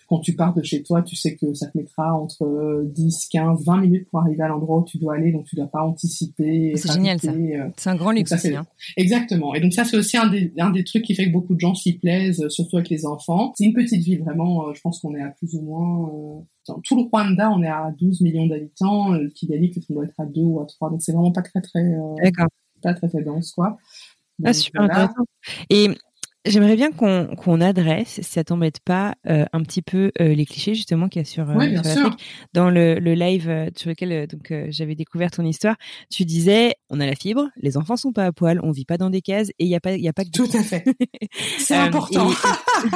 quand 0.10 0.20
tu 0.20 0.36
pars 0.36 0.56
de 0.56 0.64
chez 0.64 0.82
toi, 0.82 1.04
tu 1.04 1.16
sais 1.16 1.36
que 1.36 1.54
ça 1.54 1.68
te 1.68 1.78
mettra 1.78 2.16
entre 2.16 2.84
10, 2.84 3.28
15, 3.30 3.64
20 3.64 3.78
minutes 3.78 4.10
pour 4.10 4.20
arriver 4.22 4.42
à 4.42 4.48
l'endroit 4.48 4.80
où 4.80 4.84
tu 4.84 4.98
dois 4.98 5.14
aller, 5.14 5.32
donc 5.32 5.46
tu 5.46 5.56
dois 5.56 5.68
pas 5.68 5.84
anticiper. 5.84 6.74
C'est 6.76 6.92
génial 6.92 7.20
ça. 7.20 7.32
Euh. 7.32 7.70
C'est 7.78 7.92
un 7.92 7.96
grand 7.96 8.12
luxe. 8.12 8.34
Hein. 8.34 8.66
Exactement. 8.98 9.54
Et 9.54 9.60
donc 9.60 9.72
ça, 9.72 9.86
c'est 9.86 9.98
aussi 9.98 10.18
un 10.18 10.28
des, 10.28 10.52
un 10.58 10.72
des 10.72 10.84
trucs 10.84 11.04
qui 11.04 11.14
fait 11.14 11.28
que 11.28 11.32
beaucoup 11.32 11.54
de 11.54 11.60
gens 11.60 11.76
s'y 11.76 11.94
plaisent, 11.94 12.48
surtout 12.48 12.78
avec 12.78 12.90
les 12.90 13.06
enfants. 13.06 13.54
C'est 13.56 13.66
une 13.66 13.74
petite 13.74 14.04
ville, 14.04 14.24
vraiment. 14.24 14.68
Euh, 14.68 14.74
je 14.74 14.82
pense 14.82 15.00
qu'on 15.00 15.16
est 15.16 15.22
à 15.22 15.30
plus 15.30 15.54
ou 15.54 15.62
moins... 15.62 16.10
Euh, 16.10 16.42
dans 16.68 16.80
tout 16.82 16.96
le 16.96 17.04
Rwanda, 17.04 17.52
on 17.52 17.62
est 17.62 17.68
à 17.68 17.94
12 18.00 18.22
millions 18.22 18.48
d'habitants. 18.48 19.14
Kigali, 19.36 19.70
peut-être 19.70 19.86
on 19.92 19.94
doit 19.94 20.06
être 20.06 20.20
à 20.20 20.26
2 20.26 20.42
ou 20.42 20.60
à 20.60 20.66
3. 20.66 20.90
Donc 20.90 21.02
c'est 21.04 21.12
vraiment 21.12 21.32
pas 21.32 21.44
très 21.44 21.62
très... 21.62 21.84
D'accord. 22.24 22.48
Pas 22.82 22.94
très 22.94 23.10
très 23.10 23.22
dense, 23.22 23.52
quoi. 23.52 23.78
ah, 24.44 24.54
super 24.54 24.84
intéressant. 24.84 25.26
Et 25.70 25.90
J'aimerais 26.46 26.78
bien 26.78 26.92
qu'on 26.94 27.36
qu'on 27.36 27.60
adresse, 27.60 28.22
si 28.22 28.24
ça 28.24 28.46
t'embête 28.46 28.80
pas, 28.80 29.14
euh, 29.28 29.44
un 29.52 29.62
petit 29.62 29.82
peu 29.82 30.10
euh, 30.22 30.34
les 30.34 30.46
clichés 30.46 30.74
justement 30.74 31.10
qu'il 31.10 31.22
y 31.22 31.24
a 31.24 31.26
sur, 31.26 31.50
euh, 31.50 31.84
sur 31.84 32.16
Dans 32.54 32.70
le, 32.70 32.96
le 32.96 33.14
live 33.14 33.50
euh, 33.50 33.70
sur 33.76 33.90
lequel 33.90 34.12
euh, 34.14 34.26
donc 34.26 34.54
j'avais 34.70 34.96
découvert 34.96 35.32
ton 35.32 35.44
histoire, 35.44 35.76
tu 36.10 36.24
disais 36.24 36.76
on 36.90 37.02
a 37.02 37.06
la 37.06 37.16
fibre, 37.16 37.50
les 37.58 37.76
enfants 37.76 37.98
sont 37.98 38.14
pas 38.14 38.26
à 38.26 38.32
poil, 38.32 38.62
on 38.64 38.72
vit 38.72 38.86
pas 38.86 38.98
dans 38.98 39.10
des 39.10 39.22
cases 39.22 39.50
et 39.60 39.66
il 39.66 39.68
y 39.68 39.76
a 39.76 39.82
pas 39.82 39.96
il 39.96 40.02
y 40.02 40.08
a 40.08 40.14
pas 40.14 40.24
que 40.24 40.30
tout 40.30 40.48
à 40.54 40.64
fait. 40.64 40.86
C'est 41.58 41.76
important. 41.76 42.30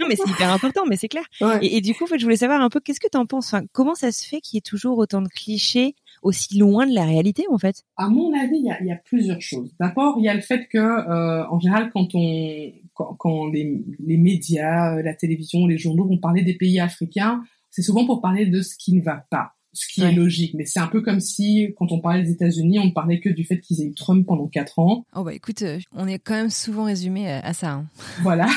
non 0.00 0.06
mais 0.08 0.16
c'est 0.16 0.28
hyper 0.28 0.50
important, 0.50 0.82
mais 0.88 0.96
c'est 0.96 1.08
clair. 1.08 1.24
Et, 1.60 1.76
et, 1.76 1.80
du 1.80 1.94
coup, 1.94 2.04
en 2.04 2.06
fait, 2.06 2.18
je 2.18 2.24
voulais 2.24 2.36
savoir 2.36 2.60
un 2.60 2.68
peu 2.68 2.80
qu'est-ce 2.80 3.00
que 3.00 3.08
tu 3.10 3.16
en 3.16 3.26
penses? 3.26 3.52
Enfin, 3.54 3.64
comment 3.72 3.94
ça 3.94 4.10
se 4.10 4.26
fait 4.26 4.40
qu'il 4.40 4.56
y 4.56 4.58
ait 4.58 4.62
toujours 4.62 4.98
autant 4.98 5.22
de 5.22 5.28
clichés 5.28 5.94
aussi 6.22 6.58
loin 6.58 6.86
de 6.86 6.94
la 6.94 7.04
réalité 7.04 7.44
en 7.50 7.58
fait 7.58 7.84
À 7.96 8.08
mon 8.08 8.32
avis, 8.32 8.58
il 8.58 8.86
y 8.86 8.92
a, 8.92 8.96
plusieurs 8.96 9.40
choses. 9.40 9.74
D'abord, 9.78 10.16
il 10.18 10.24
y 10.24 10.28
a 10.28 10.34
le 10.34 10.40
fait 10.40 10.66
que 10.68 10.78
euh, 10.78 11.46
en 11.48 11.60
général, 11.60 11.90
quand 11.92 12.14
on 12.14 12.72
quand, 12.94 13.46
les, 13.46 14.16
médias, 14.16 14.96
euh, 14.96 15.02
la 15.02 15.14
télévision, 15.14 15.66
les 15.66 15.78
journaux 15.78 16.06
vont 16.06 16.18
parler 16.18 16.42
des 16.42 16.54
pays 16.54 16.78
africains, 16.78 17.42
c'est 17.70 17.82
souvent 17.82 18.06
pour 18.06 18.20
parler 18.20 18.46
de 18.46 18.62
ce 18.62 18.76
qui 18.76 18.92
ne 18.92 19.02
va 19.02 19.24
pas 19.30 19.54
ce 19.72 19.88
qui 19.92 20.02
est 20.02 20.12
logique. 20.12 20.54
Mais 20.54 20.66
c'est 20.66 20.80
un 20.80 20.86
peu 20.86 21.00
comme 21.00 21.20
si, 21.20 21.74
quand 21.78 21.92
on 21.92 22.00
parlait 22.00 22.22
des 22.22 22.32
États-Unis, 22.32 22.78
on 22.78 22.86
ne 22.86 22.90
parlait 22.90 23.20
que 23.20 23.28
du 23.28 23.44
fait 23.44 23.60
qu'ils 23.60 23.80
aient 23.80 23.86
eu 23.86 23.94
Trump 23.94 24.26
pendant 24.26 24.46
quatre 24.46 24.78
ans. 24.78 25.06
Oh 25.14 25.24
bah 25.24 25.34
écoute, 25.34 25.62
euh, 25.62 25.78
on 25.92 26.06
est 26.06 26.18
quand 26.18 26.34
même 26.34 26.50
souvent 26.50 26.84
résumé 26.84 27.28
à 27.28 27.52
ça. 27.52 27.72
Hein. 27.72 27.86
Voilà. 28.22 28.48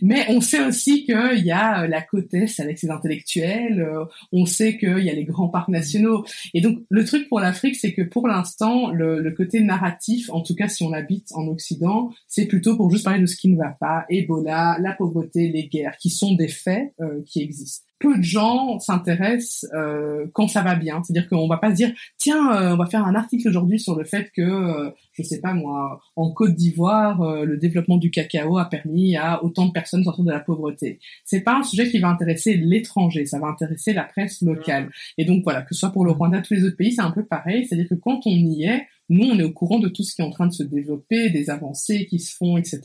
Mais 0.00 0.24
on 0.28 0.40
sait 0.40 0.64
aussi 0.64 1.04
qu'il 1.04 1.44
y 1.44 1.52
a 1.52 1.82
euh, 1.82 1.86
la 1.86 2.02
côte 2.02 2.32
est 2.34 2.60
avec 2.60 2.78
ses 2.78 2.90
intellectuels. 2.90 3.80
Euh, 3.80 4.04
on 4.32 4.46
sait 4.46 4.78
qu'il 4.78 4.98
y 4.98 5.10
a 5.10 5.14
les 5.14 5.24
grands 5.24 5.48
parcs 5.48 5.68
nationaux. 5.68 6.24
Et 6.54 6.60
donc 6.60 6.78
le 6.88 7.04
truc 7.04 7.28
pour 7.28 7.40
l'Afrique, 7.40 7.76
c'est 7.76 7.92
que 7.92 8.02
pour 8.02 8.26
l'instant, 8.26 8.90
le, 8.90 9.20
le, 9.20 9.30
côté 9.32 9.60
narratif, 9.60 10.30
en 10.30 10.40
tout 10.40 10.54
cas 10.54 10.68
si 10.68 10.82
on 10.82 10.92
habite 10.92 11.28
en 11.32 11.46
Occident, 11.46 12.10
c'est 12.26 12.46
plutôt 12.46 12.76
pour 12.76 12.90
juste 12.90 13.04
parler 13.04 13.20
de 13.20 13.26
ce 13.26 13.36
qui 13.36 13.48
ne 13.48 13.56
va 13.56 13.76
pas, 13.78 14.04
Ebola, 14.08 14.78
la 14.80 14.92
pauvreté, 14.92 15.48
les 15.48 15.68
guerres, 15.68 15.96
qui 15.98 16.10
sont 16.10 16.34
des 16.34 16.48
faits 16.48 16.92
qui 17.26 17.42
existent 17.42 17.86
peu 18.02 18.18
de 18.18 18.22
gens 18.22 18.78
s'intéressent 18.80 19.70
euh, 19.74 20.26
quand 20.32 20.48
ça 20.48 20.62
va 20.62 20.74
bien. 20.74 21.02
C'est-à-dire 21.02 21.28
qu'on 21.28 21.46
va 21.46 21.56
pas 21.56 21.70
se 21.70 21.76
dire 21.76 21.92
tiens, 22.18 22.52
euh, 22.54 22.74
on 22.74 22.76
va 22.76 22.86
faire 22.86 23.06
un 23.06 23.14
article 23.14 23.48
aujourd'hui 23.48 23.78
sur 23.78 23.96
le 23.96 24.04
fait 24.04 24.30
que 24.34 24.42
euh, 24.42 24.90
je 25.12 25.22
sais 25.22 25.40
pas 25.40 25.54
moi, 25.54 26.00
en 26.16 26.32
Côte 26.32 26.54
d'Ivoire, 26.54 27.22
euh, 27.22 27.44
le 27.44 27.56
développement 27.56 27.96
du 27.96 28.10
cacao 28.10 28.58
a 28.58 28.64
permis 28.64 29.16
à 29.16 29.42
autant 29.44 29.66
de 29.66 29.72
personnes 29.72 30.00
de 30.00 30.04
sortir 30.04 30.24
de 30.24 30.32
la 30.32 30.40
pauvreté. 30.40 30.98
C'est 31.24 31.42
pas 31.42 31.56
un 31.56 31.62
sujet 31.62 31.88
qui 31.88 31.98
va 31.98 32.08
intéresser 32.08 32.56
l'étranger, 32.56 33.24
ça 33.24 33.38
va 33.38 33.46
intéresser 33.46 33.92
la 33.92 34.04
presse 34.04 34.42
locale. 34.42 34.90
Et 35.16 35.24
donc 35.24 35.42
voilà, 35.44 35.62
que 35.62 35.74
ce 35.74 35.80
soit 35.80 35.92
pour 35.92 36.04
le 36.04 36.10
Rwanda, 36.10 36.40
tous 36.40 36.54
les 36.54 36.64
autres 36.64 36.76
pays, 36.76 36.92
c'est 36.92 37.02
un 37.02 37.12
peu 37.12 37.24
pareil. 37.24 37.64
C'est-à-dire 37.64 37.88
que 37.88 37.94
quand 37.94 38.20
on 38.26 38.30
y 38.30 38.64
est, 38.64 38.86
nous, 39.12 39.28
on 39.28 39.38
est 39.38 39.42
au 39.42 39.52
courant 39.52 39.78
de 39.78 39.88
tout 39.88 40.02
ce 40.02 40.14
qui 40.14 40.22
est 40.22 40.24
en 40.24 40.30
train 40.30 40.46
de 40.46 40.52
se 40.52 40.62
développer, 40.62 41.30
des 41.30 41.50
avancées 41.50 42.06
qui 42.06 42.18
se 42.18 42.34
font, 42.34 42.56
etc. 42.56 42.80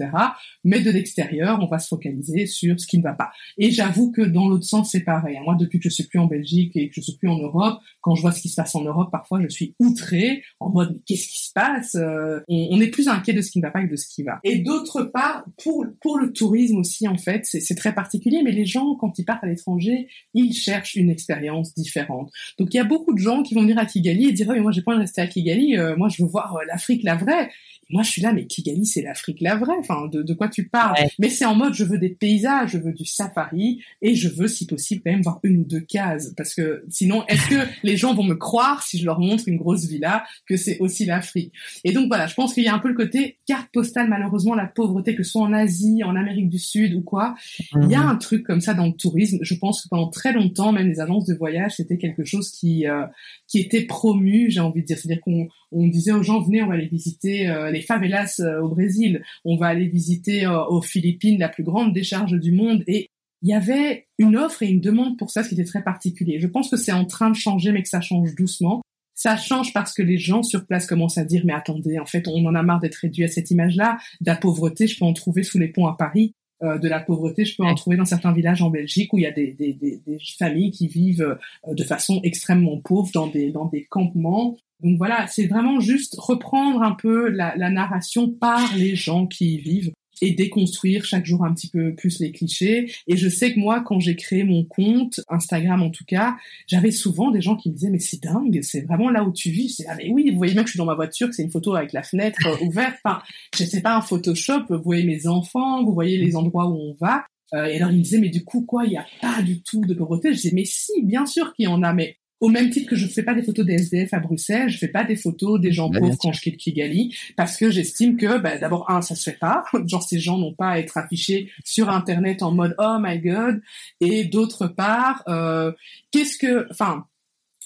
Mais 0.63 0.81
de 0.81 0.91
l'extérieur, 0.91 1.59
on 1.61 1.67
va 1.67 1.79
se 1.79 1.87
focaliser 1.87 2.45
sur 2.45 2.79
ce 2.79 2.85
qui 2.85 2.97
ne 2.97 3.03
va 3.03 3.13
pas. 3.13 3.31
Et 3.57 3.71
j'avoue 3.71 4.11
que 4.11 4.21
dans 4.21 4.47
l'autre 4.47 4.65
sens, 4.65 4.91
c'est 4.91 5.03
pareil. 5.03 5.39
Moi, 5.43 5.55
depuis 5.59 5.79
que 5.79 5.89
je 5.89 5.93
suis 5.93 6.03
plus 6.03 6.19
en 6.19 6.27
Belgique 6.27 6.75
et 6.75 6.89
que 6.89 6.95
je 6.95 7.01
suis 7.01 7.17
plus 7.17 7.29
en 7.29 7.37
Europe, 7.37 7.79
quand 8.01 8.15
je 8.15 8.21
vois 8.21 8.31
ce 8.31 8.41
qui 8.41 8.49
se 8.49 8.55
passe 8.55 8.75
en 8.75 8.83
Europe, 8.83 9.09
parfois, 9.11 9.41
je 9.41 9.47
suis 9.47 9.75
outrée, 9.79 10.43
en 10.59 10.69
mode, 10.69 11.01
qu'est-ce 11.05 11.27
qui 11.27 11.45
se 11.47 11.53
passe 11.53 11.95
euh, 11.95 12.39
on, 12.47 12.79
est 12.79 12.87
plus 12.87 13.07
inquiet 13.07 13.33
de 13.33 13.41
ce 13.41 13.51
qui 13.51 13.59
ne 13.59 13.63
va 13.63 13.71
pas 13.71 13.83
que 13.83 13.91
de 13.91 13.95
ce 13.95 14.07
qui 14.07 14.23
va. 14.23 14.39
Et 14.43 14.59
d'autre 14.59 15.03
part, 15.03 15.45
pour, 15.63 15.85
pour 16.01 16.17
le 16.17 16.33
tourisme 16.33 16.77
aussi, 16.77 17.07
en 17.07 17.17
fait, 17.17 17.45
c'est 17.45 17.75
très 17.75 17.93
particulier, 17.93 18.41
mais 18.43 18.51
les 18.51 18.65
gens, 18.65 18.95
quand 18.95 19.17
ils 19.17 19.25
partent 19.25 19.43
à 19.43 19.47
l'étranger, 19.47 20.07
ils 20.33 20.53
cherchent 20.53 20.95
une 20.95 21.09
expérience 21.09 21.73
différente. 21.73 22.31
Donc, 22.59 22.73
il 22.73 22.77
y 22.77 22.79
a 22.79 22.83
beaucoup 22.83 23.13
de 23.13 23.19
gens 23.19 23.43
qui 23.43 23.53
vont 23.53 23.61
venir 23.61 23.77
à 23.77 23.85
Kigali 23.85 24.27
et 24.27 24.31
dire, 24.31 24.47
oh, 24.49 24.53
mais 24.53 24.61
moi, 24.61 24.71
j'ai 24.71 24.81
pas 24.81 24.91
envie 24.91 24.99
de 24.99 25.03
rester 25.03 25.21
à 25.21 25.27
Kigali, 25.27 25.77
euh, 25.77 25.95
moi, 25.95 26.09
je 26.17 26.23
veux 26.23 26.29
voir 26.29 26.55
euh, 26.55 26.63
l'Afrique, 26.67 27.03
la 27.03 27.15
vraie 27.15 27.49
moi 27.89 28.03
je 28.03 28.09
suis 28.09 28.21
là 28.21 28.33
mais 28.33 28.45
Kigali 28.45 28.85
c'est 28.85 29.01
l'Afrique 29.01 29.41
la 29.41 29.55
vraie. 29.55 29.77
Enfin 29.79 30.07
de, 30.07 30.21
de 30.21 30.33
quoi 30.33 30.49
tu 30.49 30.67
parles? 30.67 30.95
Mais 31.19 31.29
c'est 31.29 31.45
en 31.45 31.55
mode 31.55 31.73
je 31.73 31.83
veux 31.83 31.97
des 31.97 32.09
paysages 32.09 32.71
je 32.71 32.77
veux 32.77 32.93
du 32.93 33.05
safari 33.05 33.81
et 34.01 34.15
je 34.15 34.29
veux 34.29 34.47
si 34.47 34.65
possible 34.65 35.01
quand 35.03 35.11
même 35.11 35.21
voir 35.21 35.39
une 35.43 35.61
ou 35.61 35.63
deux 35.63 35.79
cases. 35.79 36.33
Parce 36.35 36.53
que 36.53 36.83
sinon 36.89 37.25
est-ce 37.27 37.47
que 37.49 37.67
les 37.83 37.97
gens 37.97 38.13
vont 38.13 38.23
me 38.23 38.35
croire 38.35 38.83
si 38.83 38.97
je 38.97 39.05
leur 39.05 39.19
montre 39.19 39.47
une 39.47 39.57
grosse 39.57 39.85
villa 39.85 40.23
que 40.47 40.57
c'est 40.57 40.79
aussi 40.79 41.05
l'Afrique? 41.05 41.53
Et 41.83 41.91
donc 41.91 42.07
voilà 42.07 42.27
je 42.27 42.33
pense 42.33 42.53
qu'il 42.53 42.63
y 42.63 42.67
a 42.67 42.73
un 42.73 42.79
peu 42.79 42.89
le 42.89 42.95
côté 42.95 43.37
carte 43.45 43.69
postale 43.71 44.09
malheureusement 44.09 44.55
la 44.55 44.67
pauvreté 44.67 45.15
que 45.15 45.23
ce 45.23 45.31
soit 45.31 45.43
en 45.43 45.53
Asie 45.53 46.03
en 46.03 46.15
Amérique 46.15 46.49
du 46.49 46.59
Sud 46.59 46.93
ou 46.93 47.01
quoi. 47.01 47.35
Il 47.75 47.89
y 47.89 47.95
a 47.95 48.01
mhm. 48.01 48.09
un 48.09 48.15
truc 48.15 48.43
comme 48.43 48.61
ça 48.61 48.73
dans 48.73 48.87
le 48.87 48.93
tourisme. 48.93 49.37
Je 49.41 49.55
pense 49.55 49.83
que 49.83 49.89
pendant 49.89 50.09
très 50.09 50.33
longtemps 50.33 50.71
même 50.71 50.87
les 50.87 50.99
agences 50.99 51.25
de 51.25 51.35
voyage 51.35 51.75
c'était 51.77 51.97
quelque 51.97 52.25
chose 52.25 52.51
qui 52.51 52.87
euh, 52.87 53.05
qui 53.47 53.59
était 53.59 53.85
promu 53.85 54.49
j'ai 54.49 54.59
envie 54.59 54.81
de 54.81 54.85
dire. 54.85 54.97
C'est-à-dire 54.97 55.21
qu'on 55.21 55.47
on 55.71 55.87
disait 55.87 56.11
aux 56.11 56.23
gens 56.23 56.41
venez 56.41 56.61
on 56.61 56.67
va 56.67 56.73
aller 56.73 56.87
visiter 56.87 57.49
euh, 57.49 57.71
les 57.71 57.76
favelas 57.81 58.39
euh, 58.39 58.61
au 58.61 58.69
Brésil. 58.69 59.23
On 59.45 59.57
va 59.57 59.67
aller 59.67 59.87
visiter 59.87 60.45
euh, 60.45 60.65
aux 60.65 60.81
Philippines 60.81 61.39
la 61.39 61.49
plus 61.49 61.63
grande 61.63 61.93
décharge 61.93 62.33
du 62.33 62.51
monde. 62.51 62.83
Et 62.87 63.09
il 63.41 63.49
y 63.49 63.53
avait 63.53 64.07
une 64.17 64.35
offre 64.35 64.63
et 64.63 64.67
une 64.67 64.81
demande 64.81 65.17
pour 65.17 65.29
ça 65.29 65.43
ce 65.43 65.49
qui 65.49 65.55
était 65.55 65.63
très 65.63 65.83
particulier. 65.83 66.39
Je 66.39 66.47
pense 66.47 66.69
que 66.69 66.77
c'est 66.77 66.91
en 66.91 67.05
train 67.05 67.29
de 67.29 67.35
changer 67.35 67.71
mais 67.71 67.83
que 67.83 67.89
ça 67.89 68.01
change 68.01 68.35
doucement. 68.35 68.81
Ça 69.13 69.35
change 69.35 69.73
parce 69.73 69.93
que 69.93 70.03
les 70.03 70.17
gens 70.19 70.43
sur 70.43 70.67
place 70.67 70.85
commencent 70.85 71.17
à 71.17 71.25
dire 71.25 71.41
mais 71.45 71.53
attendez 71.53 71.97
en 71.97 72.05
fait 72.05 72.27
on 72.27 72.45
en 72.45 72.53
a 72.53 72.61
marre 72.61 72.79
d'être 72.79 72.95
réduit 72.95 73.23
à 73.23 73.27
cette 73.27 73.49
image 73.49 73.75
là 73.75 73.97
de 74.21 74.27
la 74.27 74.35
pauvreté 74.35 74.85
je 74.85 74.99
peux 74.99 75.05
en 75.05 75.13
trouver 75.13 75.41
sous 75.41 75.57
les 75.57 75.69
ponts 75.69 75.87
à 75.87 75.97
Paris 75.97 76.35
de 76.61 76.87
la 76.87 76.99
pauvreté, 76.99 77.45
je 77.45 77.55
peux 77.55 77.63
en 77.63 77.75
trouver 77.75 77.97
dans 77.97 78.05
certains 78.05 78.33
villages 78.33 78.61
en 78.61 78.69
Belgique 78.69 79.13
où 79.13 79.19
il 79.19 79.23
y 79.23 79.27
a 79.27 79.31
des, 79.31 79.51
des, 79.53 79.73
des, 79.73 80.01
des 80.05 80.17
familles 80.39 80.71
qui 80.71 80.87
vivent 80.87 81.37
de 81.67 81.83
façon 81.83 82.19
extrêmement 82.23 82.79
pauvre 82.79 83.09
dans 83.13 83.27
des, 83.27 83.51
dans 83.51 83.65
des 83.65 83.83
campements 83.85 84.57
donc 84.81 84.97
voilà, 84.97 85.25
c'est 85.27 85.47
vraiment 85.47 85.79
juste 85.79 86.15
reprendre 86.19 86.83
un 86.83 86.91
peu 86.91 87.29
la, 87.29 87.55
la, 87.55 87.69
narration 87.69 88.29
par 88.29 88.75
les 88.75 88.95
gens 88.95 89.25
qui 89.25 89.55
y 89.55 89.57
vivent. 89.57 89.91
Et 90.21 90.31
déconstruire 90.31 91.05
chaque 91.05 91.25
jour 91.25 91.43
un 91.43 91.53
petit 91.53 91.69
peu 91.69 91.95
plus 91.95 92.19
les 92.19 92.31
clichés. 92.31 92.91
Et 93.07 93.17
je 93.17 93.29
sais 93.29 93.53
que 93.53 93.59
moi, 93.59 93.81
quand 93.81 93.99
j'ai 93.99 94.15
créé 94.15 94.43
mon 94.43 94.63
compte, 94.63 95.19
Instagram 95.29 95.81
en 95.81 95.89
tout 95.89 96.05
cas, 96.05 96.35
j'avais 96.67 96.91
souvent 96.91 97.31
des 97.31 97.41
gens 97.41 97.55
qui 97.55 97.69
me 97.69 97.75
disaient 97.75 97.89
mais 97.89 97.99
c'est 97.99 98.21
dingue, 98.21 98.59
c'est 98.61 98.81
vraiment 98.81 99.09
là 99.09 99.23
où 99.23 99.31
tu 99.31 99.49
vis. 99.49 99.69
C'est 99.69 99.85
ah 99.87 99.95
mais 99.95 100.09
oui, 100.11 100.29
vous 100.31 100.37
voyez 100.37 100.53
bien 100.53 100.63
que 100.63 100.69
je 100.69 100.73
suis 100.73 100.77
dans 100.77 100.85
ma 100.85 100.95
voiture, 100.95 101.29
que 101.29 101.35
c'est 101.35 101.43
une 101.43 101.51
photo 101.51 101.75
avec 101.75 101.93
la 101.93 102.03
fenêtre 102.03 102.39
euh, 102.45 102.65
ouverte. 102.65 102.97
Enfin, 103.03 103.21
je 103.55 103.63
sais 103.63 103.81
pas 103.81 103.95
un 103.95 104.01
Photoshop. 104.01 104.65
Vous 104.69 104.81
voyez 104.83 105.03
mes 105.03 105.27
enfants, 105.27 105.83
vous 105.83 105.93
voyez 105.93 106.17
les 106.17 106.35
endroits 106.35 106.67
où 106.67 106.75
on 106.75 106.95
va. 106.99 107.25
Euh, 107.53 107.65
et 107.65 107.77
alors 107.77 107.91
il 107.91 107.99
me 107.99 108.03
disait 108.03 108.19
mais 108.19 108.29
du 108.29 108.43
coup 108.43 108.65
quoi, 108.65 108.85
il 108.85 108.91
y 108.91 108.97
a 108.97 109.05
pas 109.21 109.41
du 109.41 109.61
tout 109.61 109.81
de 109.81 109.93
pauvreté? 109.93 110.29
Je 110.29 110.35
disais 110.35 110.51
mais 110.53 110.65
si, 110.65 111.03
bien 111.03 111.25
sûr 111.25 111.53
qu'il 111.53 111.65
y 111.65 111.67
en 111.67 111.81
a, 111.83 111.93
mais 111.93 112.17
au 112.39 112.49
même 112.49 112.69
titre 112.69 112.89
que 112.89 112.95
je 112.95 113.05
ne 113.05 113.09
fais 113.09 113.23
pas 113.23 113.33
des 113.33 113.43
photos 113.43 113.65
des 113.65 113.73
SDF 113.73 114.13
à 114.13 114.19
Bruxelles, 114.19 114.69
je 114.69 114.77
fais 114.77 114.87
pas 114.87 115.03
des 115.03 115.15
photos 115.15 115.59
des 115.59 115.71
gens 115.71 115.89
pauvres 115.89 116.17
quand 116.19 116.31
je 116.31 116.41
quitte 116.41 116.57
Kigali, 116.57 117.15
parce 117.35 117.57
que 117.57 117.71
j'estime 117.71 118.17
que, 118.17 118.37
bah, 118.37 118.57
d'abord, 118.57 118.89
un, 118.89 119.01
ça 119.01 119.15
se 119.15 119.29
fait 119.29 119.37
pas. 119.37 119.63
Genre, 119.87 120.03
ces 120.03 120.19
gens 120.19 120.37
n'ont 120.37 120.53
pas 120.53 120.71
à 120.71 120.79
être 120.79 120.97
affichés 120.97 121.51
sur 121.63 121.89
Internet 121.89 122.43
en 122.43 122.51
mode 122.51 122.75
oh 122.77 122.97
my 122.99 123.19
god. 123.19 123.61
Et 124.01 124.25
d'autre 124.25 124.67
part, 124.67 125.23
euh, 125.27 125.71
qu'est-ce 126.11 126.37
que, 126.37 126.67
enfin, 126.71 127.05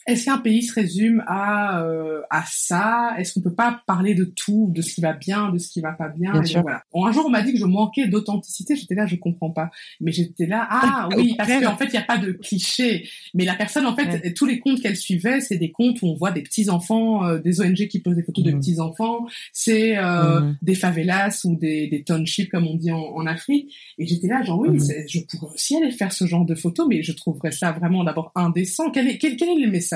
est-ce 0.08 0.26
qu'un 0.26 0.40
pays 0.40 0.64
se 0.64 0.74
résume 0.74 1.24
à 1.28 1.84
euh, 1.84 2.22
à 2.30 2.44
ça? 2.48 3.14
Est-ce 3.18 3.34
qu'on 3.34 3.42
peut 3.42 3.54
pas 3.54 3.82
parler 3.86 4.16
de 4.16 4.24
tout, 4.24 4.72
de 4.74 4.82
ce 4.82 4.96
qui 4.96 5.02
va 5.02 5.14
bien, 5.14 5.52
de 5.52 5.60
ce 5.60 5.70
qui 5.70 5.82
va 5.82 5.92
pas 5.92 6.10
bien, 6.10 6.34
voilà. 6.62 6.84
Un 6.94 7.12
jour, 7.12 7.26
on 7.28 7.30
m'a 7.30 7.42
dit 7.42 7.54
que 7.54 7.60
je 7.60 7.66
manquais 7.66 8.08
d'authenticité. 8.08 8.76
J'étais 8.76 8.96
là, 8.96 9.06
je 9.06 9.16
comprends 9.16 9.52
pas. 9.52 9.70
Mais 10.00 10.12
j'étais 10.12 10.48
là, 10.48 10.68
ah 10.70 11.10
oui, 11.16 11.36
parce 11.38 11.52
qu'en 11.62 11.78
fait, 11.78 11.86
il 11.86 11.94
y 11.94 11.98
a 11.98 12.04
pas 12.04 12.18
de 12.18 12.32
cliché. 12.32 13.08
Mais 13.34 13.46
la 13.46 13.56
personne, 13.56 13.86
en 13.86 13.96
fait, 13.96 14.34
tous 14.34 14.46
les 14.46 14.60
comptes 14.60 14.82
qu'elle 14.82 14.98
suivait, 14.98 15.40
c'est 15.40 15.58
des 15.58 15.72
comptes 15.72 16.02
où 16.02 16.08
on 16.08 16.16
voit 16.16 16.32
des 16.32 16.42
petits 16.42 16.70
enfants, 16.70 17.24
euh, 17.26 17.40
des 17.40 17.62
ONG 17.62 17.88
qui 17.88 18.00
posent 18.00 18.16
des 18.16 18.24
photos 18.24 18.44
de 18.44 18.52
mmh. 18.52 18.60
petits 18.60 18.80
enfants. 18.80 19.28
C'est 19.54 19.98
euh, 19.98 20.42
mmh. 20.42 20.58
des 20.62 20.76
favelas 20.76 21.42
ou 21.46 21.56
des, 21.56 21.88
des 21.88 22.04
townships 22.04 22.50
comme 22.50 22.68
on 22.68 22.76
dit 22.76 22.92
en, 22.92 23.00
en 23.00 23.26
Afrique. 23.28 23.74
Et 23.98 24.08
j'étais 24.08 24.28
là, 24.28 24.42
genre 24.42 24.60
oui, 24.60 24.70
mmh. 24.70 25.08
je 25.08 25.20
pourrais 25.20 25.54
aussi 25.54 25.78
aller 25.78 25.92
faire 25.92 26.12
ce 26.12 26.26
genre 26.26 26.46
de 26.46 26.56
photos, 26.56 26.88
mais 26.90 27.04
je 27.04 27.12
trouverais 27.12 27.52
ça 27.52 27.72
vraiment 27.72 28.04
d'abord 28.04 28.32
indécent. 28.36 28.90
Quel 28.92 29.08
est 29.08 29.18
quel, 29.18 29.36
quel 29.36 29.50
est 29.50 29.66
le 29.66 29.70
message 29.70 29.91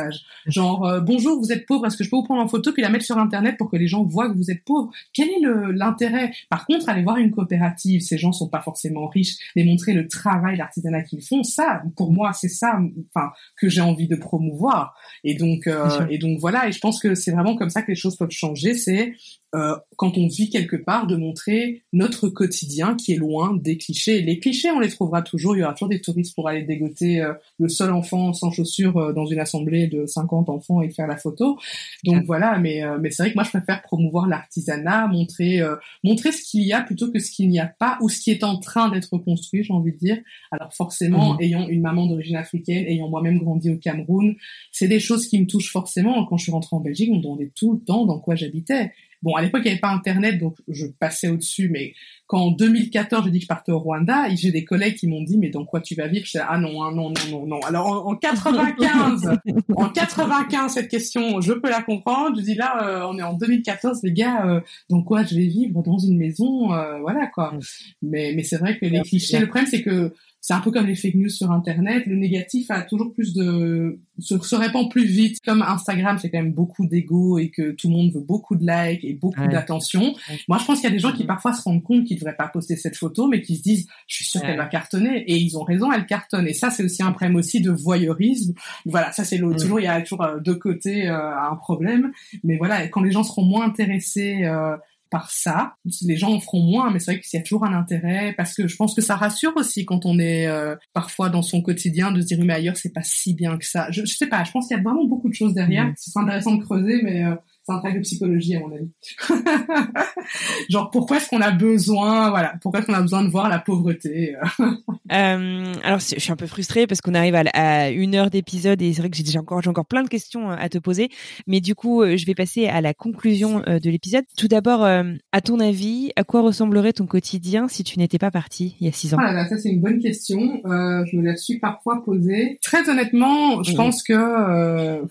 Genre, 0.48 0.86
euh, 0.86 1.00
bonjour, 1.02 1.40
vous 1.40 1.52
êtes 1.52 1.66
pauvre, 1.66 1.86
est-ce 1.86 1.98
que 1.98 2.04
je 2.04 2.10
peux 2.10 2.18
vous 2.18 2.24
prendre 2.24 2.42
en 2.42 2.48
photo 2.48 2.72
puis 2.72 2.82
la 2.82 2.90
mettre 2.90 3.06
sur 3.06 3.18
Internet 3.18 3.58
pour 3.58 3.70
que 3.70 3.78
les 3.78 3.88
gens 3.88 4.04
voient 4.04 4.30
que 4.30 4.38
vous 4.38 4.52
êtes 4.52 4.64
pauvre? 4.64 4.92
Quel 5.14 5.30
est 5.30 5.40
l'intérêt? 5.74 6.32
Par 6.50 6.66
contre, 6.66 6.90
aller 6.90 7.04
voir 7.04 7.18
une 7.18 7.32
coopérative, 7.32 8.02
ces 8.02 8.18
gens 8.18 8.32
sont 8.32 8.50
pas 8.50 8.62
forcément 8.62 9.08
riches, 9.08 9.38
les 9.56 9.64
montrer 9.64 9.94
le 9.94 10.08
travail, 10.08 10.58
l'artisanat 10.58 11.04
qu'ils 11.04 11.24
font, 11.24 11.44
ça, 11.44 11.84
pour 11.96 12.12
moi, 12.12 12.34
c'est 12.34 12.50
ça 12.50 12.80
enfin, 13.14 13.30
que 13.58 13.70
j'ai 13.70 13.82
envie 13.82 14.08
de 14.08 14.16
promouvoir. 14.16 14.96
Et 15.24 15.36
donc, 15.36 15.68
euh, 15.68 16.06
et 16.10 16.18
donc 16.18 16.40
voilà, 16.40 16.68
et 16.68 16.72
je 16.72 16.80
pense 16.80 17.00
que 17.00 17.16
c'est 17.16 17.32
vraiment 17.32 17.56
comme 17.56 17.70
ça 17.70 17.82
que 17.82 17.92
les 17.92 17.96
choses 17.96 18.16
peuvent 18.16 18.32
changer, 18.32 18.74
c'est 18.74 19.14
euh, 19.56 19.76
quand 19.96 20.18
on 20.18 20.28
vit 20.28 20.50
quelque 20.50 20.76
part, 20.76 21.08
de 21.08 21.16
montrer 21.16 21.84
notre 21.94 22.28
quotidien 22.28 22.96
qui 22.96 23.14
est 23.14 23.18
loin 23.18 23.56
des 23.56 23.78
clichés. 23.78 24.22
Les 24.22 24.40
clichés, 24.40 24.70
on 24.72 24.80
les 24.80 24.90
trouvera 24.90 25.22
toujours. 25.22 25.56
Il 25.56 25.60
y 25.60 25.64
aura 25.64 25.74
toujours 25.74 25.90
des 25.90 26.02
touristes 26.02 26.36
pour 26.36 26.50
aller 26.50 26.64
dégoter 26.64 27.22
euh, 27.22 27.34
le 27.58 27.70
seul 27.70 27.92
enfant 27.92 28.34
sans 28.34 28.52
chaussures 28.52 28.98
euh, 28.98 29.14
dans 29.14 29.26
une 29.26 29.40
assemblée 29.40 29.85
de 29.88 30.06
50 30.06 30.50
enfants 30.50 30.82
et 30.82 30.90
faire 30.90 31.08
la 31.08 31.18
photo. 31.18 31.58
Donc 32.04 32.24
voilà, 32.26 32.60
mais 32.60 32.82
mais 33.02 33.12
c'est 33.12 33.24
vrai 33.24 33.30
que 33.32 33.36
moi 33.36 33.44
je 33.44 33.50
préfère 33.50 33.82
promouvoir 33.82 34.28
l'artisanat, 34.28 35.08
montrer 35.08 35.62
montrer 36.04 36.32
ce 36.32 36.44
qu'il 36.44 36.64
y 36.64 36.74
a 36.74 36.82
plutôt 36.82 37.12
que 37.12 37.20
ce 37.20 37.32
qu'il 37.32 37.50
n'y 37.50 37.60
a 37.60 37.68
pas 37.68 37.98
ou 38.02 38.10
ce 38.10 38.20
qui 38.20 38.32
est 38.32 38.44
en 38.44 38.58
train 38.58 38.90
d'être 38.90 39.18
construit, 39.18 39.64
j'ai 39.64 39.74
envie 39.74 39.92
de 39.92 39.98
dire. 39.98 40.18
Alors 40.52 40.74
forcément, 40.74 41.34
mmh. 41.34 41.42
ayant 41.42 41.68
une 41.68 41.82
maman 41.82 42.08
d'origine 42.08 42.36
africaine, 42.36 42.86
ayant 42.88 43.10
moi-même 43.10 43.40
grandi 43.40 43.70
au 43.70 43.78
Cameroun, 43.78 44.36
c'est 44.72 44.88
des 44.88 45.00
choses 45.00 45.28
qui 45.28 45.40
me 45.40 45.48
touchent 45.48 45.72
forcément. 45.72 46.26
Quand 46.26 46.38
je 46.38 46.44
suis 46.44 46.52
rentrée 46.52 46.76
en 46.76 46.82
Belgique, 46.82 47.10
on 47.12 47.18
me 47.18 47.22
demandait 47.22 47.52
tout 47.56 47.74
le 47.74 47.80
temps 47.80 48.06
dans 48.06 48.20
quoi 48.20 48.36
j'habitais. 48.36 48.92
Bon, 49.22 49.36
à 49.36 49.42
l'époque, 49.42 49.62
il 49.64 49.68
n'y 49.68 49.72
avait 49.72 49.80
pas 49.80 49.90
Internet, 49.90 50.40
donc 50.40 50.56
je 50.68 50.86
passais 50.86 51.28
au-dessus. 51.28 51.70
Mais 51.70 51.94
quand 52.28 52.40
en 52.40 52.52
2014, 52.52 53.26
j'ai 53.26 53.32
dit 53.32 53.40
que 53.40 53.44
je 53.44 53.48
partais 53.48 53.72
au 53.72 53.80
Rwanda, 53.80 54.34
j'ai 54.36 54.52
des 54.52 54.66
collègues 54.66 54.96
qui 54.96 55.08
m'ont 55.08 55.22
dit, 55.22 55.38
mais 55.38 55.50
dans 55.50 55.66
quoi 55.66 55.82
tu 55.82 55.96
vas 55.96 56.08
vivre? 56.08 56.26
Je 56.26 56.38
ah 56.40 56.58
non, 56.58 56.84
ah 56.84 56.92
non, 56.92 57.10
non, 57.10 57.30
non, 57.30 57.48
non. 57.48 57.60
Alors 57.62 58.08
en, 58.08 58.16
95, 58.16 59.40
en 59.76 59.90
95, 59.90 60.72
cette 60.74 60.90
question, 60.90 61.42
je 61.42 61.54
peux 61.54 61.70
la 61.70 61.82
comprendre. 61.82 62.38
Je 62.38 62.44
dis 62.44 62.56
là, 62.56 62.88
euh, 62.88 63.08
on 63.08 63.18
est 63.18 63.24
en 63.24 63.34
2014, 63.34 64.02
les 64.04 64.12
gars, 64.12 64.46
euh, 64.48 64.62
dans 64.90 65.02
quoi 65.02 65.24
je 65.24 65.36
vais 65.36 65.48
vivre? 65.48 65.82
Dans 65.84 65.98
une 65.98 66.18
maison, 66.18 66.74
euh, 66.74 67.00
voilà 67.00 67.28
quoi. 67.28 67.54
Mm. 67.54 67.60
Mais 68.04 68.34
mais 68.36 68.44
c'est 68.44 68.58
vrai 68.58 68.78
que 68.78 68.86
les 68.86 69.02
clichés, 69.02 69.40
le 69.40 69.48
problème 69.48 69.68
c'est 69.70 69.84
que 69.84 70.14
c'est 70.46 70.54
un 70.54 70.60
peu 70.60 70.70
comme 70.70 70.86
les 70.86 70.94
fake 70.94 71.16
news 71.16 71.30
sur 71.30 71.50
Internet. 71.50 72.06
Le 72.06 72.16
négatif 72.16 72.70
a 72.70 72.84
toujours 72.84 73.12
plus 73.12 73.34
de 73.34 74.00
se, 74.20 74.38
se 74.38 74.56
répand 74.56 74.88
plus 74.92 75.06
vite. 75.06 75.40
Comme 75.44 75.64
Instagram, 75.64 76.20
c'est 76.22 76.30
quand 76.30 76.38
même 76.38 76.54
beaucoup 76.54 76.86
d'ego 76.86 77.40
et 77.40 77.50
que 77.50 77.72
tout 77.72 77.88
le 77.88 77.96
monde 77.96 78.14
veut 78.14 78.22
beaucoup 78.22 78.56
de 78.56 78.64
likes 78.64 79.04
et 79.04 79.14
beaucoup 79.14 79.48
d'attention. 79.48 80.14
Moi, 80.48 80.60
je 80.60 80.66
pense 80.66 80.82
qu'il 80.82 80.88
y 80.88 80.92
a 80.92 80.96
des 80.96 81.00
gens 81.00 81.14
qui 81.14 81.24
parfois 81.24 81.52
se 81.52 81.64
rendent 81.64 81.82
compte 81.82 82.04
qu'ils 82.04 82.20
devraient 82.20 82.36
pas 82.36 82.48
poster 82.48 82.76
cette 82.76 82.96
photo, 82.96 83.28
mais 83.28 83.42
qui 83.42 83.56
se 83.56 83.64
disent, 83.64 83.88
je 84.06 84.18
suis 84.18 84.26
sûr 84.26 84.40
qu'elle 84.40 84.58
va 84.58 84.68
cartonner. 84.68 85.24
Et 85.24 85.36
ils 85.36 85.58
ont 85.58 85.64
raison, 85.64 85.92
elle 85.92 86.06
cartonne. 86.06 86.48
Et 86.48 86.54
ça, 86.54 86.70
c'est 86.70 86.84
aussi 86.84 87.02
un 87.02 87.12
problème 87.12 87.38
aussi 87.38 87.60
de 87.60 87.72
voyeurisme. 87.72 88.54
Voilà, 88.86 89.12
ça 89.14 89.24
c'est 89.24 89.40
l'autre. 89.40 89.60
Toujours, 89.60 89.80
il 89.80 89.86
y 89.86 89.88
a 89.88 90.00
toujours 90.04 90.22
euh, 90.22 90.40
deux 90.40 90.60
côtés 90.60 91.08
euh, 91.08 91.36
un 91.36 91.56
problème. 91.56 92.12
Mais 92.44 92.58
voilà, 92.58 92.88
quand 92.90 93.02
les 93.02 93.10
gens 93.10 93.24
seront 93.24 93.46
moins 93.46 93.66
intéressés 93.66 94.44
euh, 94.44 94.78
par 95.16 95.32
ça. 95.32 95.78
Les 96.02 96.18
gens 96.18 96.34
en 96.34 96.42
feront 96.42 96.62
moins, 96.62 96.92
mais 96.92 97.00
c'est 97.00 97.14
vrai 97.14 97.22
qu'il 97.22 97.38
y 97.38 97.40
a 97.40 97.42
toujours 97.42 97.64
un 97.64 97.74
intérêt 97.74 98.34
parce 98.36 98.54
que 98.54 98.68
je 98.68 98.76
pense 98.76 98.94
que 98.94 99.00
ça 99.00 99.16
rassure 99.16 99.54
aussi 99.56 99.86
quand 99.86 100.06
on 100.06 100.20
est 100.20 100.46
euh, 100.46 100.76
parfois 100.92 101.30
dans 101.30 101.42
son 101.42 101.62
quotidien 101.62 102.12
de 102.12 102.20
se 102.20 102.26
dire 102.26 102.38
mais 102.44 102.54
ailleurs 102.54 102.76
c'est 102.76 102.92
pas 102.92 103.02
si 103.02 103.34
bien 103.34 103.58
que 103.58 103.66
ça. 103.66 103.90
Je, 103.92 104.02
je 104.02 104.14
sais 104.14 104.28
pas, 104.28 104.44
je 104.44 104.52
pense 104.52 104.68
qu'il 104.68 104.76
y 104.76 104.80
a 104.82 104.84
vraiment 104.84 105.06
beaucoup 105.06 105.30
de 105.30 105.34
choses 105.34 105.54
derrière. 105.54 105.86
Mmh. 105.86 105.94
C'est 105.96 106.20
intéressant 106.20 106.56
de 106.56 106.62
creuser, 106.62 107.00
mais 107.02 107.24
euh, 107.24 107.36
c'est 107.66 107.74
un 107.74 107.80
travail 107.80 107.98
de 107.98 108.04
psychologie 108.04 108.56
à 108.56 108.60
mon 108.60 108.72
avis. 108.72 108.92
Genre 110.70 110.90
pourquoi 110.92 111.18
est-ce 111.18 111.30
qu'on 111.30 111.42
a 111.42 111.52
besoin, 111.52 112.30
voilà, 112.30 112.54
pourquoi 112.62 112.80
est-ce 112.80 112.88
qu'on 112.88 112.94
a 112.94 113.02
besoin 113.02 113.24
de 113.24 113.30
voir 113.30 113.50
la 113.50 113.60
pauvreté 113.60 114.36
euh? 114.36 114.66
euh, 115.12 115.74
Alors 115.84 116.00
je 116.00 116.20
suis 116.20 116.32
un 116.32 116.36
peu 116.36 116.48
frustrée 116.48 116.86
parce 116.86 117.02
qu'on 117.02 117.16
arrive 117.16 117.36
à, 117.36 117.90
une 117.90 118.16
heure 118.16 118.30
d'épisode 118.30 118.82
et 118.82 118.94
c'est 118.94 119.02
vrai 119.02 119.10
que 119.10 119.18
j'ai 119.18 119.24
déjà 119.24 119.40
encore 119.40 119.62
j'ai 119.62 119.70
encore 119.70 119.88
plein 119.88 120.04
de 120.04 120.10
questions 120.10 120.52
euh, 120.52 120.56
à 120.58 120.70
te 120.70 120.78
poser, 120.78 121.10
mais 121.48 121.60
du 121.60 121.76
coup 121.76 122.04
je 122.06 122.26
vais 122.26 122.36
passer 122.36 122.68
à 122.68 122.82
la 122.82 122.94
conclusion 122.94 123.60
de 123.60 123.90
l'épisode. 123.90 124.26
Tout 124.38 124.48
d'abord, 124.48 124.84
à 124.84 125.42
ton 125.42 125.60
avis, 125.60 126.12
à 126.16 126.24
quoi 126.24 126.42
ressemblerait 126.42 126.94
ton 126.94 127.06
quotidien 127.06 127.68
si 127.68 127.84
tu 127.84 128.00
n'étais 128.00 128.18
pas 128.18 128.32
parti 128.32 128.76
il 128.80 128.86
y 128.86 128.90
a 128.90 128.94
six 128.94 129.14
ans? 129.14 129.18
Ah 129.20 129.48
ça 129.48 129.58
c'est 129.58 129.70
une 129.70 129.82
bonne 129.82 130.00
question. 130.00 130.62
je 130.66 131.18
me 131.18 131.24
la 131.24 131.36
suis 131.36 131.60
parfois 131.60 132.04
posée. 132.04 132.60
Très 132.62 132.90
honnêtement, 132.90 133.64
je 133.64 133.76
pense 133.76 134.04
que 134.04 134.14
euh, 134.14 135.02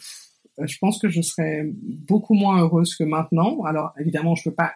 je 0.60 0.78
pense 0.78 0.98
que 0.98 1.08
je 1.08 1.20
serais 1.20 1.64
beaucoup 1.66 2.34
moins 2.34 2.60
heureuse 2.60 2.94
que 2.94 3.04
maintenant. 3.04 3.62
Alors 3.64 3.92
évidemment, 3.98 4.34
je 4.34 4.44
peux 4.44 4.54
pas 4.54 4.72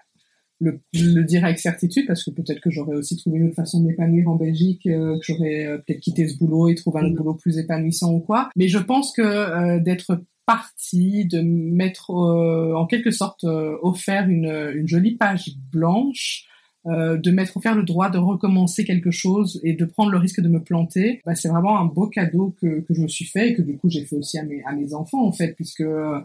le, 0.61 0.81
le 0.93 1.23
dire 1.23 1.45
avec 1.45 1.59
certitude 1.59 2.07
parce 2.07 2.25
que 2.25 2.31
peut-être 2.31 2.61
que 2.61 2.71
j'aurais 2.71 2.97
aussi 2.97 3.17
trouvé 3.17 3.39
une 3.39 3.47
autre 3.47 3.55
façon 3.55 3.81
de 3.81 3.87
m'épanouir 3.87 4.29
en 4.29 4.35
Belgique, 4.35 4.87
euh, 4.87 5.17
que 5.19 5.25
j'aurais 5.25 5.67
euh, 5.67 5.79
peut-être 5.79 6.01
quitté 6.01 6.27
ce 6.27 6.37
boulot 6.37 6.69
et 6.69 6.75
trouvé 6.75 7.01
un 7.01 7.11
mm. 7.11 7.15
boulot 7.15 7.35
plus 7.35 7.59
épanouissant 7.59 8.13
ou 8.13 8.21
quoi. 8.21 8.51
Mais 8.57 8.69
je 8.69 8.79
pense 8.79 9.13
que 9.13 9.79
d'être 9.79 10.25
parti, 10.47 11.27
de 11.27 11.41
mettre 11.43 12.11
en 12.11 12.87
quelque 12.87 13.11
sorte 13.11 13.45
offert 13.45 14.29
une, 14.29 14.73
une 14.75 14.89
jolie 14.89 15.15
page 15.15 15.51
blanche 15.71 16.49
euh, 16.89 17.19
de 17.19 17.31
m'être 17.31 17.57
offert 17.57 17.75
le 17.75 17.83
droit 17.83 18.09
de 18.09 18.19
recommencer 18.19 18.85
quelque 18.85 19.11
chose 19.11 19.61
et 19.63 19.75
de 19.75 19.85
prendre 19.85 20.11
le 20.11 20.17
risque 20.19 20.41
de 20.41 20.49
me 20.49 20.61
planter, 20.61 21.21
bah, 21.27 21.35
c'est 21.35 21.49
vraiment 21.49 21.79
un 21.79 21.85
beau 21.85 22.07
cadeau 22.07 22.55
que, 22.61 22.81
que 22.81 22.95
je 22.95 23.03
me 23.03 23.09
suis 23.09 23.27
fait 23.27 23.51
et 23.51 23.55
que 23.55 23.63
du 23.63 23.77
coup 23.77 23.91
j'ai 23.91 24.05
fait 24.05 24.17
aussi 24.17 24.39
à 24.39 24.43
mes, 24.45 24.63
à 24.65 24.73
mes 24.73 24.95
enfants 24.95 25.25
en 25.25 25.33
fait, 25.33 25.53
puisque 25.55 25.85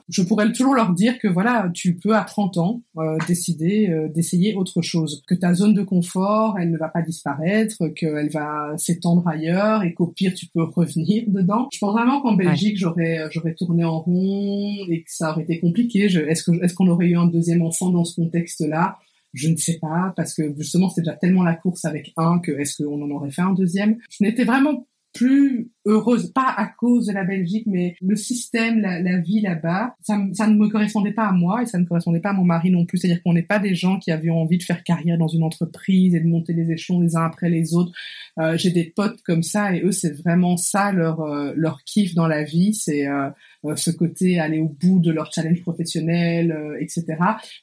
je 0.10 0.22
pourrais 0.22 0.52
toujours 0.54 0.76
leur 0.76 0.94
dire 0.94 1.20
que 1.20 1.28
voilà, 1.28 1.70
tu 1.74 1.96
peux 1.96 2.16
à 2.16 2.24
30 2.24 2.58
ans 2.58 2.82
euh, 2.98 3.18
décider 3.28 3.90
euh, 3.90 4.08
d'essayer 4.08 4.56
autre 4.56 4.82
chose, 4.82 5.24
que 5.28 5.36
ta 5.36 5.54
zone 5.54 5.74
de 5.74 5.84
confort, 5.84 6.58
elle 6.60 6.72
ne 6.72 6.78
va 6.78 6.88
pas 6.88 7.02
disparaître, 7.02 7.88
qu'elle 7.90 8.30
va 8.30 8.74
s'étendre 8.78 9.28
ailleurs 9.28 9.84
et 9.84 9.94
qu'au 9.94 10.08
pire 10.08 10.34
tu 10.34 10.46
peux 10.48 10.64
revenir 10.64 11.24
dedans. 11.28 11.68
Je 11.74 11.80
pense 11.80 11.94
vraiment 11.94 12.22
qu'en 12.22 12.36
Belgique 12.36 12.78
j'aurais 12.78 13.26
j'aurais 13.32 13.54
tourné 13.54 13.84
en 13.84 14.00
rond 14.00 14.76
et 14.88 15.02
que 15.04 15.12
ça 15.12 15.32
aurait 15.32 15.44
été 15.44 15.60
compliqué. 15.60 16.06
Est-ce 16.06 16.44
que 16.44 16.64
est-ce 16.64 16.74
qu'on 16.74 16.88
aurait 16.88 17.08
eu 17.08 17.18
un 17.18 17.28
deuxième 17.28 17.62
enfant 17.62 17.90
dans 17.90 18.06
ce 18.06 18.16
contexte-là? 18.16 18.98
Je 19.34 19.50
ne 19.50 19.58
sais 19.58 19.80
pas, 19.80 20.14
parce 20.16 20.34
que 20.34 20.54
justement, 20.58 20.90
c'est 20.90 21.02
déjà 21.02 21.16
tellement 21.16 21.44
la 21.44 21.56
course 21.56 21.86
avec 21.86 22.14
un 22.18 22.40
que 22.40 22.52
est-ce 22.52 22.84
qu'on 22.84 23.02
en 23.02 23.10
aurait 23.12 23.32
fait 23.32 23.42
un 23.42 23.54
deuxième? 23.54 23.98
Je 24.10 24.24
n'étais 24.24 24.44
vraiment 24.44 24.88
plus 25.14 25.72
heureuse, 25.86 26.32
pas 26.32 26.54
à 26.56 26.68
cause 26.68 27.08
de 27.08 27.14
la 27.14 27.24
Belgique, 27.24 27.66
mais 27.68 27.96
le 28.02 28.16
système, 28.16 28.80
la, 28.80 29.20
vie 29.20 29.42
là-bas, 29.42 29.96
ça, 30.02 30.18
ça, 30.34 30.48
ne 30.48 30.56
me 30.56 30.68
correspondait 30.70 31.12
pas 31.12 31.28
à 31.28 31.32
moi 31.32 31.62
et 31.62 31.66
ça 31.66 31.78
ne 31.78 31.86
correspondait 31.86 32.20
pas 32.20 32.30
à 32.30 32.34
mon 32.34 32.46
mari 32.46 32.72
non 32.72 32.86
plus. 32.86 32.98
C'est-à-dire 32.98 33.22
qu'on 33.22 33.34
n'est 33.34 33.44
pas 33.44 33.60
des 33.60 33.76
gens 33.76 34.00
qui 34.00 34.12
avaient 34.12 34.30
envie 34.30 34.58
de 34.58 34.64
faire 34.64 34.84
carrière 34.84 35.18
dans 35.18 35.28
une 35.28 35.44
entreprise 35.44 36.16
et 36.16 36.20
de 36.20 36.28
monter 36.28 36.54
les 36.54 36.72
échelons 36.72 37.00
les 37.00 37.16
uns 37.16 37.26
après 37.26 37.50
les 37.50 37.76
autres. 37.76 37.92
Euh, 38.40 38.58
J'ai 38.58 38.72
des 38.72 38.86
potes 38.86 39.22
comme 39.24 39.44
ça 39.44 39.76
et 39.76 39.82
eux, 39.84 39.92
c'est 39.92 40.18
vraiment 40.18 40.58
ça 40.58 40.92
leur 40.92 41.22
euh, 41.22 41.54
leur 41.56 41.84
kiff 41.84 42.16
dans 42.16 42.28
la 42.28 42.44
vie, 42.44 42.74
c'est 42.74 43.08
euh, 43.08 43.30
euh, 43.66 43.76
ce 43.76 43.92
côté 43.92 44.40
aller 44.40 44.60
au 44.60 44.68
bout 44.68 45.00
de 45.00 45.12
leur 45.12 45.32
challenge 45.32 45.62
professionnel, 45.62 46.52
euh, 46.52 46.78
etc. 46.80 47.06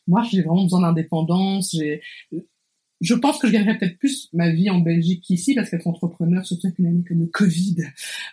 Moi, 0.06 0.22
j'ai 0.30 0.42
vraiment 0.42 0.62
besoin 0.62 0.80
d'indépendance. 0.80 1.76
Je 3.00 3.14
pense 3.14 3.38
que 3.38 3.46
je 3.48 3.52
gagnerais 3.52 3.78
peut-être 3.78 3.98
plus 3.98 4.28
ma 4.32 4.50
vie 4.50 4.70
en 4.70 4.78
Belgique 4.78 5.22
qu'ici 5.22 5.54
parce 5.54 5.70
qu'être 5.70 5.86
entrepreneur, 5.86 6.44
surtout 6.44 6.66
avec 6.66 6.78
une 6.78 6.86
année 6.86 7.04
comme 7.06 7.20
le 7.20 7.26
Covid 7.26 7.76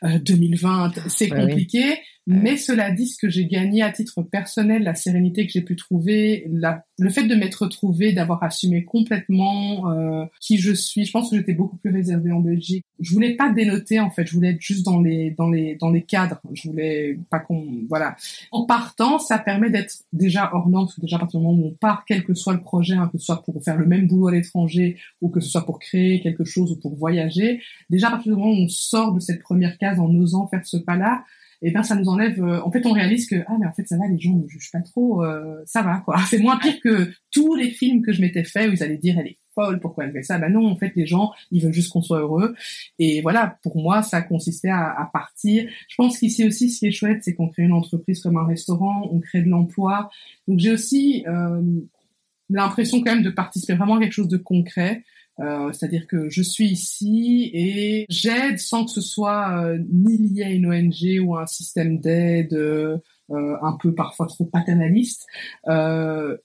2020, 0.04 0.94
c'est 1.08 1.30
compliqué. 1.30 2.00
Mais 2.30 2.58
cela 2.58 2.92
dit, 2.92 3.08
ce 3.08 3.18
que 3.18 3.30
j'ai 3.30 3.48
gagné 3.48 3.82
à 3.82 3.90
titre 3.90 4.22
personnel, 4.22 4.84
la 4.84 4.96
sérénité 4.96 5.46
que 5.46 5.52
j'ai 5.54 5.62
pu 5.62 5.78
trouver, 5.78 6.46
la, 6.52 6.84
le 7.00 7.10
fait 7.10 7.24
de 7.24 7.34
m'être 7.36 7.64
retrouvée, 7.64 8.12
d'avoir 8.12 8.44
assumé 8.44 8.84
complètement 8.84 9.90
euh, 9.90 10.26
qui 10.42 10.58
je 10.58 10.74
suis. 10.74 11.06
Je 11.06 11.12
pense 11.12 11.30
que 11.30 11.38
j'étais 11.38 11.54
beaucoup 11.54 11.78
plus 11.78 11.90
réservée 11.90 12.34
en 12.34 12.42
Belgique. 12.42 12.84
Je 13.00 13.14
voulais 13.14 13.36
pas 13.36 13.54
dénoter 13.54 14.02
en 14.02 14.10
fait. 14.10 14.26
Je 14.28 14.34
voulais 14.34 14.50
être 14.50 14.62
juste 14.62 14.86
dans 14.86 15.00
les 15.00 15.32
dans 15.32 15.50
les 15.50 15.76
dans 15.76 15.90
les 15.90 16.02
cadres. 16.02 16.42
Je 16.52 16.68
voulais 16.70 17.18
pas 17.30 17.40
qu'on 17.40 17.86
voilà. 17.88 18.18
En 18.52 18.66
partant, 18.66 19.20
ça 19.20 19.40
permet 19.40 19.70
d'être 19.70 20.04
déjà 20.12 20.50
hors 20.54 20.68
norme. 20.68 20.90
Déjà 20.98 21.16
à 21.16 21.20
partir 21.20 21.40
du 21.40 21.46
moment 21.46 21.64
où 21.64 21.68
on 21.68 21.76
part, 21.76 22.04
quel 22.06 22.26
que 22.26 22.34
soit 22.34 22.54
le 22.54 22.62
projet, 22.62 22.96
hein, 22.96 23.10
que 23.10 23.18
ce 23.18 23.26
soit 23.26 23.42
pour 23.44 23.64
faire 23.64 23.78
le 23.78 23.86
même 23.86 24.06
boulot 24.06 24.28
à 24.28 24.32
l'étranger 24.34 24.98
ou 25.22 25.30
que 25.30 25.40
ce 25.40 25.50
soit 25.50 25.66
pour 25.66 25.80
créer 25.80 26.20
quelque 26.20 26.44
chose 26.44 26.74
ou 26.74 26.76
pour 26.76 26.94
voyager, 26.94 27.62
déjà 27.90 28.08
à 28.08 28.12
partir 28.12 28.34
du 28.34 28.38
moment 28.38 28.52
où 28.52 28.64
on 28.64 28.68
sort 28.68 29.14
de 29.14 29.22
cette 29.22 29.42
première 29.42 29.78
case 29.78 29.98
en 29.98 30.14
osant 30.14 30.48
faire 30.48 30.66
ce 30.66 30.76
pas-là, 30.76 31.24
et 31.62 31.70
eh 31.70 31.72
ben 31.72 31.82
ça 31.82 31.96
nous 31.96 32.08
enlève 32.08 32.40
euh, 32.44 32.62
en 32.62 32.72
fait 32.72 32.86
on 32.86 32.92
réalise 32.92 33.28
que 33.28 33.36
ah 33.48 33.56
mais 33.60 33.66
en 33.66 33.74
fait 33.74 33.88
ça 33.88 33.98
va 33.98 34.08
les 34.08 34.20
gens 34.20 34.36
ne 34.36 34.48
jugent 34.48 34.72
pas 34.72 34.82
trop 34.82 35.24
euh, 35.24 35.56
ça 35.66 35.82
va 35.82 36.02
quoi. 36.06 36.18
C'est 36.30 36.38
moins 36.38 36.58
pire 36.58 36.80
que 36.84 37.12
tous 37.32 37.56
les 37.56 37.72
films 37.72 38.04
que 38.04 38.12
je 38.12 38.22
m'étais 38.22 38.44
fait 38.44 38.68
où 38.68 38.74
ils 38.74 38.84
allaient 38.84 38.98
dire 38.98 39.18
elle 39.18 39.28
est 39.28 39.38
folle 39.56 39.80
pourquoi 39.80 40.06
elle 40.06 40.12
fait 40.12 40.22
ça? 40.22 40.38
Ben 40.38 40.50
non 40.50 40.68
en 40.68 40.76
fait 40.76 40.92
les 40.96 41.08
gens 41.08 41.32
ils 41.52 41.64
veulent 41.64 41.74
juste 41.74 41.92
qu'on 41.92 42.04
soit 42.04 42.20
heureux. 42.20 42.54
Et 43.00 43.22
voilà 43.22 43.58
pour 43.64 43.76
moi 43.78 44.04
ça 44.04 44.22
consistait 44.22 44.70
à, 44.70 44.88
à 44.88 45.10
partir. 45.12 45.68
Je 45.90 45.96
pense 45.96 46.20
qu'ici 46.20 46.46
aussi 46.46 46.70
ce 46.70 46.80
qui 46.80 46.88
est 46.88 46.92
chouette 46.92 47.24
c'est 47.24 47.34
qu'on 47.34 47.50
crée 47.50 47.64
une 47.64 47.74
entreprise 47.74 48.22
comme 48.22 48.38
un 48.38 48.46
restaurant 48.46 49.10
on 49.12 49.20
crée 49.20 49.42
de 49.42 49.50
l'emploi. 49.50 50.12
Donc 50.48 50.60
j'ai 50.60 50.70
aussi 50.72 51.26
euh, 51.28 51.60
l'impression 52.52 53.00
quand 53.00 53.16
même 53.16 53.24
de 53.24 53.32
participer 53.32 53.74
vraiment 53.74 53.96
à 53.96 54.00
quelque 54.00 54.14
chose 54.14 54.30
de 54.30 54.38
concret 54.38 55.04
euh, 55.40 55.72
c'est-à-dire 55.72 56.08
que 56.08 56.30
je 56.30 56.42
suis 56.42 56.68
ici 56.68 57.52
et 57.54 58.06
j'aide 58.10 58.60
sans 58.60 58.86
que 58.86 58.92
ce 58.92 59.02
soit 59.02 59.64
euh, 59.64 59.78
ni 59.92 60.18
lié 60.18 60.44
à 60.44 60.50
une 60.50 60.66
ONG 60.66 61.22
ou 61.22 61.36
à 61.36 61.44
un 61.44 61.46
système 61.46 62.00
d'aide 62.00 62.56
euh, 63.32 63.56
un 63.62 63.78
peu 63.82 63.94
parfois 63.94 64.28
trop 64.28 64.46
paternaliste, 64.46 65.26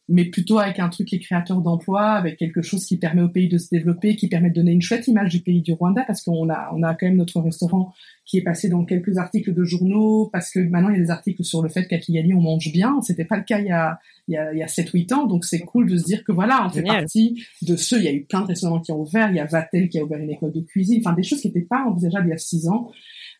mais 0.08 0.24
plutôt 0.26 0.58
avec 0.58 0.78
un 0.78 0.88
truc 0.88 1.08
qui 1.08 1.16
est 1.16 1.20
créateur 1.20 1.60
d'emplois, 1.60 2.10
avec 2.12 2.36
quelque 2.36 2.62
chose 2.62 2.84
qui 2.84 2.98
permet 2.98 3.22
au 3.22 3.28
pays 3.28 3.48
de 3.48 3.58
se 3.58 3.68
développer, 3.70 4.16
qui 4.16 4.28
permet 4.28 4.50
de 4.50 4.54
donner 4.54 4.72
une 4.72 4.82
chouette 4.82 5.06
image 5.08 5.30
du 5.30 5.40
pays 5.40 5.62
du 5.62 5.72
Rwanda, 5.72 6.04
parce 6.06 6.22
qu'on 6.22 6.48
a 6.50 6.70
on 6.74 6.82
a 6.82 6.94
quand 6.94 7.06
même 7.06 7.16
notre 7.16 7.40
restaurant 7.40 7.92
qui 8.24 8.38
est 8.38 8.42
passé 8.42 8.68
dans 8.68 8.84
quelques 8.84 9.18
articles 9.18 9.52
de 9.52 9.64
journaux, 9.64 10.28
parce 10.32 10.50
que 10.50 10.60
maintenant 10.60 10.90
il 10.90 10.96
y 10.96 11.00
a 11.00 11.02
des 11.02 11.10
articles 11.10 11.44
sur 11.44 11.62
le 11.62 11.68
fait 11.68 11.86
qu'à 11.86 11.98
Kigali 11.98 12.34
on 12.34 12.40
mange 12.40 12.72
bien. 12.72 13.00
C'était 13.02 13.24
pas 13.24 13.36
le 13.36 13.44
cas 13.44 13.58
il 13.58 13.66
y 13.66 13.72
a 13.72 13.98
il 14.28 14.34
y 14.34 14.36
a, 14.36 14.52
il 14.52 14.58
y 14.58 14.62
a 14.62 14.66
7-8 14.66 15.14
ans, 15.14 15.26
donc 15.26 15.44
c'est 15.44 15.60
cool 15.60 15.88
de 15.90 15.96
se 15.96 16.04
dire 16.04 16.22
que 16.24 16.32
voilà, 16.32 16.64
on 16.66 16.70
fait 16.70 16.82
partie 16.82 17.44
de 17.62 17.76
ceux. 17.76 17.98
Il 17.98 18.04
y 18.04 18.08
a 18.08 18.12
eu 18.12 18.24
plein 18.24 18.42
de 18.42 18.46
restaurants 18.46 18.80
qui 18.80 18.92
ont 18.92 19.00
ouvert, 19.00 19.30
il 19.30 19.36
y 19.36 19.40
a 19.40 19.46
Vatel 19.46 19.88
qui 19.88 19.98
a 19.98 20.04
ouvert 20.04 20.18
une 20.18 20.30
école 20.30 20.52
de 20.52 20.60
cuisine, 20.60 21.02
enfin 21.04 21.14
des 21.14 21.22
choses 21.22 21.40
qui 21.40 21.48
n'étaient 21.48 21.66
pas 21.68 21.84
envisageables 21.84 22.28
il 22.28 22.30
y 22.30 22.34
a 22.34 22.38
6 22.38 22.68
ans. 22.68 22.90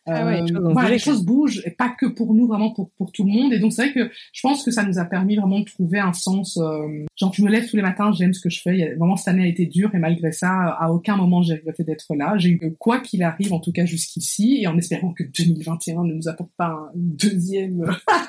Ah 0.05 0.25
ouais, 0.25 0.41
euh, 0.41 0.73
voilà, 0.73 0.89
les 0.89 0.99
choses 0.99 1.23
bougent, 1.23 1.61
et 1.65 1.71
pas 1.71 1.89
que 1.89 2.05
pour 2.05 2.33
nous, 2.33 2.45
vraiment 2.45 2.71
pour 2.71 2.91
pour 2.91 3.13
tout 3.13 3.23
le 3.23 3.31
monde. 3.31 3.53
Et 3.53 3.59
donc 3.59 3.71
c'est 3.71 3.83
vrai 3.83 3.93
que 3.93 4.11
je 4.33 4.41
pense 4.41 4.63
que 4.63 4.71
ça 4.71 4.83
nous 4.83 4.99
a 4.99 5.05
permis 5.05 5.37
vraiment 5.37 5.61
de 5.61 5.65
trouver 5.65 5.99
un 5.99 6.11
sens. 6.11 6.57
Euh, 6.57 7.05
genre 7.15 7.33
je 7.33 7.41
me 7.41 7.49
lève 7.49 7.69
tous 7.69 7.77
les 7.77 7.81
matins, 7.81 8.11
j'aime 8.11 8.33
ce 8.33 8.41
que 8.41 8.49
je 8.49 8.61
fais. 8.61 8.77
Il 8.77 8.83
a, 8.83 8.95
vraiment 8.95 9.15
cette 9.15 9.29
année 9.29 9.43
a 9.43 9.47
été 9.47 9.65
dure 9.65 9.95
et 9.95 9.99
malgré 9.99 10.33
ça, 10.33 10.75
à 10.77 10.91
aucun 10.91 11.15
moment 11.15 11.41
j'ai 11.41 11.55
regretté 11.55 11.85
d'être 11.85 12.13
là. 12.15 12.33
J'ai 12.37 12.49
eu 12.49 12.75
quoi 12.77 12.99
qu'il 12.99 13.23
arrive, 13.23 13.53
en 13.53 13.59
tout 13.59 13.71
cas 13.71 13.85
jusqu'ici, 13.85 14.59
et 14.61 14.67
en 14.67 14.77
espérant 14.77 15.13
que 15.13 15.23
2021 15.23 16.03
ne 16.03 16.13
nous 16.13 16.27
apporte 16.27 16.51
pas 16.57 16.91
une 16.95 17.15
deuxième 17.15 17.85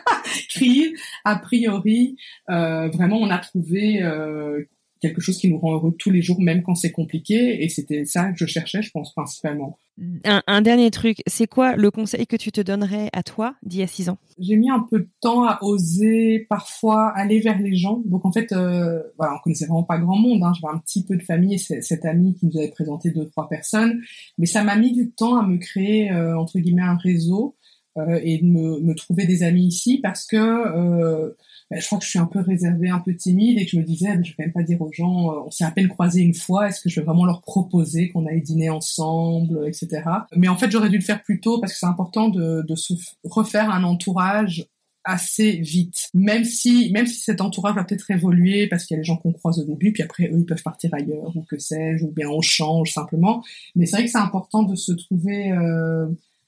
crise. 0.51 0.93
A 1.25 1.37
priori, 1.37 2.16
euh, 2.51 2.89
vraiment 2.89 3.18
on 3.18 3.31
a 3.31 3.39
trouvé 3.39 4.01
euh, 4.01 4.62
quelque 5.01 5.20
chose 5.20 5.39
qui 5.39 5.51
nous 5.51 5.59
rend 5.59 5.72
heureux 5.72 5.95
tous 5.99 6.11
les 6.11 6.22
jours, 6.22 6.41
même 6.41 6.62
quand 6.62 6.77
c'est 6.77 6.93
compliqué. 6.93 7.64
Et 7.64 7.68
c'était 7.68 8.05
ça 8.05 8.31
que 8.31 8.39
je 8.39 8.47
cherchais, 8.47 8.81
je 8.81 8.91
pense, 8.93 9.12
principalement. 9.12 9.77
Un, 10.24 10.61
dernier 10.62 10.90
truc, 10.90 11.18
c'est 11.28 11.47
quoi 11.47 11.76
le 11.76 11.90
conseil 11.92 12.26
que 12.26 12.34
tu 12.34 12.51
te 12.51 12.61
donnerais 12.61 13.11
à 13.12 13.22
toi 13.22 13.55
d'il 13.62 13.78
y 13.78 13.82
a 13.82 13.86
six 13.86 14.09
ans? 14.09 14.18
J'ai 14.40 14.57
mis 14.57 14.68
un 14.68 14.84
peu 14.90 15.01
de 15.01 15.09
temps 15.20 15.45
à 15.45 15.59
oser 15.62 16.47
parfois 16.51 17.12
aller 17.14 17.38
vers 17.38 17.59
les 17.61 17.76
gens. 17.76 18.03
Donc 18.05 18.24
en 18.24 18.32
fait, 18.32 18.51
euh, 18.53 19.01
voilà, 19.18 19.34
on 19.36 19.38
connaissait 19.38 19.66
vraiment 19.66 19.84
pas 19.84 19.99
grand 19.99 20.16
monde. 20.16 20.42
Hein. 20.42 20.53
J'avais 20.61 20.74
un 20.74 20.78
petit 20.78 21.05
peu 21.05 21.16
de 21.16 21.22
famille, 21.22 21.55
et 21.55 21.59
cette 21.59 22.05
amie 22.05 22.34
qui 22.34 22.47
nous 22.47 22.59
avait 22.59 22.70
présenté 22.70 23.11
deux 23.11 23.28
trois 23.28 23.49
personnes, 23.49 24.01
mais 24.36 24.47
ça 24.47 24.64
m'a 24.64 24.76
mis 24.76 24.92
du 24.92 25.12
temps 25.12 25.36
à 25.36 25.47
me 25.47 25.59
créer 25.59 26.11
euh, 26.11 26.36
entre 26.36 26.59
guillemets 26.59 26.82
un 26.82 26.97
réseau 26.97 27.57
euh, 27.97 28.18
et 28.24 28.38
de 28.38 28.45
me, 28.45 28.95
trouver 28.97 29.24
des 29.24 29.45
amis 29.45 29.66
ici 29.66 30.01
parce 30.03 30.26
que 30.26 30.36
euh, 30.36 31.30
je 31.70 31.86
crois 31.86 31.98
que 31.98 32.04
je 32.04 32.10
suis 32.10 32.18
un 32.18 32.26
peu 32.26 32.40
réservée, 32.40 32.88
un 32.88 33.00
peu 33.00 33.14
timide 33.14 33.58
et 33.58 33.64
que 33.64 33.70
je 33.70 33.78
me 33.78 33.84
disais, 33.84 34.08
je 34.22 34.30
vais 34.36 34.44
même 34.44 34.52
pas 34.52 34.62
dire 34.62 34.80
aux 34.80 34.92
gens, 34.92 35.30
euh, 35.30 35.42
on 35.46 35.50
s'est 35.50 35.64
à 35.64 35.70
peine 35.70 35.88
croisés 35.88 36.22
une 36.22 36.34
fois, 36.34 36.68
est-ce 36.68 36.80
que 36.80 36.88
je 36.88 37.00
vais 37.00 37.06
vraiment 37.06 37.24
leur 37.24 37.42
proposer 37.42 38.10
qu'on 38.10 38.26
aille 38.26 38.42
dîner 38.42 38.70
ensemble, 38.70 39.66
etc. 39.66 40.02
Mais 40.36 40.48
en 40.48 40.56
fait, 40.56 40.70
j'aurais 40.70 40.90
dû 40.90 40.98
le 40.98 41.04
faire 41.04 41.22
plus 41.22 41.40
tôt 41.40 41.60
parce 41.60 41.72
que 41.72 41.78
c'est 41.78 41.86
important 41.86 42.28
de, 42.28 42.62
de 42.66 42.74
se 42.76 42.94
refaire 43.24 43.70
un 43.70 43.84
entourage 43.84 44.66
assez 45.04 45.52
vite, 45.52 46.08
même 46.14 46.44
si 46.44 46.90
même 46.90 47.06
si 47.06 47.20
cet 47.20 47.42
entourage 47.42 47.74
va 47.74 47.84
peut-être 47.84 48.10
évoluer 48.10 48.66
parce 48.68 48.84
qu'il 48.84 48.94
y 48.94 48.98
a 48.98 49.00
les 49.00 49.04
gens 49.04 49.18
qu'on 49.18 49.32
croise 49.32 49.60
au 49.60 49.64
début, 49.64 49.92
puis 49.92 50.02
après 50.02 50.30
eux 50.32 50.38
ils 50.38 50.46
peuvent 50.46 50.62
partir 50.62 50.94
ailleurs 50.94 51.36
ou 51.36 51.42
que 51.42 51.58
sais-je, 51.58 52.04
ou 52.04 52.10
bien 52.10 52.28
on 52.28 52.40
change 52.40 52.92
simplement. 52.92 53.44
Mais 53.76 53.84
c'est 53.84 53.96
vrai 53.96 54.04
que 54.06 54.10
c'est 54.10 54.18
important 54.18 54.62
de 54.62 54.74
se 54.74 54.92
trouver 54.92 55.52
euh, 55.52 56.06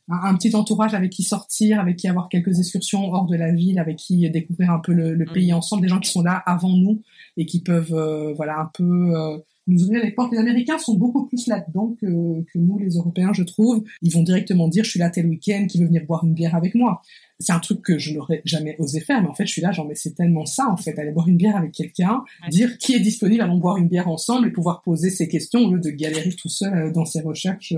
un, 0.09 0.35
petit 0.37 0.55
entourage 0.55 0.95
avec 0.95 1.11
qui 1.11 1.23
sortir, 1.23 1.81
avec 1.81 1.97
qui 1.97 2.09
avoir 2.09 2.29
quelques 2.29 2.59
excursions 2.59 3.13
hors 3.13 3.27
de 3.27 3.37
la 3.37 3.53
ville, 3.53 3.79
avec 3.79 3.97
qui 3.97 4.29
découvrir 4.31 4.71
un 4.71 4.79
peu 4.79 4.93
le, 4.93 5.17
mm. 5.17 5.33
pays 5.33 5.53
ensemble, 5.53 5.83
des 5.83 5.89
gens 5.89 6.01
qui 6.01 6.11
sont 6.11 6.23
là 6.23 6.43
avant 6.47 6.77
nous 6.77 7.03
et 7.37 7.47
qui 7.47 7.63
peuvent 7.63 7.95
euh, 7.95 8.33
voilà 8.35 8.61
un 8.61 8.71
peu 8.73 8.85
euh, 8.85 9.39
nous 9.67 9.83
ouvrir 9.83 10.03
les 10.05 10.13
portes. 10.13 10.33
Les 10.33 10.39
Américains 10.39 10.79
sont 10.79 10.95
beaucoup 10.95 11.27
plus 11.27 11.47
là-dedans 11.47 11.97
que, 12.01 12.07
que 12.07 12.59
nous, 12.59 12.79
les 12.79 12.95
Européens, 12.95 13.33
je 13.33 13.43
trouve. 13.43 13.83
Ils 14.03 14.13
vont 14.13 14.23
directement 14.23 14.69
dire, 14.69 14.85
je 14.85 14.91
suis 14.91 15.01
là 15.01 15.11
tel 15.11 15.27
week-end, 15.27 15.67
qui 15.69 15.79
veut 15.79 15.87
venir 15.87 16.05
boire 16.07 16.25
une 16.25 16.35
bière 16.35 16.55
avec 16.55 16.75
moi. 16.75 17.03
C'est 17.41 17.53
un 17.53 17.59
truc 17.59 17.83
que 17.83 17.99
je 17.99 18.15
n'aurais 18.15 18.41
jamais 18.45 18.77
osé 18.79 19.01
faire, 19.01 19.21
mais 19.21 19.29
en 19.29 19.35
fait, 19.35 19.47
je 19.47 19.53
suis 19.53 19.63
là, 19.63 19.73
genre, 19.73 19.87
mais 19.87 19.95
c'est 19.95 20.15
tellement 20.15 20.47
ça, 20.47 20.69
en 20.71 20.77
fait, 20.77 20.99
aller 20.99 21.11
boire 21.11 21.29
une 21.29 21.37
bière 21.37 21.57
avec 21.57 21.73
quelqu'un, 21.73 22.23
dire 22.51 22.79
qui 22.79 22.95
est 22.95 23.01
disponible, 23.01 23.43
allons 23.43 23.59
boire 23.59 23.77
une 23.77 23.89
bière 23.89 24.09
ensemble 24.09 24.49
et 24.49 24.51
pouvoir 24.51 24.83
poser 24.83 25.11
ses 25.11 25.29
questions 25.29 25.61
au 25.61 25.75
lieu 25.75 25.81
de 25.81 25.91
galérer 25.91 26.33
tout 26.33 26.49
seul 26.49 26.75
euh, 26.75 26.93
dans 26.93 27.05
ses 27.05 27.21
recherches 27.21 27.75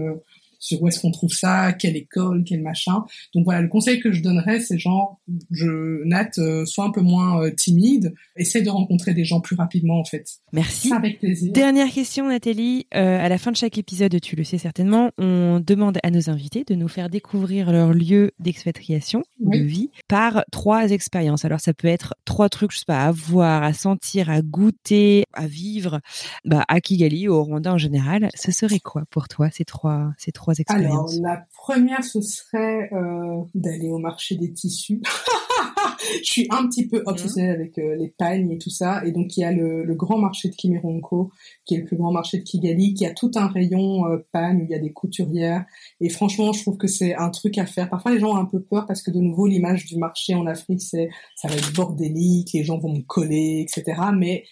sur 0.59 0.83
où 0.83 0.89
est-ce 0.89 1.01
qu'on 1.01 1.11
trouve 1.11 1.33
ça, 1.33 1.73
quelle 1.73 1.97
école, 1.97 2.45
quel 2.45 2.63
machin. 2.63 3.05
Donc 3.35 3.45
voilà, 3.45 3.63
le 3.63 3.69
conseil 3.69 4.01
que 4.01 4.13
je 4.13 4.23
donnerais, 4.23 4.61
c'est 4.61 4.79
genre, 4.79 5.21
je, 5.51 6.05
Nat, 6.05 6.31
euh, 6.39 6.65
sois 6.65 6.85
un 6.85 6.91
peu 6.91 7.01
moins 7.01 7.43
euh, 7.43 7.51
timide, 7.51 8.15
essaie 8.37 8.63
de 8.63 8.71
rencontrer 8.71 9.15
des 9.15 9.25
gens 9.25 9.41
plus 9.41 9.57
rapidement 9.57 9.99
en 10.01 10.05
fait. 10.05 10.27
Merci. 10.53 10.93
Avec 10.93 11.21
plaisir. 11.21 11.53
Dernière 11.53 11.91
question, 11.91 12.29
Nathalie. 12.29 12.87
Euh, 12.95 13.25
à 13.25 13.29
la 13.29 13.39
fin 13.39 13.53
de 13.53 13.57
chaque 13.57 13.79
épisode, 13.79 14.21
tu 14.21 14.37
le 14.37 14.45
sais 14.45 14.59
certainement, 14.59 15.11
on 15.19 15.63
demande 15.65 15.99
à 16.03 16.11
nos 16.11 16.31
invités 16.31 16.65
de 16.65 16.75
nous 16.75 16.89
faire 16.89 17.09
découvrir 17.09 17.71
leur 17.73 17.93
lieu 17.93 18.33
d'expatriation, 18.39 19.23
de 19.41 19.59
vie, 19.59 19.91
par 20.09 20.45
trois 20.51 20.91
expériences. 20.91 21.45
Alors 21.45 21.61
ça 21.61 21.75
peut 21.75 21.89
être 21.89 22.15
trois 22.25 22.49
trucs, 22.49 22.73
je 22.73 22.79
sais 22.79 22.85
pas, 22.87 23.05
à 23.05 23.13
voir, 23.13 23.63
à 23.63 23.73
sentir, 23.73 24.31
à 24.31 24.43
goûter, 24.43 25.25
à 25.33 25.47
vivre, 25.47 26.01
bah, 26.45 26.65
à 26.69 26.81
Kigali, 26.81 27.29
au 27.29 27.43
Rwanda 27.43 27.73
en 27.73 27.79
général. 27.79 28.29
Ce 28.35 28.53
serait 28.53 28.81
quoi 28.81 29.05
pour 29.11 29.29
toi 29.29 29.51
ces 29.51 29.65
trois, 29.65 30.13
ces 30.19 30.33
trois 30.33 30.48
alors, 30.69 31.11
la 31.21 31.47
première, 31.57 32.05
ce 32.05 32.21
serait 32.21 32.91
euh, 32.93 33.43
d'aller 33.55 33.89
au 33.89 33.99
marché 33.99 34.37
des 34.37 34.53
tissus. 34.53 35.03
je 36.23 36.31
suis 36.31 36.47
un 36.51 36.67
petit 36.67 36.87
peu 36.87 37.03
obsessionnelle 37.07 37.55
avec 37.55 37.79
euh, 37.79 37.97
les 37.97 38.09
pagnes 38.09 38.51
et 38.51 38.59
tout 38.59 38.71
ça. 38.71 39.05
Et 39.05 39.13
donc, 39.13 39.37
il 39.37 39.41
y 39.41 39.45
a 39.45 39.53
le, 39.53 39.95
grand 39.95 40.19
marché 40.19 40.49
de 40.49 40.55
Kimironko, 40.55 41.31
qui 41.65 41.75
est 41.75 41.79
le 41.79 41.85
plus 41.85 41.97
grand 41.97 42.13
marché 42.13 42.39
de 42.39 42.43
Kigali, 42.43 42.95
qui 42.95 43.07
a 43.07 43.13
tout 43.13 43.31
un 43.35 43.49
rayon 43.49 44.07
euh, 44.07 44.19
pagne 44.33 44.63
où 44.63 44.65
il 44.65 44.71
y 44.71 44.75
a 44.75 44.79
des 44.79 44.93
couturières. 44.93 45.65
Et 46.01 46.09
franchement, 46.09 46.53
je 46.53 46.63
trouve 46.63 46.77
que 46.77 46.87
c'est 46.87 47.15
un 47.15 47.31
truc 47.31 47.59
à 47.59 47.67
faire. 47.67 47.89
Parfois, 47.89 48.13
les 48.13 48.21
gens 48.21 48.33
ont 48.33 48.37
un 48.37 48.47
peu 48.47 48.61
peur 48.61 48.87
parce 48.87 49.03
que 49.03 49.11
de 49.11 49.21
nouveau, 49.21 49.47
l'image 49.47 49.87
du 49.87 49.97
marché 49.97 50.35
en 50.35 50.47
Afrique, 50.47 50.83
c'est 50.83 51.11
ça 51.37 51.49
va 51.49 51.57
être 51.57 51.73
bordélique, 51.73 52.53
les 52.53 52.65
gens 52.65 52.79
vont 52.79 52.93
me 52.93 53.03
coller, 53.03 53.67
etc. 53.67 54.01
Mais 54.17 54.45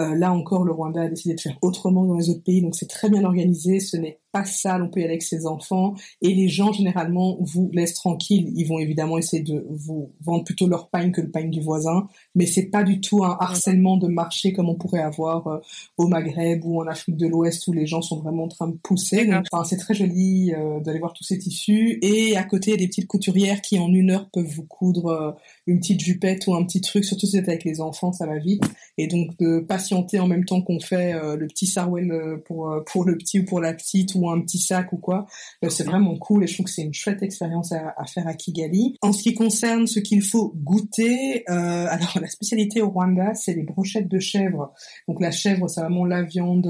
euh, 0.00 0.14
là 0.16 0.32
encore, 0.32 0.64
le 0.64 0.72
Rwanda 0.72 1.02
a 1.02 1.08
décidé 1.08 1.34
de 1.34 1.40
faire 1.40 1.58
autrement 1.62 2.04
dans 2.04 2.16
les 2.16 2.28
autres 2.28 2.42
pays, 2.42 2.62
donc 2.62 2.74
c'est 2.74 2.88
très 2.88 3.08
bien 3.08 3.24
organisé. 3.24 3.80
Ce 3.80 3.96
n'est 3.96 4.20
pas 4.34 4.44
sale, 4.44 4.82
on 4.82 4.88
peut 4.88 4.98
y 4.98 5.04
aller 5.04 5.12
avec 5.12 5.22
ses 5.22 5.46
enfants. 5.46 5.94
Et 6.20 6.34
les 6.34 6.48
gens, 6.48 6.72
généralement, 6.72 7.36
vous 7.38 7.70
laissent 7.72 7.94
tranquille. 7.94 8.52
Ils 8.56 8.66
vont 8.66 8.80
évidemment 8.80 9.16
essayer 9.16 9.44
de 9.44 9.64
vous 9.70 10.10
vendre 10.20 10.42
plutôt 10.42 10.66
leur 10.66 10.88
pain 10.90 11.10
que 11.12 11.20
le 11.20 11.30
pain 11.30 11.44
du 11.44 11.60
voisin. 11.60 12.08
Mais 12.34 12.46
c'est 12.46 12.66
pas 12.66 12.82
du 12.82 13.00
tout 13.00 13.24
un 13.24 13.36
harcèlement 13.38 13.96
de 13.96 14.08
marché 14.08 14.52
comme 14.52 14.68
on 14.68 14.74
pourrait 14.74 15.02
avoir 15.02 15.46
euh, 15.46 15.58
au 15.98 16.08
Maghreb 16.08 16.64
ou 16.64 16.80
en 16.80 16.88
Afrique 16.88 17.16
de 17.16 17.28
l'Ouest 17.28 17.68
où 17.68 17.72
les 17.72 17.86
gens 17.86 18.02
sont 18.02 18.18
vraiment 18.18 18.44
en 18.44 18.48
train 18.48 18.66
de 18.66 18.76
pousser. 18.82 19.30
enfin, 19.32 19.62
c'est 19.62 19.76
très 19.76 19.94
joli 19.94 20.52
euh, 20.52 20.80
d'aller 20.80 20.98
voir 20.98 21.12
tous 21.12 21.22
ces 21.22 21.38
tissus. 21.38 22.00
Et 22.02 22.36
à 22.36 22.42
côté, 22.42 22.72
il 22.72 22.74
y 22.74 22.76
a 22.76 22.78
des 22.78 22.88
petites 22.88 23.06
couturières 23.06 23.60
qui, 23.62 23.78
en 23.78 23.92
une 23.92 24.10
heure, 24.10 24.28
peuvent 24.32 24.44
vous 24.44 24.66
coudre 24.66 25.36
une 25.68 25.78
petite 25.78 26.00
jupette 26.00 26.48
ou 26.48 26.56
un 26.56 26.64
petit 26.64 26.80
truc. 26.80 27.04
Surtout 27.04 27.26
si 27.26 27.36
vous 27.36 27.42
êtes 27.42 27.48
avec 27.48 27.62
les 27.62 27.80
enfants, 27.80 28.12
ça 28.12 28.26
va 28.26 28.38
vite. 28.38 28.64
Et 28.98 29.06
donc, 29.06 29.38
de 29.38 29.60
patienter 29.60 30.18
en 30.18 30.26
même 30.26 30.44
temps 30.44 30.60
qu'on 30.60 30.80
fait 30.80 31.12
le 31.12 31.46
petit 31.46 31.66
sarwell 31.66 32.40
pour, 32.44 32.74
pour 32.86 33.04
le 33.04 33.16
petit 33.16 33.38
ou 33.38 33.44
pour 33.44 33.60
la 33.60 33.72
petite 33.72 34.16
ou 34.16 34.23
ou 34.24 34.30
un 34.30 34.40
petit 34.40 34.58
sac 34.58 34.92
ou 34.92 34.98
quoi. 34.98 35.26
c'est 35.68 35.84
vraiment 35.84 36.16
cool 36.16 36.44
et 36.44 36.46
je 36.46 36.54
trouve 36.54 36.66
que 36.66 36.72
c'est 36.72 36.82
une 36.82 36.94
chouette 36.94 37.22
expérience 37.22 37.72
à, 37.72 37.94
faire 38.06 38.26
à 38.26 38.34
Kigali. 38.34 38.96
En 39.02 39.12
ce 39.12 39.22
qui 39.22 39.34
concerne 39.34 39.86
ce 39.86 40.00
qu'il 40.00 40.22
faut 40.22 40.52
goûter, 40.56 41.44
alors 41.48 42.18
la 42.20 42.28
spécialité 42.28 42.82
au 42.82 42.90
Rwanda, 42.90 43.34
c'est 43.34 43.54
les 43.54 43.62
brochettes 43.62 44.08
de 44.08 44.18
chèvre. 44.18 44.72
Donc 45.08 45.20
la 45.20 45.30
chèvre, 45.30 45.68
c'est 45.68 45.80
vraiment 45.80 46.04
la 46.04 46.22
viande 46.22 46.66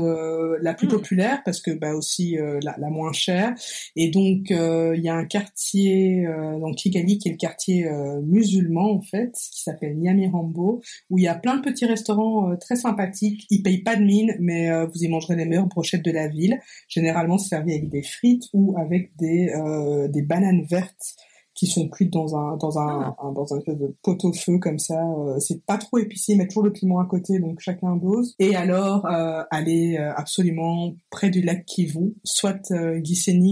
la 0.61 0.75
plus 0.75 0.87
mm. 0.87 0.91
populaire 0.91 1.43
parce 1.45 1.61
que 1.61 1.71
bah 1.71 1.95
aussi 1.95 2.37
la, 2.37 2.75
la, 2.79 2.91
moins 2.91 3.13
chère. 3.13 3.55
Et 3.97 4.11
donc 4.11 4.51
il 4.51 5.01
y 5.03 5.09
a 5.09 5.15
un 5.15 5.25
quartier 5.25 6.27
dans 6.61 6.73
Kigali 6.73 7.19
qui 7.19 7.29
est 7.29 7.33
le 7.33 7.39
quartier 7.39 7.89
musulman 8.23 8.93
en 8.93 9.01
fait, 9.01 9.33
qui 9.53 9.63
s'appelle 9.63 9.99
Nyamirambo, 9.99 10.83
où 11.11 11.19
il 11.19 11.25
y 11.25 11.29
a 11.29 11.35
plein 11.35 11.57
de 11.57 11.63
petits 11.63 11.87
restaurants 11.87 12.51
euh, 12.51 12.57
très 12.57 12.77
sympathiques. 12.77 13.47
Ils 13.51 13.63
payent 13.63 13.83
pas 13.83 13.97
de 13.97 14.05
mine, 14.05 14.35
mais 14.41 14.71
euh, 14.71 14.87
vous 14.87 15.03
y 15.03 15.09
mangerez 15.09 15.37
les 15.37 15.45
meilleures 15.45 15.67
brochettes 15.67 16.05
de 16.05 16.11
la 16.11 16.29
ville. 16.29 16.59
Généralement, 16.89 17.39
servi 17.45 17.73
avec 17.73 17.89
des 17.89 18.03
frites 18.03 18.45
ou 18.53 18.75
avec 18.79 19.17
des, 19.17 19.51
euh, 19.51 20.09
des 20.09 20.23
bananes 20.23 20.65
vertes 20.65 21.17
qui 21.55 21.67
sont 21.69 21.89
cuites 21.89 22.13
dans 22.13 22.37
un 22.37 22.57
dans 22.57 22.79
un, 22.79 23.15
ah. 23.19 23.31
dans 23.35 23.55
un 23.55 23.59
espèce 23.59 23.79
de 23.79 23.95
pot 24.03 24.23
au 24.25 24.33
feu 24.33 24.59
comme 24.59 24.79
ça. 24.79 25.01
Euh, 25.01 25.39
c'est 25.39 25.65
pas 25.65 25.79
trop 25.79 25.99
épicé, 25.99 26.35
mais 26.35 26.47
toujours 26.47 26.65
le 26.65 26.73
piment 26.73 26.99
à 26.99 27.07
côté, 27.07 27.39
donc 27.39 27.61
chacun 27.61 27.97
dose. 27.97 28.35
Et 28.39 28.57
alors 28.57 29.07
euh, 29.07 29.43
aller 29.51 29.97
euh, 29.99 30.13
absolument 30.17 30.95
près 31.11 31.31
du 31.31 31.43
lac 31.43 31.65
Kivu, 31.65 32.15
soit 32.25 32.71
euh, 32.73 33.01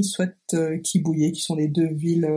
soit 0.02 0.34
Kibuye, 0.82 1.32
qui 1.32 1.40
sont 1.40 1.54
les 1.54 1.68
deux 1.68 1.92
villes 1.94 2.28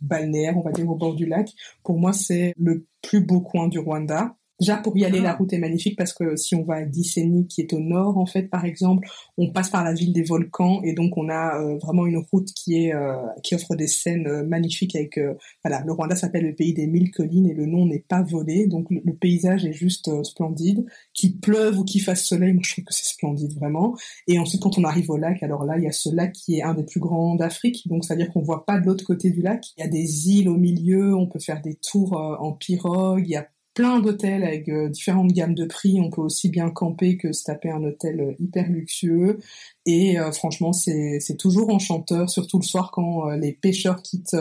balnéaires, 0.00 0.56
on 0.58 0.62
va 0.62 0.72
dire 0.72 0.90
au 0.90 0.96
bord 0.96 1.14
du 1.14 1.26
lac. 1.26 1.50
Pour 1.84 1.98
moi, 1.98 2.12
c'est 2.12 2.52
le 2.58 2.86
plus 3.00 3.20
beau 3.20 3.40
coin 3.40 3.68
du 3.68 3.78
Rwanda. 3.78 4.36
Déjà 4.60 4.76
pour 4.76 4.96
y 4.96 5.04
aller, 5.04 5.18
la 5.18 5.32
ah. 5.32 5.36
route 5.36 5.52
est 5.52 5.58
magnifique 5.58 5.98
parce 5.98 6.12
que 6.12 6.36
si 6.36 6.54
on 6.54 6.62
va 6.62 6.74
à 6.76 6.88
Gisenyi, 6.88 7.48
qui 7.48 7.60
est 7.60 7.72
au 7.72 7.80
nord 7.80 8.18
en 8.18 8.26
fait, 8.26 8.44
par 8.44 8.64
exemple, 8.64 9.08
on 9.36 9.50
passe 9.50 9.68
par 9.68 9.82
la 9.82 9.92
ville 9.92 10.12
des 10.12 10.22
volcans 10.22 10.80
et 10.84 10.92
donc 10.92 11.16
on 11.16 11.28
a 11.28 11.60
euh, 11.60 11.76
vraiment 11.78 12.06
une 12.06 12.18
route 12.18 12.52
qui 12.52 12.84
est 12.84 12.94
euh, 12.94 13.16
qui 13.42 13.56
offre 13.56 13.74
des 13.74 13.88
scènes 13.88 14.28
euh, 14.28 14.44
magnifiques 14.44 14.94
avec 14.94 15.18
voilà, 15.64 15.82
le 15.84 15.92
Rwanda 15.92 16.14
s'appelle 16.14 16.44
le 16.44 16.54
pays 16.54 16.72
des 16.72 16.86
mille 16.86 17.10
collines 17.10 17.48
et 17.48 17.54
le 17.54 17.66
nom 17.66 17.86
n'est 17.86 18.04
pas 18.08 18.22
volé, 18.22 18.66
donc 18.68 18.86
le, 18.90 19.14
paysage 19.14 19.64
est 19.64 19.72
juste 19.72 20.10
splendide. 20.22 20.84
Qu'il 21.14 21.38
pleuve 21.40 21.78
ou 21.78 21.84
qu'il 21.84 22.02
fasse 22.02 22.24
soleil, 22.24 22.52
moi 22.52 22.62
je 22.64 22.72
trouve 22.72 22.84
que 22.84 22.94
c'est 22.94 23.06
splendide 23.06 23.54
vraiment. 23.54 23.96
Et 24.28 24.38
ensuite 24.38 24.62
quand 24.62 24.78
on 24.78 24.84
arrive 24.84 25.10
au 25.10 25.16
lac, 25.16 25.42
alors 25.42 25.64
là 25.64 25.78
il 25.78 25.84
y 25.84 25.88
a 25.88 25.92
ce 25.92 26.14
lac 26.14 26.32
qui 26.32 26.58
est 26.58 26.62
un 26.62 26.74
des 26.74 26.84
plus 26.84 27.00
grands 27.00 27.34
d'Afrique, 27.34 27.88
donc 27.88 28.04
c'est 28.04 28.12
à 28.12 28.16
dire 28.16 28.30
qu'on 28.32 28.42
voit 28.42 28.64
pas 28.64 28.78
de 28.78 28.86
l'autre 28.86 29.04
côté 29.04 29.30
du 29.30 29.42
lac. 29.42 29.64
Il 29.76 29.80
y 29.80 29.84
a 29.84 29.88
des 29.88 30.30
îles 30.30 30.48
au 30.48 30.56
milieu, 30.56 31.16
on 31.16 31.26
peut 31.26 31.40
faire 31.40 31.60
des 31.60 31.74
tours 31.74 32.12
en 32.12 32.52
pirogue, 32.52 33.24
il 33.24 33.30
y 33.30 33.36
a 33.36 33.48
plein 33.74 33.98
d'hôtels 33.98 34.44
avec 34.44 34.68
euh, 34.68 34.88
différentes 34.88 35.32
gammes 35.32 35.54
de 35.54 35.66
prix. 35.66 36.00
On 36.00 36.08
peut 36.08 36.22
aussi 36.22 36.48
bien 36.48 36.70
camper 36.70 37.16
que 37.16 37.32
se 37.32 37.44
taper 37.44 37.70
un 37.70 37.82
hôtel 37.82 38.20
euh, 38.20 38.32
hyper 38.38 38.68
luxueux. 38.68 39.40
Et 39.84 40.18
euh, 40.18 40.32
franchement, 40.32 40.72
c'est 40.72 41.36
toujours 41.38 41.70
enchanteur, 41.70 42.30
surtout 42.30 42.58
le 42.58 42.64
soir 42.64 42.90
quand 42.92 43.28
les 43.30 43.52
pêcheurs 43.52 44.00
quittent 44.00 44.36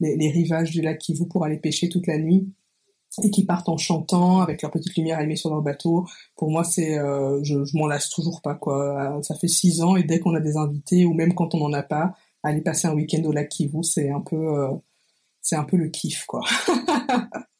les, 0.00 0.30
rivages 0.30 0.70
du 0.70 0.80
lac 0.80 0.98
Kivu 0.98 1.28
pour 1.28 1.44
aller 1.44 1.58
pêcher 1.58 1.88
toute 1.88 2.06
la 2.06 2.18
nuit 2.18 2.48
et 3.22 3.30
qui 3.30 3.44
partent 3.44 3.68
en 3.68 3.76
chantant 3.76 4.40
avec 4.40 4.62
leur 4.62 4.70
petite 4.70 4.96
lumière 4.96 5.18
allumée 5.18 5.36
sur 5.36 5.50
leur 5.50 5.62
bateau. 5.62 6.06
Pour 6.36 6.50
moi, 6.50 6.64
c'est, 6.64 6.96
je, 7.42 7.64
je 7.64 7.76
m'en 7.76 7.86
lasse 7.86 8.10
toujours 8.10 8.40
pas 8.42 8.54
quoi. 8.54 9.20
Ça 9.22 9.34
fait 9.36 9.48
six 9.48 9.82
ans 9.82 9.96
et 9.96 10.02
dès 10.02 10.18
qu'on 10.18 10.34
a 10.34 10.40
des 10.40 10.56
invités 10.56 11.04
ou 11.04 11.14
même 11.14 11.34
quand 11.34 11.54
on 11.54 11.58
n'en 11.58 11.72
a 11.72 11.82
pas, 11.82 12.14
aller 12.42 12.62
passer 12.62 12.88
un 12.88 12.94
week-end 12.94 13.22
au 13.24 13.32
lac 13.32 13.48
Kivu, 13.48 13.84
c'est 13.84 14.10
un 14.10 14.20
peu, 14.20 14.66
c'est 15.40 15.56
un 15.56 15.64
peu 15.64 15.76
le 15.76 15.88
kiff 15.88 16.24
quoi. 16.26 16.40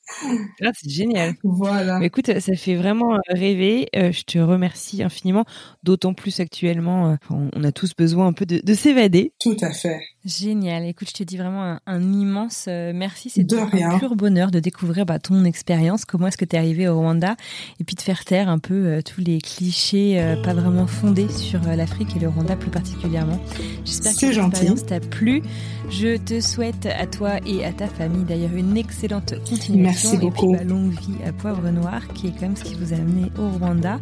Ah, 0.62 0.70
c'est 0.74 0.90
génial. 0.90 1.34
Voilà. 1.42 2.02
écoute, 2.04 2.26
ça 2.38 2.54
fait 2.54 2.74
vraiment 2.74 3.14
euh, 3.14 3.18
rêver. 3.28 3.88
Euh, 3.96 4.12
je 4.12 4.22
te 4.22 4.38
remercie 4.38 5.02
infiniment, 5.02 5.44
d'autant 5.82 6.14
plus 6.14 6.40
actuellement, 6.40 7.12
euh, 7.12 7.16
on 7.30 7.64
a 7.64 7.72
tous 7.72 7.94
besoin 7.96 8.26
un 8.28 8.32
peu 8.32 8.46
de, 8.46 8.60
de 8.62 8.74
s'évader. 8.74 9.32
Tout 9.40 9.56
à 9.60 9.72
fait. 9.72 10.00
Génial. 10.24 10.84
Écoute, 10.84 11.08
je 11.08 11.14
te 11.14 11.22
dis 11.22 11.36
vraiment 11.36 11.78
un, 11.86 12.12
immense 12.12 12.66
merci. 12.66 13.30
C'est 13.30 13.52
un 13.52 13.98
pur 13.98 14.16
bonheur 14.16 14.50
de 14.50 14.60
découvrir 14.60 15.06
bah, 15.06 15.18
ton 15.18 15.44
expérience, 15.44 16.04
comment 16.04 16.28
est-ce 16.28 16.36
que 16.36 16.44
tu 16.44 16.56
es 16.56 16.58
arrivé 16.58 16.88
au 16.88 16.98
Rwanda, 16.98 17.36
et 17.80 17.84
puis 17.84 17.96
de 17.96 18.00
faire 18.00 18.24
taire 18.24 18.48
un 18.48 18.58
peu 18.58 19.02
tous 19.04 19.20
les 19.20 19.40
clichés 19.40 20.36
pas 20.44 20.54
vraiment 20.54 20.86
fondés 20.86 21.28
sur 21.28 21.60
l'Afrique 21.62 22.16
et 22.16 22.20
le 22.20 22.28
Rwanda 22.28 22.56
plus 22.56 22.70
particulièrement. 22.70 23.40
J'espère 23.84 24.16
que 24.16 24.26
l'expérience 24.26 24.86
t'a 24.86 25.00
plu. 25.00 25.42
Je 25.90 26.16
te 26.16 26.40
souhaite 26.40 26.86
à 26.86 27.06
toi 27.06 27.38
et 27.46 27.64
à 27.64 27.72
ta 27.72 27.86
famille 27.86 28.24
d'ailleurs 28.24 28.54
une 28.54 28.76
excellente 28.76 29.34
continuation. 29.48 30.10
Merci 30.12 30.18
beaucoup. 30.18 30.54
Et 30.54 30.58
puis, 30.58 30.66
bah, 30.66 30.72
longue 30.72 30.92
vie 30.92 31.22
à 31.26 31.32
Poivre 31.32 31.68
Noir, 31.70 32.08
qui 32.14 32.28
est 32.28 32.30
quand 32.30 32.42
même 32.42 32.56
ce 32.56 32.64
qui 32.64 32.74
vous 32.74 32.92
a 32.92 32.96
amené 32.96 33.30
au 33.38 33.50
Rwanda. 33.58 33.98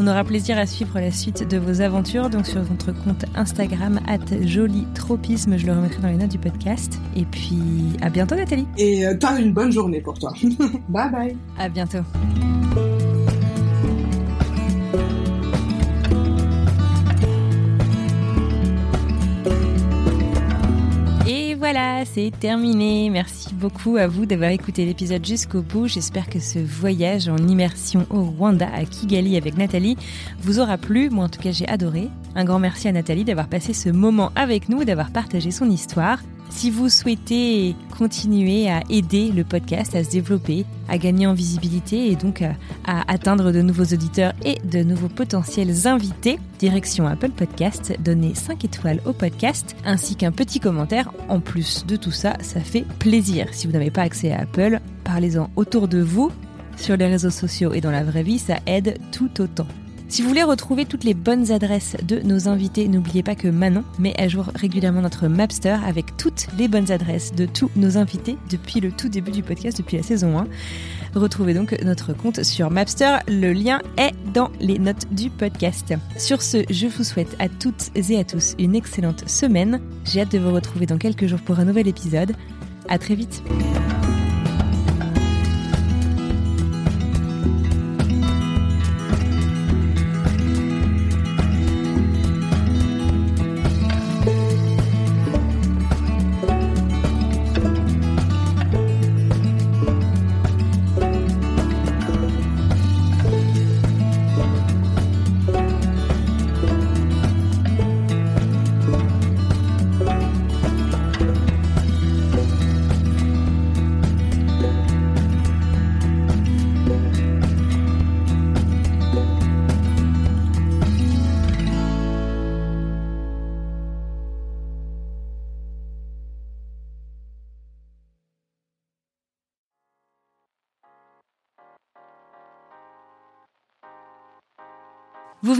On 0.00 0.06
aura 0.08 0.24
plaisir 0.24 0.58
à 0.58 0.66
suivre 0.66 0.98
la 0.98 1.10
suite 1.10 1.48
de 1.48 1.56
vos 1.56 1.80
aventures 1.80 2.28
donc 2.28 2.46
sur 2.46 2.60
votre 2.62 2.92
compte 2.92 3.24
Instagram 3.34 4.00
@jolitropisme, 4.42 5.56
je 5.56 5.66
le 5.66 5.72
remettrai 5.72 6.02
dans 6.02 6.08
les 6.08 6.16
notes 6.16 6.30
du 6.30 6.38
podcast. 6.38 7.00
Et 7.16 7.24
puis 7.24 7.62
à 8.02 8.10
bientôt 8.10 8.34
Nathalie. 8.34 8.66
Et 8.76 9.06
euh, 9.06 9.14
t'as 9.18 9.38
une 9.40 9.52
bonne 9.52 9.72
journée 9.72 10.00
pour 10.00 10.18
toi. 10.18 10.32
bye 10.88 11.10
bye. 11.10 11.36
À 11.58 11.68
bientôt. 11.68 12.02
Voilà, 21.64 22.04
c'est 22.04 22.30
terminé. 22.38 23.08
Merci 23.08 23.54
beaucoup 23.54 23.96
à 23.96 24.06
vous 24.06 24.26
d'avoir 24.26 24.50
écouté 24.50 24.84
l'épisode 24.84 25.24
jusqu'au 25.24 25.62
bout. 25.62 25.88
J'espère 25.88 26.28
que 26.28 26.38
ce 26.38 26.58
voyage 26.58 27.26
en 27.26 27.38
immersion 27.38 28.06
au 28.10 28.20
Rwanda 28.20 28.68
à 28.70 28.84
Kigali 28.84 29.34
avec 29.38 29.56
Nathalie 29.56 29.96
vous 30.40 30.60
aura 30.60 30.76
plu. 30.76 31.08
Moi, 31.08 31.24
en 31.24 31.30
tout 31.30 31.40
cas, 31.40 31.52
j'ai 31.52 31.66
adoré. 31.66 32.10
Un 32.34 32.44
grand 32.44 32.58
merci 32.58 32.86
à 32.88 32.92
Nathalie 32.92 33.24
d'avoir 33.24 33.48
passé 33.48 33.72
ce 33.72 33.88
moment 33.88 34.30
avec 34.36 34.68
nous, 34.68 34.84
d'avoir 34.84 35.10
partagé 35.10 35.50
son 35.50 35.70
histoire. 35.70 36.18
Si 36.54 36.70
vous 36.70 36.88
souhaitez 36.88 37.74
continuer 37.98 38.70
à 38.70 38.82
aider 38.88 39.32
le 39.32 39.42
podcast 39.42 39.96
à 39.96 40.04
se 40.04 40.10
développer, 40.10 40.64
à 40.88 40.98
gagner 40.98 41.26
en 41.26 41.34
visibilité 41.34 42.12
et 42.12 42.16
donc 42.16 42.42
à, 42.42 42.54
atteindre 42.84 43.50
de 43.50 43.60
nouveaux 43.60 43.82
auditeurs 43.82 44.32
et 44.44 44.58
de 44.64 44.84
nouveaux 44.84 45.08
potentiels 45.08 45.88
invités, 45.88 46.38
direction 46.60 47.08
Apple 47.08 47.30
Podcast, 47.30 47.96
donnez 47.98 48.36
5 48.36 48.64
étoiles 48.64 49.00
au 49.04 49.12
podcast 49.12 49.74
ainsi 49.84 50.14
qu'un 50.14 50.30
petit 50.30 50.60
commentaire. 50.60 51.12
En 51.28 51.40
plus 51.40 51.84
de 51.86 51.96
tout 51.96 52.12
ça, 52.12 52.34
ça 52.40 52.60
fait 52.60 52.86
plaisir. 53.00 53.48
Si 53.50 53.66
vous 53.66 53.72
n'avez 53.72 53.90
pas 53.90 54.02
accès 54.02 54.30
à 54.30 54.42
Apple, 54.42 54.80
parlez-en 55.02 55.50
autour 55.56 55.88
de 55.88 55.98
vous, 55.98 56.30
sur 56.76 56.96
les 56.96 57.06
réseaux 57.06 57.30
sociaux 57.30 57.72
et 57.72 57.80
dans 57.80 57.90
la 57.90 58.04
vraie 58.04 58.22
vie, 58.22 58.38
ça 58.38 58.58
aide 58.66 58.98
tout 59.10 59.40
autant. 59.40 59.66
Si 60.14 60.22
vous 60.22 60.28
voulez 60.28 60.44
retrouver 60.44 60.84
toutes 60.84 61.02
les 61.02 61.12
bonnes 61.12 61.50
adresses 61.50 61.96
de 62.04 62.20
nos 62.20 62.46
invités, 62.46 62.86
n'oubliez 62.86 63.24
pas 63.24 63.34
que 63.34 63.48
Manon 63.48 63.82
met 63.98 64.14
à 64.16 64.28
jour 64.28 64.48
régulièrement 64.54 65.00
notre 65.00 65.26
Mapster 65.26 65.76
avec 65.84 66.16
toutes 66.16 66.46
les 66.56 66.68
bonnes 66.68 66.92
adresses 66.92 67.34
de 67.34 67.46
tous 67.46 67.68
nos 67.74 67.98
invités 67.98 68.38
depuis 68.48 68.78
le 68.78 68.92
tout 68.92 69.08
début 69.08 69.32
du 69.32 69.42
podcast, 69.42 69.76
depuis 69.76 69.96
la 69.96 70.04
saison 70.04 70.38
1. 70.38 70.46
Retrouvez 71.16 71.52
donc 71.52 71.76
notre 71.82 72.12
compte 72.12 72.44
sur 72.44 72.70
Mapster. 72.70 73.16
Le 73.26 73.52
lien 73.52 73.80
est 73.96 74.12
dans 74.32 74.52
les 74.60 74.78
notes 74.78 75.12
du 75.12 75.30
podcast. 75.30 75.92
Sur 76.16 76.42
ce, 76.42 76.58
je 76.70 76.86
vous 76.86 77.02
souhaite 77.02 77.34
à 77.40 77.48
toutes 77.48 77.90
et 77.96 78.16
à 78.16 78.22
tous 78.22 78.54
une 78.60 78.76
excellente 78.76 79.28
semaine. 79.28 79.80
J'ai 80.04 80.20
hâte 80.20 80.30
de 80.30 80.38
vous 80.38 80.52
retrouver 80.52 80.86
dans 80.86 80.98
quelques 80.98 81.26
jours 81.26 81.40
pour 81.40 81.58
un 81.58 81.64
nouvel 81.64 81.88
épisode. 81.88 82.36
À 82.88 82.98
très 82.98 83.16
vite. 83.16 83.42